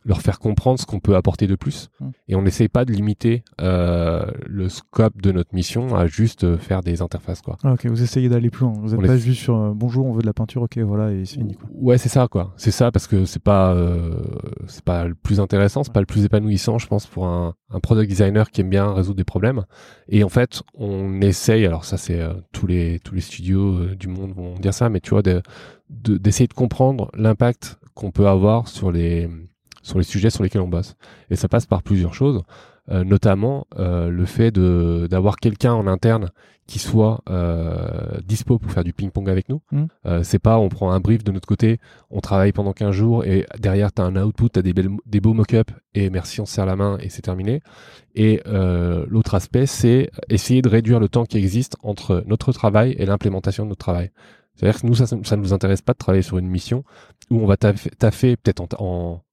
leur 0.04 0.20
faire 0.20 0.38
comprendre 0.38 0.78
ce 0.78 0.86
qu'on 0.86 1.00
peut 1.00 1.16
apporter 1.16 1.46
de 1.46 1.54
plus. 1.54 1.88
Mmh. 1.98 2.08
Et 2.28 2.36
on 2.36 2.42
n'essaye 2.42 2.68
pas 2.68 2.84
de 2.84 2.92
limiter 2.92 3.42
euh, 3.60 4.26
le 4.46 4.68
scope 4.68 5.20
de 5.22 5.32
notre 5.32 5.54
mission 5.54 5.96
à 5.96 6.06
juste 6.06 6.44
euh, 6.44 6.58
faire 6.58 6.82
des 6.82 7.00
interfaces. 7.00 7.40
Quoi. 7.40 7.56
Ah, 7.64 7.72
ok, 7.72 7.86
vous 7.86 8.02
essayez 8.02 8.28
d'aller 8.28 8.50
plus 8.50 8.64
loin. 8.64 8.74
Vous 8.76 8.94
n'êtes 8.94 9.06
pas 9.06 9.16
juste 9.16 9.40
sur 9.40 9.56
euh, 9.56 9.72
bonjour, 9.74 10.06
on 10.06 10.12
veut 10.12 10.20
de 10.20 10.26
la 10.26 10.34
peinture, 10.34 10.62
ok, 10.62 10.76
voilà, 10.78 11.10
et 11.10 11.24
c'est 11.24 11.38
fini. 11.38 11.54
Quoi. 11.54 11.68
Ouais, 11.72 11.98
c'est 11.98 12.10
ça, 12.10 12.28
quoi. 12.28 12.52
C'est 12.56 12.70
ça 12.70 12.92
parce 12.92 13.06
que 13.06 13.24
c'est 13.24 13.42
pas 13.42 13.74
c'est 14.66 14.84
pas 14.84 15.04
le 15.04 15.14
plus 15.14 15.40
intéressant, 15.40 15.84
c'est 15.84 15.92
pas 15.92 16.00
le 16.00 16.06
plus 16.06 16.24
épanouissant, 16.24 16.78
je 16.78 16.86
pense, 16.86 17.06
pour 17.06 17.26
un, 17.26 17.54
un 17.70 17.80
product 17.80 18.08
designer 18.08 18.50
qui 18.50 18.60
aime 18.60 18.70
bien 18.70 18.92
résoudre 18.92 19.16
des 19.16 19.24
problèmes. 19.24 19.64
Et 20.08 20.22
en 20.22 20.28
fait, 20.28 20.62
on 20.74 21.20
essaye. 21.22 21.64
Alors 21.66 21.84
ça, 21.84 21.96
c'est 21.96 22.20
tous 22.52 22.66
les 22.66 23.00
tous 23.00 23.14
les 23.14 23.20
studios 23.20 23.94
du 23.94 24.08
monde 24.08 24.32
vont 24.32 24.54
dire 24.58 24.74
ça, 24.74 24.88
mais 24.90 25.00
tu 25.00 25.10
vois, 25.10 25.22
d'essayer 25.22 25.42
de, 25.90 26.18
d'essayer 26.18 26.46
de 26.46 26.54
comprendre 26.54 27.10
l'impact 27.14 27.78
qu'on 27.94 28.10
peut 28.10 28.28
avoir 28.28 28.68
sur 28.68 28.92
les 28.92 29.28
sur 29.84 29.98
les 29.98 30.04
sujets 30.04 30.30
sur 30.30 30.42
lesquels 30.42 30.62
on 30.62 30.68
bosse. 30.68 30.96
Et 31.30 31.36
ça 31.36 31.48
passe 31.48 31.66
par 31.66 31.82
plusieurs 31.82 32.14
choses, 32.14 32.42
euh, 32.90 33.04
notamment 33.04 33.66
euh, 33.78 34.08
le 34.08 34.24
fait 34.24 34.50
de 34.50 35.06
d'avoir 35.08 35.36
quelqu'un 35.36 35.72
en 35.72 35.86
interne 35.86 36.30
qui 36.66 36.78
soit 36.78 37.20
euh, 37.28 38.20
dispo 38.24 38.58
pour 38.58 38.72
faire 38.72 38.84
du 38.84 38.92
ping-pong 38.92 39.28
avec 39.28 39.48
nous. 39.48 39.60
Mmh. 39.70 39.84
Euh, 40.06 40.22
c'est 40.22 40.38
pas 40.38 40.58
on 40.58 40.68
prend 40.68 40.92
un 40.92 41.00
brief 41.00 41.22
de 41.22 41.30
notre 41.30 41.46
côté, 41.46 41.78
on 42.10 42.20
travaille 42.20 42.52
pendant 42.52 42.72
15 42.72 42.90
jours 42.90 43.24
et 43.24 43.46
derrière 43.58 43.92
tu 43.92 44.00
as 44.00 44.04
un 44.04 44.16
output, 44.16 44.48
tu 44.48 44.58
as 44.58 44.62
des, 44.62 44.72
des 44.72 45.20
beaux 45.20 45.34
mock-ups 45.34 45.72
et 45.94 46.08
merci, 46.08 46.40
on 46.40 46.46
se 46.46 46.54
serre 46.54 46.66
la 46.66 46.76
main 46.76 46.96
et 47.00 47.10
c'est 47.10 47.22
terminé. 47.22 47.60
Et 48.14 48.40
euh, 48.46 49.04
l'autre 49.08 49.34
aspect, 49.34 49.66
c'est 49.66 50.10
essayer 50.30 50.62
de 50.62 50.68
réduire 50.68 51.00
le 51.00 51.08
temps 51.08 51.26
qui 51.26 51.36
existe 51.36 51.76
entre 51.82 52.24
notre 52.26 52.52
travail 52.52 52.94
et 52.98 53.04
l'implémentation 53.04 53.64
de 53.64 53.68
notre 53.68 53.84
travail. 53.84 54.10
C'est-à-dire 54.54 54.80
que 54.80 54.86
nous, 54.86 54.94
ça, 54.94 55.06
ça 55.06 55.36
ne 55.36 55.42
nous 55.42 55.52
intéresse 55.52 55.82
pas 55.82 55.92
de 55.92 55.98
travailler 55.98 56.22
sur 56.22 56.38
une 56.38 56.46
mission 56.46 56.84
où 57.30 57.40
on 57.40 57.46
va 57.46 57.56
taffer, 57.56 58.36
peut-être 58.36 58.60
en, 58.60 58.68
en, 58.78 59.23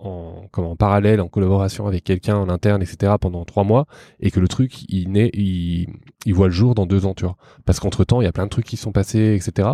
en, 0.00 0.48
comme 0.50 0.64
en 0.64 0.76
parallèle, 0.76 1.20
en 1.20 1.28
collaboration 1.28 1.86
avec 1.86 2.04
quelqu'un 2.04 2.36
en 2.36 2.48
interne, 2.48 2.82
etc. 2.82 3.14
pendant 3.20 3.44
trois 3.44 3.64
mois, 3.64 3.86
et 4.20 4.30
que 4.30 4.40
le 4.40 4.48
truc, 4.48 4.82
il 4.88 5.10
naît, 5.10 5.30
il, 5.34 5.88
voit 6.34 6.46
le 6.46 6.52
jour 6.52 6.74
dans 6.74 6.86
deux 6.86 7.06
ans, 7.06 7.14
tu 7.14 7.24
vois. 7.24 7.36
Parce 7.64 7.80
qu'entre 7.80 8.04
temps, 8.04 8.20
il 8.20 8.24
y 8.24 8.28
a 8.28 8.32
plein 8.32 8.44
de 8.44 8.50
trucs 8.50 8.66
qui 8.66 8.76
sont 8.76 8.92
passés, 8.92 9.34
etc. 9.34 9.70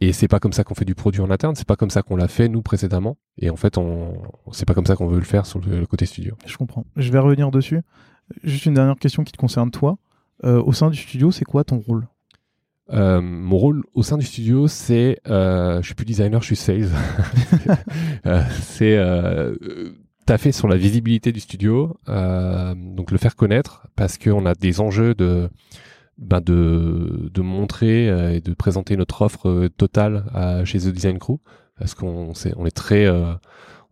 Et 0.00 0.12
c'est 0.12 0.28
pas 0.28 0.40
comme 0.40 0.52
ça 0.52 0.64
qu'on 0.64 0.74
fait 0.74 0.84
du 0.84 0.94
produit 0.94 1.20
en 1.20 1.30
interne, 1.30 1.54
c'est 1.54 1.66
pas 1.66 1.76
comme 1.76 1.90
ça 1.90 2.02
qu'on 2.02 2.16
l'a 2.16 2.28
fait 2.28 2.48
nous 2.48 2.62
précédemment. 2.62 3.16
Et 3.38 3.50
en 3.50 3.56
fait, 3.56 3.78
c'est 4.52 4.66
pas 4.66 4.74
comme 4.74 4.86
ça 4.86 4.96
qu'on 4.96 5.06
veut 5.06 5.18
le 5.18 5.24
faire 5.24 5.46
sur 5.46 5.60
le, 5.60 5.86
côté 5.86 6.06
studio. 6.06 6.36
Je 6.46 6.56
comprends. 6.56 6.84
Je 6.96 7.10
vais 7.12 7.18
revenir 7.18 7.50
dessus. 7.50 7.80
Juste 8.42 8.66
une 8.66 8.74
dernière 8.74 8.96
question 8.96 9.22
qui 9.22 9.32
te 9.32 9.38
concerne 9.38 9.70
toi. 9.70 9.96
Euh, 10.44 10.62
au 10.62 10.72
sein 10.72 10.90
du 10.90 10.98
studio, 10.98 11.30
c'est 11.30 11.44
quoi 11.44 11.62
ton 11.62 11.78
rôle? 11.78 12.06
Euh, 12.92 13.20
mon 13.22 13.56
rôle 13.56 13.82
au 13.94 14.02
sein 14.02 14.18
du 14.18 14.26
studio, 14.26 14.68
c'est, 14.68 15.18
euh, 15.28 15.80
je 15.80 15.86
suis 15.86 15.94
plus 15.94 16.04
designer, 16.04 16.40
je 16.42 16.46
suis 16.46 16.56
sales. 16.56 16.90
euh, 18.26 18.42
c'est 18.60 18.96
euh, 18.96 19.54
taffer 20.26 20.52
sur 20.52 20.68
la 20.68 20.76
visibilité 20.76 21.32
du 21.32 21.40
studio, 21.40 21.98
euh, 22.08 22.74
donc 22.76 23.10
le 23.10 23.18
faire 23.18 23.36
connaître, 23.36 23.86
parce 23.96 24.18
qu'on 24.18 24.44
a 24.44 24.54
des 24.54 24.80
enjeux 24.80 25.14
de, 25.14 25.48
ben 26.18 26.40
de, 26.40 27.30
de 27.32 27.40
montrer 27.40 28.36
et 28.36 28.40
de 28.40 28.54
présenter 28.54 28.96
notre 28.96 29.22
offre 29.22 29.68
totale 29.76 30.24
chez 30.64 30.78
The 30.78 30.88
Design 30.88 31.18
Crew, 31.18 31.38
parce 31.78 31.94
qu'on 31.94 32.32
on 32.56 32.66
est 32.66 32.76
très 32.76 33.08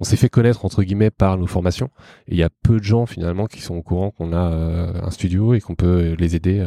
on 0.00 0.04
s'est 0.04 0.16
fait 0.16 0.28
connaître 0.28 0.64
entre 0.64 0.82
guillemets 0.82 1.10
par 1.10 1.36
nos 1.36 1.46
formations 1.46 1.90
et 2.26 2.32
il 2.32 2.36
y 2.36 2.42
a 2.42 2.48
peu 2.62 2.78
de 2.78 2.84
gens 2.84 3.06
finalement 3.06 3.46
qui 3.46 3.60
sont 3.60 3.76
au 3.76 3.82
courant 3.82 4.10
qu'on 4.10 4.32
a 4.32 4.38
un 5.04 5.10
studio 5.10 5.54
et 5.54 5.60
qu'on 5.60 5.74
peut 5.74 6.16
les 6.18 6.34
aider 6.34 6.64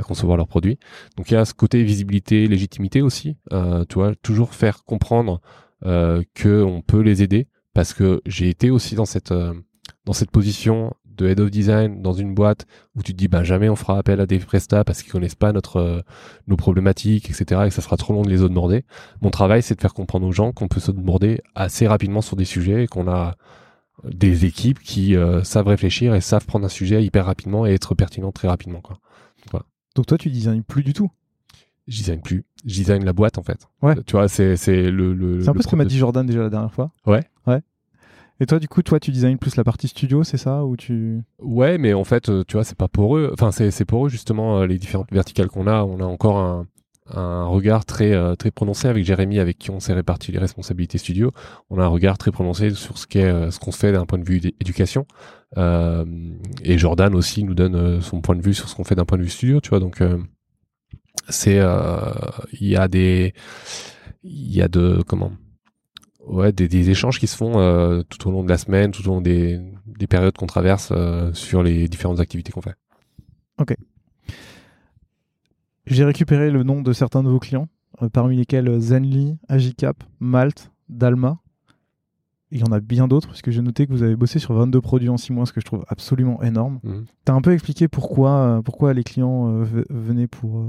à 0.00 0.02
concevoir 0.02 0.36
leurs 0.36 0.48
produits. 0.48 0.78
Donc 1.16 1.30
il 1.30 1.34
y 1.34 1.36
a 1.36 1.44
ce 1.44 1.54
côté 1.54 1.82
visibilité, 1.82 2.46
légitimité 2.48 3.02
aussi. 3.02 3.36
Euh, 3.52 3.84
tu 3.88 3.94
vois, 3.94 4.14
toujours 4.16 4.54
faire 4.54 4.84
comprendre 4.84 5.40
euh, 5.86 6.22
que 6.34 6.62
on 6.62 6.82
peut 6.82 7.00
les 7.00 7.22
aider 7.22 7.46
parce 7.74 7.94
que 7.94 8.20
j'ai 8.26 8.48
été 8.48 8.70
aussi 8.70 8.94
dans 8.94 9.06
cette 9.06 9.32
euh, 9.32 9.54
dans 10.04 10.12
cette 10.12 10.30
position 10.30 10.92
de 11.04 11.28
head 11.28 11.40
of 11.40 11.50
design 11.50 12.02
dans 12.02 12.12
une 12.12 12.34
boîte 12.34 12.66
où 12.96 13.02
tu 13.02 13.12
te 13.12 13.16
dis 13.16 13.28
bah 13.28 13.44
jamais 13.44 13.68
on 13.68 13.76
fera 13.76 13.98
appel 13.98 14.20
à 14.20 14.26
des 14.26 14.38
prestats 14.38 14.84
parce 14.84 15.02
qu'ils 15.02 15.12
connaissent 15.12 15.34
pas 15.34 15.52
notre 15.52 15.76
euh, 15.76 16.00
nos 16.46 16.56
problématiques 16.56 17.30
etc 17.30 17.62
et 17.64 17.68
que 17.68 17.74
ça 17.74 17.82
sera 17.82 17.96
trop 17.96 18.12
long 18.12 18.22
de 18.22 18.30
les 18.30 18.42
onboarder. 18.42 18.84
Mon 19.20 19.30
travail 19.30 19.62
c'est 19.62 19.74
de 19.74 19.80
faire 19.80 19.94
comprendre 19.94 20.26
aux 20.26 20.32
gens 20.32 20.52
qu'on 20.52 20.68
peut 20.68 20.80
s'onboarder 20.80 21.40
assez 21.54 21.86
rapidement 21.86 22.22
sur 22.22 22.36
des 22.36 22.44
sujets 22.44 22.84
et 22.84 22.86
qu'on 22.86 23.08
a 23.08 23.36
des 24.04 24.46
équipes 24.46 24.80
qui 24.80 25.16
euh, 25.16 25.44
savent 25.44 25.68
réfléchir 25.68 26.14
et 26.14 26.20
savent 26.20 26.46
prendre 26.46 26.64
un 26.64 26.70
sujet 26.70 27.04
hyper 27.04 27.26
rapidement 27.26 27.66
et 27.66 27.74
être 27.74 27.94
pertinent 27.94 28.32
très 28.32 28.48
rapidement. 28.48 28.80
Quoi. 28.80 28.98
Donc 29.94 30.06
toi, 30.06 30.18
tu 30.18 30.30
designes 30.30 30.62
plus 30.62 30.82
du 30.82 30.92
tout 30.92 31.10
Je 31.88 31.96
design 31.96 32.20
plus. 32.20 32.44
Je 32.64 32.74
design 32.74 33.04
la 33.04 33.12
boîte 33.12 33.38
en 33.38 33.42
fait. 33.42 33.68
Ouais. 33.82 33.96
Tu 34.06 34.12
vois, 34.12 34.28
c'est 34.28 34.56
le. 34.90 35.12
le 35.14 35.42
C'est 35.42 35.48
un 35.48 35.52
peu 35.52 35.62
ce 35.62 35.68
que 35.68 35.76
m'a 35.76 35.84
dit 35.84 35.98
Jordan 35.98 36.26
déjà 36.26 36.40
la 36.40 36.50
dernière 36.50 36.72
fois. 36.72 36.90
Ouais. 37.06 37.24
Ouais. 37.46 37.60
Et 38.42 38.46
toi, 38.46 38.58
du 38.58 38.68
coup, 38.68 38.82
toi, 38.82 38.98
tu 38.98 39.10
designes 39.10 39.36
plus 39.36 39.56
la 39.56 39.64
partie 39.64 39.88
studio, 39.88 40.24
c'est 40.24 40.38
ça 40.38 40.64
ou 40.64 40.74
tu 40.76 41.20
Ouais, 41.40 41.76
mais 41.76 41.92
en 41.92 42.04
fait, 42.04 42.30
euh, 42.30 42.42
tu 42.48 42.56
vois, 42.56 42.64
c'est 42.64 42.76
pas 42.76 42.88
pour 42.88 43.18
eux. 43.18 43.30
Enfin, 43.34 43.50
c'est 43.52 43.84
pour 43.84 44.06
eux 44.06 44.08
justement 44.08 44.60
euh, 44.60 44.66
les 44.66 44.78
différentes 44.78 45.12
verticales 45.12 45.48
qu'on 45.48 45.66
a. 45.66 45.84
On 45.84 46.00
a 46.00 46.04
encore 46.04 46.38
un, 46.38 46.66
un 47.14 47.44
regard 47.44 47.84
très 47.84 48.12
euh, 48.12 48.34
très 48.34 48.50
prononcé 48.50 48.88
avec 48.88 49.04
Jérémy, 49.04 49.38
avec 49.38 49.58
qui 49.58 49.70
on 49.70 49.80
s'est 49.80 49.92
réparti 49.92 50.32
les 50.32 50.38
responsabilités 50.38 50.98
studio. 50.98 51.32
On 51.68 51.78
a 51.78 51.84
un 51.84 51.88
regard 51.88 52.18
très 52.18 52.30
prononcé 52.30 52.70
sur 52.70 52.98
ce 52.98 53.06
euh, 53.16 53.50
ce 53.50 53.58
qu'on 53.58 53.72
fait 53.72 53.92
d'un 53.92 54.06
point 54.06 54.18
de 54.18 54.24
vue 54.28 54.40
d'éducation. 54.40 55.06
Euh, 55.56 56.04
et 56.62 56.78
Jordan 56.78 57.14
aussi 57.14 57.42
nous 57.42 57.54
donne 57.54 57.74
euh, 57.74 58.00
son 58.00 58.20
point 58.20 58.36
de 58.36 58.42
vue 58.42 58.54
sur 58.54 58.68
ce 58.68 58.74
qu'on 58.74 58.84
fait 58.84 58.94
d'un 58.94 59.04
point 59.04 59.18
de 59.18 59.22
vue 59.22 59.30
studio. 59.30 59.60
Tu 59.60 59.70
vois, 59.70 59.80
donc 59.80 60.00
euh, 60.00 60.18
c'est 61.28 61.60
il 62.52 62.68
y 62.68 62.76
a 62.76 62.88
des 62.88 63.34
il 64.22 64.54
y 64.54 64.62
a 64.62 64.68
de 64.68 65.02
comment 65.06 65.32
ouais 66.26 66.52
des, 66.52 66.90
échanges 66.90 67.18
qui 67.18 67.26
se 67.26 67.36
font 67.36 67.52
tout 68.08 68.28
au 68.28 68.32
long 68.32 68.44
de 68.44 68.48
la 68.48 68.58
semaine 68.58 68.90
tout 68.90 69.02
au 69.08 69.14
long 69.14 69.20
des, 69.20 69.60
des 69.86 70.06
périodes 70.06 70.36
qu'on 70.36 70.46
traverse 70.46 70.92
sur 71.32 71.62
les 71.62 71.88
différentes 71.88 72.20
activités 72.20 72.52
qu'on 72.52 72.62
fait 72.62 72.76
J'ai 75.86 76.04
récupéré 76.04 76.50
le 76.50 76.62
nom 76.62 76.82
de 76.82 76.92
certains 76.92 77.22
de 77.22 77.28
vos 77.28 77.40
clients, 77.40 77.68
parmi 78.12 78.36
lesquels 78.36 78.78
Zenly, 78.80 79.38
Agicap, 79.48 80.04
Malte, 80.20 80.70
Dalma. 80.88 81.40
Il 82.52 82.58
y 82.60 82.64
en 82.64 82.72
a 82.72 82.80
bien 82.80 83.06
d'autres, 83.08 83.28
parce 83.28 83.42
que 83.42 83.50
j'ai 83.50 83.62
noté 83.62 83.86
que 83.86 83.92
vous 83.92 84.02
avez 84.02 84.16
bossé 84.16 84.38
sur 84.38 84.54
22 84.54 84.80
produits 84.80 85.08
en 85.08 85.16
6 85.16 85.32
mois, 85.32 85.46
ce 85.46 85.52
que 85.52 85.60
je 85.60 85.66
trouve 85.66 85.84
absolument 85.88 86.42
énorme. 86.42 86.80
Mhm. 86.82 87.04
Tu 87.24 87.32
as 87.32 87.34
un 87.34 87.40
peu 87.40 87.52
expliqué 87.52 87.86
pourquoi, 87.88 88.30
euh, 88.30 88.62
pourquoi 88.62 88.92
les 88.92 89.04
clients 89.04 89.48
euh, 89.48 89.64
ve- 89.64 89.84
venaient 89.90 90.26
pour 90.26 90.58
euh, 90.58 90.68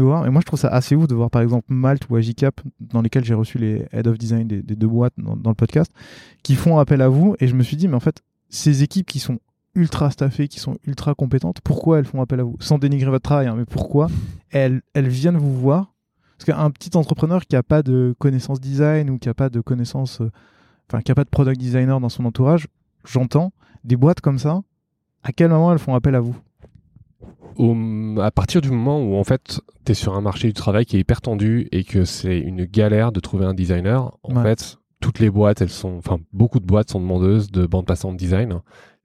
voir. 0.00 0.26
Et 0.26 0.30
moi, 0.30 0.40
je 0.40 0.46
trouve 0.46 0.58
ça 0.60 0.68
assez 0.68 0.94
ouf 0.94 1.06
de 1.08 1.14
voir, 1.14 1.30
par 1.30 1.42
exemple, 1.42 1.64
Malte 1.68 2.08
ou 2.10 2.16
Agicap, 2.16 2.60
dans 2.80 3.00
lesquels 3.02 3.24
j'ai 3.24 3.34
reçu 3.34 3.58
les 3.58 3.86
head 3.92 4.06
of 4.06 4.16
design 4.18 4.46
des, 4.46 4.62
des 4.62 4.76
deux 4.76 4.86
boîtes 4.86 5.14
dans, 5.18 5.36
dans 5.36 5.50
le 5.50 5.56
podcast, 5.56 5.92
qui 6.42 6.54
font 6.54 6.78
appel 6.78 7.00
à 7.02 7.08
vous. 7.08 7.34
Et 7.40 7.48
je 7.48 7.54
me 7.56 7.62
suis 7.62 7.76
dit, 7.76 7.88
mais 7.88 7.94
en 7.96 8.00
fait, 8.00 8.22
ces 8.48 8.82
équipes 8.82 9.06
qui 9.06 9.18
sont 9.18 9.38
ultra 9.74 10.10
staffées, 10.10 10.46
qui 10.48 10.60
sont 10.60 10.76
ultra 10.86 11.14
compétentes, 11.14 11.60
pourquoi 11.62 11.98
elles 11.98 12.04
font 12.04 12.20
appel 12.20 12.38
à 12.40 12.44
vous? 12.44 12.56
Sans 12.60 12.78
dénigrer 12.78 13.10
votre 13.10 13.22
travail, 13.24 13.46
hein, 13.46 13.54
mais 13.56 13.64
pourquoi 13.64 14.08
elles, 14.50 14.82
elles 14.94 15.08
viennent 15.08 15.38
vous 15.38 15.54
voir? 15.58 15.94
Parce 16.38 16.44
qu'un 16.58 16.70
petit 16.70 16.96
entrepreneur 16.96 17.40
qui 17.46 17.54
n'a 17.56 17.62
pas 17.62 17.82
de 17.82 18.14
connaissances 18.18 18.60
design 18.60 19.10
ou 19.10 19.18
qui 19.18 19.28
n'a 19.28 19.34
pas 19.34 19.48
de 19.48 19.60
connaissances, 19.60 20.20
enfin, 20.92 21.02
qui 21.02 21.10
n'a 21.10 21.14
pas 21.14 21.24
de 21.24 21.30
product 21.30 21.58
designer 21.58 22.00
dans 22.00 22.08
son 22.08 22.24
entourage, 22.24 22.66
j'entends 23.04 23.52
des 23.84 23.96
boîtes 23.96 24.20
comme 24.20 24.38
ça. 24.38 24.62
À 25.22 25.32
quel 25.32 25.48
moment 25.50 25.72
elles 25.72 25.78
font 25.78 25.94
appel 25.94 26.14
à 26.14 26.20
vous? 26.20 26.36
Au- 27.56 28.20
à 28.20 28.30
partir 28.30 28.60
du 28.60 28.70
moment 28.70 29.00
où 29.02 29.14
en 29.16 29.24
fait 29.24 29.60
tu 29.84 29.92
es 29.92 29.94
sur 29.94 30.14
un 30.14 30.20
marché 30.20 30.48
du 30.48 30.54
travail 30.54 30.86
qui 30.86 30.96
est 30.96 31.00
hyper 31.00 31.20
tendu 31.20 31.68
et 31.70 31.84
que 31.84 32.04
c'est 32.04 32.38
une 32.38 32.64
galère 32.64 33.12
de 33.12 33.20
trouver 33.20 33.44
un 33.44 33.54
designer, 33.54 34.16
en 34.22 34.36
Ouais. 34.36 34.42
fait 34.42 34.76
toutes 35.00 35.18
les 35.18 35.30
boîtes 35.30 35.60
elles 35.60 35.68
sont 35.68 35.96
enfin 35.98 36.18
beaucoup 36.32 36.60
de 36.60 36.64
boîtes 36.64 36.90
sont 36.90 37.00
demandeuses 37.00 37.50
de 37.50 37.66
bande 37.66 37.86
passante 37.86 38.16
design 38.16 38.60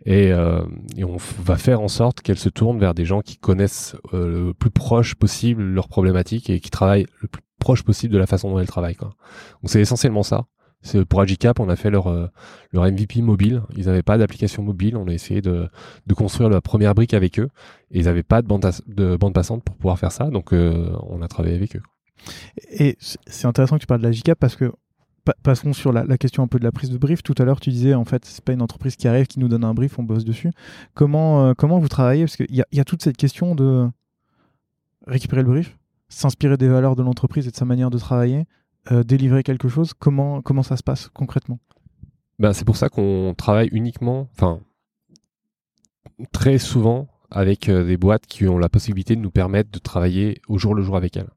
et, 0.05 0.31
euh, 0.31 0.61
et 0.95 1.03
on 1.03 1.17
va 1.17 1.55
faire 1.57 1.81
en 1.81 1.87
sorte 1.87 2.21
qu'elles 2.21 2.37
se 2.37 2.49
tournent 2.49 2.79
vers 2.79 2.93
des 2.93 3.03
gens 3.03 3.21
qui 3.21 3.37
connaissent 3.37 3.95
euh, 4.13 4.47
le 4.47 4.53
plus 4.53 4.69
proche 4.69 5.15
possible 5.15 5.63
leurs 5.63 5.87
problématiques 5.89 6.49
et 6.49 6.59
qui 6.59 6.69
travaillent 6.69 7.07
le 7.21 7.27
plus 7.27 7.41
proche 7.59 7.83
possible 7.83 8.13
de 8.13 8.19
la 8.19 8.27
façon 8.27 8.49
dont 8.51 8.59
elles 8.59 8.67
travaillent 8.67 8.95
quoi. 8.95 9.09
Donc 9.61 9.69
c'est 9.71 9.81
essentiellement 9.81 10.23
ça. 10.23 10.45
Pour 11.09 11.21
Agicap, 11.21 11.59
on 11.59 11.67
a 11.69 11.75
fait 11.75 11.89
leur 11.89 12.07
euh, 12.07 12.27
leur 12.71 12.85
MVP 12.85 13.21
mobile. 13.21 13.61
Ils 13.75 13.85
n'avaient 13.87 14.03
pas 14.03 14.17
d'application 14.17 14.63
mobile. 14.63 14.95
On 14.95 15.07
a 15.07 15.11
essayé 15.13 15.41
de, 15.41 15.67
de 16.05 16.13
construire 16.13 16.49
la 16.49 16.61
première 16.61 16.95
brique 16.95 17.13
avec 17.13 17.39
eux. 17.39 17.49
Et 17.91 17.99
ils 17.99 18.05
n'avaient 18.05 18.23
pas 18.23 18.41
de 18.41 18.47
bande, 18.47 18.65
de 18.87 19.17
bande 19.17 19.33
passante 19.33 19.63
pour 19.63 19.75
pouvoir 19.75 19.99
faire 19.99 20.11
ça. 20.11 20.29
Donc 20.29 20.53
euh, 20.53 20.95
on 21.09 21.21
a 21.21 21.27
travaillé 21.27 21.55
avec 21.55 21.75
eux. 21.75 21.81
Et 22.71 22.97
c'est 22.99 23.47
intéressant 23.47 23.75
que 23.75 23.81
tu 23.81 23.87
parles 23.87 24.01
de 24.01 24.05
la 24.07 24.11
GCAP 24.11 24.39
parce 24.39 24.55
que 24.55 24.71
pa- 25.25 25.35
passons 25.43 25.73
sur 25.73 25.91
la, 25.91 26.17
question 26.17 26.43
un 26.43 26.47
peu 26.47 26.59
de 26.59 26.63
la 26.63 26.71
prise 26.71 26.89
de 26.89 26.97
brief. 26.97 27.21
Tout 27.21 27.35
à 27.37 27.43
l'heure, 27.43 27.59
tu 27.59 27.69
disais 27.69 27.93
en 27.93 28.05
fait, 28.05 28.23
c'est 28.25 28.43
pas 28.43 28.53
une 28.53 28.61
entreprise 28.61 28.95
qui 28.95 29.07
arrive, 29.07 29.27
qui 29.27 29.39
nous 29.39 29.47
donne 29.49 29.63
un 29.65 29.73
brief, 29.73 29.99
on 29.99 30.03
bosse 30.03 30.25
dessus. 30.25 30.51
Comment, 30.93 31.47
euh, 31.47 31.53
comment 31.53 31.79
vous 31.79 31.89
travaillez? 31.89 32.23
Parce 32.23 32.37
qu'il 32.37 32.47
y 32.71 32.79
a 32.79 32.85
toute 32.85 33.01
cette 33.03 33.17
question 33.17 33.55
de 33.55 33.87
récupérer 35.05 35.41
le 35.43 35.49
brief, 35.49 35.77
s'inspirer 36.09 36.57
des 36.57 36.67
valeurs 36.67 36.95
de 36.95 37.03
l'entreprise 37.03 37.47
et 37.47 37.51
de 37.51 37.55
sa 37.55 37.65
manière 37.65 37.89
de 37.89 37.97
travailler, 37.97 38.45
euh, 38.91 39.03
délivrer 39.03 39.43
quelque 39.43 39.67
chose. 39.67 39.93
Comment, 39.93 40.41
comment 40.41 40.63
ça 40.63 40.77
se 40.77 40.83
passe 40.83 41.09
concrètement? 41.09 41.59
Ben, 42.39 42.53
c'est 42.53 42.65
pour 42.65 42.77
ça 42.77 42.89
qu'on 42.89 43.33
travaille 43.35 43.69
uniquement, 43.71 44.29
enfin, 44.33 44.61
très 46.31 46.57
souvent 46.57 47.07
avec 47.29 47.67
euh, 47.67 47.83
des 47.83 47.97
boîtes 47.97 48.27
qui 48.27 48.47
ont 48.47 48.57
la 48.57 48.69
possibilité 48.69 49.15
de 49.15 49.21
nous 49.21 49.31
permettre 49.31 49.71
de 49.71 49.79
travailler 49.79 50.41
au 50.47 50.57
jour 50.57 50.75
le 50.75 50.83
jour 50.83 50.95
avec 50.95 51.17
elles. 51.17 51.29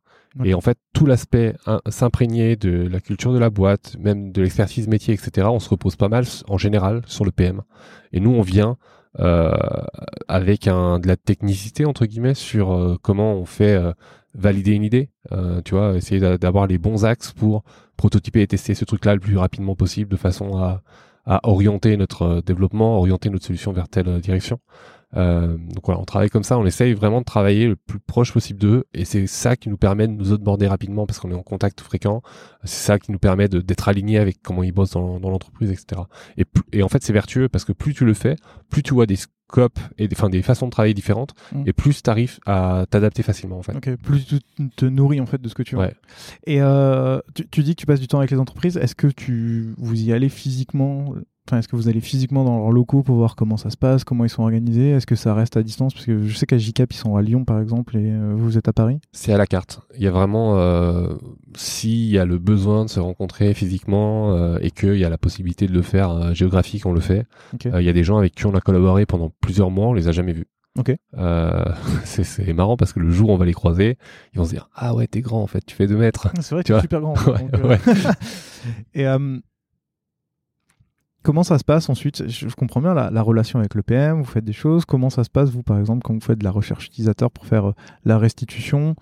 Et 0.44 0.54
en 0.54 0.60
fait, 0.60 0.78
tout 0.92 1.06
l'aspect 1.06 1.56
s'imprégner 1.88 2.54
de 2.54 2.86
la 2.86 3.00
culture 3.00 3.32
de 3.32 3.38
la 3.38 3.50
boîte, 3.50 3.96
même 3.98 4.30
de 4.30 4.42
l'expertise 4.42 4.86
métier, 4.86 5.12
etc., 5.12 5.48
on 5.50 5.58
se 5.58 5.68
repose 5.68 5.96
pas 5.96 6.08
mal 6.08 6.24
en 6.46 6.56
général 6.56 7.02
sur 7.06 7.24
le 7.24 7.32
PM. 7.32 7.62
Et 8.12 8.20
nous, 8.20 8.30
on 8.30 8.42
vient 8.42 8.76
euh, 9.18 9.50
avec 10.28 10.68
un, 10.68 11.00
de 11.00 11.08
la 11.08 11.16
technicité, 11.16 11.84
entre 11.84 12.06
guillemets, 12.06 12.34
sur 12.34 12.96
comment 13.02 13.34
on 13.34 13.44
fait 13.44 13.76
valider 14.34 14.72
une 14.72 14.84
idée. 14.84 15.10
Euh, 15.32 15.60
tu 15.64 15.74
vois, 15.74 15.96
essayer 15.96 16.20
d'a- 16.20 16.38
d'avoir 16.38 16.66
les 16.66 16.78
bons 16.78 17.04
axes 17.04 17.32
pour 17.32 17.64
prototyper 17.96 18.42
et 18.42 18.46
tester 18.46 18.74
ce 18.74 18.84
truc-là 18.84 19.14
le 19.14 19.20
plus 19.20 19.36
rapidement 19.36 19.74
possible 19.76 20.10
de 20.10 20.16
façon 20.16 20.56
à, 20.58 20.82
à 21.26 21.46
orienter 21.48 21.96
notre 21.96 22.22
euh, 22.22 22.40
développement, 22.40 22.96
orienter 22.98 23.28
notre 23.30 23.44
solution 23.46 23.72
vers 23.72 23.88
telle 23.88 24.08
euh, 24.08 24.20
direction. 24.20 24.58
Euh, 25.16 25.56
donc 25.56 25.86
voilà, 25.86 26.00
on 26.00 26.04
travaille 26.04 26.28
comme 26.30 26.44
ça, 26.44 26.56
on 26.56 26.64
essaye 26.64 26.94
vraiment 26.94 27.18
de 27.18 27.24
travailler 27.24 27.66
le 27.66 27.74
plus 27.74 27.98
proche 27.98 28.32
possible 28.32 28.60
d'eux, 28.60 28.84
et 28.94 29.04
c'est 29.04 29.26
ça 29.26 29.56
qui 29.56 29.68
nous 29.68 29.76
permet 29.76 30.06
de 30.06 30.12
nous 30.12 30.32
onboarder 30.32 30.68
rapidement 30.68 31.04
parce 31.04 31.18
qu'on 31.18 31.32
est 31.32 31.34
en 31.34 31.42
contact 31.42 31.80
fréquent. 31.80 32.22
C'est 32.62 32.86
ça 32.86 32.98
qui 33.00 33.10
nous 33.10 33.18
permet 33.18 33.48
d'être 33.48 33.88
aligné 33.88 34.18
avec 34.18 34.40
comment 34.40 34.62
ils 34.62 34.70
bossent 34.70 34.92
dans, 34.92 35.18
dans 35.18 35.30
l'entreprise, 35.30 35.72
etc. 35.72 36.02
Et, 36.36 36.44
et 36.72 36.84
en 36.84 36.88
fait, 36.88 37.02
c'est 37.02 37.12
vertueux 37.12 37.48
parce 37.48 37.64
que 37.64 37.72
plus 37.72 37.92
tu 37.92 38.04
le 38.04 38.14
fais, 38.14 38.36
plus 38.70 38.84
tu 38.84 38.94
vois 38.94 39.06
des 39.06 39.16
scopes 39.50 39.78
et 39.98 40.08
des, 40.08 40.16
enfin, 40.16 40.28
des 40.30 40.42
façons 40.42 40.66
de 40.66 40.70
travailler 40.70 40.94
différentes, 40.94 41.34
Mm. 41.52 41.64
et 41.66 41.72
plus 41.72 42.02
tu 42.02 42.08
arrives 42.10 42.38
à 42.46 42.84
t'adapter 42.88 43.22
facilement 43.22 43.58
en 43.58 43.62
fait. 43.62 43.74
Ok, 43.76 43.96
plus 43.96 44.24
tu 44.26 44.38
te 44.76 44.84
nourris 44.86 45.20
en 45.20 45.26
fait 45.26 45.40
de 45.42 45.48
ce 45.48 45.54
que 45.54 45.62
tu 45.62 45.74
veux. 45.74 45.80
Ouais. 45.82 45.94
Et 46.46 46.60
euh, 46.62 47.18
tu, 47.34 47.48
tu 47.48 47.62
dis 47.62 47.74
que 47.74 47.80
tu 47.80 47.86
passes 47.86 48.00
du 48.00 48.08
temps 48.08 48.18
avec 48.18 48.30
les 48.30 48.38
entreprises. 48.38 48.76
Est-ce 48.76 48.94
que 48.94 49.08
tu 49.08 49.74
vous 49.78 50.00
y 50.00 50.12
allez 50.12 50.28
physiquement 50.28 51.14
est-ce 51.58 51.68
que 51.68 51.76
vous 51.76 51.88
allez 51.88 52.00
physiquement 52.00 52.44
dans 52.44 52.58
leurs 52.58 52.70
locaux 52.72 53.02
pour 53.02 53.16
voir 53.16 53.36
comment 53.36 53.56
ça 53.56 53.70
se 53.70 53.76
passe, 53.76 54.04
comment 54.04 54.24
ils 54.24 54.30
sont 54.30 54.42
organisés? 54.42 54.90
Est-ce 54.90 55.06
que 55.06 55.14
ça 55.16 55.34
reste 55.34 55.56
à 55.56 55.62
distance? 55.62 55.92
Parce 55.94 56.06
que 56.06 56.22
je 56.24 56.36
sais 56.36 56.46
qu'à 56.46 56.58
JCAP 56.58 56.92
ils 56.92 56.96
sont 56.96 57.16
à 57.16 57.22
Lyon 57.22 57.44
par 57.44 57.60
exemple 57.60 57.96
et 57.96 58.10
euh, 58.10 58.32
vous 58.36 58.56
êtes 58.58 58.68
à 58.68 58.72
Paris? 58.72 58.98
C'est 59.12 59.32
à 59.32 59.38
la 59.38 59.46
carte. 59.46 59.80
Il 59.96 60.02
y 60.02 60.06
a 60.06 60.10
vraiment, 60.10 60.56
euh, 60.58 61.14
s'il 61.56 62.06
y 62.10 62.18
a 62.18 62.24
le 62.24 62.38
besoin 62.38 62.84
de 62.84 62.90
se 62.90 63.00
rencontrer 63.00 63.52
physiquement 63.54 64.32
euh, 64.34 64.58
et 64.60 64.70
qu'il 64.70 64.96
y 64.96 65.04
a 65.04 65.10
la 65.10 65.18
possibilité 65.18 65.66
de 65.66 65.72
le 65.72 65.82
faire 65.82 66.10
euh, 66.10 66.32
géographique, 66.34 66.86
on 66.86 66.92
le 66.92 67.00
fait. 67.00 67.26
Il 67.64 67.82
y 67.82 67.88
a 67.88 67.92
des 67.92 68.04
gens 68.04 68.18
avec 68.18 68.34
qui 68.34 68.46
on 68.46 68.54
a 68.54 68.60
collaboré 68.60 69.06
pendant 69.06 69.30
plusieurs 69.40 69.70
mois, 69.70 69.88
on 69.88 69.92
les 69.92 70.08
a 70.08 70.12
jamais 70.12 70.32
vus. 70.32 70.46
Ok. 70.78 70.94
Euh, 71.18 71.64
c'est- 72.04 72.52
marrant 72.52 72.76
parce 72.76 72.92
que 72.92 73.00
le 73.00 73.10
jour 73.10 73.30
où 73.30 73.32
on 73.32 73.36
va 73.36 73.44
les 73.44 73.52
croiser, 73.52 73.98
ils 74.32 74.38
vont 74.38 74.44
se 74.44 74.50
dire 74.50 74.68
ah 74.74 74.94
ouais 74.94 75.08
t'es 75.08 75.20
grand 75.20 75.42
en 75.42 75.46
fait, 75.48 75.64
tu 75.66 75.74
fais 75.74 75.88
deux 75.88 75.96
mètres. 75.96 76.28
C'est 76.40 76.54
vrai, 76.54 76.62
Tu 76.62 76.72
es 76.72 76.80
super 76.80 77.00
grand. 77.00 77.14
Ouais, 77.26 77.42
donc, 77.42 77.54
euh, 77.54 77.68
ouais. 77.68 77.78
et 78.94 79.06
euh, 79.06 79.38
comment 81.22 81.42
ça 81.42 81.58
se 81.58 81.64
passe 81.64 81.88
ensuite? 81.88 82.28
Je, 82.28 82.54
comprends 82.54 82.80
bien 82.80 82.94
la, 82.94 83.10
la 83.10 83.22
relation 83.22 83.58
avec 83.58 83.74
le 83.74 83.82
PM, 83.82 84.18
vous 84.18 84.24
faites 84.24 84.44
des 84.44 84.52
choses. 84.52 84.84
Comment 84.84 85.10
ça 85.10 85.24
se 85.24 85.30
passe, 85.30 85.50
vous, 85.50 85.62
par 85.62 85.78
exemple, 85.78 86.02
quand 86.02 86.14
vous 86.14 86.20
faites 86.20 86.38
de 86.38 86.44
la 86.44 86.50
recherche 86.50 86.86
utilisateur 86.86 87.30
pour 87.30 87.46
faire 87.46 87.70
euh, 87.70 87.74
la 88.04 88.18
restitution? 88.18 88.96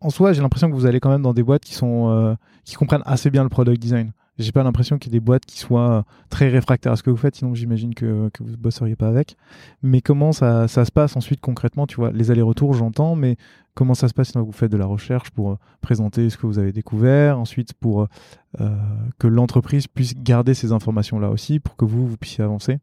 En 0.00 0.10
soi, 0.10 0.32
j'ai 0.32 0.42
l'impression 0.42 0.68
que 0.68 0.74
vous 0.74 0.86
allez 0.86 1.00
quand 1.00 1.10
même 1.10 1.22
dans 1.22 1.34
des 1.34 1.42
boîtes 1.42 1.64
qui, 1.64 1.74
sont, 1.74 2.10
euh, 2.10 2.34
qui 2.64 2.74
comprennent 2.74 3.02
assez 3.06 3.30
bien 3.30 3.42
le 3.42 3.48
product 3.48 3.80
design. 3.80 4.12
J'ai 4.38 4.52
pas 4.52 4.62
l'impression 4.62 4.98
qu'il 4.98 5.12
y 5.12 5.16
ait 5.16 5.18
des 5.18 5.24
boîtes 5.24 5.44
qui 5.44 5.58
soient 5.58 5.90
euh, 5.90 6.02
très 6.30 6.48
réfractaires 6.48 6.92
à 6.92 6.96
ce 6.96 7.02
que 7.02 7.10
vous 7.10 7.16
faites, 7.16 7.34
sinon 7.34 7.54
j'imagine 7.54 7.94
que, 7.94 8.28
que 8.32 8.44
vous 8.44 8.50
ne 8.50 8.56
bosseriez 8.56 8.94
pas 8.94 9.08
avec. 9.08 9.36
Mais 9.82 10.00
comment 10.00 10.32
ça, 10.32 10.68
ça 10.68 10.84
se 10.84 10.92
passe 10.92 11.16
ensuite 11.16 11.40
concrètement 11.40 11.86
Tu 11.86 11.96
vois, 11.96 12.12
les 12.12 12.30
allers-retours, 12.30 12.74
j'entends, 12.74 13.16
mais 13.16 13.36
comment 13.74 13.94
ça 13.94 14.06
se 14.06 14.14
passe 14.14 14.32
quand 14.32 14.42
vous 14.42 14.52
faites 14.52 14.70
de 14.70 14.76
la 14.76 14.86
recherche 14.86 15.30
pour 15.30 15.50
euh, 15.52 15.56
présenter 15.80 16.30
ce 16.30 16.36
que 16.36 16.46
vous 16.46 16.60
avez 16.60 16.72
découvert, 16.72 17.38
ensuite 17.38 17.74
pour 17.74 18.06
euh, 18.60 18.76
que 19.18 19.26
l'entreprise 19.26 19.88
puisse 19.88 20.14
garder 20.14 20.54
ces 20.54 20.70
informations-là 20.70 21.30
aussi, 21.30 21.58
pour 21.58 21.76
que 21.76 21.84
vous, 21.84 22.06
vous 22.06 22.16
puissiez 22.16 22.44
avancer? 22.44 22.78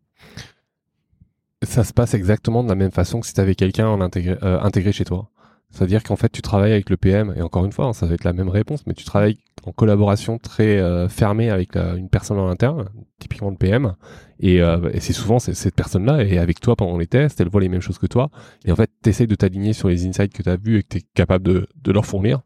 Ça 1.63 1.85
se 1.85 1.93
passe 1.93 2.13
exactement 2.13 2.63
de 2.63 2.69
la 2.69 2.75
même 2.75 2.91
façon 2.91 3.21
que 3.21 3.27
si 3.27 3.33
tu 3.33 3.39
avais 3.39 3.55
quelqu'un 3.55 3.99
intégré, 4.01 4.37
intégré 4.41 4.91
chez 4.91 5.05
toi. 5.05 5.29
C'est-à-dire 5.76 6.03
qu'en 6.03 6.15
fait, 6.15 6.30
tu 6.32 6.41
travailles 6.41 6.71
avec 6.71 6.89
le 6.89 6.95
PM, 6.95 7.34
et 7.36 7.41
encore 7.41 7.65
une 7.65 7.73
fois, 7.73 7.88
hein, 7.88 7.93
ça 7.93 8.05
va 8.05 8.13
être 8.13 8.23
la 8.23 8.32
même 8.32 8.47
réponse, 8.47 8.88
mais 8.88 8.93
tu 8.93 9.03
travailles 9.03 9.38
en 9.65 9.73
collaboration 9.73 10.38
très 10.38 10.78
euh, 10.80 11.09
fermée 11.09 11.49
avec 11.49 11.76
la- 11.76 11.95
une 11.95 12.07
personne 12.07 12.39
en 12.39 12.47
interne, 12.47 12.86
typiquement 13.19 13.49
le 13.49 13.57
PM, 13.57 13.93
et, 14.39 14.61
euh, 14.61 14.89
et 14.93 15.01
c'est 15.01 15.11
souvent 15.11 15.38
c'est- 15.38 15.53
cette 15.53 15.76
personne-là 15.76 16.23
est 16.23 16.38
avec 16.38 16.61
toi 16.61 16.78
pendant 16.78 16.97
les 16.97 17.07
tests, 17.07 17.41
elle 17.41 17.49
voit 17.49 17.59
les 17.59 17.67
mêmes 17.69 17.82
choses 17.82 17.97
que 17.97 18.07
toi, 18.07 18.30
et 18.63 18.71
en 18.71 18.76
fait, 18.78 18.89
tu 19.03 19.09
essayes 19.09 19.28
de 19.28 19.36
t'aligner 19.36 19.73
sur 19.73 19.89
les 19.89 20.07
insights 20.07 20.32
que 20.34 20.43
tu 20.43 20.49
as 20.49 20.55
vus 20.55 20.78
et 20.80 20.84
que 20.84 20.88
tu 20.89 20.97
es 20.99 21.01
capable 21.13 21.45
de, 21.45 21.67
de 21.84 21.91
leur 21.91 22.05
fournir, 22.05 22.39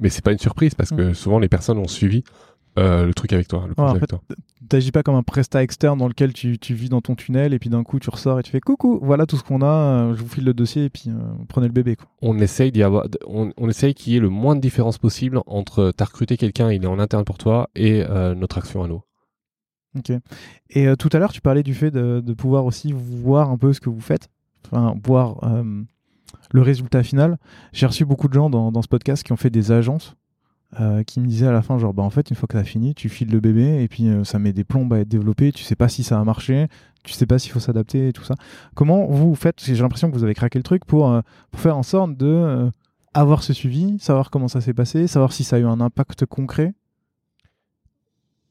mais 0.00 0.08
c'est 0.08 0.24
pas 0.24 0.32
une 0.32 0.38
surprise 0.38 0.74
parce 0.76 0.90
que 0.90 1.12
souvent 1.12 1.38
les 1.40 1.48
personnes 1.48 1.78
ont 1.78 1.88
suivi 1.88 2.22
Euh, 2.78 3.06
le 3.06 3.14
truc 3.14 3.32
avec 3.32 3.48
toi, 3.48 3.64
le 3.66 3.74
projet 3.74 3.88
en 3.88 3.90
avec 3.92 4.02
fait, 4.02 4.06
toi. 4.08 4.20
T'agis 4.68 4.90
pas 4.90 5.02
comme 5.02 5.14
un 5.14 5.22
prestat 5.22 5.62
externe 5.62 5.98
dans 5.98 6.08
lequel 6.08 6.32
tu, 6.32 6.58
tu 6.58 6.74
vis 6.74 6.88
dans 6.88 7.00
ton 7.00 7.14
tunnel 7.14 7.54
et 7.54 7.58
puis 7.58 7.70
d'un 7.70 7.84
coup 7.84 7.98
tu 8.00 8.10
ressors 8.10 8.40
et 8.40 8.42
tu 8.42 8.50
fais 8.50 8.60
coucou, 8.60 8.98
voilà 9.00 9.24
tout 9.24 9.36
ce 9.36 9.44
qu'on 9.44 9.62
a, 9.62 9.66
euh, 9.66 10.14
je 10.14 10.22
vous 10.22 10.28
file 10.28 10.44
le 10.44 10.52
dossier 10.52 10.84
et 10.86 10.90
puis 10.90 11.04
euh, 11.08 11.12
prenez 11.48 11.68
le 11.68 11.72
bébé. 11.72 11.96
Quoi. 11.96 12.06
On 12.20 12.38
essaye 12.38 12.72
d'y 12.72 12.82
avoir, 12.82 13.06
on, 13.26 13.52
on 13.56 13.68
essaye 13.68 13.94
qu'il 13.94 14.12
y 14.12 14.16
ait 14.16 14.20
le 14.20 14.28
moins 14.28 14.56
de 14.56 14.60
différence 14.60 14.98
possible 14.98 15.40
entre 15.46 15.92
t'as 15.96 16.06
recruté 16.06 16.36
quelqu'un, 16.36 16.72
il 16.72 16.82
est 16.82 16.88
en 16.88 16.98
interne 16.98 17.24
pour 17.24 17.38
toi, 17.38 17.70
et 17.76 18.02
euh, 18.02 18.34
notre 18.34 18.58
action 18.58 18.82
à 18.82 18.88
nous. 18.88 19.02
Ok. 19.96 20.12
Et 20.70 20.94
tout 20.96 21.08
à 21.12 21.18
l'heure 21.18 21.32
tu 21.32 21.40
parlais 21.40 21.62
du 21.62 21.72
fait 21.72 21.90
de, 21.90 22.20
de 22.20 22.32
pouvoir 22.34 22.66
aussi 22.66 22.92
voir 22.92 23.50
un 23.50 23.56
peu 23.56 23.72
ce 23.72 23.80
que 23.80 23.88
vous 23.88 24.00
faites, 24.00 24.28
enfin 24.66 24.94
voir 25.04 25.40
le 26.52 26.62
résultat 26.62 27.02
final. 27.02 27.38
J'ai 27.72 27.86
reçu 27.86 28.04
beaucoup 28.04 28.28
de 28.28 28.34
gens 28.34 28.50
dans, 28.50 28.72
dans 28.72 28.82
ce 28.82 28.88
podcast 28.88 29.22
qui 29.22 29.32
ont 29.32 29.36
fait 29.36 29.50
des 29.50 29.72
agences. 29.72 30.16
Euh, 30.80 31.02
qui 31.04 31.20
me 31.20 31.26
disaient 31.26 31.46
à 31.46 31.52
la 31.52 31.62
fin 31.62 31.78
genre 31.78 31.94
bah 31.94 32.02
en 32.02 32.10
fait 32.10 32.28
une 32.28 32.36
fois 32.36 32.48
que 32.48 32.54
t'as 32.54 32.64
fini 32.64 32.94
tu 32.94 33.08
files 33.08 33.30
le 33.30 33.38
bébé 33.38 33.82
et 33.82 33.88
puis 33.88 34.08
euh, 34.08 34.24
ça 34.24 34.38
met 34.40 34.52
des 34.52 34.64
plombes 34.64 34.92
à 34.92 34.98
être 34.98 35.08
développé 35.08 35.52
tu 35.52 35.62
sais 35.62 35.76
pas 35.76 35.88
si 35.88 36.02
ça 36.02 36.18
a 36.20 36.24
marché. 36.24 36.68
Tu 37.04 37.12
sais 37.12 37.26
pas 37.26 37.38
s'il 37.38 37.52
faut 37.52 37.60
s'adapter 37.60 38.08
et 38.08 38.12
tout 38.12 38.24
ça. 38.24 38.34
Comment 38.74 39.06
vous 39.06 39.36
faites? 39.36 39.54
Parce 39.56 39.68
que 39.68 39.74
j'ai 39.74 39.82
l'impression 39.82 40.10
que 40.10 40.16
vous 40.16 40.24
avez 40.24 40.34
craqué 40.34 40.58
le 40.58 40.64
truc 40.64 40.84
pour, 40.84 41.08
euh, 41.08 41.20
pour 41.52 41.60
faire 41.60 41.76
en 41.76 41.84
sorte 41.84 42.16
de 42.16 42.68
avoir 43.14 43.44
ce 43.44 43.52
suivi 43.52 43.96
savoir 44.00 44.30
comment 44.30 44.48
ça 44.48 44.60
s'est 44.60 44.74
passé 44.74 45.06
savoir 45.06 45.32
si 45.32 45.44
ça 45.44 45.56
a 45.56 45.58
eu 45.60 45.66
un 45.66 45.80
impact 45.80 46.26
concret? 46.26 46.74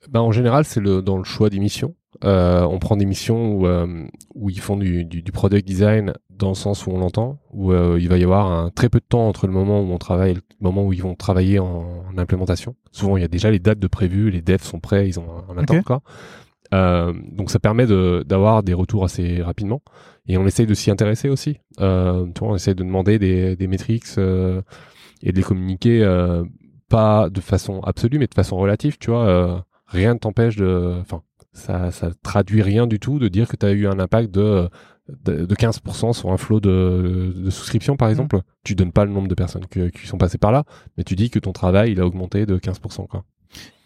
Ben, 0.09 0.21
en 0.21 0.31
général, 0.31 0.65
c'est 0.65 0.79
le, 0.79 1.01
dans 1.01 1.17
le 1.17 1.23
choix 1.23 1.49
des 1.49 1.59
missions. 1.59 1.95
Euh, 2.23 2.61
on 2.63 2.79
prend 2.79 2.95
des 2.95 3.05
missions 3.05 3.51
où, 3.53 3.67
euh, 3.67 4.05
où 4.35 4.49
ils 4.49 4.59
font 4.59 4.77
du, 4.77 5.03
du, 5.05 5.21
du 5.21 5.31
product 5.31 5.67
design 5.67 6.13
dans 6.29 6.49
le 6.49 6.55
sens 6.55 6.85
où 6.85 6.91
on 6.91 6.97
l'entend, 6.99 7.39
où 7.51 7.71
euh, 7.71 7.97
il 7.99 8.07
va 8.09 8.17
y 8.17 8.23
avoir 8.23 8.51
un 8.51 8.69
très 8.69 8.89
peu 8.89 8.99
de 8.99 9.05
temps 9.07 9.27
entre 9.27 9.47
le 9.47 9.53
moment 9.53 9.81
où 9.81 9.91
on 9.91 9.97
travaille 9.97 10.31
et 10.31 10.33
le 10.35 10.41
moment 10.61 10.85
où 10.85 10.93
ils 10.93 11.01
vont 11.01 11.15
travailler 11.15 11.59
en, 11.59 11.85
en 12.13 12.17
implémentation. 12.17 12.75
Souvent, 12.91 13.17
il 13.17 13.21
y 13.21 13.25
a 13.25 13.27
déjà 13.29 13.51
les 13.51 13.59
dates 13.59 13.79
de 13.79 13.87
prévues, 13.87 14.29
les 14.31 14.41
devs 14.41 14.63
sont 14.63 14.79
prêts, 14.79 15.07
ils 15.07 15.19
ont 15.19 15.27
en 15.49 15.57
attente. 15.57 15.77
Ok. 15.79 15.83
Quoi. 15.83 16.01
Euh, 16.73 17.13
donc, 17.31 17.51
ça 17.51 17.59
permet 17.59 17.85
de- 17.85 18.23
d'avoir 18.27 18.63
des 18.63 18.73
retours 18.73 19.03
assez 19.03 19.41
rapidement. 19.41 19.81
Et 20.27 20.37
on 20.37 20.45
essaye 20.47 20.65
de 20.65 20.73
s'y 20.73 20.89
intéresser 20.91 21.29
aussi. 21.29 21.57
Euh, 21.79 22.25
tu 22.33 22.39
vois, 22.39 22.49
on 22.49 22.55
essaye 22.55 22.75
de 22.75 22.83
demander 22.83 23.19
des, 23.19 23.55
des 23.55 23.67
métriques 23.67 24.05
et 24.17 25.31
de 25.31 25.35
les 25.35 25.43
communiquer 25.43 26.03
pas 26.89 27.29
de 27.29 27.39
façon 27.41 27.79
absolue, 27.81 28.19
mais 28.19 28.27
de 28.27 28.33
façon 28.33 28.57
relative. 28.57 28.97
Tu 28.99 29.11
vois, 29.11 29.65
rien 29.87 30.15
ne 30.15 30.19
t'empêche 30.19 30.55
de. 30.55 30.95
Enfin, 31.01 31.21
ça, 31.55 31.89
ça 31.91 32.11
traduit 32.21 32.61
rien 32.61 32.85
du 32.85 32.99
tout 32.99 33.17
de 33.17 33.27
dire 33.27 33.47
que 33.47 33.55
tu 33.55 33.65
as 33.65 33.71
eu 33.71 33.87
un 33.87 33.99
impact 33.99 34.29
de, 34.31 34.69
de, 35.25 35.45
de 35.45 35.55
15% 35.55 36.13
sur 36.13 36.31
un 36.31 36.37
flot 36.37 36.59
de, 36.59 37.33
de 37.35 37.49
souscription, 37.49 37.95
par 37.97 38.09
exemple. 38.09 38.39
Tu 38.63 38.75
donnes 38.75 38.91
pas 38.91 39.05
le 39.05 39.11
nombre 39.11 39.27
de 39.27 39.35
personnes 39.35 39.65
que- 39.65 39.89
qui 39.89 40.05
sont 40.05 40.17
passées 40.17 40.37
par 40.37 40.51
là, 40.51 40.63
mais 40.97 41.03
tu 41.03 41.15
dis 41.15 41.29
que 41.29 41.39
ton 41.39 41.51
travail, 41.53 41.91
il 41.93 41.99
a 42.01 42.05
augmenté 42.05 42.45
de 42.45 42.57
15%. 42.57 43.07
Quoi. 43.07 43.23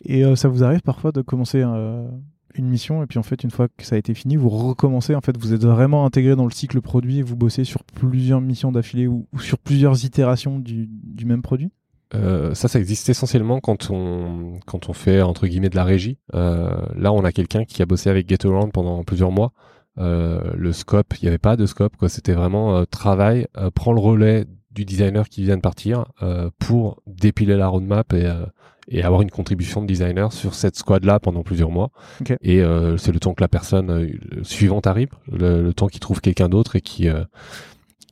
et 0.03 0.25
euh, 0.25 0.35
ça 0.35 0.49
vous 0.49 0.63
arrive 0.63 0.81
parfois 0.81 1.11
de 1.11 1.21
commencer 1.21 1.61
euh, 1.65 2.07
une 2.55 2.67
mission 2.67 3.03
et 3.03 3.05
puis 3.05 3.19
en 3.19 3.23
fait 3.23 3.43
une 3.43 3.51
fois 3.51 3.67
que 3.67 3.85
ça 3.85 3.95
a 3.95 3.99
été 3.99 4.15
fini 4.15 4.35
vous 4.35 4.49
recommencez 4.49 5.13
en 5.13 5.21
fait 5.21 5.37
vous 5.37 5.53
êtes 5.53 5.63
vraiment 5.63 6.03
intégré 6.05 6.35
dans 6.35 6.45
le 6.45 6.51
cycle 6.51 6.81
produit 6.81 7.19
et 7.19 7.21
vous 7.21 7.35
bossez 7.35 7.63
sur 7.63 7.83
plusieurs 7.83 8.41
missions 8.41 8.71
d'affilée 8.71 9.05
ou, 9.05 9.27
ou 9.31 9.39
sur 9.39 9.59
plusieurs 9.59 10.03
itérations 10.03 10.57
du, 10.57 10.89
du 10.89 11.25
même 11.25 11.43
produit? 11.43 11.69
Euh, 12.15 12.55
ça, 12.55 12.67
ça 12.67 12.79
existe 12.79 13.07
essentiellement 13.09 13.59
quand 13.59 13.91
on, 13.91 14.59
quand 14.65 14.89
on 14.89 14.93
fait 14.93 15.21
entre 15.21 15.45
guillemets 15.47 15.69
de 15.69 15.75
la 15.75 15.83
régie. 15.83 16.17
Euh, 16.33 16.69
là, 16.95 17.13
on 17.13 17.23
a 17.23 17.31
quelqu'un 17.31 17.65
qui 17.65 17.81
a 17.81 17.85
bossé 17.85 18.09
avec 18.09 18.27
GetAround 18.27 18.71
pendant 18.71 19.03
plusieurs 19.03 19.31
mois. 19.31 19.51
Euh, 19.99 20.39
le 20.55 20.71
scope, 20.71 21.13
il 21.21 21.25
n'y 21.25 21.27
avait 21.29 21.37
pas 21.37 21.55
de 21.55 21.65
scope, 21.65 21.97
quoi. 21.97 22.09
C'était 22.09 22.33
vraiment 22.33 22.77
euh, 22.77 22.85
travail, 22.85 23.47
euh, 23.57 23.69
prend 23.69 23.91
le 23.91 23.99
relais 23.99 24.45
du 24.71 24.85
designer 24.85 25.27
qui 25.29 25.43
vient 25.43 25.57
de 25.57 25.61
partir 25.61 26.05
euh, 26.23 26.49
pour 26.57 27.01
dépiler 27.05 27.57
la 27.57 27.67
roadmap 27.67 28.13
et, 28.13 28.25
euh, 28.25 28.45
et 28.87 29.03
avoir 29.03 29.21
une 29.21 29.31
contribution 29.31 29.81
de 29.81 29.87
designer 29.87 30.31
sur 30.31 30.55
cette 30.55 30.77
squad-là 30.77 31.19
pendant 31.19 31.43
plusieurs 31.43 31.69
mois. 31.69 31.91
Ok. 32.21 32.35
Et 32.41 32.61
euh, 32.61 32.97
c'est 32.97 33.11
le 33.11 33.19
temps 33.19 33.33
que 33.33 33.41
la 33.41 33.47
personne 33.49 34.11
suivante 34.43 34.87
arrive, 34.87 35.09
le, 35.31 35.61
le 35.61 35.73
temps 35.73 35.87
qu'il 35.87 35.99
trouve 35.99 36.21
quelqu'un 36.21 36.49
d'autre 36.49 36.75
et 36.75 36.81
qui, 36.81 37.09
euh, 37.09 37.23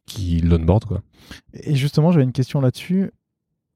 qui 0.05 0.39
l'onboard, 0.41 0.85
quoi. 0.85 1.01
Et 1.53 1.75
justement, 1.75 2.11
j'avais 2.11 2.25
une 2.25 2.31
question 2.31 2.61
là-dessus 2.61 3.11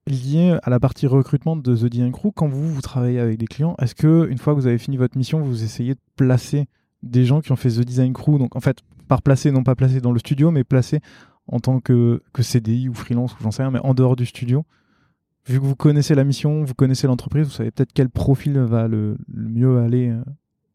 liée 0.07 0.57
à 0.63 0.69
la 0.69 0.79
partie 0.79 1.07
recrutement 1.07 1.55
de 1.55 1.75
The 1.75 1.85
Design 1.85 2.11
Crew. 2.11 2.31
Quand 2.35 2.47
vous, 2.47 2.73
vous 2.73 2.81
travaillez 2.81 3.19
avec 3.19 3.37
des 3.37 3.47
clients, 3.47 3.75
est-ce 3.79 3.95
que 3.95 4.27
une 4.29 4.37
fois 4.37 4.53
que 4.53 4.59
vous 4.59 4.67
avez 4.67 4.77
fini 4.77 4.97
votre 4.97 5.17
mission, 5.17 5.41
vous 5.41 5.63
essayez 5.63 5.93
de 5.93 5.99
placer 6.15 6.67
des 7.03 7.25
gens 7.25 7.41
qui 7.41 7.51
ont 7.51 7.55
fait 7.55 7.69
The 7.69 7.81
Design 7.81 8.13
Crew? 8.13 8.37
Donc 8.37 8.55
en 8.55 8.59
fait, 8.59 8.79
par 9.07 9.21
placer, 9.21 9.51
non 9.51 9.63
pas 9.63 9.75
placer 9.75 10.01
dans 10.01 10.11
le 10.11 10.19
studio, 10.19 10.51
mais 10.51 10.63
placer 10.63 10.99
en 11.47 11.59
tant 11.59 11.79
que, 11.79 12.21
que 12.33 12.43
CDI 12.43 12.89
ou 12.89 12.93
freelance 12.93 13.33
ou 13.33 13.43
j'en 13.43 13.51
sais 13.51 13.63
rien, 13.63 13.71
mais 13.71 13.79
en 13.83 13.93
dehors 13.93 14.15
du 14.15 14.25
studio. 14.25 14.65
Vu 15.47 15.59
que 15.59 15.65
vous 15.65 15.75
connaissez 15.75 16.13
la 16.13 16.23
mission, 16.23 16.63
vous 16.63 16.75
connaissez 16.75 17.07
l'entreprise, 17.07 17.45
vous 17.47 17.51
savez 17.51 17.71
peut-être 17.71 17.93
quel 17.93 18.09
profil 18.09 18.59
va 18.59 18.87
le, 18.87 19.17
le 19.27 19.49
mieux 19.49 19.79
aller. 19.79 20.09
euh. 20.09 20.23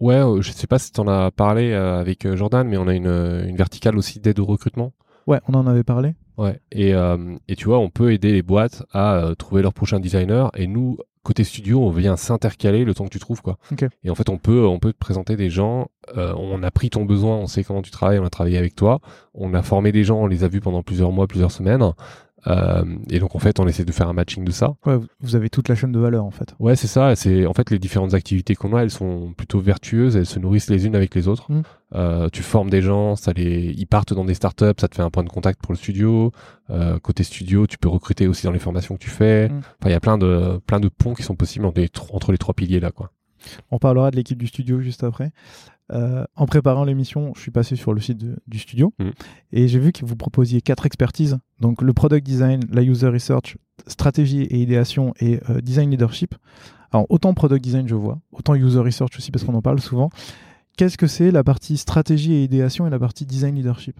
Ouais, 0.01 0.16
euh, 0.16 0.43
je 0.43 0.51
sais 0.53 0.66
pas 0.66 0.79
si 0.81 0.91
tu 0.93 1.01
en 1.01 1.07
as 1.09 1.31
parlé 1.31 1.70
euh, 1.70 2.01
avec 2.01 2.31
Jordan, 2.35 2.66
mais 2.68 2.77
on 2.77 2.89
a 2.89 2.95
une, 2.95 3.07
une 3.07 3.57
verticale 3.57 3.97
aussi 3.97 4.18
d'aide 4.18 4.41
au 4.41 4.45
recrutement. 4.45 4.93
Ouais, 5.27 5.41
on 5.49 5.55
en 5.55 5.66
avait 5.68 5.85
parlé. 5.85 6.14
Ouais. 6.37 6.61
Et, 6.72 6.95
euh, 6.95 7.37
et 7.49 7.57
tu 7.57 7.66
vois, 7.66 7.78
on 7.78 7.89
peut 7.89 8.12
aider 8.12 8.32
les 8.32 8.43
boîtes 8.43 8.84
à 8.93 9.14
euh, 9.14 9.34
trouver 9.34 9.62
leur 9.62 9.72
prochain 9.72 10.01
designer. 10.01 10.51
Et 10.55 10.66
nous, 10.66 10.99
côté 11.22 11.45
studio, 11.45 11.82
on 11.82 11.91
vient 11.91 12.16
s'intercaler 12.16 12.84
le 12.84 12.95
temps 12.95 13.05
que 13.05 13.11
tu 13.11 13.18
trouves, 13.18 13.43
quoi. 13.43 13.59
Ok. 13.72 13.84
Et 14.05 14.11
en 14.11 14.14
fait, 14.14 14.28
on 14.28 14.39
peut, 14.39 14.66
on 14.66 14.78
peut 14.78 14.93
te 14.93 14.99
présenter 14.99 15.37
des 15.37 15.51
gens. 15.51 15.89
euh, 16.16 16.34
on 16.37 16.62
a 16.62 16.70
pris 16.70 16.91
ton 16.91 17.05
besoin, 17.05 17.37
on 17.37 17.47
sait 17.47 17.64
comment 17.64 17.82
tu 17.82 17.91
travailles, 17.91 18.18
on 18.18 18.24
a 18.26 18.30
travaillé 18.30 18.59
avec 18.59 18.76
toi. 18.76 19.01
On 19.34 19.55
a 19.55 19.62
formé 19.62 19.93
des 19.93 20.05
gens, 20.05 20.18
on 20.20 20.26
les 20.26 20.45
a 20.45 20.49
vus 20.49 20.61
pendant 20.61 20.82
plusieurs 20.82 21.11
mois, 21.11 21.26
plusieurs 21.26 21.53
semaines. 21.53 21.93
Euh, 22.47 22.84
et 23.11 23.18
donc, 23.18 23.34
en 23.34 23.38
fait, 23.38 23.59
on 23.61 23.66
essaie 23.66 23.84
de 23.84 23.92
faire 23.92 24.09
un 24.09 24.12
matching 24.12 24.44
de 24.44 24.51
ça. 24.51 24.74
Ouais, 24.86 24.99
vous- 25.20 25.34
avez 25.36 25.51
toute 25.51 25.68
la 25.68 25.74
chaîne 25.74 25.92
de 25.92 25.99
valeur 25.99 26.24
en 26.24 26.30
fait. 26.30 26.55
Ouais, 26.59 26.76
c'est 26.76 26.86
ça. 26.86 27.14
C'est 27.16 27.47
en 27.47 27.53
fait 27.53 27.70
les 27.70 27.78
différentes 27.78 28.14
activités 28.14 28.55
qu'on 28.55 28.74
a, 28.74 28.82
elles 28.82 28.90
sont 28.90 29.32
plutôt 29.36 29.61
vertueuses, 29.61 30.16
elles 30.16 30.26
se 30.26 30.38
nourrissent 30.38 30.70
les 30.70 30.86
unes 30.86 30.94
avec 30.97 31.14
les 31.14 31.28
autres. 31.28 31.51
Mm. 31.51 31.62
Euh, 31.94 32.28
tu 32.32 32.42
formes 32.42 32.70
des 32.70 32.82
gens, 32.82 33.16
ça 33.16 33.32
les, 33.32 33.74
ils 33.76 33.86
partent 33.86 34.12
dans 34.14 34.24
des 34.24 34.34
startups, 34.34 34.64
ça 34.80 34.88
te 34.88 34.94
fait 34.94 35.03
un 35.03 35.11
point 35.11 35.24
de 35.24 35.28
contact 35.28 35.61
pour 35.61 35.72
le 35.72 35.78
studio. 35.78 36.32
Euh, 36.70 36.99
côté 36.99 37.22
studio, 37.22 37.66
tu 37.66 37.78
peux 37.78 37.88
recruter 37.88 38.26
aussi 38.28 38.47
dans 38.47 38.53
les 38.53 38.59
formations 38.59 38.94
que 38.94 39.03
tu 39.03 39.11
fais. 39.11 39.49
Mm. 39.49 39.59
Enfin, 39.59 39.86
il 39.86 39.90
y 39.90 39.94
a 39.94 40.01
plein 40.01 40.18
de 40.18 40.61
plein 40.66 40.80
de 40.80 40.88
ponts 40.88 41.14
qui 41.14 41.22
sont 41.22 41.36
possibles 41.36 41.64
entre 41.66 41.80
les, 41.80 41.90
entre 42.12 42.32
les 42.32 42.38
trois 42.38 42.55
piliers 42.55 42.80
là, 42.80 42.90
quoi. 42.92 43.11
On 43.70 43.78
parlera 43.78 44.11
de 44.11 44.16
l'équipe 44.16 44.38
du 44.38 44.47
studio 44.47 44.80
juste 44.80 45.05
après. 45.05 45.30
Euh, 45.93 46.24
en 46.34 46.47
préparant 46.47 46.84
l'émission, 46.84 47.32
je 47.37 47.41
suis 47.41 47.51
passé 47.53 47.76
sur 47.76 47.95
le 47.95 48.01
site 48.01 48.18
de- 48.18 48.37
du 48.49 48.59
studio 48.59 48.93
Mhm. 48.99 49.12
et 49.53 49.68
j'ai 49.68 49.78
vu 49.78 49.93
que 49.93 50.05
vous 50.05 50.16
proposiez 50.16 50.61
quatre 50.61 50.84
expertises. 50.84 51.39
Donc 51.61 51.80
le 51.80 51.93
product 51.93 52.26
design, 52.26 52.61
la 52.72 52.82
user 52.82 53.09
research, 53.09 53.57
stratégie 53.87 54.43
et 54.43 54.57
idéation 54.61 55.14
et 55.20 55.39
euh, 55.49 55.61
design 55.61 55.91
leadership. 55.91 56.34
Alors 56.93 57.07
autant 57.09 57.34
product 57.34 57.62
design 57.62 57.87
je 57.87 57.95
vois, 57.95 58.18
autant 58.32 58.55
user 58.57 58.80
research 58.80 59.16
aussi 59.16 59.30
parce 59.30 59.45
qu'on 59.45 59.55
en 59.55 59.62
parle 59.62 59.80
souvent. 59.80 60.11
Qu'est-ce 60.76 60.99
que 60.99 61.07
c'est 61.07 61.30
la 61.30 61.45
partie 61.45 61.76
stratégie 61.76 62.32
et 62.34 62.43
idéation 62.45 62.87
et 62.87 62.91
la 62.91 62.99
partie 62.99 63.24
design 63.24 63.55
leadership? 63.55 63.99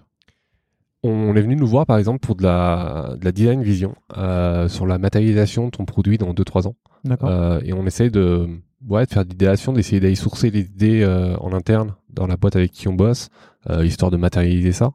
On 1.03 1.35
est 1.35 1.41
venu 1.41 1.55
nous 1.55 1.67
voir 1.67 1.85
par 1.85 1.97
exemple 1.99 2.19
pour 2.19 2.35
de 2.35 2.43
la, 2.43 3.15
de 3.19 3.23
la 3.23 3.31
design 3.31 3.61
vision 3.61 3.95
euh, 4.17 4.67
sur 4.67 4.85
la 4.85 4.97
matérialisation 4.97 5.65
de 5.67 5.69
ton 5.71 5.85
produit 5.85 6.17
dans 6.17 6.33
2-3 6.33 6.67
ans. 6.67 6.75
D'accord. 7.05 7.61
Et 7.63 7.71
on 7.71 7.85
essaye 7.85 8.11
de, 8.11 8.49
ouais, 8.87 9.05
de 9.05 9.11
faire 9.11 9.25
de 9.25 9.29
l'idéation, 9.29 9.73
d'essayer 9.73 9.99
d'aller 9.99 10.15
sourcer 10.15 10.49
les 10.49 10.61
idées 10.61 11.01
euh, 11.01 11.35
en 11.37 11.53
interne 11.53 11.95
dans 12.09 12.27
la 12.27 12.37
boîte 12.37 12.55
avec 12.55 12.71
qui 12.71 12.87
on 12.87 12.93
bosse, 12.93 13.29
euh, 13.69 13.85
histoire 13.85 14.11
de 14.11 14.17
matérialiser 14.17 14.71
ça. 14.71 14.91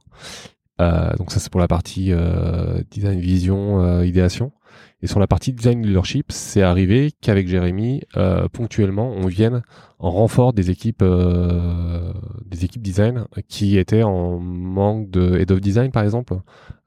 Euh, 0.81 1.15
donc 1.17 1.31
ça 1.31 1.39
c'est 1.39 1.51
pour 1.51 1.61
la 1.61 1.69
partie 1.69 2.13
euh, 2.13 2.83
design 2.91 3.21
vision, 3.21 3.83
euh, 3.83 4.07
idéation. 4.07 4.53
Et 5.03 5.09
sur 5.09 5.19
la 5.19 5.27
partie 5.27 5.53
design 5.53 5.85
leadership, 5.85 6.31
c'est 6.31 6.63
arrivé 6.63 7.11
qu'avec 7.21 7.49
Jérémy, 7.49 8.03
euh, 8.17 8.47
ponctuellement, 8.49 9.11
on 9.11 9.27
vienne 9.27 9.63
en 9.99 10.11
renfort 10.11 10.53
des 10.53 10.71
équipes, 10.71 11.03
euh, 11.03 12.13
des 12.47 12.65
équipes 12.65 12.83
design 12.83 13.25
qui 13.49 13.79
étaient 13.79 14.05
en 14.05 14.39
manque 14.39 15.11
de 15.11 15.39
head 15.39 15.51
of 15.51 15.61
design, 15.61 15.91
par 15.91 16.05
exemple. 16.05 16.35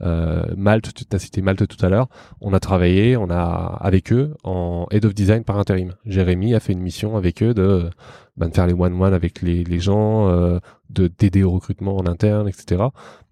Euh, 0.01 0.45
Malte, 0.55 0.93
tu 0.93 1.03
as 1.13 1.20
cité 1.20 1.41
Malte 1.41 1.68
tout 1.68 1.86
à 1.86 1.89
l'heure. 1.89 2.07
On 2.39 2.53
a 2.53 2.61
travaillé, 2.61 3.18
on 3.18 3.30
a 3.30 3.78
avec 3.82 4.13
eux 4.13 4.34
en 4.45 4.86
head 4.91 5.03
of 5.03 5.13
design 5.13 5.43
par 5.43 5.59
intérim. 5.59 5.93
Jérémy 6.05 6.55
a 6.55 6.61
fait 6.61 6.72
une 6.72 6.82
mission 6.82 7.18
avec 7.18 7.43
eux 7.43 7.53
de, 7.53 7.89
ben, 8.38 8.49
de 8.49 8.53
faire 8.53 8.67
les 8.67 8.73
one-one 8.73 9.13
avec 9.13 9.41
les, 9.41 9.63
les 9.63 9.79
gens, 9.79 10.29
euh, 10.29 10.59
de 10.89 11.07
d'aider 11.07 11.43
au 11.43 11.51
recrutement 11.51 11.97
en 11.97 12.05
interne, 12.05 12.47
etc. 12.47 12.83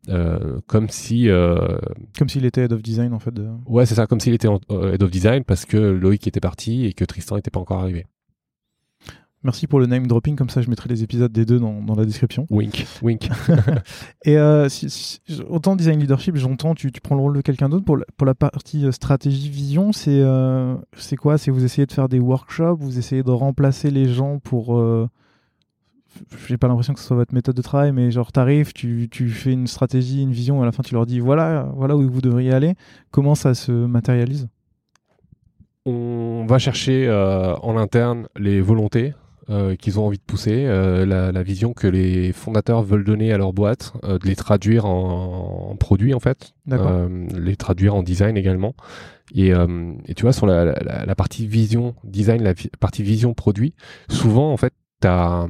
Euh, 0.10 0.60
comme 0.68 0.90
si 0.90 1.30
euh, 1.30 1.78
Comme 2.18 2.28
s'il 2.30 2.46
était 2.46 2.62
head 2.64 2.74
of 2.74 2.82
design 2.82 3.14
en 3.14 3.20
fait. 3.20 3.34
de- 3.34 3.48
Ouais, 3.66 3.86
c'est 3.86 3.96
ça, 3.96 4.06
comme 4.08 4.20
s'il 4.20 4.34
était 4.34 4.48
en 4.50 4.60
euh, 4.72 4.94
head 4.94 5.04
of 5.04 5.10
design 5.12 5.44
parce 5.44 5.66
que 5.66 5.78
Loïc 5.78 6.28
était 6.28 6.40
parti 6.42 6.86
et 6.86 6.94
que 6.94 7.06
Tristan 7.06 7.36
n'était 7.38 7.52
pas 7.52 7.60
encore 7.62 7.80
arrivé. 7.80 8.06
Merci 9.44 9.68
pour 9.68 9.80
le 9.80 9.86
name 9.88 10.08
dropping, 10.08 10.36
comme 10.38 10.50
ça 10.50 10.62
je 10.62 10.70
mettrai 10.70 10.88
les 10.90 11.04
épisodes 11.04 11.32
des 11.32 11.46
deux 11.46 11.60
dans, 11.60 11.82
dans 11.82 11.96
la 11.96 12.06
description. 12.06 12.48
Wink, 12.50 12.86
wink. 13.02 13.30
Et 14.26 14.38
euh, 14.38 14.70
si- 14.70 14.90
si- 14.90 15.20
autant 15.50 15.76
design 15.76 16.00
leadership, 16.00 16.36
j'entends, 16.38 16.76
tu, 16.76 16.92
tu 16.94 17.02
prends 17.02 17.16
le 17.16 17.22
rôle 17.22 17.36
de 17.36 17.42
quelqu'un 17.42 17.68
d'autre. 17.68 17.84
Pour 17.84 17.98
la, 17.98 18.06
pour 18.16 18.26
la 18.26 18.36
partie 18.36 18.86
euh, 18.86 18.92
stratégie 18.92 19.50
vision, 19.50 19.92
c'est 19.92 20.22
euh, 20.22 20.76
c'est 20.98 21.18
quoi? 21.18 21.38
C'est 21.38 21.52
vous 21.52 21.66
essayez 21.66 21.86
de 21.86 21.92
faire 21.92 22.08
des 22.08 22.20
workshops, 22.20 22.78
vous 22.80 22.98
essayez 22.98 23.22
de 23.24 23.32
remplacer 23.32 23.92
les 23.92 24.08
gens 24.08 24.40
pour. 24.40 24.78
Euh, 24.78 25.10
J'ai 26.48 26.58
pas 26.58 26.68
l'impression 26.70 26.94
que 26.94 27.00
ce 27.02 27.08
soit 27.08 27.18
votre 27.18 27.34
méthode 27.34 27.56
de 27.56 27.62
travail, 27.62 27.92
mais 27.92 28.12
genre 28.12 28.32
t'arrives, 28.32 28.72
tu, 28.72 29.10
tu 29.12 29.28
fais 29.30 29.52
une 29.52 29.68
stratégie, 29.68 30.22
une 30.22 30.32
vision, 30.32 30.60
et 30.60 30.62
à 30.62 30.66
la 30.66 30.72
fin 30.72 30.84
tu 30.84 30.94
leur 30.94 31.06
dis 31.06 31.20
voilà, 31.20 31.70
voilà 31.76 31.98
où 31.98 32.10
vous 32.10 32.22
devriez 32.22 32.54
aller. 32.54 32.76
Comment 33.12 33.36
ça 33.36 33.54
se 33.56 33.72
matérialise? 33.74 34.48
On 35.86 36.46
va 36.48 36.60
chercher 36.60 37.08
euh, 37.08 37.56
en 37.58 37.76
interne 37.78 38.28
les 38.38 38.62
volontés 38.62 39.14
euh, 39.50 39.76
qu'ils 39.76 40.00
ont 40.00 40.06
envie 40.06 40.18
de 40.18 40.24
pousser, 40.24 40.66
euh, 40.66 41.06
la, 41.06 41.44
vision 41.44 41.74
que 41.74 41.88
les 41.88 42.32
fondateurs 42.32 42.84
veulent 42.84 43.04
donner 43.04 43.34
à 43.34 43.38
leur 43.38 43.54
boîte, 43.54 43.94
de 44.04 44.26
les 44.26 44.36
traduire 44.36 44.86
en, 44.86 45.70
en 45.72 45.76
produits 45.76 46.14
en 46.14 46.20
fait, 46.20 46.54
les 46.68 47.56
traduire 47.56 47.96
en 47.96 48.04
design 48.04 48.38
également. 48.38 48.76
Et, 49.36 49.50
et 49.50 50.14
tu 50.14 50.24
vois, 50.24 50.34
sur 50.34 50.46
la, 50.46 50.66
la, 50.66 51.06
la, 51.06 51.16
partie 51.16 51.48
vision 51.48 51.96
design, 52.04 52.44
la 52.44 52.54
partie 52.80 53.04
vision 53.04 53.34
produit, 53.34 53.74
souvent 54.10 54.52
en 54.52 54.58
fait, 54.58 54.74
tu 55.02 55.08
as 55.08 55.48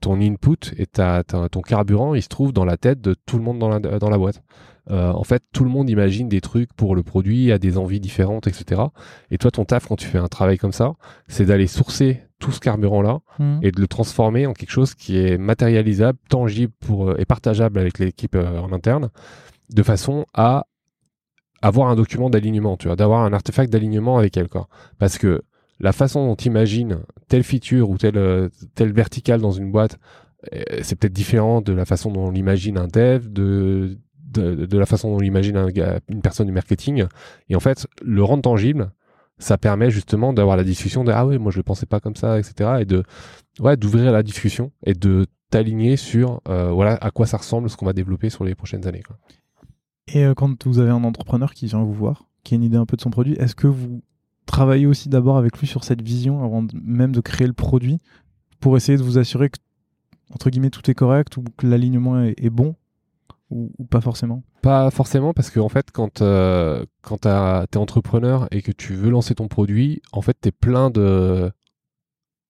ton 0.00 0.20
input 0.20 0.72
et 0.76 0.86
ta, 0.86 1.22
ton 1.24 1.60
carburant, 1.60 2.14
il 2.14 2.22
se 2.22 2.28
trouve 2.28 2.52
dans 2.52 2.64
la 2.64 2.76
tête 2.76 3.00
de 3.00 3.14
tout 3.26 3.36
le 3.36 3.44
monde 3.44 3.58
dans 3.58 3.68
la, 3.68 3.78
dans 3.78 4.10
la 4.10 4.18
boîte. 4.18 4.42
Euh, 4.90 5.12
en 5.12 5.24
fait, 5.24 5.42
tout 5.52 5.64
le 5.64 5.70
monde 5.70 5.88
imagine 5.88 6.28
des 6.28 6.40
trucs 6.40 6.72
pour 6.72 6.96
le 6.96 7.02
produit, 7.02 7.52
a 7.52 7.58
des 7.58 7.78
envies 7.78 8.00
différentes, 8.00 8.46
etc. 8.46 8.82
Et 9.30 9.38
toi, 9.38 9.50
ton 9.50 9.64
taf, 9.64 9.86
quand 9.86 9.96
tu 9.96 10.06
fais 10.06 10.18
un 10.18 10.28
travail 10.28 10.58
comme 10.58 10.72
ça, 10.72 10.94
c'est 11.28 11.44
d'aller 11.44 11.66
sourcer 11.66 12.22
tout 12.38 12.50
ce 12.52 12.60
carburant-là 12.60 13.20
mmh. 13.38 13.58
et 13.62 13.70
de 13.70 13.80
le 13.80 13.86
transformer 13.86 14.46
en 14.46 14.54
quelque 14.54 14.70
chose 14.70 14.94
qui 14.94 15.18
est 15.18 15.38
matérialisable, 15.38 16.18
tangible 16.28 16.72
pour, 16.80 17.10
euh, 17.10 17.16
et 17.18 17.24
partageable 17.24 17.78
avec 17.78 17.98
l'équipe 17.98 18.34
euh, 18.34 18.58
en 18.58 18.72
interne, 18.72 19.10
de 19.68 19.82
façon 19.82 20.24
à 20.34 20.66
avoir 21.62 21.88
un 21.88 21.96
document 21.96 22.30
d'alignement, 22.30 22.76
tu 22.76 22.86
vois, 22.88 22.96
d'avoir 22.96 23.20
un 23.20 23.32
artefact 23.32 23.70
d'alignement 23.70 24.16
avec 24.18 24.36
elle, 24.36 24.48
quoi. 24.48 24.68
Parce 24.98 25.18
que 25.18 25.42
la 25.80 25.92
façon 25.92 26.26
dont 26.26 26.36
tu 26.36 26.46
imagines 26.46 27.00
telle 27.28 27.42
feature 27.42 27.90
ou 27.90 27.98
telle, 27.98 28.50
telle 28.74 28.92
verticale 28.92 29.40
dans 29.40 29.50
une 29.50 29.72
boîte, 29.72 29.98
euh, 30.52 30.62
c'est 30.82 30.96
peut-être 30.96 31.12
différent 31.12 31.60
de 31.60 31.72
la 31.72 31.84
façon 31.84 32.10
dont 32.10 32.26
on 32.26 32.32
imagine 32.32 32.78
un 32.78 32.86
dev, 32.86 33.28
de, 33.28 33.98
la 34.36 34.86
façon 34.86 35.10
dont 35.10 35.16
on 35.16 35.20
imagine 35.20 35.56
un, 35.56 35.68
une 36.08 36.22
personne 36.22 36.46
du 36.46 36.52
marketing. 36.52 37.06
Et 37.48 37.56
en 37.56 37.60
fait, 37.60 37.86
le 38.02 38.22
rendre 38.22 38.42
tangible, 38.42 38.92
ça 39.38 39.58
permet 39.58 39.90
justement 39.90 40.32
d'avoir 40.32 40.56
la 40.56 40.64
discussion 40.64 41.02
de 41.02 41.12
ah 41.12 41.26
oui, 41.26 41.38
moi 41.38 41.50
je 41.50 41.58
ne 41.58 41.62
pensais 41.62 41.86
pas 41.86 42.00
comme 42.00 42.16
ça, 42.16 42.38
etc. 42.38 42.80
Et 42.80 42.84
de 42.84 43.02
d'ouvrir 43.76 44.12
la 44.12 44.22
discussion 44.22 44.70
et 44.86 44.94
de 44.94 45.26
t'aligner 45.50 45.96
sur 45.96 46.40
euh, 46.48 46.70
voilà 46.70 46.94
à 46.94 47.10
quoi 47.10 47.26
ça 47.26 47.38
ressemble 47.38 47.68
ce 47.68 47.76
qu'on 47.76 47.86
va 47.86 47.92
développer 47.92 48.30
sur 48.30 48.44
les 48.44 48.54
prochaines 48.54 48.86
années. 48.86 49.02
Et 50.08 50.24
euh, 50.24 50.34
quand 50.34 50.66
vous 50.66 50.78
avez 50.78 50.90
un 50.90 51.04
entrepreneur 51.04 51.52
qui 51.52 51.66
vient 51.66 51.82
vous 51.82 51.92
voir, 51.92 52.26
qui 52.44 52.54
a 52.54 52.56
une 52.56 52.62
idée 52.62 52.76
un 52.76 52.86
peu 52.86 52.96
de 52.96 53.02
son 53.02 53.10
produit, 53.10 53.34
est-ce 53.34 53.54
que 53.54 53.66
vous 53.66 54.02
travailler 54.50 54.86
aussi 54.86 55.08
d'abord 55.08 55.36
avec 55.36 55.58
lui 55.58 55.66
sur 55.66 55.84
cette 55.84 56.02
vision 56.02 56.44
avant 56.44 56.66
même 56.74 57.12
de 57.12 57.20
créer 57.20 57.46
le 57.46 57.52
produit 57.52 57.98
pour 58.58 58.76
essayer 58.76 58.98
de 58.98 59.02
vous 59.02 59.18
assurer 59.18 59.48
que 59.48 59.58
entre 60.32 60.50
guillemets 60.50 60.70
tout 60.70 60.90
est 60.90 60.94
correct 60.94 61.36
ou 61.36 61.44
que 61.56 61.66
l'alignement 61.66 62.22
est, 62.22 62.50
bon 62.50 62.74
ou, 63.50 63.70
pas 63.90 64.00
forcément? 64.00 64.42
Pas 64.62 64.90
forcément 64.90 65.32
parce 65.32 65.50
que 65.50 65.60
en 65.60 65.68
fait 65.68 65.90
quand 65.92 66.20
euh, 66.20 66.84
quand 67.02 67.18
t'es 67.18 67.78
entrepreneur 67.78 68.48
et 68.50 68.62
que 68.62 68.72
tu 68.72 68.94
veux 68.94 69.10
lancer 69.10 69.34
ton 69.34 69.48
produit, 69.48 70.02
en 70.12 70.20
fait 70.20 70.36
t'es 70.40 70.52
plein 70.52 70.90
de 70.90 71.50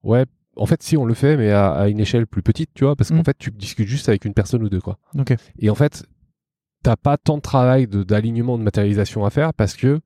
ouais 0.03 0.25
en 0.57 0.67
fait, 0.67 0.83
si 0.83 0.97
on 0.97 1.07
le 1.07 1.15
fait, 1.15 1.37
mais 1.37 1.53
à, 1.53 1.89
une 1.89 2.01
échelle 2.01 2.27
plus 2.27 2.43
petite, 2.43 2.71
tu 2.75 2.85
vois, 2.85 2.95
parce 2.95 3.11
qu'en 3.11 3.21
mmh. 3.21 3.25
fait, 3.25 3.39
tu 3.39 3.51
discutes 3.51 3.89
juste 3.89 4.09
avec 4.11 4.27
une 4.27 4.35
personne 4.35 4.63
ou 4.63 4.69
deux, 4.69 4.81
quoi. 4.81 4.99
Et 5.59 5.71
en 5.71 5.75
fait, 5.75 6.05
t'as 6.83 6.97
pas 6.97 7.17
tant 7.17 7.37
de 7.37 7.43
travail 7.43 7.87
d'alignement 7.87 8.59
de, 8.59 8.63
matérialisation 8.63 9.25
à 9.25 9.31
faire 9.31 9.55
parce 9.55 9.77
que 9.77 10.01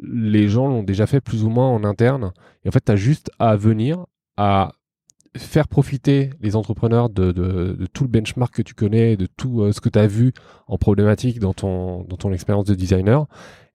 les 0.00 0.48
gens 0.48 0.68
l'ont 0.68 0.82
déjà 0.82 1.06
fait 1.06 1.20
plus 1.20 1.44
ou 1.44 1.48
moins 1.48 1.68
en 1.68 1.84
interne. 1.84 2.32
Et 2.64 2.68
en 2.68 2.72
fait, 2.72 2.84
tu 2.84 2.92
as 2.92 2.96
juste 2.96 3.30
à 3.38 3.56
venir 3.56 4.06
à 4.36 4.72
faire 5.36 5.68
profiter 5.68 6.30
les 6.40 6.56
entrepreneurs 6.56 7.10
de, 7.10 7.76
tout 7.92 8.04
le 8.04 8.10
benchmark 8.10 8.54
que 8.54 8.62
tu 8.62 8.74
connais, 8.74 9.16
de 9.16 9.26
tout 9.26 9.62
euh, 9.62 9.72
ce 9.72 9.80
que 9.80 9.88
tu 9.88 9.98
as 9.98 10.06
vu 10.06 10.32
en 10.66 10.78
problématique 10.78 11.38
dans 11.38 11.52
ton 11.52 12.32
expérience 12.32 12.64
de 12.64 12.74
designer 12.74 13.26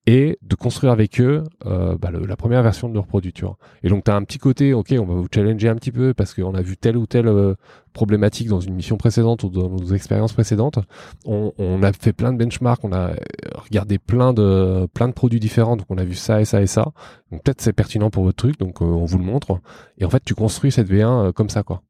et 0.07 0.39
de 0.41 0.55
construire 0.55 0.91
avec 0.91 1.21
eux 1.21 1.43
euh, 1.65 1.95
bah, 1.97 2.09
la 2.11 2.35
première 2.35 2.63
version 2.63 2.89
de 2.89 2.93
leur 2.95 3.05
produit, 3.05 3.33
tu 3.33 3.45
vois. 3.45 3.57
Et 3.83 3.89
donc, 3.89 4.03
tu 4.03 4.11
as 4.11 4.15
un 4.15 4.23
petit 4.23 4.39
côté, 4.39 4.73
ok, 4.73 4.93
on 4.97 5.05
va 5.05 5.13
vous 5.13 5.27
challenger 5.33 5.69
un 5.69 5.75
petit 5.75 5.91
peu 5.91 6.13
parce 6.15 6.33
qu'on 6.33 6.55
a 6.55 6.61
vu 6.61 6.75
telle 6.75 6.97
ou 6.97 7.05
telle 7.05 7.27
euh, 7.27 7.53
problématique 7.93 8.47
dans 8.47 8.59
une 8.59 8.73
mission 8.73 8.97
précédente 8.97 9.43
ou 9.43 9.49
dans 9.49 9.69
nos 9.69 9.93
expériences 9.93 10.33
précédentes. 10.33 10.79
On, 11.25 11.83
a 11.83 11.93
fait 11.93 12.13
plein 12.13 12.33
de 12.33 12.37
benchmarks, 12.37 12.83
on 12.83 12.93
a 12.93 13.11
regardé 13.55 13.99
plein 13.99 14.33
de, 14.33 14.87
plein 14.93 15.07
de 15.07 15.13
produits 15.13 15.39
différents, 15.39 15.77
donc 15.77 15.85
on 15.89 15.97
a 15.97 16.03
vu 16.03 16.15
ça 16.15 16.41
et 16.41 16.45
ça 16.45 16.61
et 16.61 16.67
ça. 16.67 16.91
Donc, 17.31 17.43
peut-être 17.43 17.61
c'est 17.61 17.73
pertinent 17.73 18.09
pour 18.09 18.23
votre 18.23 18.37
truc, 18.37 18.57
donc 18.57 18.81
euh, 18.81 18.85
on 18.85 19.05
vous 19.05 19.19
le 19.19 19.23
montre. 19.23 19.59
Et 19.99 20.05
en 20.05 20.09
fait, 20.09 20.23
tu 20.25 20.33
construis 20.33 20.71
cette 20.71 20.89
V1 20.89 21.31
comme 21.33 21.49
ça, 21.49 21.61
quoi. 21.61 21.83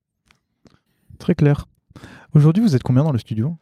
Très 1.17 1.35
clair. 1.35 1.67
Aujourd'hui, 2.33 2.61
vous 2.61 2.75
êtes 2.75 2.83
combien 2.83 3.03
dans 3.03 3.11
le 3.11 3.19
studio? 3.19 3.55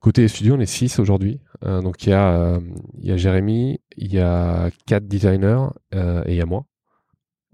Côté 0.00 0.28
studio, 0.28 0.54
on 0.54 0.60
est 0.60 0.66
6 0.66 1.00
aujourd'hui. 1.00 1.40
Euh, 1.64 1.82
donc 1.82 2.06
il 2.06 2.10
y, 2.10 2.12
a, 2.12 2.30
euh, 2.30 2.60
il 2.98 3.06
y 3.06 3.12
a 3.12 3.16
Jérémy, 3.16 3.80
il 3.96 4.12
y 4.12 4.20
a 4.20 4.70
4 4.86 5.08
designers 5.08 5.66
euh, 5.94 6.22
et 6.24 6.34
il 6.34 6.36
y 6.36 6.40
a 6.40 6.46
moi. 6.46 6.66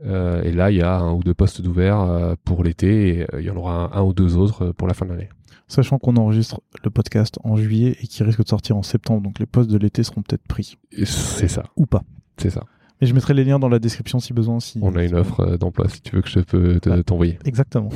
et 0.04 0.52
là, 0.52 0.70
il 0.70 0.76
y 0.76 0.82
a 0.82 0.96
un 0.96 1.12
ou 1.14 1.22
deux 1.22 1.32
postes 1.32 1.62
d'ouvert 1.62 2.36
pour 2.44 2.62
l'été 2.62 3.20
et 3.20 3.26
il 3.38 3.44
y 3.44 3.50
en 3.50 3.56
aura 3.56 3.96
un, 3.96 4.02
ou 4.02 4.12
deux 4.12 4.36
autres 4.36 4.72
pour 4.72 4.86
la 4.86 4.94
fin 4.94 5.06
de 5.06 5.12
l'année. 5.12 5.30
Sachant 5.68 5.98
qu'on 5.98 6.16
enregistre 6.16 6.60
le 6.84 6.90
podcast 6.90 7.38
en 7.42 7.56
juillet 7.56 7.96
et 8.02 8.06
qu'il 8.06 8.26
risque 8.26 8.42
de 8.42 8.48
sortir 8.48 8.76
en 8.76 8.82
septembre, 8.82 9.22
donc 9.22 9.38
les 9.38 9.46
postes 9.46 9.70
de 9.70 9.78
l'été 9.78 10.02
seront 10.02 10.20
peut-être 10.20 10.46
pris. 10.46 10.76
C'est 11.04 11.48
ça. 11.48 11.62
Ou 11.76 11.86
pas. 11.86 12.02
C'est 12.36 12.50
ça. 12.50 12.64
Mais 13.00 13.06
je 13.06 13.14
mettrai 13.14 13.32
les 13.32 13.44
liens 13.44 13.58
dans 13.58 13.70
la 13.70 13.78
description 13.78 14.20
si 14.20 14.34
besoin. 14.34 14.60
Si, 14.60 14.78
On 14.82 14.94
a 14.94 15.02
une 15.02 15.14
offre 15.14 15.56
d'emploi 15.56 15.88
si 15.88 16.02
tu 16.02 16.14
veux 16.16 16.22
que 16.22 16.28
je 16.28 16.40
peux 16.40 16.78
t'envoyer. 16.80 17.38
Exactement. 17.46 17.88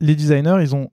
Les 0.00 0.16
designers, 0.16 0.58
ils 0.60 0.74
ont 0.74 0.90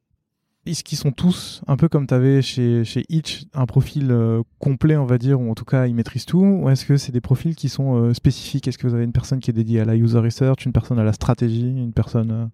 est-ce 0.66 0.84
qu'ils 0.84 0.97
sont 0.97 1.12
tous 1.12 1.62
un 1.68 1.76
peu 1.76 1.89
comme 1.89 2.05
tu 2.05 2.14
avais 2.14 2.41
chez, 2.41 2.84
chez 2.86 3.03
Itch, 3.09 3.45
un 3.53 3.66
profil 3.66 4.12
euh, 4.12 4.43
complet, 4.59 4.95
on 4.95 5.05
va 5.05 5.18
dire, 5.18 5.41
ou 5.41 5.49
en 5.49 5.55
tout 5.55 5.66
cas 5.66 5.88
ils 5.88 5.95
maîtrisent 5.95 6.26
tout 6.26 6.39
Ou 6.39 6.70
est-ce 6.70 6.86
que 6.86 6.97
c'est 6.97 7.12
des 7.12 7.22
profils 7.22 7.55
qui 7.55 7.68
sont 7.68 7.95
euh, 7.95 8.14
spécifiques? 8.14 8.68
Est-ce 8.68 8.78
que 8.78 8.88
vous 8.88 8.93
avez 8.93 9.03
une 9.03 9.12
personne 9.12 9.39
qui 9.39 9.49
est 9.49 9.53
dédiée 9.53 9.80
à 9.80 9.86
la 9.86 9.95
user 9.95 10.20
research, 10.20 10.66
une 10.66 10.72
personne 10.72 10.99
à 10.99 11.03
la 11.03 11.14
stratégie, 11.14 11.68
une 11.68 11.93
personne. 11.93 12.32
Euh? 12.32 12.45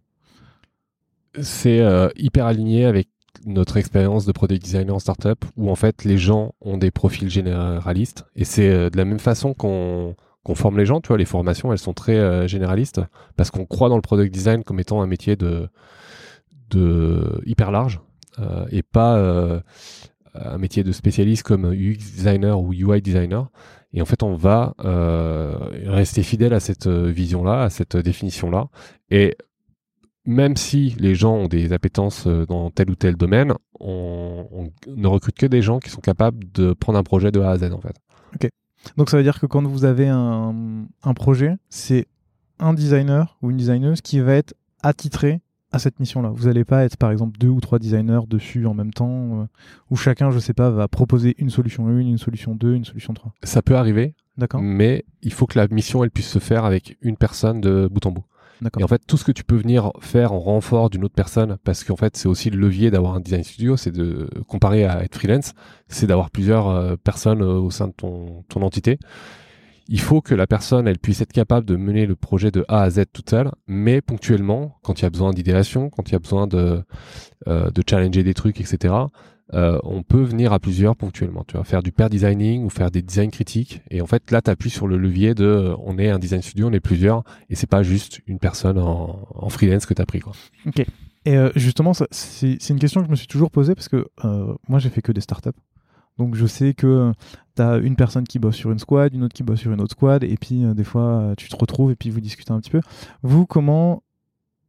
C'est 1.44 1.84
hyper 2.16 2.48
aligné 2.48 2.86
avec 2.86 3.10
notre 3.46 3.78
expérience 3.78 4.26
de 4.26 4.32
product 4.32 4.64
designer 4.64 4.96
en 4.96 5.00
startup, 5.00 5.46
où 5.56 5.70
en 5.70 5.76
fait 5.76 6.04
les 6.04 6.18
gens 6.18 6.56
ont 6.62 6.78
des 6.78 6.90
profils 6.90 7.30
généralistes. 7.30 8.26
Et 8.36 8.44
c'est 8.44 8.90
de 8.90 8.98
la 8.98 9.06
même 9.06 9.20
façon 9.20 9.54
qu'on 9.54 10.16
forme 10.56 10.80
les 10.80 10.88
gens, 10.88 11.00
tu 11.00 11.10
vois, 11.10 11.18
les 11.20 11.26
formations, 11.26 11.72
elles 11.72 11.78
sont 11.78 11.94
très 11.94 12.48
généralistes, 12.48 13.02
parce 13.36 13.52
qu'on 13.52 13.66
croit 13.66 13.90
dans 13.90 13.98
le 13.98 14.02
product 14.02 14.34
design 14.34 14.64
comme 14.64 14.80
étant 14.80 15.04
un 15.04 15.06
métier 15.06 15.36
de 15.36 15.70
de 16.70 17.42
hyper 17.46 17.72
large 17.72 18.00
euh, 18.40 18.66
et 18.70 18.84
pas 18.84 19.18
euh, 19.18 19.60
un 20.36 20.58
métier 20.58 20.84
de 20.84 20.92
spécialiste 20.92 21.44
comme 21.44 21.66
UX 21.74 21.98
designer 21.98 22.60
ou 22.60 22.74
UI 22.74 23.02
designer. 23.02 23.50
Et 23.94 24.02
en 24.02 24.06
fait, 24.06 24.22
on 24.22 24.36
va 24.36 24.76
euh, 24.84 25.56
rester 25.86 26.22
fidèle 26.22 26.54
à 26.54 26.60
cette 26.60 26.88
vision-là, 26.88 27.64
à 27.64 27.70
cette 27.70 27.98
définition-là. 27.98 28.68
Et 29.10 29.36
même 30.26 30.56
si 30.56 30.96
les 31.00 31.16
gens 31.16 31.34
ont 31.34 31.48
des 31.48 31.72
appétences 31.74 32.28
dans 32.28 32.70
tel 32.70 32.92
ou 32.92 32.96
tel 32.96 33.16
domaine, 33.16 33.54
on, 33.80 34.70
ne 34.88 35.08
recrute 35.08 35.38
que 35.38 35.46
des 35.46 35.62
gens 35.62 35.80
qui 35.80 35.90
sont 35.90 36.02
capables 36.02 36.40
de 36.52 36.74
prendre 36.74 37.00
un 37.00 37.04
projet 37.04 37.32
de 37.32 37.40
A 37.40 37.52
à 37.52 37.58
Z, 37.58 37.72
en 37.72 37.82
fait. 37.82 37.96
Ok. 38.36 38.50
Donc 38.98 39.10
ça 39.10 39.18
veut 39.18 39.24
dire 39.24 39.40
que 39.40 39.46
quand 39.46 39.66
vous 39.66 39.86
avez 39.86 40.08
un, 40.08 40.86
un 41.04 41.14
projet, 41.14 41.56
c'est 41.70 42.08
un 42.60 42.74
designer 42.74 43.38
ou 43.42 43.52
une 43.52 43.58
designeuse 43.58 44.02
qui 44.02 44.20
va 44.20 44.34
être 44.34 44.54
attitré 44.84 45.42
à 45.72 45.80
cette 45.80 46.00
mission-là. 46.00 46.30
Vous 46.34 46.46
n'allez 46.48 46.64
pas 46.64 46.84
être 46.86 46.98
par 46.98 47.12
exemple 47.12 47.38
deux 47.38 47.50
ou 47.50 47.60
trois 47.60 47.80
designers 47.80 48.22
dessus 48.28 48.66
en 48.66 48.74
même 48.74 48.94
temps, 48.94 49.42
euh, 49.42 49.46
où 49.90 49.96
chacun, 49.96 50.32
je 50.32 50.40
sais 50.40 50.54
pas, 50.54 50.70
va 50.70 50.88
proposer 50.88 51.36
une 51.38 51.50
solution 51.50 51.88
1, 51.88 52.00
une 52.00 52.18
solution 52.18 52.56
2, 52.56 52.74
une 52.74 52.86
solution 52.86 53.14
3. 53.14 53.34
Ça 53.44 53.62
peut 53.62 53.76
arriver, 53.76 54.16
d'accord. 54.38 54.62
Mais 54.62 55.06
il 55.22 55.34
faut 55.34 55.46
que 55.46 55.60
la 55.60 55.68
mission, 55.68 56.04
elle 56.04 56.12
puisse 56.12 56.30
se 56.30 56.40
faire 56.40 56.66
avec 56.66 56.98
une 57.02 57.18
personne 57.18 57.62
de 57.62 57.88
bout 57.92 58.06
en 58.06 58.12
bout. 58.12 58.26
Et 58.80 58.84
en 58.84 58.88
fait, 58.88 59.02
tout 59.06 59.18
ce 59.18 59.24
que 59.24 59.32
tu 59.32 59.44
peux 59.44 59.56
venir 59.56 59.92
faire 60.00 60.34
en 60.34 60.40
renfort 60.40 60.90
d'une 60.90 61.04
autre 61.04 61.14
personne, 61.14 61.58
parce 61.64 61.84
qu'en 61.84 61.96
fait, 61.96 62.18
c'est 62.18 62.28
aussi 62.28 62.50
le 62.50 62.58
levier 62.58 62.90
d'avoir 62.90 63.14
un 63.14 63.20
design 63.20 63.44
studio, 63.44 63.78
c'est 63.78 63.92
de 63.92 64.30
comparer 64.48 64.86
à 64.86 65.04
être 65.04 65.16
freelance, 65.16 65.54
c'est 65.88 66.08
d'avoir 66.08 66.32
plusieurs 66.32 66.70
euh, 66.70 66.96
personnes 66.96 67.44
euh, 67.44 67.60
au 67.60 67.70
sein 67.70 67.88
de 67.88 67.94
ton, 67.94 68.44
ton 68.50 68.64
entité 68.64 68.98
il 69.90 70.00
faut 70.00 70.22
que 70.22 70.36
la 70.36 70.48
personne 70.48 70.88
elle 70.88 71.00
puisse 71.00 71.22
être 71.22 71.32
capable 71.32 71.66
de 71.66 71.76
mener 71.76 72.06
le 72.06 72.16
projet 72.16 72.52
de 72.52 72.66
A 72.68 72.82
à 72.82 72.90
Z 72.90 73.06
toute 73.14 73.30
seule, 73.30 73.52
mais 73.68 74.02
ponctuellement, 74.02 74.78
quand 74.84 75.00
il 75.00 75.04
y 75.04 75.06
a 75.06 75.10
besoin 75.10 75.32
d'idéation, 75.32 75.90
quand 75.90 76.10
il 76.10 76.14
y 76.14 76.16
a 76.16 76.20
besoin 76.20 76.48
de, 76.48 76.84
euh, 77.48 77.70
challenger 77.90 78.24
des 78.24 78.34
trucs, 78.34 78.60
etc., 78.60 78.94
euh, 79.54 79.80
on 79.84 80.04
peut 80.04 80.24
venir 80.24 80.52
à 80.52 80.60
plusieurs 80.60 80.98
ponctuellement. 80.98 81.46
Tu 81.48 81.56
vas 81.56 81.64
faire 81.64 81.82
du 81.82 81.94
pair 81.94 82.10
designing 82.10 82.66
ou 82.66 82.70
faire 82.70 82.92
des 82.92 83.02
designs 83.02 83.30
critiques. 83.30 83.82
Et 83.90 84.02
en 84.02 84.06
fait, 84.06 84.30
là, 84.30 84.42
tu 84.42 84.52
appuies 84.52 84.70
sur 84.70 84.88
le 84.88 84.98
levier 84.98 85.36
de 85.36 85.46
euh, 85.46 85.76
on 85.86 85.98
est 85.98 86.10
un 86.10 86.20
design 86.20 86.42
studio, 86.42 86.68
on 86.68 86.74
est 86.74 86.82
plusieurs, 86.82 87.24
et 87.50 87.56
c'est 87.56 87.70
pas 87.70 87.82
juste 87.82 88.20
une 88.28 88.40
personne 88.40 88.78
en, 88.78 89.26
en 89.34 89.50
freelance 89.50 89.86
que 89.86 89.94
tu 89.94 90.02
as 90.02 90.06
pris. 90.06 90.20
Quoi. 90.20 90.34
Ok. 90.66 90.86
Et 91.26 91.36
justement, 91.58 91.92
c'est 92.12 92.70
une 92.70 92.80
question 92.80 93.02
que 93.02 93.08
je 93.08 93.12
me 93.12 93.18
suis 93.18 93.28
toujours 93.28 93.52
posée 93.52 93.76
parce 93.76 93.90
que 93.90 94.08
moi, 94.70 94.80
j'ai 94.80 94.90
fait 94.90 95.02
que 95.02 95.12
des 95.12 95.20
startups. 95.20 95.50
Donc 96.18 96.36
je 96.36 96.46
sais 96.46 96.74
que 96.74 97.12
tu 97.58 97.62
as 97.62 97.78
une 97.78 97.96
personne 97.96 98.26
qui 98.26 98.40
bosse 98.40 98.56
sur 98.56 98.72
une 98.72 98.80
squad, 98.80 99.14
une 99.14 99.24
autre 99.24 99.34
qui 99.34 99.44
bosse 99.44 99.60
sur 99.60 99.72
une 99.72 99.82
autre 99.82 99.92
squad, 99.92 100.24
et 100.24 100.38
puis 100.38 100.64
euh, 100.64 100.74
des 100.74 100.84
fois 100.84 101.02
euh, 101.02 101.36
tu 101.36 101.50
te 101.50 101.56
retrouves 101.56 101.92
et 101.92 101.96
puis 101.96 102.10
vous 102.10 102.22
discutez 102.22 102.52
un 102.52 102.60
petit 102.60 102.70
peu. 102.70 102.82
Vous, 103.24 103.46
comment 103.46 104.04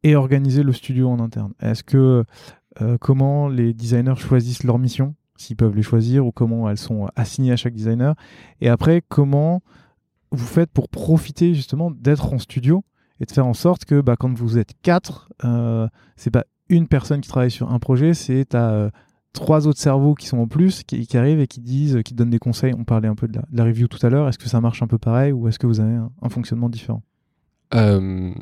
est 0.03 0.15
organisé 0.15 0.63
le 0.63 0.73
studio 0.73 1.09
en 1.09 1.21
interne? 1.21 1.53
Est-ce 1.61 1.85
que 1.85 2.25
euh, 2.81 2.99
comment 3.01 3.49
les 3.49 3.75
designers 3.75 4.17
choisissent 4.17 4.65
leur 4.65 4.79
mission, 4.79 5.15
s'ils 5.37 5.57
peuvent 5.57 5.77
les 5.77 5.83
choisir, 5.83 6.27
ou 6.27 6.33
comment 6.33 6.69
elles 6.69 6.79
sont 6.79 7.09
assignées 7.17 7.53
à 7.53 7.57
chaque 7.57 7.75
designer? 7.75 8.15
Et 8.61 8.69
après, 8.69 9.03
comment 9.09 9.63
vous 10.31 10.47
faites 10.47 10.71
pour 10.71 10.89
profiter 10.89 11.55
justement 11.55 11.91
d'être 11.91 12.33
en 12.33 12.39
studio 12.39 12.85
et 13.21 13.25
de 13.25 13.33
faire 13.33 13.47
en 13.47 13.55
sorte 13.55 13.85
que 13.85 14.01
bah, 14.01 14.17
quand 14.17 14.33
vous 14.33 14.59
êtes 14.59 14.75
quatre, 14.83 15.31
euh, 15.45 15.89
c'est 16.17 16.31
pas 16.31 16.45
une 16.69 16.87
personne 16.87 17.21
qui 17.21 17.29
travaille 17.29 17.51
sur 17.51 17.73
un 17.73 17.79
projet, 17.79 18.15
c'est 18.15 18.55
à 18.55 18.91
trois 19.39 19.67
autres 19.67 19.79
cerveaux 19.79 20.15
qui 20.15 20.27
sont 20.27 20.39
en 20.39 20.49
plus, 20.49 20.83
qui, 20.83 21.07
qui, 21.07 21.17
arrivent 21.17 21.41
et 21.41 21.47
qui 21.47 21.61
disent, 21.61 22.01
qui 22.05 22.15
donnent 22.15 22.31
des 22.31 22.39
conseils. 22.39 22.75
On 22.77 22.85
parlait 22.85 23.09
un 23.09 23.15
peu 23.15 23.29
de 23.29 23.37
la, 23.37 23.43
de 23.51 23.57
la 23.57 23.65
review 23.65 23.89
tout 23.89 24.05
à 24.05 24.11
l'heure. 24.11 24.29
Est-ce 24.29 24.39
que 24.39 24.49
ça 24.49 24.61
marche 24.61 24.83
un 24.83 24.87
peu 24.87 24.99
pareil 24.99 25.33
ou 25.33 25.49
est-ce 25.49 25.59
que 25.59 25.67
vous 25.67 25.81
avez 25.81 25.95
un, 25.95 26.11
un 26.21 26.29
fonctionnement 26.29 26.69
différent? 26.69 27.03
Euh, 27.75 28.33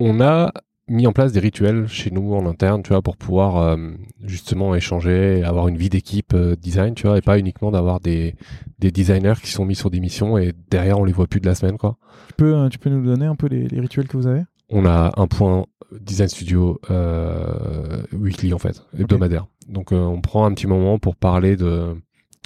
On 0.00 0.20
a 0.20 0.52
mis 0.88 1.06
en 1.06 1.12
place 1.12 1.32
des 1.32 1.40
rituels 1.40 1.88
chez 1.88 2.10
nous 2.10 2.34
en 2.34 2.46
interne, 2.46 2.82
tu 2.82 2.90
vois, 2.90 3.02
pour 3.02 3.16
pouvoir 3.16 3.56
euh, 3.56 3.76
justement 4.24 4.74
échanger, 4.74 5.42
avoir 5.42 5.66
une 5.68 5.76
vie 5.76 5.88
d'équipe 5.88 6.32
euh, 6.32 6.54
design, 6.54 6.94
tu 6.94 7.06
vois, 7.06 7.18
et 7.18 7.22
pas 7.22 7.38
uniquement 7.38 7.70
d'avoir 7.70 7.98
des, 7.98 8.36
des 8.78 8.90
designers 8.92 9.40
qui 9.42 9.50
sont 9.50 9.64
mis 9.64 9.74
sur 9.74 9.90
des 9.90 10.00
missions 10.00 10.38
et 10.38 10.52
derrière 10.70 10.98
on 11.00 11.04
les 11.04 11.12
voit 11.12 11.26
plus 11.26 11.40
de 11.40 11.46
la 11.46 11.54
semaine, 11.54 11.76
quoi. 11.76 11.98
Tu 12.28 12.34
peux, 12.34 12.68
tu 12.70 12.78
peux 12.78 12.90
nous 12.90 13.04
donner 13.04 13.26
un 13.26 13.34
peu 13.34 13.48
les, 13.48 13.66
les 13.66 13.80
rituels 13.80 14.06
que 14.06 14.16
vous 14.16 14.26
avez? 14.26 14.42
On 14.68 14.84
a 14.84 15.12
un 15.16 15.26
point 15.26 15.66
design 15.92 16.28
studio 16.28 16.80
euh, 16.90 18.02
weekly 18.12 18.52
en 18.52 18.58
fait, 18.58 18.82
hebdomadaire. 18.98 19.46
Donc 19.68 19.92
euh, 19.92 19.96
on 19.96 20.20
prend 20.20 20.44
un 20.44 20.52
petit 20.52 20.66
moment 20.66 20.98
pour 20.98 21.16
parler 21.16 21.56
de 21.56 21.94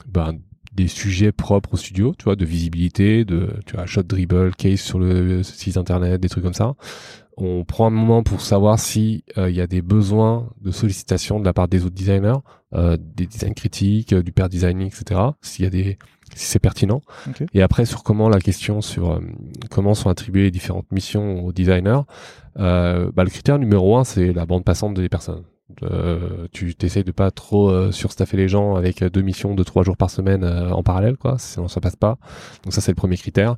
ben, 0.06 0.38
des 0.72 0.88
sujets 0.88 1.32
propres 1.32 1.74
au 1.74 1.76
studio, 1.76 2.14
tu 2.18 2.24
vois, 2.24 2.36
de 2.36 2.44
visibilité, 2.44 3.24
de 3.24 3.54
tu 3.66 3.76
vois, 3.76 3.86
shot 3.86 4.02
dribble, 4.02 4.54
case 4.54 4.80
sur 4.80 4.98
le 4.98 5.42
site 5.42 5.76
internet, 5.76 6.20
des 6.20 6.28
trucs 6.28 6.44
comme 6.44 6.54
ça. 6.54 6.74
On 7.36 7.64
prend 7.64 7.86
un 7.86 7.90
moment 7.90 8.22
pour 8.22 8.42
savoir 8.42 8.78
si 8.78 9.24
il 9.36 9.54
y 9.54 9.62
a 9.62 9.66
des 9.66 9.80
besoins 9.80 10.50
de 10.60 10.70
sollicitation 10.70 11.40
de 11.40 11.44
la 11.46 11.54
part 11.54 11.68
des 11.68 11.84
autres 11.84 11.94
designers, 11.94 12.36
euh, 12.72 12.96
des 13.00 13.26
design 13.26 13.54
critiques, 13.54 14.14
du 14.14 14.30
pair 14.30 14.48
designing, 14.48 14.86
etc. 14.86 15.20
S'il 15.42 15.64
y 15.64 15.68
a 15.68 15.70
des 15.70 15.98
si 16.34 16.46
c'est 16.46 16.58
pertinent. 16.58 17.02
Okay. 17.28 17.46
Et 17.54 17.62
après 17.62 17.84
sur 17.84 18.02
comment 18.02 18.28
la 18.28 18.40
question 18.40 18.80
sur 18.80 19.12
euh, 19.12 19.20
comment 19.70 19.94
sont 19.94 20.10
attribuées 20.10 20.44
les 20.44 20.50
différentes 20.50 20.90
missions 20.92 21.44
aux 21.44 21.52
designers, 21.52 22.02
euh, 22.58 23.10
bah, 23.14 23.24
le 23.24 23.30
critère 23.30 23.58
numéro 23.58 23.96
un 23.96 24.04
c'est 24.04 24.32
la 24.32 24.46
bande 24.46 24.64
passante 24.64 24.94
des 24.94 25.08
personnes. 25.08 25.44
Euh, 25.82 26.48
tu 26.52 26.74
t'essayes 26.74 27.04
de 27.04 27.12
pas 27.12 27.30
trop 27.30 27.70
euh, 27.70 27.92
surstaffer 27.92 28.36
les 28.36 28.48
gens 28.48 28.74
avec 28.74 29.04
deux 29.04 29.22
missions 29.22 29.54
de 29.54 29.62
trois 29.62 29.82
jours 29.82 29.96
par 29.96 30.10
semaine 30.10 30.44
euh, 30.44 30.70
en 30.70 30.82
parallèle, 30.82 31.16
quoi. 31.16 31.36
Sinon 31.38 31.68
ça 31.68 31.80
passe 31.80 31.96
pas. 31.96 32.18
Donc 32.64 32.72
ça 32.72 32.80
c'est 32.80 32.90
le 32.90 32.96
premier 32.96 33.16
critère. 33.16 33.56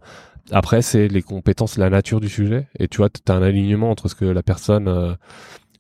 Après 0.51 0.83
c'est 0.83 1.09
les 1.09 1.23
compétences, 1.23 1.79
la 1.79 1.91
nature 1.91 2.21
du 2.21 2.29
sujet. 2.29 2.69
Et 2.79 2.89
tu 2.89 2.99
vois, 2.99 3.09
tu 3.09 3.21
as 3.29 3.35
un 3.35 3.43
alignement 3.43 3.91
entre 3.91 4.09
ce 4.09 4.15
que 4.15 4.25
la 4.25 4.43
personne 4.43 4.89
euh, 4.89 5.15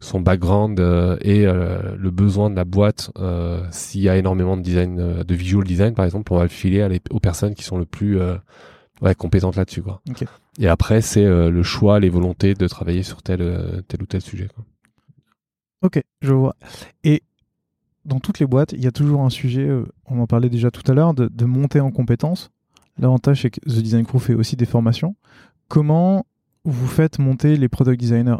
son 0.02 0.20
background 0.20 0.80
euh, 0.80 1.16
et 1.20 1.46
euh, 1.46 1.96
le 1.96 2.10
besoin 2.10 2.50
de 2.50 2.56
la 2.56 2.64
boîte. 2.64 3.12
Euh, 3.18 3.64
S'il 3.70 4.02
y 4.02 4.08
a 4.08 4.16
énormément 4.16 4.56
de 4.56 4.62
design, 4.62 5.22
de 5.22 5.34
visual 5.34 5.64
design 5.64 5.94
par 5.94 6.04
exemple, 6.04 6.32
on 6.32 6.36
va 6.36 6.42
le 6.42 6.48
filer 6.48 6.82
à 6.82 6.88
les, 6.88 7.00
aux 7.10 7.20
personnes 7.20 7.54
qui 7.54 7.62
sont 7.62 7.78
le 7.78 7.84
plus 7.84 8.20
ouais, 9.00 9.14
compétentes 9.14 9.56
là-dessus. 9.56 9.82
Quoi. 9.82 10.02
Okay. 10.10 10.26
Et 10.58 10.68
après, 10.68 11.00
c'est 11.00 11.24
le 11.24 11.62
choix, 11.62 12.00
les 12.00 12.10
volontés 12.10 12.54
de 12.54 12.66
travailler 12.66 13.04
sur 13.04 13.22
tel, 13.22 13.84
tel 13.88 14.02
ou 14.02 14.06
tel 14.06 14.20
sujet. 14.20 14.48
Quoi. 14.54 14.64
Ok, 15.82 16.02
je 16.20 16.32
vois. 16.32 16.56
Et 17.04 17.22
dans 18.04 18.18
toutes 18.18 18.40
les 18.40 18.46
boîtes, 18.46 18.72
il 18.72 18.82
y 18.82 18.88
a 18.88 18.92
toujours 18.92 19.22
un 19.22 19.30
sujet, 19.30 19.68
on 20.06 20.20
en 20.20 20.26
parlait 20.26 20.50
déjà 20.50 20.70
tout 20.72 20.82
à 20.90 20.94
l'heure, 20.94 21.14
de, 21.14 21.28
de 21.28 21.44
monter 21.44 21.80
en 21.80 21.92
compétences. 21.92 22.50
L'avantage, 22.98 23.42
c'est 23.42 23.50
que 23.50 23.60
The 23.60 23.80
Design 23.80 24.04
Crew 24.04 24.18
fait 24.18 24.34
aussi 24.34 24.56
des 24.56 24.66
formations. 24.66 25.14
Comment 25.68 26.26
vous 26.64 26.88
faites 26.88 27.18
monter 27.18 27.56
les 27.56 27.68
product 27.68 27.98
designers 27.98 28.38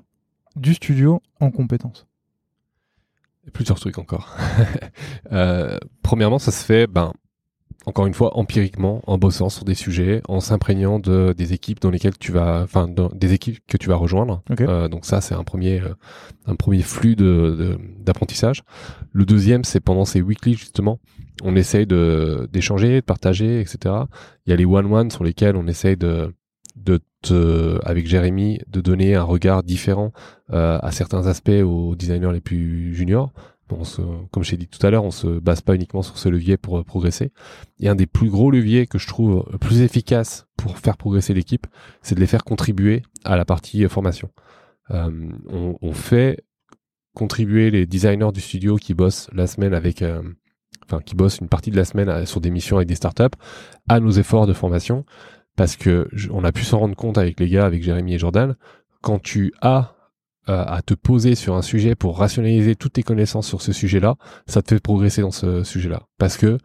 du 0.57 0.74
studio 0.74 1.20
en 1.40 1.50
compétences 1.50 2.07
Plusieurs 3.53 3.80
trucs 3.80 3.98
encore. 3.98 4.36
euh, 5.32 5.76
premièrement, 6.03 6.38
ça 6.38 6.53
se 6.53 6.64
fait, 6.64 6.86
ben, 6.86 7.12
encore 7.86 8.07
une 8.07 8.14
fois, 8.14 8.36
empiriquement, 8.38 9.03
en 9.09 9.18
bossant 9.18 9.48
sur 9.48 9.64
des 9.64 9.74
sujets, 9.74 10.22
en 10.28 10.38
s'imprégnant 10.38 11.00
de 11.00 11.34
des 11.36 11.53
équipes 11.53 11.80
dans 11.80 11.90
lesquelles 11.90 12.16
tu 12.18 12.30
vas, 12.30 12.61
enfin, 12.62 12.88
des 12.88 13.32
équipes 13.32 13.59
que 13.66 13.76
tu 13.76 13.88
vas 13.88 13.96
rejoindre. 13.96 14.42
Okay. 14.50 14.64
Euh, 14.68 14.88
donc 14.88 15.05
ça, 15.05 15.20
c'est 15.20 15.34
un 15.34 15.42
premier, 15.42 15.80
euh, 15.80 15.94
un 16.46 16.55
premier 16.55 16.82
flux 16.82 17.16
de 17.16 17.76
d'apprentissage. 17.98 18.62
Le 19.11 19.24
deuxième, 19.24 19.64
c'est 19.64 19.80
pendant 19.80 20.05
ces 20.05 20.22
weekly 20.22 20.55
justement, 20.55 21.00
on 21.42 21.57
essaye 21.57 21.86
de 21.86 22.48
d'échanger, 22.53 23.00
de 23.00 23.05
partager, 23.05 23.61
etc. 23.61 23.94
Il 24.46 24.50
y 24.50 24.53
a 24.53 24.57
les 24.57 24.64
one 24.64 24.92
one 24.92 25.11
sur 25.11 25.24
lesquels 25.24 25.57
on 25.57 25.66
essaye 25.66 25.96
de 25.96 26.32
de 26.76 27.00
te, 27.22 27.78
avec 27.84 28.07
Jérémy, 28.07 28.61
de 28.66 28.80
donner 28.80 29.14
un 29.14 29.22
regard 29.22 29.62
différent 29.62 30.12
euh, 30.53 30.78
à 30.80 30.92
certains 30.92 31.26
aspects 31.26 31.50
aux 31.64 31.94
designers 31.96 32.32
les 32.32 32.40
plus 32.40 32.94
juniors. 32.94 33.32
Comme 34.30 34.44
je 34.44 34.50
t'ai 34.50 34.57
dit 34.59 34.68
tout 34.68 34.84
à 34.86 34.90
l'heure, 34.90 35.05
on 35.05 35.11
se 35.11 35.38
base 35.38 35.62
pas 35.62 35.74
uniquement 35.74 36.03
sur 36.03 36.18
ce 36.18 36.28
levier 36.28 36.59
pour 36.59 36.78
euh, 36.78 36.84
progresser. 36.84 37.32
Et 37.80 37.88
un 37.88 37.94
des 37.94 38.07
plus 38.07 38.28
gros 38.28 38.50
leviers 38.50 38.86
que 38.86 38.98
je 38.98 39.07
trouve 39.07 39.46
plus 39.61 39.80
efficace 39.80 40.46
pour 40.62 40.78
faire 40.78 40.96
progresser 40.96 41.34
l'équipe, 41.34 41.66
c'est 42.03 42.14
de 42.14 42.20
les 42.20 42.26
faire 42.26 42.44
contribuer 42.44 43.03
à 43.24 43.36
la 43.36 43.44
partie 43.44 43.84
euh, 43.84 43.88
formation. 43.88 44.30
Euh, 44.90 45.11
on, 45.48 45.92
fait 45.92 46.44
contribuer 47.14 47.70
les 47.70 47.86
designers 47.86 48.32
du 48.32 48.40
studio 48.40 48.76
qui 48.76 48.94
bossent 48.94 49.28
la 49.32 49.46
semaine 49.46 49.74
avec, 49.74 50.03
euh, 50.03 50.22
enfin 50.84 51.00
qui 51.00 51.14
bossent 51.14 51.38
une 51.38 51.48
partie 51.48 51.70
de 51.70 51.76
la 51.76 51.84
semaine 51.84 52.26
sur 52.26 52.40
des 52.40 52.50
missions 52.50 52.76
avec 52.76 52.88
des 52.88 52.94
startups, 52.94 53.36
à 53.88 54.00
nos 54.00 54.11
efforts 54.11 54.46
de 54.46 54.53
formation 54.53 55.05
parce 55.57 55.76
que 55.76 56.09
on 56.30 56.44
a 56.44 56.53
pu 56.53 56.64
s'en 56.64 56.78
rendre 56.78 56.96
compte 56.96 57.18
avec 57.18 57.38
les 57.38 57.48
gars, 57.48 57.66
avec 57.66 57.82
Jérémy 57.82 58.14
et 58.14 58.18
Jordan, 58.18 58.57
quand 59.03 59.20
tu 59.20 59.53
as 59.61 59.94
euh, 60.49 60.64
à 60.66 60.82
te 60.82 60.95
poser 60.95 61.34
sur 61.34 61.55
un 61.55 61.62
sujet 61.62 61.95
pour 61.95 62.18
rationaliser 62.18 62.74
toutes 62.74 62.95
tes 62.95 63.03
connaissances 63.03 63.47
sur 63.47 63.62
ce 63.62 63.72
sujet-là, 63.72 64.16
ça 64.47 64.62
te 64.62 64.74
fait 64.74 64.80
progresser 64.80 65.22
dans 65.22 65.30
ce 65.30 65.62
sujet-là. 65.62 66.03
Parce 66.18 66.36
que 66.36 66.59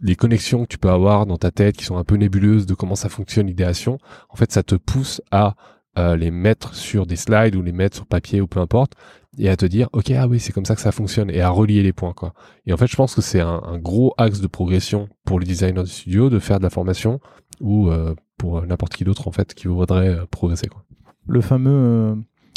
les 0.00 0.16
connexions 0.16 0.62
que 0.62 0.68
tu 0.68 0.78
peux 0.78 0.90
avoir 0.90 1.26
dans 1.26 1.36
ta 1.36 1.50
tête, 1.50 1.76
qui 1.76 1.84
sont 1.84 1.96
un 1.96 2.04
peu 2.04 2.16
nébuleuses 2.16 2.66
de 2.66 2.74
comment 2.74 2.94
ça 2.94 3.08
fonctionne 3.08 3.46
l'idéation, 3.46 3.98
en 4.30 4.36
fait, 4.36 4.50
ça 4.50 4.62
te 4.62 4.74
pousse 4.74 5.20
à 5.30 5.54
euh, 5.98 6.16
les 6.16 6.30
mettre 6.30 6.74
sur 6.74 7.06
des 7.06 7.16
slides 7.16 7.54
ou 7.56 7.62
les 7.62 7.72
mettre 7.72 7.96
sur 7.96 8.06
papier 8.06 8.40
ou 8.40 8.46
peu 8.46 8.60
importe, 8.60 8.94
et 9.38 9.48
à 9.48 9.56
te 9.56 9.66
dire, 9.66 9.88
ok, 9.92 10.10
ah 10.10 10.26
oui, 10.26 10.40
c'est 10.40 10.52
comme 10.52 10.64
ça 10.64 10.74
que 10.74 10.80
ça 10.80 10.92
fonctionne, 10.92 11.30
et 11.30 11.40
à 11.40 11.50
relier 11.50 11.82
les 11.82 11.92
points, 11.92 12.12
quoi. 12.12 12.32
Et 12.66 12.72
en 12.72 12.76
fait, 12.76 12.88
je 12.88 12.96
pense 12.96 13.14
que 13.14 13.20
c'est 13.20 13.40
un, 13.40 13.78
gros 13.78 14.14
axe 14.18 14.40
de 14.40 14.46
progression 14.46 15.08
pour 15.24 15.38
les 15.38 15.46
designers 15.46 15.84
du 15.84 15.90
studio 15.90 16.30
de 16.30 16.38
faire 16.38 16.58
de 16.58 16.64
la 16.64 16.70
formation 16.70 17.20
ou 17.60 17.90
euh, 17.90 18.14
pour 18.40 18.66
n'importe 18.66 18.94
qui 18.94 19.04
d'autre 19.04 19.28
en 19.28 19.32
fait 19.32 19.54
qui 19.54 19.68
voudrait 19.68 20.08
euh, 20.08 20.26
progresser 20.30 20.66
quoi. 20.66 20.82
Le 21.26 21.42
fameux 21.42 21.70
euh, 21.70 22.14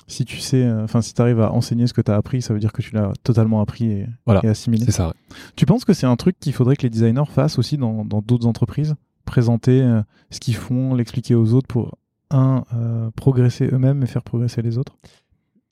si 0.08 0.26
tu 0.26 0.40
sais 0.40 0.70
enfin 0.84 1.02
si 1.02 1.14
tu 1.14 1.22
arrives 1.22 1.42
à 1.42 1.52
enseigner 1.52 1.88
ce 1.88 1.94
que 1.94 2.02
tu 2.02 2.12
as 2.12 2.16
appris, 2.16 2.42
ça 2.42 2.54
veut 2.54 2.60
dire 2.60 2.72
que 2.72 2.82
tu 2.82 2.94
l'as 2.94 3.12
totalement 3.24 3.62
appris 3.62 3.86
et, 3.86 4.08
voilà, 4.26 4.42
et 4.44 4.48
assimilé. 4.48 4.86
C'est 4.86 4.92
ça. 4.92 5.08
Ouais. 5.08 5.14
Tu 5.56 5.66
penses 5.66 5.86
que 5.86 5.94
c'est 5.94 6.06
un 6.06 6.16
truc 6.16 6.40
qu'il 6.40 6.54
faudrait 6.54 6.76
que 6.76 6.84
les 6.84 6.90
designers 6.90 7.30
fassent 7.30 7.58
aussi 7.58 7.78
dans 7.78 8.04
d'autres 8.04 8.48
entreprises, 8.48 8.96
présenter 9.26 9.82
euh, 9.82 10.02
ce 10.30 10.40
qu'ils 10.40 10.56
font, 10.56 10.94
l'expliquer 10.94 11.36
aux 11.36 11.54
autres 11.54 11.68
pour 11.68 11.98
un 12.30 12.66
euh, 12.74 13.10
progresser 13.16 13.70
eux-mêmes 13.72 14.04
et 14.04 14.08
faire 14.08 14.24
progresser 14.24 14.62
les 14.62 14.78
autres? 14.78 14.98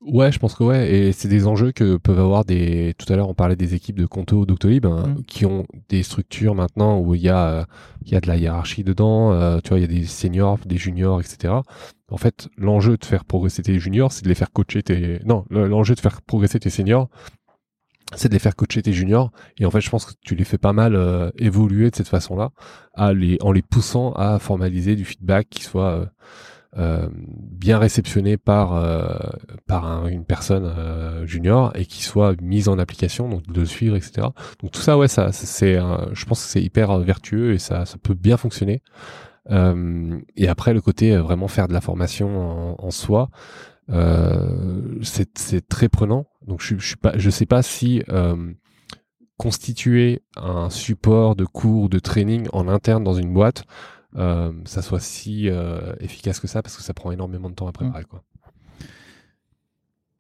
Ouais, 0.04 0.32
je 0.32 0.40
pense 0.40 0.56
que 0.56 0.64
ouais, 0.64 0.92
et 0.92 1.12
c'est 1.12 1.28
des 1.28 1.46
enjeux 1.46 1.72
que 1.72 1.96
peuvent 1.98 2.20
avoir 2.20 2.44
des. 2.44 2.96
Tout 2.98 3.12
à 3.14 3.16
l'heure, 3.16 3.30
on 3.30 3.36
parlait 3.36 3.56
des 3.56 3.76
équipes 3.76 4.00
de 4.00 4.08
Conto 4.08 4.38
ou 4.40 4.46
Doctolib 4.48 4.88
hein, 4.88 5.10
Mm. 5.10 5.24
qui 5.26 5.46
ont 5.46 5.68
des 5.90 6.02
structures 6.02 6.56
maintenant 6.56 7.00
où 7.00 7.14
il 7.14 7.22
y 7.22 7.30
a 7.30 7.48
euh, 7.50 7.66
il 8.04 8.12
y 8.12 8.16
a 8.16 8.20
de 8.20 8.28
la 8.28 8.36
hiérarchie 8.36 8.84
dedans. 8.84 9.32
euh, 9.32 9.60
tu 9.64 9.70
vois, 9.70 9.78
il 9.78 9.82
y 9.82 9.84
a 9.84 9.88
des 10.00 10.06
seniors, 10.08 10.58
des 10.66 10.78
juniors, 10.78 11.20
etc. 11.22 11.54
En 12.10 12.18
fait, 12.18 12.50
l'enjeu 12.58 12.98
de 12.98 13.06
faire 13.06 13.26
progresser 13.26 13.62
tes 13.62 13.78
juniors, 13.80 14.12
c'est 14.12 14.24
de 14.24 14.30
les 14.30 14.36
faire 14.36 14.52
coacher 14.52 14.82
tes. 14.82 15.20
Non, 15.24 15.46
le- 15.52 15.68
l'enjeu 15.68 15.94
de 15.94 16.00
faire 16.00 16.24
progresser 16.24 16.60
tes 16.60 16.72
seniors, 16.72 17.08
c'est 18.16 18.28
de 18.28 18.34
les 18.34 18.40
faire 18.40 18.56
coacher 18.56 18.82
tes 18.82 18.94
juniors. 18.94 19.32
Et 19.60 19.66
en 19.68 19.72
fait, 19.72 19.82
je 19.82 19.90
pense 19.92 20.06
que 20.06 20.14
tu 20.26 20.34
les 20.34 20.46
fais 20.46 20.58
pas 20.58 20.74
mal 20.74 20.96
euh, 20.96 21.30
évoluer 21.38 21.92
de 21.92 21.96
cette 21.96 22.08
façon-là, 22.10 22.50
à 22.96 23.14
les 23.14 23.38
en 23.42 23.52
les 23.52 23.62
poussant 23.62 24.14
à 24.14 24.40
formaliser 24.40 24.96
du 24.96 25.06
feedback 25.06 25.48
qui 25.50 25.62
soit 25.64 26.10
euh, 26.78 27.10
bien 27.14 27.78
réceptionné 27.80 28.38
par 28.38 28.76
euh, 28.76 29.10
par 29.68 29.86
un- 29.86 30.08
une 30.08 30.24
personne 30.26 30.64
euh, 30.66 31.26
junior 31.26 31.72
et 31.76 31.86
qui 31.86 32.02
soit 32.04 32.40
mise 32.42 32.70
en 32.70 32.80
application 32.80 33.28
donc 33.28 33.46
de 33.48 33.66
suivre 33.66 33.98
etc 33.98 34.28
donc 34.62 34.72
tout 34.72 34.80
ça 34.80 34.98
ouais 34.98 35.10
ça 35.10 35.32
c'est 35.34 35.78
je 36.14 36.26
pense 36.26 36.44
que 36.44 36.50
c'est 36.50 36.62
hyper 36.64 36.98
vertueux 37.00 37.54
et 37.54 37.60
ça 37.60 37.86
ça 37.86 37.98
peut 38.02 38.14
bien 38.14 38.38
fonctionner. 38.38 38.82
Euh, 39.50 40.20
et 40.38 40.48
après 40.48 40.74
le 40.74 40.82
côté 40.82 41.14
euh, 41.16 41.22
vraiment 41.22 41.48
faire 41.48 41.68
de 41.68 41.74
la 41.74 41.82
formation 41.82 42.40
en, 42.40 42.76
en 42.86 42.92
soi 42.92 43.30
c'est 45.02 45.68
très 45.68 45.90
prenant. 45.90 46.28
Donc 46.48 46.62
je 46.62 46.76
je 46.78 46.88
suis 46.88 46.96
pas 46.96 47.14
je 47.18 47.30
sais 47.30 47.46
pas 47.46 47.62
si 47.64 48.02
constituer 49.38 50.22
un 50.38 50.70
support 50.70 51.36
de 51.36 51.46
cours 51.46 51.90
de 51.90 52.00
training 52.00 52.48
en 52.54 52.68
interne 52.68 53.04
dans 53.04 53.14
une 53.16 53.34
boîte 53.34 53.64
euh, 54.18 54.52
ça 54.66 54.82
soit 54.82 55.00
si 55.00 55.50
euh, 55.50 55.94
efficace 56.00 56.40
que 56.40 56.48
ça 56.48 56.62
parce 56.62 56.76
que 56.78 56.84
ça 56.84 56.94
prend 56.94 57.12
énormément 57.12 57.50
de 57.50 57.56
temps 57.56 57.68
à 57.68 57.72
préparer 57.72 58.04
quoi. 58.06 58.24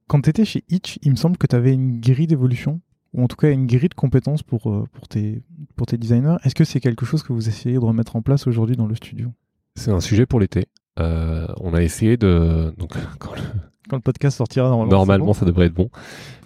Quand 0.08 0.22
tu 0.22 0.30
étais 0.30 0.46
chez 0.46 0.64
Itch, 0.70 1.00
il 1.04 1.12
me 1.12 1.16
semble 1.16 1.38
que 1.38 1.48
tu 1.48 1.56
avais 1.56 1.74
une 1.74 2.00
grille 2.02 2.28
d'évolution, 2.28 2.82
ou 3.14 3.24
en 3.24 3.28
tout 3.28 3.38
cas 3.38 3.50
une 3.52 3.66
grille 3.66 3.88
de 3.90 3.94
compétences 3.94 4.44
pour, 4.44 4.70
euh, 4.70 4.84
pour, 4.94 5.08
tes, 5.08 5.42
pour 5.76 5.88
tes 5.88 5.98
designers. 5.98 6.36
Est-ce 6.44 6.56
que 6.56 6.66
c'est 6.66 6.80
quelque 6.82 7.06
chose 7.06 7.24
que 7.24 7.32
vous 7.32 7.48
essayez 7.48 7.76
de 7.76 7.80
remettre 7.80 8.16
en 8.18 8.22
place 8.22 8.46
aujourd'hui 8.48 8.76
dans 8.76 8.88
le 8.88 8.96
studio? 8.96 9.32
C'est 9.76 9.92
un 9.92 10.02
sujet 10.02 10.26
pour 10.26 10.40
l'été. 10.42 10.66
Euh, 11.00 11.48
on 11.62 11.74
a 11.74 11.82
essayé 11.82 12.18
de 12.18 12.74
donc 12.78 12.92
quand 13.20 13.34
le- 13.36 13.42
Quand 13.90 13.96
le 13.96 14.02
podcast 14.02 14.38
sortira 14.38 14.68
normalement. 14.68 14.92
normalement 14.92 15.34
ça 15.34 15.46
devrait 15.46 15.68
être 15.68 15.74
bon. 15.74 15.90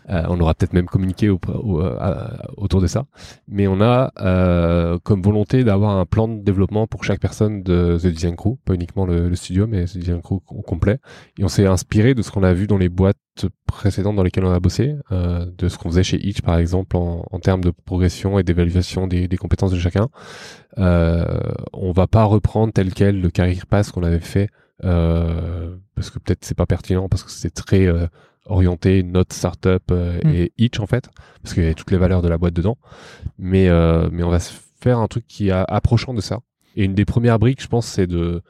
Euh, 0.10 0.24
on 0.30 0.40
aura 0.40 0.54
peut-être 0.54 0.74
même 0.74 0.86
communiqué 0.86 1.30
au, 1.30 1.40
au, 1.48 1.82
euh, 1.82 2.28
autour 2.58 2.82
de 2.82 2.88
ça. 2.88 3.06
Mais 3.48 3.68
on 3.68 3.82
a 3.82 4.12
euh, 4.22 4.98
comme 5.04 5.22
volonté 5.22 5.64
d'avoir 5.64 5.98
un 5.98 6.06
plan 6.06 6.28
de 6.28 6.42
développement 6.44 6.88
pour 6.88 7.04
chaque 7.04 7.20
personne 7.20 7.64
de 7.64 7.98
The 8.02 8.08
Design 8.08 8.36
Crew, 8.36 8.58
pas 8.66 8.74
uniquement 8.74 9.06
le, 9.06 9.30
le 9.30 9.36
studio, 9.36 9.68
mais 9.68 9.86
The 9.86 9.98
Design 9.98 10.22
Crew 10.22 10.42
au 10.50 10.62
complet. 10.62 11.00
Et 11.40 11.44
on 11.44 11.48
s'est 11.48 11.66
inspiré 11.66 12.14
de 12.14 12.22
ce 12.22 12.32
qu'on 12.32 12.44
a 12.44 12.54
vu 12.54 12.68
dans 12.68 12.78
les 12.78 12.90
boîtes 12.90 13.18
précédentes 13.66 14.16
dans 14.16 14.24
lesquelles 14.24 14.46
on 14.46 14.52
a 14.52 14.60
bossé, 14.60 14.96
euh, 15.12 15.46
de 15.58 15.68
ce 15.68 15.78
qu'on 15.78 15.90
faisait 15.90 16.04
chez 16.04 16.26
Itch 16.26 16.42
par 16.42 16.58
exemple 16.58 16.96
en, 16.96 17.26
en 17.30 17.40
termes 17.40 17.62
de 17.62 17.72
progression 17.72 18.40
et 18.40 18.44
d'évaluation 18.44 19.08
des, 19.08 19.28
des, 19.28 19.38
compétences 19.38 19.72
de 19.72 19.80
chacun. 19.80 20.08
Euh, 20.78 21.26
on 21.74 21.92
va 21.92 22.08
pas 22.08 22.24
reprendre 22.24 22.74
tel 22.74 22.94
quel 22.94 23.22
le 23.22 23.30
career 23.30 23.66
pass 23.66 23.92
qu'on 23.92 24.04
avait 24.04 24.20
fait 24.20 24.50
euh, 24.84 25.76
parce 25.96 26.10
que 26.10 26.20
peut-être 26.20 26.44
c'est 26.44 26.56
pas 26.56 26.66
pertinent 26.66 27.08
parce 27.10 27.24
que 27.24 27.32
c'est 27.32 27.54
très 27.54 27.88
orienté 28.46 29.04
notre 29.04 29.36
startup 29.36 29.84
euh, 29.92 30.20
Mm. 30.24 30.30
et 30.30 30.52
Itch 30.58 30.80
en 30.80 30.86
fait 30.88 31.10
parce 31.42 31.54
qu'il 31.54 31.64
y 31.64 31.68
a 31.68 31.74
toutes 31.74 31.92
les 31.92 31.98
valeurs 31.98 32.22
de 32.22 32.28
la 32.28 32.38
boîte 32.38 32.54
dedans 32.54 32.78
mais 33.38 33.70
euh, 33.70 34.10
mais 34.12 34.24
on 34.24 34.30
va 34.30 34.40
se 34.40 34.54
faire 34.80 35.00
un 35.00 35.08
truc 35.08 35.26
qui 35.28 35.50
est 35.50 35.52
approchant 35.52 36.14
de 36.14 36.22
ça 36.22 36.40
et 36.76 36.84
une 36.84 36.94
des 36.94 37.06
premières 37.06 37.40
briques 37.40 37.62
je 37.62 37.68
pense 37.68 37.88
c'est 37.88 38.08
de 38.08 38.42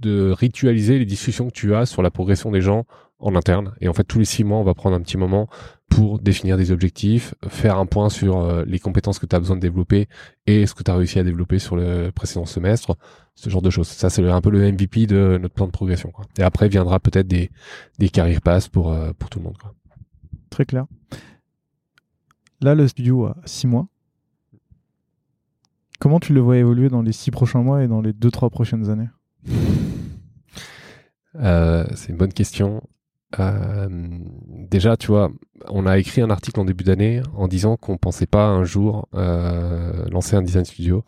de 0.00 0.30
ritualiser 0.30 0.98
les 0.98 1.04
discussions 1.04 1.48
que 1.48 1.52
tu 1.52 1.74
as 1.74 1.84
sur 1.86 2.02
la 2.02 2.10
progression 2.10 2.50
des 2.50 2.60
gens 2.60 2.84
en 3.20 3.34
interne 3.34 3.74
et 3.80 3.88
en 3.88 3.92
fait 3.92 4.04
tous 4.04 4.18
les 4.18 4.24
six 4.24 4.44
mois 4.44 4.58
on 4.58 4.64
va 4.64 4.74
prendre 4.74 4.94
un 4.94 5.00
petit 5.00 5.16
moment 5.16 5.48
pour 5.88 6.20
définir 6.20 6.56
des 6.56 6.70
objectifs 6.70 7.34
faire 7.48 7.78
un 7.78 7.86
point 7.86 8.10
sur 8.10 8.38
euh, 8.38 8.64
les 8.66 8.78
compétences 8.78 9.18
que 9.18 9.26
tu 9.26 9.34
as 9.34 9.40
besoin 9.40 9.56
de 9.56 9.60
développer 9.60 10.08
et 10.46 10.66
ce 10.66 10.74
que 10.74 10.82
tu 10.82 10.90
as 10.90 10.94
réussi 10.94 11.18
à 11.18 11.24
développer 11.24 11.58
sur 11.58 11.76
le 11.76 12.10
précédent 12.10 12.46
semestre 12.46 12.96
ce 13.38 13.50
genre 13.50 13.62
de 13.62 13.70
choses. 13.70 13.86
Ça, 13.86 14.10
c'est 14.10 14.28
un 14.28 14.40
peu 14.40 14.50
le 14.50 14.72
MVP 14.72 15.06
de 15.06 15.38
notre 15.40 15.54
plan 15.54 15.66
de 15.66 15.70
progression. 15.70 16.10
Quoi. 16.10 16.24
Et 16.38 16.42
après 16.42 16.68
viendra 16.68 16.98
peut-être 16.98 17.28
des, 17.28 17.50
des 18.00 18.08
carrières 18.08 18.40
passes 18.40 18.68
pour, 18.68 18.92
euh, 18.92 19.12
pour 19.16 19.30
tout 19.30 19.38
le 19.38 19.44
monde. 19.44 19.56
Quoi. 19.58 19.74
Très 20.50 20.64
clair. 20.64 20.86
Là, 22.60 22.74
le 22.74 22.88
studio 22.88 23.26
a 23.26 23.36
6 23.44 23.68
mois. 23.68 23.86
Comment 26.00 26.18
tu 26.18 26.32
le 26.32 26.40
vois 26.40 26.56
évoluer 26.56 26.88
dans 26.88 27.02
les 27.02 27.12
6 27.12 27.30
prochains 27.30 27.62
mois 27.62 27.84
et 27.84 27.86
dans 27.86 28.00
les 28.00 28.12
2-3 28.12 28.50
prochaines 28.50 28.90
années? 28.90 29.08
Euh, 31.36 31.86
c'est 31.94 32.08
une 32.08 32.16
bonne 32.16 32.32
question. 32.32 32.82
Euh, 33.38 33.88
déjà, 34.70 34.96
tu 34.96 35.08
vois, 35.08 35.30
on 35.68 35.86
a 35.86 35.98
écrit 35.98 36.22
un 36.22 36.30
article 36.30 36.60
en 36.60 36.64
début 36.64 36.84
d'année 36.84 37.20
en 37.34 37.46
disant 37.46 37.76
qu'on 37.76 37.98
pensait 37.98 38.26
pas 38.26 38.46
un 38.46 38.64
jour 38.64 39.08
euh, 39.14 40.08
lancer 40.08 40.34
un 40.36 40.42
design 40.42 40.64
studio. 40.64 41.04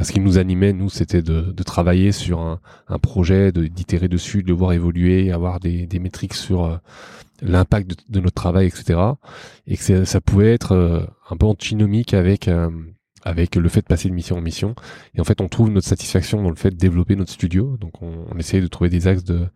Ce 0.00 0.12
qui 0.12 0.20
nous 0.20 0.38
animait, 0.38 0.72
nous, 0.72 0.90
c'était 0.90 1.22
de, 1.22 1.52
de 1.52 1.62
travailler 1.62 2.12
sur 2.12 2.40
un, 2.40 2.60
un 2.88 2.98
projet, 2.98 3.52
d'itérer 3.52 4.08
dessus, 4.08 4.42
de 4.42 4.48
le 4.48 4.54
voir 4.54 4.72
évoluer, 4.72 5.32
avoir 5.32 5.60
des, 5.60 5.86
des 5.86 5.98
métriques 5.98 6.34
sur 6.34 6.64
euh, 6.64 6.76
l'impact 7.40 7.90
de, 7.90 7.96
de 8.08 8.20
notre 8.20 8.34
travail, 8.34 8.66
etc. 8.66 8.98
Et 9.66 9.76
que 9.76 10.04
ça 10.04 10.20
pouvait 10.20 10.52
être 10.52 10.72
euh, 10.72 11.00
un 11.30 11.36
peu 11.36 11.46
antinomique 11.46 12.14
avec 12.14 12.48
euh, 12.48 12.70
avec 13.24 13.56
le 13.56 13.68
fait 13.68 13.80
de 13.80 13.86
passer 13.86 14.08
de 14.08 14.14
mission 14.14 14.36
en 14.36 14.40
mission. 14.40 14.74
Et 15.14 15.20
en 15.20 15.24
fait, 15.24 15.40
on 15.40 15.48
trouve 15.48 15.70
notre 15.70 15.86
satisfaction 15.86 16.42
dans 16.42 16.50
le 16.50 16.56
fait 16.56 16.70
de 16.70 16.76
développer 16.76 17.16
notre 17.16 17.32
studio. 17.32 17.76
Donc, 17.78 18.02
on, 18.02 18.26
on 18.30 18.38
essaye 18.38 18.60
de 18.60 18.66
trouver 18.66 18.90
des 18.90 19.06
axes 19.06 19.24
de, 19.24 19.46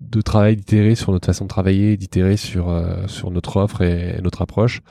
de 0.00 0.20
travail, 0.20 0.56
d'itérer 0.56 0.94
sur 0.94 1.12
notre 1.12 1.26
façon 1.26 1.44
de 1.44 1.48
travailler, 1.48 1.96
d'itérer 1.96 2.36
sur, 2.36 2.68
euh, 2.68 3.06
sur 3.06 3.30
notre 3.30 3.56
offre 3.56 3.82
et, 3.82 4.18
notre 4.22 4.42
approche. 4.42 4.82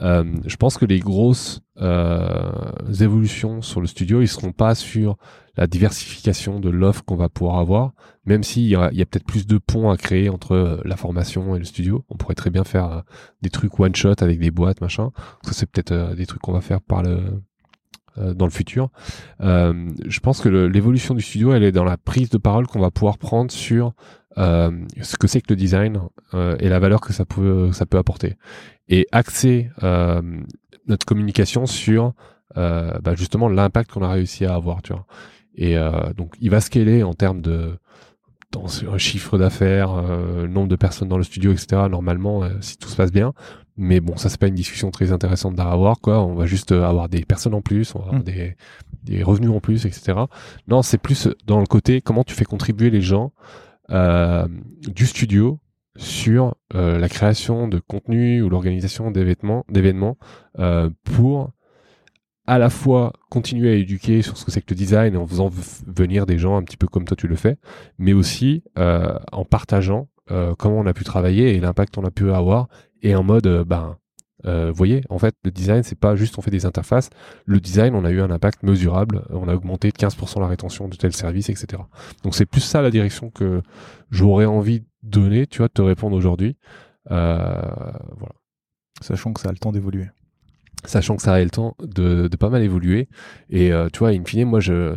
Euh, 0.00 0.24
je 0.46 0.56
pense 0.56 0.78
que 0.78 0.84
les 0.84 1.00
grosses 1.00 1.60
euh, 1.80 2.52
évolutions 3.00 3.62
sur 3.62 3.80
le 3.80 3.86
studio, 3.86 4.20
ils 4.20 4.28
seront 4.28 4.52
pas 4.52 4.74
sur 4.74 5.16
la 5.56 5.66
diversification 5.66 6.60
de 6.60 6.70
l'offre 6.70 7.04
qu'on 7.04 7.16
va 7.16 7.28
pouvoir 7.28 7.58
avoir, 7.58 7.92
même 8.24 8.42
s'il 8.42 8.64
y 8.64 8.74
a, 8.74 8.90
il 8.92 8.98
y 8.98 9.02
a 9.02 9.06
peut-être 9.06 9.26
plus 9.26 9.46
de 9.46 9.58
ponts 9.58 9.90
à 9.90 9.96
créer 9.96 10.28
entre 10.30 10.52
euh, 10.52 10.80
la 10.84 10.96
formation 10.96 11.54
et 11.54 11.58
le 11.58 11.64
studio. 11.64 12.04
On 12.08 12.16
pourrait 12.16 12.34
très 12.34 12.50
bien 12.50 12.64
faire 12.64 12.92
euh, 12.92 13.00
des 13.42 13.50
trucs 13.50 13.78
one 13.78 13.94
shot 13.94 14.14
avec 14.20 14.38
des 14.38 14.50
boîtes, 14.50 14.80
machin. 14.80 15.10
Ça, 15.42 15.52
c'est 15.52 15.66
peut-être 15.66 15.92
euh, 15.92 16.14
des 16.14 16.26
trucs 16.26 16.40
qu'on 16.40 16.52
va 16.52 16.60
faire 16.60 16.80
par 16.80 17.02
le 17.02 17.42
euh, 18.18 18.34
dans 18.34 18.44
le 18.44 18.50
futur. 18.50 18.90
Euh, 19.40 19.88
je 20.06 20.20
pense 20.20 20.40
que 20.40 20.48
l'évolution 20.48 21.14
du 21.14 21.22
studio, 21.22 21.54
elle 21.54 21.62
est 21.62 21.72
dans 21.72 21.84
la 21.84 21.96
prise 21.96 22.28
de 22.28 22.36
parole 22.36 22.66
qu'on 22.66 22.80
va 22.80 22.90
pouvoir 22.90 23.16
prendre 23.16 23.50
sur 23.50 23.94
euh, 24.36 24.70
ce 25.00 25.16
que 25.16 25.26
c'est 25.26 25.40
que 25.40 25.46
le 25.50 25.56
design 25.56 25.98
et 26.58 26.68
la 26.68 26.78
valeur 26.78 27.00
que 27.00 27.12
ça 27.12 27.24
peut 27.24 27.70
ça 27.72 27.84
peut 27.84 27.98
apporter 27.98 28.36
et 28.88 29.06
axer 29.12 29.70
notre 30.86 31.04
communication 31.04 31.66
sur 31.66 32.14
bah, 32.54 33.14
justement 33.14 33.48
l'impact 33.48 33.90
qu'on 33.90 34.02
a 34.02 34.10
réussi 34.10 34.46
à 34.46 34.54
avoir 34.54 34.80
tu 34.80 34.94
vois 34.94 35.06
et 35.54 35.76
donc 36.16 36.34
il 36.40 36.48
va 36.48 36.62
scaler 36.62 37.02
en 37.02 37.12
termes 37.12 37.42
de 37.42 37.76
dans 38.52 38.66
un 38.92 38.98
chiffre 38.98 39.38
d'affaires 39.38 39.92
euh, 39.92 40.46
nombre 40.46 40.68
de 40.68 40.76
personnes 40.76 41.08
dans 41.08 41.18
le 41.18 41.24
studio 41.24 41.52
etc 41.52 41.82
normalement 41.90 42.44
euh, 42.44 42.50
si 42.60 42.76
tout 42.78 42.88
se 42.88 42.96
passe 42.96 43.12
bien. 43.12 43.32
Mais 43.76 44.00
bon 44.00 44.16
ça 44.16 44.28
c'est 44.28 44.38
pas 44.38 44.48
une 44.48 44.54
discussion 44.54 44.90
très 44.90 45.12
intéressante 45.12 45.58
à 45.58 45.70
avoir 45.70 46.00
quoi. 46.00 46.22
On 46.22 46.34
va 46.34 46.46
juste 46.46 46.72
euh, 46.72 46.84
avoir 46.84 47.08
des 47.08 47.24
personnes 47.24 47.54
en 47.54 47.62
plus 47.62 47.94
on 47.94 47.98
va 47.98 48.04
avoir 48.06 48.20
Mm. 48.20 48.24
des 48.24 48.56
des 49.02 49.22
revenus 49.22 49.50
en 49.50 49.60
plus 49.60 49.84
etc 49.86 50.12
non 50.68 50.82
c'est 50.82 50.98
plus 50.98 51.28
dans 51.46 51.58
le 51.58 51.66
côté 51.66 52.00
comment 52.00 52.22
tu 52.24 52.34
fais 52.34 52.44
contribuer 52.44 52.90
les 52.90 53.00
gens 53.00 53.32
euh, 53.90 54.46
du 54.86 55.06
studio 55.06 55.58
sur 55.96 56.54
euh, 56.74 56.98
la 56.98 57.08
création 57.08 57.68
de 57.68 57.78
contenu 57.80 58.42
ou 58.42 58.48
l'organisation 58.48 59.10
d'événements 59.10 59.64
d'événements 59.68 60.16
euh, 60.58 60.88
pour 61.04 61.50
à 62.46 62.58
la 62.58 62.70
fois 62.70 63.12
continuer 63.30 63.70
à 63.70 63.74
éduquer 63.74 64.22
sur 64.22 64.36
ce 64.36 64.44
que 64.44 64.50
c'est 64.50 64.60
que 64.60 64.70
le 64.70 64.76
design 64.76 65.16
en 65.16 65.26
faisant 65.26 65.48
venir 65.86 66.26
des 66.26 66.38
gens 66.38 66.56
un 66.56 66.62
petit 66.62 66.76
peu 66.76 66.88
comme 66.88 67.04
toi 67.04 67.16
tu 67.16 67.28
le 67.28 67.36
fais, 67.36 67.56
mais 67.98 68.12
aussi 68.12 68.64
euh, 68.78 69.18
en 69.30 69.44
partageant 69.44 70.08
euh, 70.30 70.54
comment 70.56 70.78
on 70.78 70.86
a 70.86 70.94
pu 70.94 71.04
travailler 71.04 71.54
et 71.54 71.60
l'impact 71.60 71.94
qu'on 71.94 72.04
a 72.04 72.10
pu 72.10 72.30
avoir 72.30 72.68
et 73.02 73.14
en 73.14 73.22
mode 73.22 73.46
euh, 73.46 73.64
ben 73.64 73.96
euh, 74.44 74.70
vous 74.70 74.76
voyez, 74.76 75.02
en 75.08 75.20
fait, 75.20 75.36
le 75.44 75.52
design, 75.52 75.84
c'est 75.84 75.98
pas 75.98 76.16
juste 76.16 76.36
on 76.36 76.42
fait 76.42 76.50
des 76.50 76.66
interfaces. 76.66 77.10
Le 77.46 77.60
design, 77.60 77.94
on 77.94 78.04
a 78.04 78.10
eu 78.10 78.20
un 78.20 78.30
impact 78.32 78.64
mesurable. 78.64 79.24
On 79.30 79.46
a 79.46 79.54
augmenté 79.54 79.92
de 79.92 79.96
15% 79.96 80.40
la 80.40 80.48
rétention 80.48 80.88
de 80.88 80.96
tel 80.96 81.12
service, 81.12 81.48
etc. 81.48 81.80
Donc 82.24 82.34
c'est 82.34 82.46
plus 82.46 82.60
ça 82.60 82.82
la 82.82 82.90
direction 82.90 83.30
que 83.30 83.62
j'aurais 84.10 84.46
envie 84.46 84.80
de 84.80 84.86
donner, 85.04 85.46
tu 85.46 85.58
vois, 85.58 85.68
de 85.68 85.72
te 85.72 85.82
répondre 85.82 86.16
aujourd'hui. 86.16 86.56
Sachant 89.00 89.32
que 89.32 89.40
ça 89.40 89.50
a 89.50 89.52
le 89.52 89.58
temps 89.58 89.70
d'évoluer. 89.70 90.08
Sachant 90.84 91.16
que 91.16 91.22
ça 91.22 91.34
a 91.34 91.42
le 91.42 91.50
temps 91.50 91.76
de, 91.80 92.28
pas 92.38 92.48
mal 92.48 92.62
évoluer. 92.62 93.08
Et 93.50 93.72
euh, 93.72 93.88
tu 93.92 94.00
vois, 94.00 94.08
in 94.08 94.24
fine, 94.24 94.46
moi, 94.48 94.60
je, 94.60 94.96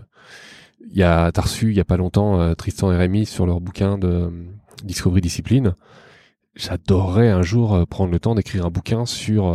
y 0.92 1.04
a, 1.04 1.32
t'as 1.32 1.42
reçu 1.42 1.70
il 1.70 1.76
y 1.76 1.80
a 1.80 1.86
pas 1.86 1.98
longtemps 1.98 2.40
euh, 2.40 2.54
Tristan 2.56 2.92
et 2.92 2.98
Rémi 2.98 3.26
sur 3.26 3.46
leur 3.46 3.62
bouquin 3.62 3.98
de 3.98 4.08
euh, 4.08 4.30
Discovery 4.84 5.22
Discipline. 5.22 5.76
J'adorerais 6.56 7.30
un 7.30 7.42
jour 7.42 7.86
prendre 7.88 8.12
le 8.12 8.20
temps 8.20 8.34
d'écrire 8.34 8.66
un 8.66 8.70
bouquin 8.70 9.06
sur 9.06 9.54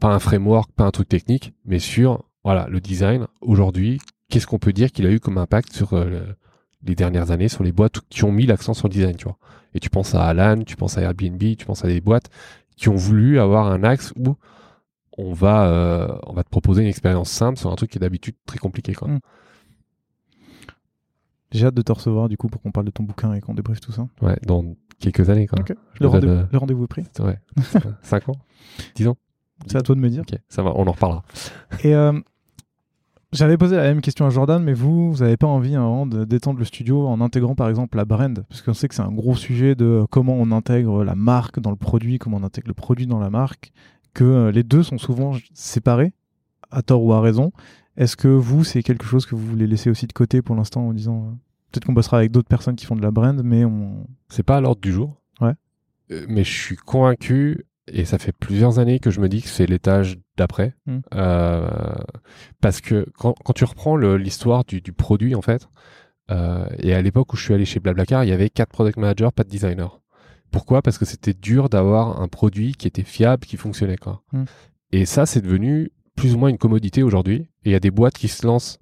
pas 0.00 0.08
un 0.08 0.18
framework, 0.18 0.72
pas 0.72 0.84
un 0.84 0.90
truc 0.90 1.06
technique, 1.06 1.52
mais 1.66 1.78
sur 1.78 2.24
voilà 2.42 2.66
le 2.70 2.80
design 2.80 3.26
aujourd'hui. 3.42 3.98
Qu'est-ce 4.30 4.46
qu'on 4.46 4.58
peut 4.58 4.72
dire 4.72 4.90
qu'il 4.90 5.06
a 5.06 5.10
eu 5.10 5.20
comme 5.20 5.36
impact 5.36 5.74
sur 5.74 5.94
le- 5.94 6.36
les 6.84 6.94
dernières 6.94 7.32
années 7.32 7.48
sur 7.48 7.64
les 7.64 7.72
boîtes 7.72 8.00
qui 8.08 8.24
ont 8.24 8.32
mis 8.32 8.46
l'accent 8.46 8.72
sur 8.72 8.88
le 8.88 8.92
design, 8.94 9.16
tu 9.16 9.24
vois? 9.24 9.36
Et 9.74 9.80
tu 9.80 9.90
penses 9.90 10.14
à 10.14 10.24
Alan, 10.24 10.62
tu 10.62 10.76
penses 10.76 10.96
à 10.96 11.02
Airbnb, 11.02 11.38
tu 11.38 11.66
penses 11.66 11.84
à 11.84 11.88
des 11.88 12.00
boîtes 12.00 12.30
qui 12.76 12.88
ont 12.88 12.96
voulu 12.96 13.38
avoir 13.40 13.66
un 13.66 13.84
axe 13.84 14.14
où 14.16 14.34
on 15.18 15.32
va 15.32 15.66
euh, 15.66 16.08
on 16.26 16.32
va 16.32 16.44
te 16.44 16.48
proposer 16.48 16.82
une 16.82 16.88
expérience 16.88 17.30
simple 17.30 17.58
sur 17.58 17.70
un 17.70 17.74
truc 17.74 17.90
qui 17.90 17.98
est 17.98 18.00
d'habitude 18.00 18.36
très 18.46 18.58
compliqué 18.58 18.94
quoi. 18.94 19.08
Mm. 19.08 19.20
J'ai 21.50 21.66
hâte 21.66 21.74
de 21.74 21.82
te 21.82 21.92
recevoir 21.92 22.28
du 22.28 22.36
coup 22.36 22.48
pour 22.48 22.62
qu'on 22.62 22.72
parle 22.72 22.86
de 22.86 22.90
ton 22.90 23.02
bouquin 23.02 23.34
et 23.34 23.40
qu'on 23.40 23.54
débriefe 23.54 23.80
tout 23.80 23.92
ça. 23.92 24.06
Ouais, 24.22 24.36
dans 24.46 24.64
quelques 25.00 25.28
années 25.28 25.46
quoi. 25.46 25.58
Ok. 25.60 25.74
Je 25.94 26.02
Le 26.02 26.08
rendez-vous 26.08 26.42
le 26.50 26.58
rendez-vous 26.58 26.84
est 26.84 26.88
pris. 26.88 27.04
Ouais. 27.18 27.38
5 28.02 28.28
ans? 28.28 28.36
10 28.94 29.08
ans? 29.08 29.16
C'est 29.66 29.76
à 29.76 29.82
toi 29.82 29.94
de 29.94 30.00
me 30.00 30.08
dire. 30.08 30.22
Ok, 30.22 30.38
ça 30.48 30.62
va, 30.62 30.72
on 30.76 30.86
en 30.86 30.92
reparlera. 30.92 31.24
Et 31.82 31.94
euh, 31.94 32.12
j'avais 33.32 33.58
posé 33.58 33.76
la 33.76 33.82
même 33.82 34.00
question 34.00 34.24
à 34.24 34.30
Jordan, 34.30 34.62
mais 34.62 34.72
vous, 34.72 35.12
vous 35.12 35.18
n'avez 35.18 35.36
pas 35.36 35.46
envie 35.46 35.74
hein, 35.74 36.06
d'étendre 36.06 36.58
le 36.58 36.64
studio 36.64 37.06
en 37.06 37.20
intégrant 37.20 37.54
par 37.54 37.68
exemple 37.68 37.96
la 37.96 38.04
brand? 38.04 38.44
Parce 38.48 38.62
qu'on 38.62 38.72
sait 38.72 38.88
que 38.88 38.94
c'est 38.94 39.02
un 39.02 39.12
gros 39.12 39.34
sujet 39.34 39.74
de 39.74 40.06
comment 40.10 40.34
on 40.34 40.52
intègre 40.52 41.02
la 41.02 41.14
marque 41.14 41.60
dans 41.60 41.70
le 41.70 41.76
produit, 41.76 42.18
comment 42.18 42.36
on 42.36 42.44
intègre 42.44 42.68
le 42.68 42.74
produit 42.74 43.06
dans 43.06 43.18
la 43.18 43.30
marque, 43.30 43.72
que 44.18 44.24
euh, 44.24 44.50
les 44.50 44.64
deux 44.64 44.82
sont 44.82 44.98
souvent 44.98 45.36
séparés, 45.54 46.12
à 46.72 46.82
tort 46.82 47.04
ou 47.04 47.12
à 47.12 47.20
raison. 47.20 47.52
Est-ce 47.96 48.16
que 48.16 48.26
vous, 48.26 48.64
c'est 48.64 48.82
quelque 48.82 49.04
chose 49.04 49.26
que 49.26 49.36
vous 49.36 49.46
voulez 49.46 49.68
laisser 49.68 49.90
aussi 49.90 50.08
de 50.08 50.12
côté 50.12 50.42
pour 50.42 50.56
l'instant 50.56 50.88
en 50.88 50.92
disant 50.92 51.18
euh, 51.18 51.30
peut-être 51.70 51.84
qu'on 51.84 51.92
bossera 51.92 52.18
avec 52.18 52.32
d'autres 52.32 52.48
personnes 52.48 52.74
qui 52.74 52.84
font 52.84 52.96
de 52.96 53.02
la 53.02 53.12
brand, 53.12 53.40
mais 53.44 53.64
on. 53.64 54.08
C'est 54.28 54.42
pas 54.42 54.56
à 54.56 54.60
l'ordre 54.60 54.80
du 54.80 54.90
jour. 54.90 55.20
Ouais. 55.40 55.54
Euh, 56.10 56.26
mais 56.28 56.42
je 56.42 56.52
suis 56.52 56.76
convaincu, 56.76 57.64
et 57.86 58.04
ça 58.04 58.18
fait 58.18 58.32
plusieurs 58.32 58.80
années 58.80 58.98
que 58.98 59.12
je 59.12 59.20
me 59.20 59.28
dis 59.28 59.40
que 59.40 59.48
c'est 59.48 59.66
l'étage 59.66 60.18
d'après. 60.36 60.74
Mm. 60.86 60.98
Euh, 61.14 61.68
parce 62.60 62.80
que 62.80 63.06
quand, 63.16 63.34
quand 63.44 63.52
tu 63.52 63.64
reprends 63.64 63.96
l'histoire 63.96 64.64
du, 64.64 64.80
du 64.80 64.92
produit, 64.92 65.36
en 65.36 65.42
fait, 65.42 65.68
et 66.80 66.92
à 66.92 67.00
l'époque 67.00 67.32
où 67.32 67.36
je 67.36 67.42
suis 67.44 67.54
allé 67.54 67.64
chez 67.64 67.80
Blablacar, 67.80 68.22
il 68.22 68.28
y 68.28 68.32
avait 68.32 68.50
quatre 68.50 68.68
product 68.68 68.98
managers, 68.98 69.30
pas 69.34 69.44
de 69.44 69.48
designer. 69.48 70.02
Pourquoi? 70.50 70.82
Parce 70.82 70.98
que 70.98 71.04
c'était 71.04 71.34
dur 71.34 71.68
d'avoir 71.68 72.20
un 72.20 72.28
produit 72.28 72.74
qui 72.74 72.86
était 72.86 73.04
fiable, 73.04 73.44
qui 73.46 73.56
fonctionnait. 73.56 73.96
Quoi. 73.96 74.22
Mm. 74.32 74.44
Et 74.92 75.06
ça, 75.06 75.26
c'est 75.26 75.40
devenu 75.40 75.90
plus 76.16 76.34
ou 76.34 76.38
moins 76.38 76.48
une 76.48 76.58
commodité 76.58 77.02
aujourd'hui. 77.02 77.48
Et 77.64 77.70
il 77.70 77.72
y 77.72 77.76
a 77.76 77.80
des 77.80 77.90
boîtes 77.90 78.18
qui 78.18 78.28
se 78.28 78.46
lancent 78.46 78.78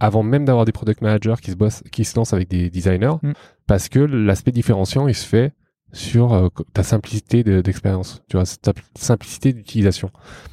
avant 0.00 0.22
même 0.22 0.44
d'avoir 0.44 0.64
des 0.64 0.72
product 0.72 1.00
managers 1.00 1.34
qui 1.42 1.50
se, 1.50 1.56
bossent, 1.56 1.82
qui 1.90 2.04
se 2.04 2.16
lancent 2.16 2.32
avec 2.32 2.48
des 2.48 2.70
designers, 2.70 3.16
Mm. 3.22 3.32
parce 3.66 3.88
que 3.88 3.98
l'aspect 3.98 4.52
différenciant, 4.52 5.08
il 5.08 5.14
se 5.14 5.26
fait 5.26 5.52
sur 5.92 6.34
euh, 6.34 6.48
ta 6.74 6.82
simplicité 6.82 7.42
d'expérience, 7.42 8.22
tu 8.28 8.36
vois, 8.36 8.44
ta 8.62 8.72
simplicité 8.94 9.52
d'utilisation. 9.52 10.10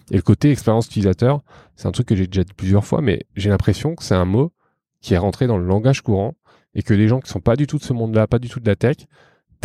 Et 0.10 0.16
le 0.16 0.22
côté 0.22 0.49
expérience 0.49 0.88
utilisateur, 0.88 1.41
c'est 1.76 1.88
un 1.88 1.91
truc 1.91 2.08
que 2.08 2.16
j'ai 2.16 2.26
déjà 2.26 2.43
dit 2.43 2.53
plusieurs 2.53 2.86
fois, 2.86 3.01
mais 3.01 3.26
j'ai 3.36 3.49
l'impression 3.49 3.95
que 3.95 4.03
c'est 4.03 4.16
un 4.16 4.26
mot 4.26 4.53
qui 5.01 5.14
est 5.14 5.18
rentré 5.18 5.45
dans 5.45 5.58
le 5.58 5.66
langage 5.66 6.01
courant 6.01 6.36
et 6.74 6.84
que 6.84 6.93
les 6.93 7.08
gens 7.08 7.20
qui 7.20 7.30
sont 7.30 7.41
pas 7.41 7.56
du 7.56 7.68
tout 7.68 7.78
de 7.78 7.84
ce 7.84 7.93
monde-là, 7.93 8.28
pas 8.28 8.39
du 8.39 8.49
tout 8.49 8.60
de 8.60 8.68
la 8.68 8.76
tech, 8.76 8.97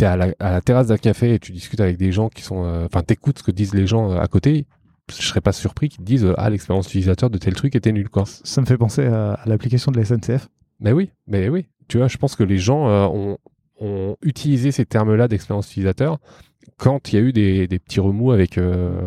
t'es 0.01 0.07
à 0.07 0.17
la, 0.17 0.33
à 0.39 0.51
la 0.51 0.61
terrasse 0.61 0.87
d'un 0.87 0.97
café 0.97 1.35
et 1.35 1.39
tu 1.39 1.51
discutes 1.51 1.79
avec 1.79 1.97
des 1.97 2.11
gens 2.11 2.29
qui 2.29 2.41
sont, 2.41 2.65
euh, 2.65 2.85
enfin, 2.85 3.03
t'écoutes 3.03 3.37
ce 3.37 3.43
que 3.43 3.51
disent 3.51 3.75
les 3.75 3.85
gens 3.85 4.11
euh, 4.11 4.19
à 4.19 4.27
côté. 4.27 4.65
Je 5.09 5.21
serais 5.21 5.41
pas 5.41 5.51
surpris 5.51 5.89
qu'ils 5.89 5.99
te 5.99 6.05
disent 6.05 6.27
ah 6.37 6.49
l'expérience 6.49 6.87
utilisateur 6.87 7.29
de 7.29 7.37
tel 7.37 7.53
truc 7.53 7.75
était 7.75 7.91
nul 7.91 8.09
quoi. 8.09 8.23
Ça 8.25 8.61
me 8.61 8.65
fait 8.65 8.77
penser 8.77 9.05
à, 9.05 9.39
l'application 9.45 9.91
de 9.91 9.97
la 9.97 10.05
SNCF. 10.05 10.47
Mais 10.79 10.91
oui, 10.91 11.11
mais 11.27 11.49
oui. 11.49 11.67
Tu 11.87 11.97
vois, 11.97 12.07
je 12.07 12.17
pense 12.17 12.35
que 12.35 12.43
les 12.43 12.57
gens 12.57 12.87
ont, 12.87 13.37
ont 13.79 14.15
utilisé 14.21 14.71
ces 14.71 14.85
termes-là 14.85 15.27
d'expérience 15.27 15.69
utilisateur 15.69 16.19
quand 16.77 17.11
il 17.11 17.15
y 17.15 17.19
a 17.19 17.21
eu 17.21 17.33
des, 17.33 17.67
des 17.67 17.79
petits 17.79 17.99
remous 17.99 18.31
avec 18.31 18.57
euh, 18.57 19.01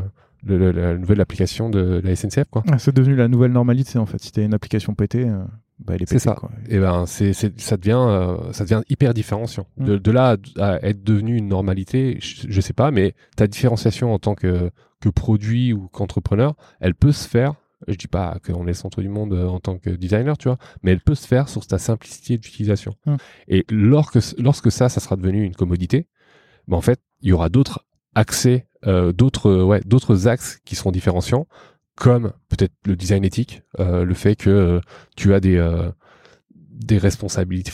le, 0.44 0.70
la 0.70 0.96
nouvelle 0.96 1.20
application 1.20 1.70
de, 1.70 2.00
la 2.04 2.14
SNCF. 2.14 2.48
Quoi. 2.50 2.62
Ah, 2.70 2.78
c'est 2.78 2.94
devenu 2.94 3.16
la 3.16 3.28
nouvelle 3.28 3.52
normalité 3.52 3.98
en 3.98 4.06
fait. 4.06 4.20
Si 4.20 4.30
tu 4.30 4.40
as 4.40 4.44
une 4.44 4.54
application 4.54 4.94
pétée, 4.94 5.24
euh, 5.28 5.42
bah, 5.84 5.94
elle 5.94 6.02
est 6.02 6.06
pétée. 6.06 6.18
C'est 6.18 6.18
ça. 6.18 6.36
Et 6.68 6.78
ben, 6.78 7.06
c'est, 7.06 7.32
ça, 7.32 7.76
devient, 7.76 8.04
euh, 8.08 8.52
ça 8.52 8.64
devient 8.64 8.82
hyper 8.88 9.14
différenciant. 9.14 9.66
De, 9.76 9.96
mm. 9.96 9.98
de, 9.98 10.10
là 10.10 10.36
à, 10.58 10.86
être 10.86 11.02
devenu 11.04 11.36
une 11.36 11.48
normalité, 11.48 12.18
je, 12.20 12.46
je 12.48 12.60
sais 12.60 12.72
pas, 12.72 12.90
mais 12.90 13.14
ta 13.36 13.46
différenciation 13.46 14.12
en 14.12 14.18
tant 14.18 14.34
que, 14.34 14.70
que 15.00 15.08
produit 15.08 15.72
ou 15.72 15.88
qu'entrepreneur, 15.88 16.54
elle 16.80 16.94
peut 16.94 17.12
se 17.12 17.28
faire 17.28 17.54
je 17.88 17.96
dis 17.96 18.08
pas 18.08 18.38
qu'on 18.44 18.64
est 18.64 18.68
le 18.68 18.74
centre 18.74 19.02
du 19.02 19.08
monde 19.08 19.32
euh, 19.32 19.46
en 19.46 19.60
tant 19.60 19.78
que 19.78 19.90
designer, 19.90 20.38
tu 20.38 20.48
vois, 20.48 20.58
mais 20.82 20.92
elle 20.92 21.00
peut 21.00 21.14
se 21.14 21.26
faire 21.26 21.48
sur 21.48 21.66
ta 21.66 21.78
simplicité 21.78 22.38
d'utilisation. 22.38 22.96
Hum. 23.06 23.16
Et 23.48 23.64
lorsque, 23.70 24.18
lorsque 24.38 24.72
ça, 24.72 24.88
ça 24.88 25.00
sera 25.00 25.16
devenu 25.16 25.44
une 25.44 25.54
commodité, 25.54 26.08
ben 26.68 26.76
en 26.76 26.80
fait, 26.80 27.00
il 27.20 27.28
y 27.28 27.32
aura 27.32 27.48
d'autres 27.48 27.86
accès, 28.14 28.68
euh, 28.86 29.12
d'autres, 29.12 29.62
ouais, 29.62 29.80
d'autres 29.84 30.28
axes 30.28 30.60
qui 30.64 30.76
seront 30.76 30.92
différenciants, 30.92 31.46
comme 31.96 32.32
peut-être 32.48 32.74
le 32.86 32.96
design 32.96 33.24
éthique, 33.24 33.62
euh, 33.78 34.04
le 34.04 34.14
fait 34.14 34.36
que 34.36 34.80
tu 35.16 35.34
as 35.34 35.40
des, 35.40 35.90
des 36.50 36.98
responsabilités, 36.98 37.70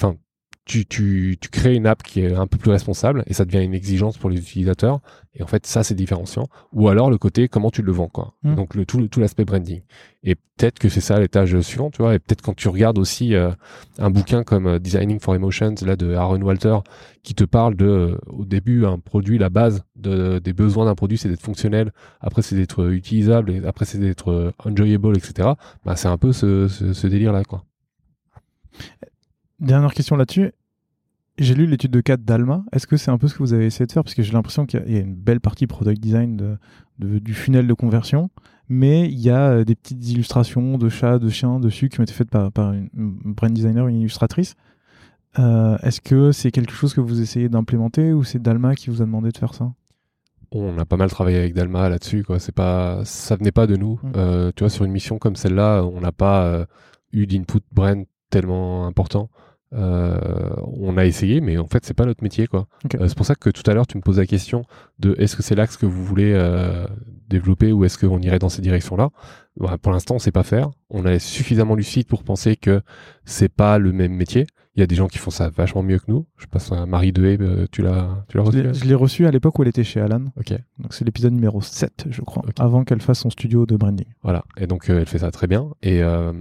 tu, 0.71 0.87
tu, 0.87 1.37
tu, 1.41 1.49
crées 1.49 1.75
une 1.75 1.89
app 1.89 2.05
qui 2.05 2.21
est 2.21 2.33
un 2.33 2.47
peu 2.47 2.57
plus 2.57 2.71
responsable 2.71 3.25
et 3.27 3.35
ça 3.35 3.45
devient 3.45 3.65
une 3.65 3.75
exigence 3.75 4.17
pour 4.17 4.31
les 4.31 4.39
utilisateurs. 4.39 5.01
Et 5.35 5.43
en 5.43 5.49
fait, 5.49 5.67
ça, 5.67 5.83
c'est 5.83 5.97
différenciant. 5.97 6.47
Ou 6.73 6.89
alors 6.89 7.11
le 7.11 7.19
côté 7.19 7.49
comment 7.49 7.71
tu 7.73 7.83
le 7.83 7.91
vends, 7.91 8.09
quoi. 8.09 8.35
Mmh. 8.45 8.55
Donc 8.55 8.77
le, 8.77 8.87
tout, 8.87 9.09
tout 9.09 9.19
l'aspect 9.19 9.45
branding. 9.45 9.83
Et 10.23 10.37
peut-être 10.37 10.79
que 10.79 10.89
c'est 10.89 11.01
ça 11.01 11.19
l'étage 11.19 11.61
suivant, 11.61 11.91
tu 11.91 12.03
vois. 12.03 12.15
Et 12.15 12.21
peut-être 12.21 12.41
quand 12.41 12.55
tu 12.55 12.69
regardes 12.69 12.99
aussi 12.99 13.35
euh, 13.35 13.51
un 13.99 14.11
bouquin 14.11 14.45
comme 14.45 14.69
euh, 14.69 14.79
Designing 14.79 15.19
for 15.19 15.35
Emotions, 15.35 15.75
là, 15.85 15.97
de 15.97 16.15
Aaron 16.15 16.41
Walter, 16.41 16.77
qui 17.25 17.35
te 17.35 17.43
parle 17.43 17.75
de, 17.75 17.87
euh, 17.87 18.19
au 18.29 18.45
début, 18.45 18.87
un 18.87 19.01
produit, 19.01 19.39
la 19.39 19.51
base 19.51 19.83
de, 19.97 20.39
des 20.39 20.53
besoins 20.53 20.85
d'un 20.85 20.95
produit, 20.95 21.19
c'est 21.19 21.29
d'être 21.29 21.43
fonctionnel. 21.43 21.93
Après, 22.21 22.43
c'est 22.43 22.55
d'être 22.55 22.93
utilisable. 22.93 23.51
Et 23.51 23.67
après, 23.67 23.87
c'est 23.87 23.99
d'être 23.99 24.53
enjoyable, 24.65 25.17
etc. 25.17 25.49
Bah, 25.85 25.97
c'est 25.97 26.09
un 26.09 26.19
peu 26.19 26.33
ce, 26.33 26.69
ce, 26.69 26.93
ce 26.93 27.07
délire-là, 27.09 27.43
quoi. 27.43 27.65
Dernière 29.59 29.93
question 29.93 30.15
là-dessus. 30.17 30.53
J'ai 31.39 31.55
lu 31.55 31.67
l'étude 31.67 31.91
de 31.91 32.01
cas 32.01 32.17
d'Alma. 32.17 32.65
Est-ce 32.73 32.87
que 32.87 32.97
c'est 32.97 33.11
un 33.11 33.19
peu 33.19 33.29
ce 33.29 33.35
que 33.35 33.39
vous 33.39 33.53
avez 33.53 33.67
essayé 33.67 33.87
de 33.87 33.93
faire? 33.93 34.05
Parce 34.05 34.15
que 34.15 34.23
j'ai 34.23 34.33
l'impression 34.33 34.67
qu'il 34.67 34.83
y, 34.87 34.97
a 34.97 35.01
une 35.01 35.15
belle 35.15 35.41
partie 35.41 35.67
product 35.67 36.01
design 36.01 36.37
de, 36.37 36.59
du 37.19 37.33
funnel 37.33 37.67
de 37.67 37.75
conversion, 37.75 38.31
mais 38.69 39.09
il 39.09 39.19
y 39.19 39.31
a 39.31 39.51
euh, 39.51 39.65
des 39.65 39.75
petites 39.75 40.07
illustrations 40.11 40.77
de 40.77 40.89
chats, 40.89 41.19
de 41.19 41.29
chiens 41.29 41.59
dessus 41.59 41.89
qui 41.89 42.01
ont 42.01 42.03
été 42.03 42.13
faites 42.13 42.31
par, 42.31 42.53
par 42.53 42.73
une, 42.73 42.91
brand 42.95 43.53
designer, 43.53 43.89
une 43.89 44.01
illustratrice. 44.01 44.55
Euh, 45.39 45.79
est-ce 45.79 46.01
que 46.01 46.33
c'est 46.33 46.51
quelque 46.51 46.73
chose 46.73 46.93
que 46.93 47.01
vous 47.01 47.21
essayez 47.23 47.49
d'implémenter 47.49 48.13
ou 48.13 48.23
c'est 48.25 48.41
Dalma 48.41 48.75
qui 48.75 48.91
vous 48.91 49.01
a 49.01 49.05
demandé 49.05 49.31
de 49.31 49.39
faire 49.39 49.55
ça? 49.55 49.73
On 50.53 50.77
a 50.79 50.85
pas 50.85 50.97
mal 50.97 51.09
travaillé 51.09 51.39
avec 51.39 51.55
Dalma 51.55 51.89
là-dessus 51.89 52.25
quoi 52.25 52.41
c'est 52.41 52.55
pas 52.55 53.05
ça 53.05 53.37
venait 53.37 53.53
pas 53.53 53.69
de 53.69 53.77
nous 53.77 54.01
mmh. 54.03 54.13
euh, 54.17 54.51
tu 54.57 54.65
vois 54.65 54.71
sur 54.71 54.85
une 54.85 54.91
mission 54.91 55.19
comme 55.19 55.37
celle-là 55.37 55.85
on 55.85 56.01
n'a 56.01 56.11
pas 56.11 56.67
eu 57.13 57.29
d'input 57.29 57.61
brand 57.71 58.05
tellement 58.31 58.85
important 58.87 59.31
euh, 59.73 60.51
on 60.63 60.97
a 60.97 61.05
essayé, 61.07 61.41
mais 61.41 61.57
en 61.59 61.67
fait, 61.67 61.85
c'est 61.85 61.95
pas 61.95 62.07
notre 62.07 62.23
métier, 62.23 62.47
quoi. 62.47 62.67
Euh, 62.95 63.07
c'est 63.09 63.17
pour 63.17 63.27
ça 63.27 63.35
que 63.35 63.51
tout 63.51 63.69
à 63.71 63.75
l'heure, 63.75 63.87
tu 63.87 63.97
me 63.97 64.03
poses 64.03 64.19
la 64.19 64.27
question 64.27 64.65
de 64.99 65.15
est-ce 65.19 65.37
que 65.37 65.43
c'est 65.43 65.55
l'axe 65.55 65.77
que 65.77 65.87
vous 65.87 66.05
voulez 66.05 66.33
euh, 66.35 66.87
développer 67.29 67.73
ou 67.73 67.85
est-ce 67.85 67.99
qu'on 67.99 68.21
irait 68.21 68.39
dans 68.39 68.49
ces 68.49 68.63
directions-là? 68.63 69.11
Bah, 69.57 69.77
Pour 69.81 69.93
l'instant, 69.93 70.17
on 70.17 70.19
sait 70.19 70.33
pas 70.33 70.43
faire. 70.43 70.71
On 70.91 71.07
est 71.07 71.19
suffisamment 71.19 71.75
lucide 71.75 72.07
pour 72.07 72.25
penser 72.25 72.57
que 72.57 72.83
c'est 73.25 73.53
pas 73.53 73.79
le 73.79 73.93
même 73.93 74.13
métier. 74.13 74.47
Il 74.77 74.81
y 74.81 74.83
a 74.85 74.87
des 74.87 74.95
gens 74.95 75.09
qui 75.09 75.19
font 75.19 75.31
ça 75.31 75.51
vachement 75.51 75.83
mieux 75.83 75.99
que 75.99 76.05
nous. 76.09 76.27
Je 76.37 76.47
passe 76.47 76.71
à 76.71 76.87
Marie 76.87 77.13
Dehé, 77.13 77.37
euh, 77.41 77.67
tu 77.73 77.83
l'as, 77.83 78.25
tu 78.29 78.37
l'as 78.37 78.45
reçu 78.45 78.63
Je 78.73 78.85
l'ai 78.85 78.95
reçu 78.95 79.27
à 79.27 79.31
l'époque 79.33 79.59
où 79.59 79.63
elle 79.63 79.69
était 79.69 79.83
chez 79.83 80.01
Alan. 80.01 80.27
Ok. 80.37 80.53
Donc 80.79 80.95
c'est 80.95 81.05
l'épisode 81.05 81.33
numéro 81.33 81.61
7, 81.61 82.07
je 82.09 82.23
crois, 82.23 82.45
avant 82.59 82.85
qu'elle 82.85 83.01
fasse 83.01 83.19
son 83.19 83.31
studio 83.31 83.67
de 83.67 83.77
branding. 83.77 84.07
Voilà. 84.23 84.45
Et 84.57 84.69
donc 84.69 84.89
euh, 84.89 85.01
elle 85.01 85.07
fait 85.07 85.19
ça 85.19 85.33
très 85.33 85.49
bien. 85.49 85.71
Et, 85.83 86.03
euh, 86.03 86.33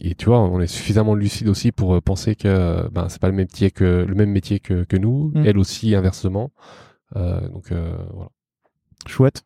et 0.00 0.14
tu 0.14 0.26
vois, 0.26 0.40
on 0.40 0.60
est 0.60 0.66
suffisamment 0.66 1.14
lucide 1.14 1.48
aussi 1.48 1.72
pour 1.72 2.00
penser 2.02 2.36
que 2.36 2.88
ben 2.90 3.08
c'est 3.08 3.20
pas 3.20 3.28
le 3.28 3.32
même 3.34 3.46
métier 3.46 3.70
que 3.70 4.04
le 4.06 4.14
même 4.14 4.30
métier 4.30 4.60
que, 4.60 4.84
que 4.84 4.96
nous. 4.96 5.32
Mm. 5.34 5.46
Elle 5.46 5.58
aussi 5.58 5.94
inversement. 5.94 6.50
donc 7.14 7.72
voilà. 7.72 8.30
Chouette. 9.06 9.44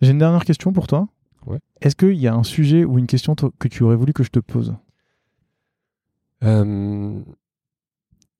J'ai 0.00 0.12
une 0.12 0.18
dernière 0.18 0.44
question 0.44 0.72
pour 0.72 0.86
toi. 0.86 1.08
Ouais. 1.46 1.58
Est-ce 1.80 1.96
qu'il 1.96 2.14
y 2.14 2.28
a 2.28 2.34
un 2.34 2.44
sujet 2.44 2.84
ou 2.84 2.98
une 2.98 3.06
question 3.06 3.34
que 3.34 3.68
tu 3.68 3.82
aurais 3.82 3.96
voulu 3.96 4.12
que 4.12 4.22
je 4.22 4.30
te 4.30 4.38
pose? 4.38 4.70
euh, 4.70 4.89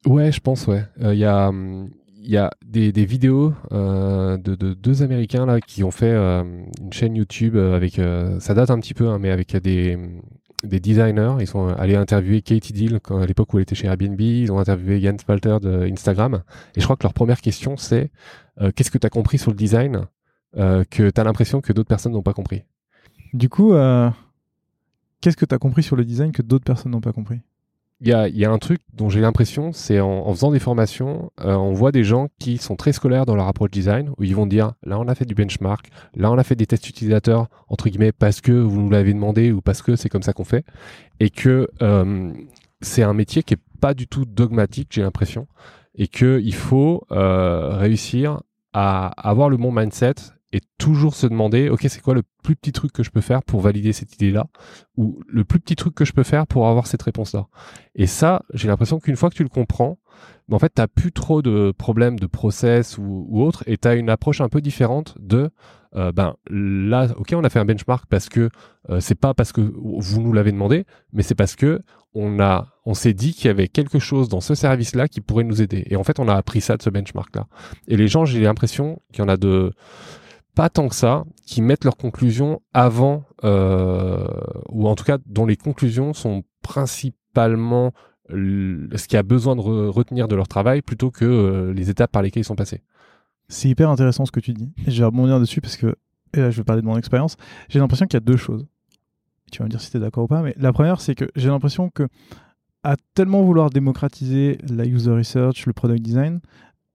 Ouais, 0.07 0.32
je 0.32 0.40
pense, 0.40 0.66
ouais. 0.66 0.84
Il 0.98 1.07
euh, 1.07 1.14
y 1.14 1.24
a, 1.24 1.53
y 2.16 2.36
a 2.38 2.51
des, 2.64 2.90
des 2.90 3.05
vidéos 3.05 3.53
euh, 3.72 4.38
de, 4.38 4.55
de, 4.55 4.72
deux 4.72 5.03
Américains 5.03 5.44
là 5.44 5.61
qui 5.61 5.84
ont 5.84 5.90
fait 5.90 6.11
euh, 6.11 6.42
une 6.80 6.92
chaîne 6.92 7.16
YouTube 7.16 7.57
avec, 7.57 8.01
ça 8.40 8.55
date 8.55 8.70
un 8.70 8.80
petit 8.80 8.94
peu, 8.94 9.09
hein, 9.09 9.18
mais 9.18 9.30
avec 9.30 9.55
des, 9.59 9.98
des 10.64 10.80
designers. 10.80 11.34
Ils 11.40 11.46
sont 11.46 11.68
allés 11.68 11.96
interviewer 11.96 12.40
Katie 12.40 12.72
Deal 12.72 12.98
à 13.11 13.26
l'époque 13.26 13.53
où 13.53 13.59
elle 13.59 13.64
était 13.64 13.74
chez 13.74 13.88
Airbnb. 13.88 14.20
Ils 14.20 14.51
ont 14.51 14.59
interviewé 14.59 15.01
Jens 15.01 15.18
Walter 15.28 15.59
de 15.61 15.90
Instagram. 15.90 16.42
Et 16.76 16.80
je 16.80 16.84
crois 16.84 16.96
que 16.96 17.03
leur 17.03 17.14
première 17.14 17.42
question 17.42 17.76
c'est 17.76 18.11
qu'est-ce 18.74 18.90
que 18.90 18.98
tu 18.98 19.07
as 19.07 19.11
compris 19.11 19.36
sur 19.36 19.51
le 19.51 19.57
design 19.57 20.07
que 20.55 21.11
tu 21.11 21.20
as 21.20 21.24
l'impression 21.24 21.61
que 21.61 21.74
d'autres 21.74 21.88
personnes 21.88 22.12
n'ont 22.12 22.22
pas 22.22 22.32
compris? 22.32 22.62
Du 23.34 23.51
coup, 23.51 23.74
qu'est-ce 25.20 25.36
que 25.36 25.44
tu 25.44 25.55
as 25.55 25.59
compris 25.59 25.82
sur 25.82 25.96
le 25.96 26.07
design 26.07 26.32
que 26.32 26.42
d'autres 26.42 26.64
personnes 26.64 26.92
n'ont 26.92 27.03
pas 27.03 27.12
compris? 27.12 27.40
Il 28.01 28.09
y 28.09 28.12
a, 28.12 28.28
y 28.28 28.44
a, 28.44 28.51
un 28.51 28.59
truc 28.59 28.80
dont 28.94 29.11
j'ai 29.11 29.20
l'impression, 29.20 29.72
c'est 29.72 30.01
en, 30.01 30.26
en, 30.26 30.32
faisant 30.32 30.51
des 30.51 30.59
formations, 30.59 31.30
euh, 31.40 31.55
on 31.55 31.72
voit 31.72 31.92
des 31.92 32.03
gens 32.05 32.28
qui 32.38 32.57
sont 32.57 32.76
très 32.76 32.92
scolaires 32.92 33.26
dans 33.26 33.36
leur 33.36 33.46
approche 33.46 33.70
design, 33.70 34.11
où 34.16 34.24
ils 34.24 34.34
vont 34.34 34.46
dire, 34.46 34.72
là 34.84 34.98
on 34.98 35.07
a 35.07 35.14
fait 35.14 35.26
du 35.26 35.34
benchmark, 35.34 35.88
là 36.14 36.30
on 36.30 36.38
a 36.38 36.44
fait 36.44 36.57
des 36.57 36.66
tests 36.66 36.88
utilisateurs, 36.88 37.48
entre 37.68 37.88
guillemets, 37.88 38.12
parce 38.12 38.40
que 38.40 38.53
vous 38.53 38.80
nous 38.80 38.90
l'avez 38.90 39.12
demandé 39.12 39.53
ou 39.53 39.61
parce 39.61 39.82
que 39.82 39.96
c'est 39.96 40.09
comme 40.09 40.22
ça 40.22 40.32
qu'on 40.32 40.44
fait, 40.44 40.64
et 41.20 41.28
que 41.30 41.68
euh, 41.82 42.32
c'est 42.80 43.03
un 43.03 43.12
métier 43.14 43.42
qui 43.42 43.55
est 43.55 43.62
pas 43.80 43.92
du 43.92 44.07
tout 44.07 44.24
dogmatique, 44.24 44.88
j'ai 44.90 45.03
l'impression, 45.03 45.46
et 45.94 46.09
que 46.09 46.40
il 46.42 46.55
faut 46.55 47.05
euh, 47.12 47.76
réussir 47.76 48.40
à 48.72 49.09
avoir 49.28 49.51
le 49.51 49.57
bon 49.57 49.72
mindset 49.72 50.14
et 50.53 50.61
toujours 50.78 51.14
se 51.14 51.26
demander, 51.26 51.68
ok, 51.68 51.86
c'est 51.88 52.01
quoi 52.01 52.14
le 52.14 52.22
plus 52.42 52.57
petit 52.57 52.72
truc 52.72 52.92
que 52.92 53.03
je 53.03 53.11
peux 53.11 53.20
faire 53.20 53.42
pour 53.42 53.61
valider 53.61 53.92
cette 53.92 54.14
idée-là, 54.14 54.46
ou 54.96 55.20
le 55.28 55.44
plus 55.44 55.61
petit 55.61 55.76
truc 55.76 55.94
que 55.94 56.05
je 56.05 56.12
peux 56.12 56.24
faire 56.24 56.46
pour 56.46 56.68
avoir 56.68 56.86
cette 56.86 57.03
réponse-là? 57.03 57.46
Et 57.94 58.07
ça, 58.07 58.42
j'ai 58.53 58.68
l'impression 58.68 58.98
qu'une 58.98 59.16
fois 59.16 59.30
que 59.30 59.36
tu 59.36 59.42
le 59.42 59.48
comprends, 59.48 59.98
ben, 60.48 60.57
en 60.57 60.59
fait, 60.59 60.72
t'as 60.74 60.88
plus 60.88 61.12
trop 61.12 61.42
de 61.42 61.72
problèmes 61.76 62.18
de 62.18 62.26
process 62.26 62.98
ou, 62.98 63.28
autre, 63.40 63.62
et 63.66 63.76
t'as 63.76 63.96
une 63.96 64.11
approche 64.11 64.40
un 64.40 64.48
peu 64.48 64.61
différente 64.61 65.16
de, 65.20 65.51
euh, 65.94 66.11
ben 66.12 66.34
là, 66.48 67.09
ok, 67.16 67.34
on 67.34 67.44
a 67.44 67.51
fait 67.51 67.61
un 67.61 67.64
benchmark 67.64 68.07
parce 68.09 68.28
que 68.28 68.51
euh, 68.90 69.01
c'est 69.01 69.14
pas 69.14 69.34
parce 69.34 69.53
que 69.53 69.61
vous 69.61 70.20
nous 70.20 70.32
l'avez 70.32 70.53
demandé, 70.53 70.84
mais 71.12 71.22
c'est 71.22 71.34
parce 71.34 71.57
que 71.57 71.80
on 72.14 72.40
a, 72.40 72.66
on 72.86 72.94
s'est 72.94 73.12
dit 73.12 73.32
qu'il 73.34 73.46
y 73.46 73.51
avait 73.51 73.68
quelque 73.68 74.01
chose 74.01 74.28
dans 74.28 74.40
ce 74.40 74.57
service-là 74.57 75.07
qui 75.07 75.20
pourrait 75.20 75.45
nous 75.45 75.62
aider. 75.62 75.84
Et 75.87 75.96
en 75.96 76.03
fait, 76.03 76.18
on 76.18 76.26
a 76.26 76.34
appris 76.34 76.61
ça 76.61 76.76
de 76.76 76.83
ce 76.83 76.91
benchmark-là. 76.91 77.46
Et 77.87 77.96
les 77.96 78.08
gens, 78.08 78.25
j'ai 78.25 78.41
l'impression 78.41 79.00
qu'il 79.12 79.22
y 79.22 79.25
en 79.25 79.29
a 79.29 79.37
de 79.37 79.72
pas 80.55 80.68
tant 80.68 80.89
que 80.89 80.95
ça, 80.95 81.25
qui 81.47 81.63
mettent 81.63 81.85
leurs 81.85 81.97
conclusions 81.97 82.61
avant, 82.72 83.25
euh, 83.45 84.27
ou 84.68 84.89
en 84.89 84.95
tout 84.95 85.05
cas 85.05 85.18
dont 85.27 85.47
les 85.47 85.57
conclusions 85.57 86.13
sont 86.13 86.45
principalement 86.63 87.93
ce 88.31 89.09
qui 89.09 89.17
a 89.17 89.22
besoin 89.22 89.57
de 89.57 89.61
retenir 89.61 90.29
de 90.29 90.37
leur 90.37 90.49
travail 90.49 90.83
plutôt 90.83 91.11
que 91.11 91.25
euh, 91.25 91.72
les 91.72 91.91
étapes 91.91 92.13
par 92.13 92.22
lesquelles 92.22 92.43
ils 92.43 92.45
sont 92.45 92.55
passés. 92.55 92.83
C'est 93.49 93.68
hyper 93.68 93.91
intéressant 93.91 94.25
ce 94.25 94.31
que 94.31 94.41
tu 94.41 94.53
dis. 94.53 94.72
Je 94.87 95.01
vais 95.01 95.05
rebondir 95.05 95.41
dessus 95.41 95.61
parce 95.61 95.77
que, 95.77 95.97
et 96.35 96.41
là 96.41 96.51
je 96.51 96.59
vais 96.59 96.64
parler 96.64 96.83
de 96.83 96.87
mon 96.87 96.97
expérience, 96.97 97.37
j'ai 97.68 97.81
l'impression 97.81 98.07
qu'il 98.07 98.14
y 98.14 98.22
a 98.22 98.25
deux 98.25 98.37
choses. 98.37 98.67
Tu 99.51 99.59
vas 99.59 99.64
me 99.64 99.71
dire 99.71 99.81
si 99.81 99.91
tu 99.91 99.97
es 99.97 100.01
d'accord 100.01 100.25
ou 100.25 100.29
pas, 100.29 100.43
mais 100.43 100.55
la 100.59 100.72
première 100.72 101.01
c'est 101.01 101.17
que 101.17 101.29
j'ai 101.35 101.49
l'impression 101.49 101.91
que 101.91 102.07
à 102.83 102.97
tellement 103.14 103.43
vouloir 103.43 103.71
démocratiser 103.71 104.59
la 104.68 104.87
user 104.87 105.11
research, 105.11 105.67
le 105.67 105.72
product 105.72 106.03
design, 106.03 106.41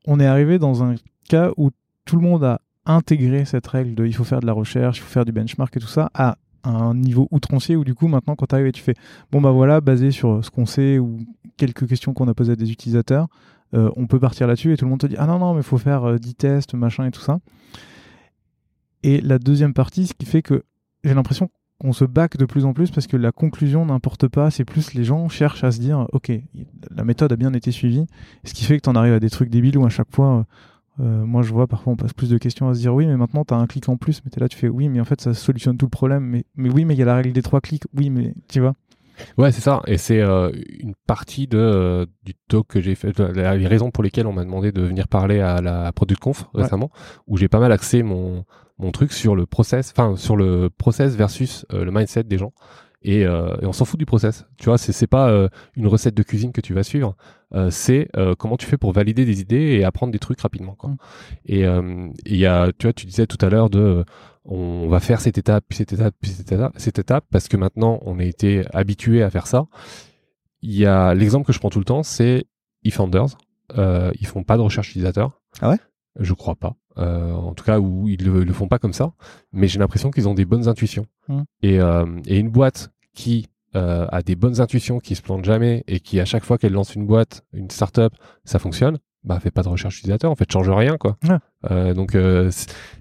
on 0.07 0.19
est 0.19 0.25
arrivé 0.25 0.57
dans 0.57 0.83
un 0.83 0.95
cas 1.27 1.51
où 1.57 1.71
tout 2.05 2.15
le 2.15 2.21
monde 2.21 2.43
a 2.43 2.61
intégrer 2.85 3.45
cette 3.45 3.67
règle 3.67 3.95
de 3.95 4.05
il 4.05 4.13
faut 4.13 4.23
faire 4.23 4.39
de 4.39 4.45
la 4.45 4.53
recherche, 4.53 4.97
il 4.97 5.01
faut 5.01 5.11
faire 5.11 5.25
du 5.25 5.31
benchmark 5.31 5.75
et 5.75 5.79
tout 5.79 5.87
ça 5.87 6.09
à 6.13 6.37
un 6.63 6.95
niveau 6.95 7.27
outrancier 7.31 7.75
où 7.75 7.83
du 7.83 7.93
coup 7.93 8.07
maintenant 8.07 8.35
quand 8.35 8.47
tu 8.47 8.55
arrives 8.55 8.67
et 8.67 8.71
tu 8.71 8.81
fais 8.81 8.95
bon 9.31 9.39
bah 9.39 9.51
voilà 9.51 9.81
basé 9.81 10.09
sur 10.09 10.43
ce 10.43 10.49
qu'on 10.49 10.65
sait 10.65 10.97
ou 10.97 11.19
quelques 11.57 11.87
questions 11.87 12.13
qu'on 12.13 12.27
a 12.27 12.33
posées 12.33 12.53
à 12.53 12.55
des 12.55 12.71
utilisateurs 12.71 13.27
euh, 13.73 13.89
on 13.95 14.07
peut 14.07 14.19
partir 14.19 14.47
là-dessus 14.47 14.71
et 14.73 14.77
tout 14.77 14.85
le 14.85 14.89
monde 14.89 14.99
te 14.99 15.07
dit 15.07 15.15
ah 15.17 15.25
non 15.25 15.39
non 15.39 15.53
mais 15.53 15.63
faut 15.63 15.77
faire 15.77 16.05
euh, 16.05 16.17
10 16.17 16.35
tests 16.35 16.73
machin 16.73 17.05
et 17.05 17.11
tout 17.11 17.21
ça. 17.21 17.39
Et 19.03 19.21
la 19.21 19.37
deuxième 19.37 19.73
partie, 19.73 20.07
ce 20.07 20.13
qui 20.13 20.25
fait 20.25 20.41
que 20.41 20.63
j'ai 21.03 21.13
l'impression 21.13 21.49
qu'on 21.79 21.91
se 21.91 22.05
back 22.05 22.37
de 22.37 22.45
plus 22.45 22.65
en 22.65 22.73
plus 22.73 22.89
parce 22.89 23.05
que 23.05 23.17
la 23.17 23.31
conclusion 23.31 23.85
n'importe 23.85 24.27
pas, 24.27 24.49
c'est 24.49 24.65
plus 24.65 24.93
les 24.93 25.03
gens 25.03 25.27
cherchent 25.29 25.63
à 25.63 25.71
se 25.71 25.79
dire 25.79 26.07
ok 26.13 26.31
la 26.95 27.03
méthode 27.03 27.33
a 27.33 27.35
bien 27.35 27.53
été 27.53 27.71
suivie, 27.71 28.05
ce 28.43 28.53
qui 28.53 28.63
fait 28.63 28.77
que 28.77 28.83
tu 28.83 28.89
en 28.89 28.95
arrives 28.95 29.13
à 29.13 29.19
des 29.19 29.29
trucs 29.29 29.49
débiles 29.49 29.77
où 29.77 29.85
à 29.85 29.89
chaque 29.89 30.13
fois 30.13 30.39
euh, 30.39 30.43
moi, 30.97 31.41
je 31.41 31.51
vois 31.51 31.67
parfois 31.67 31.93
on 31.93 31.95
passe 31.95 32.13
plus 32.13 32.29
de 32.29 32.37
questions 32.37 32.69
à 32.69 32.73
se 32.73 32.79
dire 32.79 32.93
oui, 32.93 33.05
mais 33.05 33.17
maintenant 33.17 33.43
tu 33.43 33.53
as 33.53 33.57
un 33.57 33.67
clic 33.67 33.89
en 33.89 33.97
plus, 33.97 34.21
mais 34.23 34.31
tu 34.31 34.37
es 34.37 34.41
là, 34.41 34.47
tu 34.47 34.57
fais 34.57 34.69
oui, 34.69 34.89
mais 34.89 34.99
en 34.99 35.05
fait 35.05 35.19
ça 35.21 35.33
solutionne 35.33 35.77
tout 35.77 35.85
le 35.85 35.91
problème. 35.91 36.23
Mais, 36.23 36.45
mais 36.55 36.69
oui, 36.69 36.85
mais 36.85 36.93
il 36.95 36.99
y 36.99 37.03
a 37.03 37.05
la 37.05 37.15
règle 37.15 37.33
des 37.33 37.41
trois 37.41 37.61
clics. 37.61 37.83
Oui, 37.95 38.09
mais 38.09 38.33
tu 38.47 38.59
vois. 38.61 38.75
Ouais, 39.37 39.51
c'est 39.51 39.61
ça. 39.61 39.81
Et 39.87 39.97
c'est 39.97 40.19
euh, 40.19 40.51
une 40.79 40.93
partie 41.07 41.47
de, 41.47 41.57
euh, 41.57 42.05
du 42.23 42.33
talk 42.49 42.67
que 42.67 42.81
j'ai 42.81 42.95
fait, 42.95 43.17
les 43.17 43.67
raisons 43.67 43.89
pour 43.91 44.03
lesquelles 44.03 44.27
on 44.27 44.33
m'a 44.33 44.43
demandé 44.43 44.71
de 44.73 44.81
venir 44.81 45.07
parler 45.07 45.39
à 45.39 45.61
la 45.61 45.91
Product 45.93 46.19
Conf 46.19 46.41
Ouais. 46.53 46.63
récemment, 46.63 46.91
où 47.27 47.37
j'ai 47.37 47.47
pas 47.47 47.59
mal 47.59 47.71
axé 47.71 48.03
mon, 48.03 48.43
mon 48.77 48.91
truc 48.91 49.13
sur 49.13 49.35
le 49.35 49.45
process, 49.45 49.93
enfin 49.95 50.17
sur 50.17 50.35
le 50.35 50.69
process 50.69 51.15
versus 51.15 51.65
euh, 51.73 51.85
le 51.85 51.91
mindset 51.91 52.23
des 52.23 52.37
gens. 52.37 52.51
Et, 53.07 53.23
euh, 53.23 53.55
et 53.61 53.67
on 53.67 53.71
s'en 53.71 53.85
fout 53.85 53.99
du 53.99 54.07
process. 54.07 54.45
Tu 54.57 54.65
vois, 54.65 54.79
c'est 54.79 55.07
pas 55.07 55.29
euh, 55.29 55.47
une 55.75 55.85
recette 55.85 56.15
de 56.15 56.23
cuisine 56.23 56.51
que 56.51 56.61
tu 56.61 56.73
vas 56.73 56.81
suivre. 56.81 57.15
Euh, 57.53 57.69
c'est 57.69 58.09
comment 58.39 58.57
tu 58.57 58.65
fais 58.65 58.77
pour 58.77 58.91
valider 58.91 59.25
des 59.25 59.41
idées 59.41 59.77
et 59.77 59.83
apprendre 59.83 60.11
des 60.11 60.19
trucs 60.19 60.41
rapidement. 60.41 60.73
Quoi. 60.73 60.89
Mm. 60.89 60.97
Et 61.45 61.65
il 62.25 62.37
y 62.37 62.45
a, 62.47 62.71
tu 62.77 62.87
vois, 62.87 62.93
tu 62.93 63.05
disais 63.05 63.27
tout 63.27 63.37
à 63.45 63.49
l'heure 63.49 63.69
de, 63.69 64.03
on 64.43 64.87
va 64.87 64.99
faire 64.99 65.21
cette 65.21 65.37
étape, 65.37 65.65
puis 65.69 65.77
cette 65.77 65.93
étape, 65.93 66.15
puis 66.19 66.31
cette 66.31 66.51
étape, 66.51 66.73
cette 66.77 66.99
étape, 66.99 67.25
parce 67.31 67.47
que 67.47 67.57
maintenant 67.57 67.99
on 68.01 68.17
a 68.17 68.23
été 68.23 68.63
habitué 68.73 69.21
à 69.21 69.29
faire 69.29 69.45
ça. 69.45 69.67
Il 70.61 70.73
y 70.73 70.87
a 70.87 71.13
l'exemple 71.13 71.45
que 71.45 71.53
je 71.53 71.59
prends 71.59 71.69
tout 71.69 71.79
le 71.79 71.85
temps, 71.85 72.01
c'est 72.01 72.45
eFounders. 72.83 73.37
Euh, 73.77 74.11
ils 74.19 74.27
font 74.27 74.43
pas 74.43 74.57
de 74.57 74.61
recherche 74.61 74.89
utilisateur. 74.89 75.41
Ah 75.61 75.69
ouais? 75.69 75.77
Je 76.19 76.33
crois 76.33 76.55
pas. 76.55 76.75
Euh, 76.97 77.33
en 77.33 77.53
tout 77.53 77.65
cas, 77.65 77.79
où 77.79 78.07
ils 78.07 78.23
le, 78.23 78.43
le 78.43 78.53
font 78.53 78.67
pas 78.67 78.79
comme 78.79 78.93
ça. 78.93 79.13
Mais 79.51 79.67
j'ai 79.67 79.79
l'impression 79.79 80.11
qu'ils 80.11 80.29
ont 80.29 80.33
des 80.33 80.45
bonnes 80.45 80.67
intuitions. 80.67 81.07
Mm. 81.27 81.41
Et, 81.61 81.79
euh, 81.79 82.05
et 82.25 82.37
une 82.39 82.49
boîte 82.49 82.91
qui 83.15 83.47
euh, 83.75 84.05
a 84.11 84.21
des 84.21 84.35
bonnes 84.35 84.61
intuitions, 84.61 84.99
qui 84.99 85.15
se 85.15 85.21
plante 85.21 85.43
jamais 85.43 85.83
et 85.87 85.99
qui 85.99 86.19
à 86.19 86.25
chaque 86.25 86.43
fois 86.43 86.57
qu'elle 86.57 86.73
lance 86.73 86.95
une 86.95 87.05
boîte, 87.05 87.43
une 87.53 87.69
startup, 87.69 88.13
ça 88.43 88.59
fonctionne. 88.59 88.99
Bah, 89.25 89.39
fait 89.39 89.49
pas 89.49 89.63
de 89.63 89.69
recherche 89.69 89.97
utilisateur. 89.97 90.29
En 90.29 90.35
fait, 90.35 90.49
change 90.51 90.69
rien, 90.69 90.97
quoi. 90.97 91.17
Ouais. 91.27 91.37
Euh, 91.71 91.93
donc, 91.95 92.13
euh, 92.13 92.51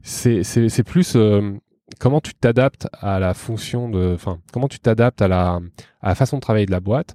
c'est 0.02 0.82
plus 0.82 1.16
euh, 1.16 1.52
comment 2.00 2.20
tu 2.20 2.34
t'adaptes 2.34 2.88
à 2.94 3.18
la 3.18 3.34
fonction 3.34 3.90
de, 3.90 4.14
enfin, 4.14 4.38
comment 4.50 4.68
tu 4.68 4.80
t'adaptes 4.80 5.20
à 5.20 5.28
la 5.28 5.60
à 6.00 6.08
la 6.08 6.14
façon 6.14 6.36
de 6.36 6.40
travailler 6.40 6.66
de 6.66 6.70
la 6.70 6.80
boîte 6.80 7.14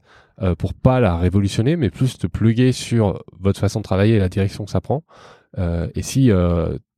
pour 0.57 0.73
pas 0.73 1.01
la 1.01 1.17
révolutionner, 1.17 1.75
mais 1.75 1.89
plus 1.89 2.17
te 2.17 2.25
pluguer 2.25 2.71
sur 2.71 3.21
votre 3.41 3.59
façon 3.59 3.81
de 3.81 3.83
travailler 3.83 4.15
et 4.15 4.19
la 4.19 4.29
direction 4.29 4.63
que 4.63 4.71
ça 4.71 4.79
prend. 4.79 5.03
Et 5.57 6.01
si 6.01 6.31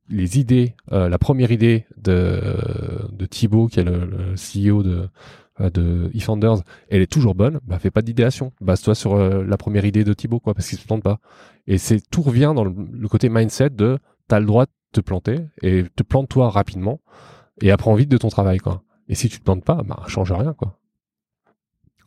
les 0.10 0.40
idées, 0.40 0.76
la 0.92 1.18
première 1.18 1.52
idée 1.52 1.88
de, 1.98 2.40
de 3.12 3.26
Thibaut, 3.26 3.66
qui 3.66 3.80
est 3.80 3.84
le, 3.84 4.06
le 4.06 4.36
CEO 4.36 4.84
de, 4.84 5.10
de 5.70 6.10
eFounders, 6.14 6.64
elle 6.90 7.02
est 7.02 7.12
toujours 7.12 7.36
bonne, 7.36 7.60
bah 7.66 7.78
fais 7.80 7.92
pas 7.92 8.02
d'idéation. 8.02 8.52
Base-toi 8.62 8.96
sur 8.96 9.14
euh, 9.16 9.44
la 9.44 9.58
première 9.58 9.86
idée 9.86 10.04
de 10.04 10.14
Thibaut, 10.14 10.40
quoi, 10.40 10.54
parce 10.54 10.68
qu'il 10.70 10.78
se 10.80 10.86
plante 10.88 11.04
pas. 11.04 11.20
Et 11.68 11.78
c'est 11.78 12.02
tout 12.10 12.22
revient 12.22 12.54
dans 12.56 12.64
le, 12.64 12.74
le 12.92 13.08
côté 13.08 13.30
mindset 13.30 13.70
de 13.72 14.00
t'as 14.28 14.40
le 14.40 14.46
droit 14.46 14.66
de 14.66 14.72
te 14.94 15.02
planter 15.02 15.40
et 15.62 15.84
te 15.96 16.04
plante-toi 16.04 16.50
rapidement 16.50 17.00
et 17.62 17.72
apprends 17.72 17.94
vite 17.96 18.10
de 18.10 18.18
ton 18.18 18.30
travail, 18.30 18.58
quoi. 18.58 18.82
Et 19.08 19.16
si 19.16 19.30
tu 19.30 19.40
te 19.40 19.44
plantes 19.44 19.64
pas, 19.64 19.84
bah 19.84 20.04
change 20.08 20.32
rien, 20.32 20.54
quoi. 20.54 20.80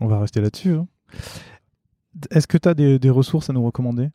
On 0.01 0.07
va 0.09 0.19
rester 0.21 0.41
là-dessus. 0.41 0.73
hein. 0.75 0.89
Est-ce 2.31 2.47
que 2.47 2.59
tu 2.59 2.69
as 2.69 2.75
des, 2.75 2.99
des 2.99 3.11
ressources 3.11 3.51
à 3.51 3.53
nous 3.53 3.65
recommander? 3.65 4.09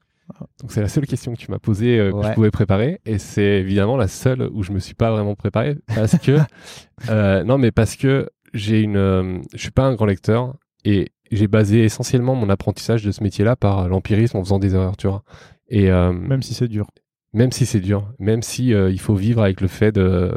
Donc 0.62 0.72
c'est 0.72 0.82
la 0.82 0.90
seule 0.90 1.08
question 1.08 1.34
que 1.34 1.40
tu 1.40 1.50
m'as 1.50 1.58
posée 1.58 1.98
euh, 2.00 2.12
que 2.12 2.18
Ouais. 2.18 2.28
je 2.30 2.34
pouvais 2.34 2.52
préparer 2.52 3.02
et 3.04 3.18
c'est 3.18 3.42
évidemment 3.62 3.98
la 3.98 4.08
seule 4.08 4.48
où 4.54 4.62
je 4.62 4.72
me 4.72 4.78
suis 4.78 4.94
pas 4.94 5.10
vraiment 5.10 5.34
préparé 5.34 5.76
parce 5.96 6.20
que 6.20 6.38
euh, 7.10 7.44
non 7.44 7.58
mais 7.58 7.72
parce 7.72 7.96
que 7.96 8.30
j'ai 8.54 8.82
une 8.82 8.98
euh, 8.98 9.40
je 9.54 9.60
suis 9.60 9.72
pas 9.72 9.84
un 9.86 9.96
grand 9.96 10.06
lecteur 10.06 10.56
et 10.86 11.12
j'ai 11.32 11.48
basé 11.48 11.84
essentiellement 11.84 12.36
mon 12.36 12.50
apprentissage 12.50 13.04
de 13.04 13.12
ce 13.12 13.22
métier-là 13.24 13.56
par 13.56 13.88
l'empirisme 13.88 14.38
en 14.38 14.44
faisant 14.44 14.60
des 14.60 14.76
erreurs 14.76 14.98
tu 14.98 15.08
vois 15.08 15.24
et 15.70 15.92
euh, 15.92 16.12
Même 16.12 16.42
si 16.42 16.54
c'est 16.54 16.68
dur. 16.68 16.88
même 17.34 17.52
si 17.52 17.66
c'est 17.66 17.80
dur, 17.80 18.12
même 18.20 18.42
si 18.42 18.74
euh, 18.74 18.90
il 18.90 19.00
faut 19.00 19.16
vivre 19.16 19.44
avec 19.44 19.62
le 19.62 19.68
fait 19.68 19.92
de 19.92 20.32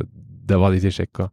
d'avoir 0.44 0.70
des 0.70 0.86
échecs 0.86 1.12
quoi. 1.12 1.30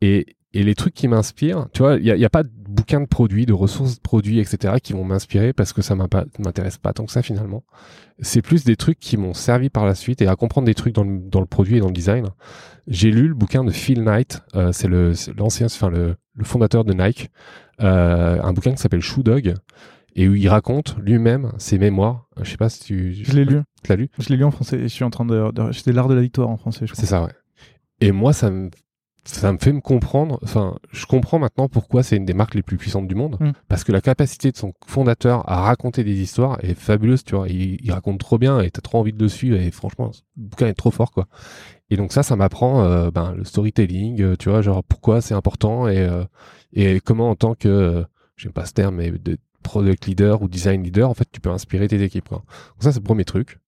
Et 0.00 0.26
et 0.52 0.64
les 0.64 0.74
trucs 0.74 0.94
qui 0.94 1.06
m'inspirent, 1.06 1.68
tu 1.72 1.82
vois, 1.82 1.94
il 1.94 2.04
y 2.04 2.10
a, 2.10 2.16
il 2.16 2.20
y 2.20 2.24
a 2.24 2.30
pas 2.30 2.42
de 2.70 2.74
bouquin 2.74 3.00
de 3.00 3.06
produits, 3.06 3.46
de 3.46 3.52
ressources 3.52 3.96
de 3.96 4.00
produits, 4.00 4.38
etc. 4.38 4.74
qui 4.82 4.92
vont 4.92 5.04
m'inspirer 5.04 5.52
parce 5.52 5.72
que 5.72 5.82
ça 5.82 5.94
m'intéresse 5.94 6.78
pas 6.78 6.92
tant 6.92 7.04
que 7.04 7.12
ça 7.12 7.22
finalement. 7.22 7.64
C'est 8.20 8.42
plus 8.42 8.64
des 8.64 8.76
trucs 8.76 8.98
qui 8.98 9.16
m'ont 9.16 9.34
servi 9.34 9.70
par 9.70 9.86
la 9.86 9.94
suite 9.94 10.22
et 10.22 10.28
à 10.28 10.36
comprendre 10.36 10.66
des 10.66 10.74
trucs 10.74 10.94
dans 10.94 11.04
le, 11.04 11.18
dans 11.18 11.40
le 11.40 11.46
produit 11.46 11.76
et 11.76 11.80
dans 11.80 11.88
le 11.88 11.92
design. 11.92 12.28
J'ai 12.86 13.10
lu 13.10 13.28
le 13.28 13.34
bouquin 13.34 13.64
de 13.64 13.70
Phil 13.70 14.02
Knight, 14.02 14.42
euh, 14.54 14.72
c'est 14.72 14.88
le 14.88 15.12
l'ancien, 15.36 15.66
enfin 15.66 15.90
le, 15.90 16.16
le 16.34 16.44
fondateur 16.44 16.84
de 16.84 16.92
Nike, 16.92 17.30
euh, 17.80 18.40
un 18.42 18.52
bouquin 18.52 18.72
qui 18.72 18.78
s'appelle 18.78 19.00
Shoe 19.00 19.22
Dog 19.22 19.54
et 20.16 20.28
où 20.28 20.34
il 20.34 20.48
raconte 20.48 20.96
lui-même 20.98 21.52
ses 21.58 21.78
mémoires. 21.78 22.28
Je 22.42 22.50
sais 22.50 22.56
pas 22.56 22.68
si 22.68 22.80
tu, 22.80 23.14
Je 23.14 23.32
l'ai 23.32 23.44
lu. 23.44 23.60
tu 23.82 23.90
l'as 23.90 23.96
lu? 23.96 24.08
Je 24.18 24.28
l'ai 24.28 24.36
lu 24.36 24.44
en 24.44 24.50
français. 24.50 24.80
Je 24.82 24.88
suis 24.88 25.04
en 25.04 25.10
train 25.10 25.24
de. 25.24 25.50
de 25.52 25.72
C'était 25.72 25.92
l'art 25.92 26.08
de 26.08 26.14
la 26.14 26.22
victoire 26.22 26.48
en 26.48 26.56
français, 26.56 26.86
je 26.86 26.92
crois. 26.92 27.00
C'est 27.00 27.10
ça, 27.10 27.22
ouais. 27.22 27.32
Et 28.00 28.12
moi, 28.12 28.32
ça 28.32 28.50
me, 28.50 28.70
ça 29.24 29.52
me 29.52 29.58
fait 29.58 29.72
me 29.72 29.80
comprendre. 29.80 30.38
Enfin, 30.42 30.76
je 30.92 31.06
comprends 31.06 31.38
maintenant 31.38 31.68
pourquoi 31.68 32.02
c'est 32.02 32.16
une 32.16 32.24
des 32.24 32.34
marques 32.34 32.54
les 32.54 32.62
plus 32.62 32.76
puissantes 32.76 33.06
du 33.06 33.14
monde. 33.14 33.36
Mm. 33.40 33.50
Parce 33.68 33.84
que 33.84 33.92
la 33.92 34.00
capacité 34.00 34.50
de 34.50 34.56
son 34.56 34.72
fondateur 34.86 35.48
à 35.50 35.60
raconter 35.60 36.04
des 36.04 36.20
histoires 36.20 36.58
est 36.62 36.74
fabuleuse, 36.74 37.24
tu 37.24 37.34
vois. 37.34 37.48
Il, 37.48 37.78
il 37.82 37.92
raconte 37.92 38.20
trop 38.20 38.38
bien 38.38 38.60
et 38.60 38.70
t'as 38.70 38.80
trop 38.80 38.98
envie 38.98 39.12
de 39.12 39.22
le 39.22 39.28
suivre. 39.28 39.56
Et 39.56 39.70
franchement, 39.70 40.10
le 40.36 40.44
bouquin 40.44 40.66
est 40.66 40.74
trop 40.74 40.90
fort, 40.90 41.10
quoi. 41.10 41.26
Et 41.90 41.96
donc 41.96 42.12
ça, 42.12 42.22
ça 42.22 42.36
m'apprend 42.36 42.84
euh, 42.84 43.10
ben, 43.10 43.34
le 43.36 43.44
storytelling, 43.44 44.22
euh, 44.22 44.36
tu 44.36 44.48
vois, 44.48 44.62
genre 44.62 44.84
pourquoi 44.84 45.20
c'est 45.20 45.34
important 45.34 45.88
et, 45.88 45.98
euh, 45.98 46.24
et 46.72 47.00
comment 47.00 47.30
en 47.30 47.34
tant 47.34 47.54
que, 47.54 47.68
euh, 47.68 48.04
j'aime 48.36 48.52
pas 48.52 48.64
ce 48.64 48.72
terme, 48.72 48.96
mais 48.96 49.10
de 49.10 49.38
product 49.62 50.06
leader 50.06 50.40
ou 50.42 50.48
design 50.48 50.82
leader, 50.82 51.10
en 51.10 51.14
fait, 51.14 51.28
tu 51.30 51.40
peux 51.40 51.50
inspirer 51.50 51.88
tes 51.88 52.02
équipes, 52.02 52.28
quoi. 52.28 52.38
Donc 52.38 52.82
ça, 52.82 52.92
c'est 52.92 53.00
le 53.00 53.04
premier 53.04 53.24
truc. 53.24 53.58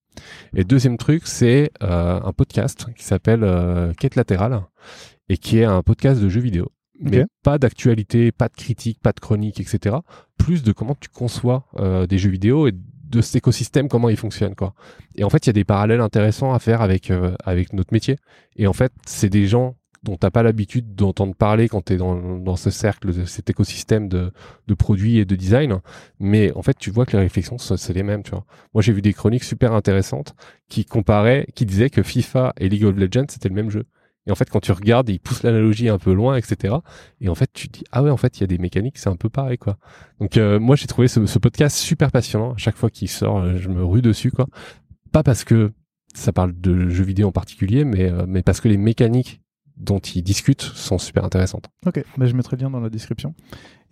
Et 0.55 0.65
deuxième 0.65 0.99
truc, 0.99 1.27
c'est 1.27 1.71
euh, 1.83 2.21
un 2.23 2.33
podcast 2.33 2.87
qui 2.97 3.05
s'appelle 3.05 3.45
euh, 3.45 3.93
Quête 3.95 4.17
latérale 4.17 4.63
et 5.33 5.39
qui 5.39 5.59
est 5.59 5.65
un 5.65 5.83
podcast 5.83 6.21
de 6.21 6.29
jeux 6.29 6.43
vidéo. 6.43 6.71
Mais 7.01 7.25
pas 7.43 7.59
d'actualité, 7.59 8.31
pas 8.33 8.49
de 8.49 8.55
critique, 8.55 9.01
pas 9.01 9.13
de 9.13 9.19
chronique, 9.19 9.59
etc. 9.61 9.97
Plus 10.37 10.63
de 10.63 10.73
comment 10.73 10.95
tu 10.95 11.09
conçois 11.09 11.65
euh, 11.79 12.07
des 12.07 12.19
jeux 12.19 12.31
vidéo 12.31 12.69
et 12.69 12.73
de 12.73 13.21
cet 13.23 13.37
écosystème, 13.37 13.89
comment 13.89 14.11
il 14.11 14.17
fonctionne, 14.19 14.55
quoi. 14.55 14.75
Et 15.17 15.25
en 15.25 15.31
fait, 15.31 15.47
il 15.47 15.49
y 15.49 15.51
a 15.51 15.55
des 15.55 15.65
parallèles 15.65 16.03
intéressants 16.03 16.53
à 16.53 16.59
faire 16.59 16.83
avec 16.83 17.11
euh, 17.11 17.35
avec 17.45 17.73
notre 17.73 17.95
métier. 17.95 18.17
Et 18.57 18.67
en 18.67 18.75
fait, 18.75 18.93
c'est 19.07 19.31
des 19.31 19.47
gens 19.47 19.75
dont 20.03 20.17
t'as 20.17 20.31
pas 20.31 20.43
l'habitude 20.43 20.95
d'entendre 20.95 21.35
parler 21.35 21.69
quand 21.69 21.87
tu 21.87 21.95
es 21.95 21.97
dans, 21.97 22.39
dans 22.39 22.57
ce 22.57 22.71
cercle, 22.71 23.13
de 23.13 23.25
cet 23.25 23.49
écosystème 23.49 24.09
de, 24.09 24.33
de 24.67 24.75
produits 24.75 25.17
et 25.17 25.25
de 25.25 25.35
design. 25.35 25.79
Mais 26.21 26.53
en 26.53 26.63
fait, 26.63 26.77
tu 26.79 26.91
vois 26.91 27.07
que 27.07 27.17
les 27.17 27.23
réflexions, 27.23 27.57
c'est 27.57 27.95
les 27.95 28.03
mêmes, 28.03 28.23
tu 28.23 28.33
vois. 28.33 28.45
Moi, 28.75 28.83
j'ai 28.83 28.93
vu 28.93 29.01
des 29.01 29.15
chroniques 29.15 29.45
super 29.45 29.73
intéressantes 29.73 30.35
qui 30.69 30.85
comparaient, 30.85 31.47
qui 31.55 31.65
disaient 31.65 31.91
que 31.91 32.03
FIFA 32.03 32.53
et 32.59 32.69
League 32.69 32.85
of 32.85 32.97
Legends, 32.97 33.27
c'était 33.29 33.49
le 33.49 33.55
même 33.55 33.71
jeu. 33.71 33.85
Et 34.27 34.31
en 34.31 34.35
fait, 34.35 34.49
quand 34.49 34.61
tu 34.61 34.73
regardes, 34.73 35.09
ils 35.09 35.19
poussent 35.19 35.43
l'analogie 35.43 35.89
un 35.89 35.99
peu 35.99 36.13
loin, 36.13 36.37
etc. 36.37 36.77
Et 37.21 37.29
en 37.29 37.35
fait, 37.35 37.51
tu 37.53 37.69
te 37.69 37.79
dis, 37.79 37.85
ah 37.91 38.03
ouais, 38.03 38.11
en 38.11 38.17
fait, 38.17 38.39
il 38.39 38.43
y 38.43 38.45
a 38.45 38.47
des 38.47 38.59
mécaniques, 38.59 38.99
c'est 38.99 39.09
un 39.09 39.17
peu 39.17 39.29
pareil, 39.29 39.59
quoi. 39.59 39.79
Donc, 40.21 40.37
euh, 40.37 40.61
moi, 40.61 40.77
j'ai 40.77 40.87
trouvé 40.87 41.09
ce, 41.09 41.39
podcast 41.39 41.77
super 41.77 42.13
passionnant. 42.13 42.53
À 42.53 42.57
chaque 42.57 42.77
fois 42.77 42.91
qu'il 42.91 43.09
sort, 43.09 43.39
euh, 43.39 43.57
je 43.57 43.69
me 43.69 43.85
rue 43.85 44.03
dessus, 44.03 44.31
quoi. 44.31 44.47
Pas 45.11 45.23
parce 45.23 45.45
que 45.45 45.73
ça 46.15 46.33
parle 46.33 46.53
de 46.59 46.89
jeux 46.89 47.05
vidéo 47.05 47.29
en 47.29 47.33
particulier, 47.33 47.85
mais, 47.85 48.11
euh, 48.11 48.25
mais 48.29 48.43
parce 48.43 48.61
que 48.61 48.69
les 48.69 48.77
mécaniques 48.77 49.41
dont 49.77 49.99
ils 49.99 50.23
discutent 50.23 50.63
sont 50.63 50.99
super 50.99 51.25
intéressantes. 51.25 51.69
Ok, 51.87 52.05
bah, 52.17 52.27
je 52.27 52.35
mettrai 52.35 52.57
le 52.57 52.63
lien 52.63 52.71
dans 52.71 52.81
la 52.81 52.91
description. 52.91 53.35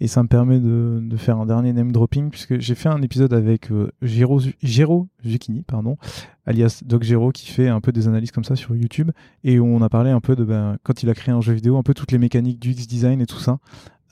Et 0.02 0.08
ça 0.08 0.22
me 0.22 0.28
permet 0.28 0.58
de, 0.58 1.16
faire 1.16 1.38
un 1.38 1.44
dernier 1.44 1.74
name 1.74 1.92
dropping, 1.92 2.30
puisque 2.30 2.58
j'ai 2.58 2.74
fait 2.74 2.88
un 2.88 3.02
épisode 3.02 3.34
avec 3.34 3.70
euh, 3.70 3.92
Gero 4.00 4.40
Zucchini, 4.40 5.62
pardon, 5.62 5.98
alias 6.46 6.80
Doc 6.84 7.02
Gero, 7.02 7.32
qui 7.32 7.50
fait 7.50 7.68
un 7.68 7.82
peu 7.82 7.92
des 7.92 8.08
analyses 8.08 8.32
comme 8.32 8.44
ça 8.44 8.56
sur 8.56 8.74
YouTube. 8.74 9.10
Et 9.44 9.60
on 9.60 9.82
a 9.82 9.90
parlé 9.90 10.10
un 10.10 10.20
peu 10.20 10.36
de 10.36 10.44
ben, 10.44 10.78
quand 10.82 11.02
il 11.02 11.10
a 11.10 11.14
créé 11.14 11.34
un 11.34 11.42
jeu 11.42 11.52
vidéo, 11.52 11.76
un 11.76 11.82
peu 11.82 11.92
toutes 11.92 12.12
les 12.12 12.18
mécaniques 12.18 12.58
du 12.58 12.70
X-Design 12.70 13.20
et 13.20 13.26
tout 13.26 13.38
ça. 13.38 13.58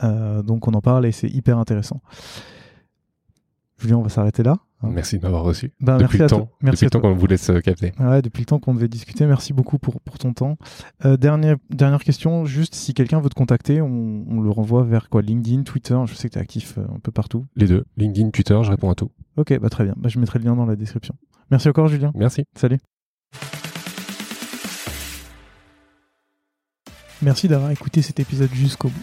Euh, 0.04 0.42
donc 0.42 0.68
on 0.68 0.72
en 0.72 0.82
parle 0.82 1.06
et 1.06 1.12
c'est 1.12 1.28
hyper 1.28 1.58
intéressant. 1.58 2.02
Julien, 3.78 3.96
on 3.96 4.02
va 4.02 4.10
s'arrêter 4.10 4.42
là. 4.42 4.58
Hein. 4.82 4.90
Merci 4.92 5.18
de 5.18 5.22
m'avoir 5.22 5.42
reçu. 5.42 5.72
Ben, 5.80 5.98
depuis 5.98 6.18
merci 6.18 6.34
le 6.34 6.40
temps. 6.40 6.50
Merci 6.60 6.74
depuis 6.76 6.84
le 6.86 6.90
temps 6.90 7.00
qu'on 7.00 7.14
vous 7.14 7.26
laisse 7.26 7.50
capter. 7.64 7.92
Ouais, 7.98 8.22
depuis 8.22 8.40
le 8.40 8.46
temps 8.46 8.58
qu'on 8.58 8.74
devait 8.74 8.88
discuter. 8.88 9.26
Merci 9.26 9.52
beaucoup 9.52 9.78
pour, 9.78 10.00
pour 10.00 10.18
ton 10.18 10.32
temps. 10.32 10.56
Euh, 11.04 11.16
dernière, 11.16 11.56
dernière 11.70 12.02
question, 12.02 12.44
juste 12.44 12.74
si 12.74 12.94
quelqu'un 12.94 13.20
veut 13.20 13.28
te 13.28 13.34
contacter, 13.34 13.80
on, 13.80 14.24
on 14.28 14.40
le 14.40 14.50
renvoie 14.50 14.84
vers 14.84 15.08
quoi? 15.08 15.22
LinkedIn, 15.22 15.62
Twitter 15.62 15.98
Je 16.06 16.14
sais 16.14 16.28
que 16.28 16.34
tu 16.34 16.38
es 16.38 16.42
actif 16.42 16.78
euh, 16.78 16.82
un 16.94 16.98
peu 17.00 17.12
partout. 17.12 17.46
Les 17.56 17.66
deux, 17.66 17.84
LinkedIn, 17.96 18.30
Twitter, 18.30 18.58
je 18.62 18.70
réponds 18.70 18.90
à 18.90 18.94
tout. 18.94 19.10
Ok, 19.36 19.58
bah 19.60 19.68
très 19.68 19.84
bien. 19.84 19.94
Bah, 19.96 20.08
je 20.08 20.18
mettrai 20.18 20.38
le 20.38 20.44
lien 20.44 20.56
dans 20.56 20.66
la 20.66 20.76
description. 20.76 21.14
Merci 21.50 21.68
encore, 21.68 21.88
Julien. 21.88 22.12
Merci. 22.14 22.44
Salut. 22.54 22.78
Merci 27.20 27.48
d'avoir 27.48 27.70
écouté 27.70 28.00
cet 28.02 28.20
épisode 28.20 28.50
jusqu'au 28.52 28.88
bout. 28.88 29.02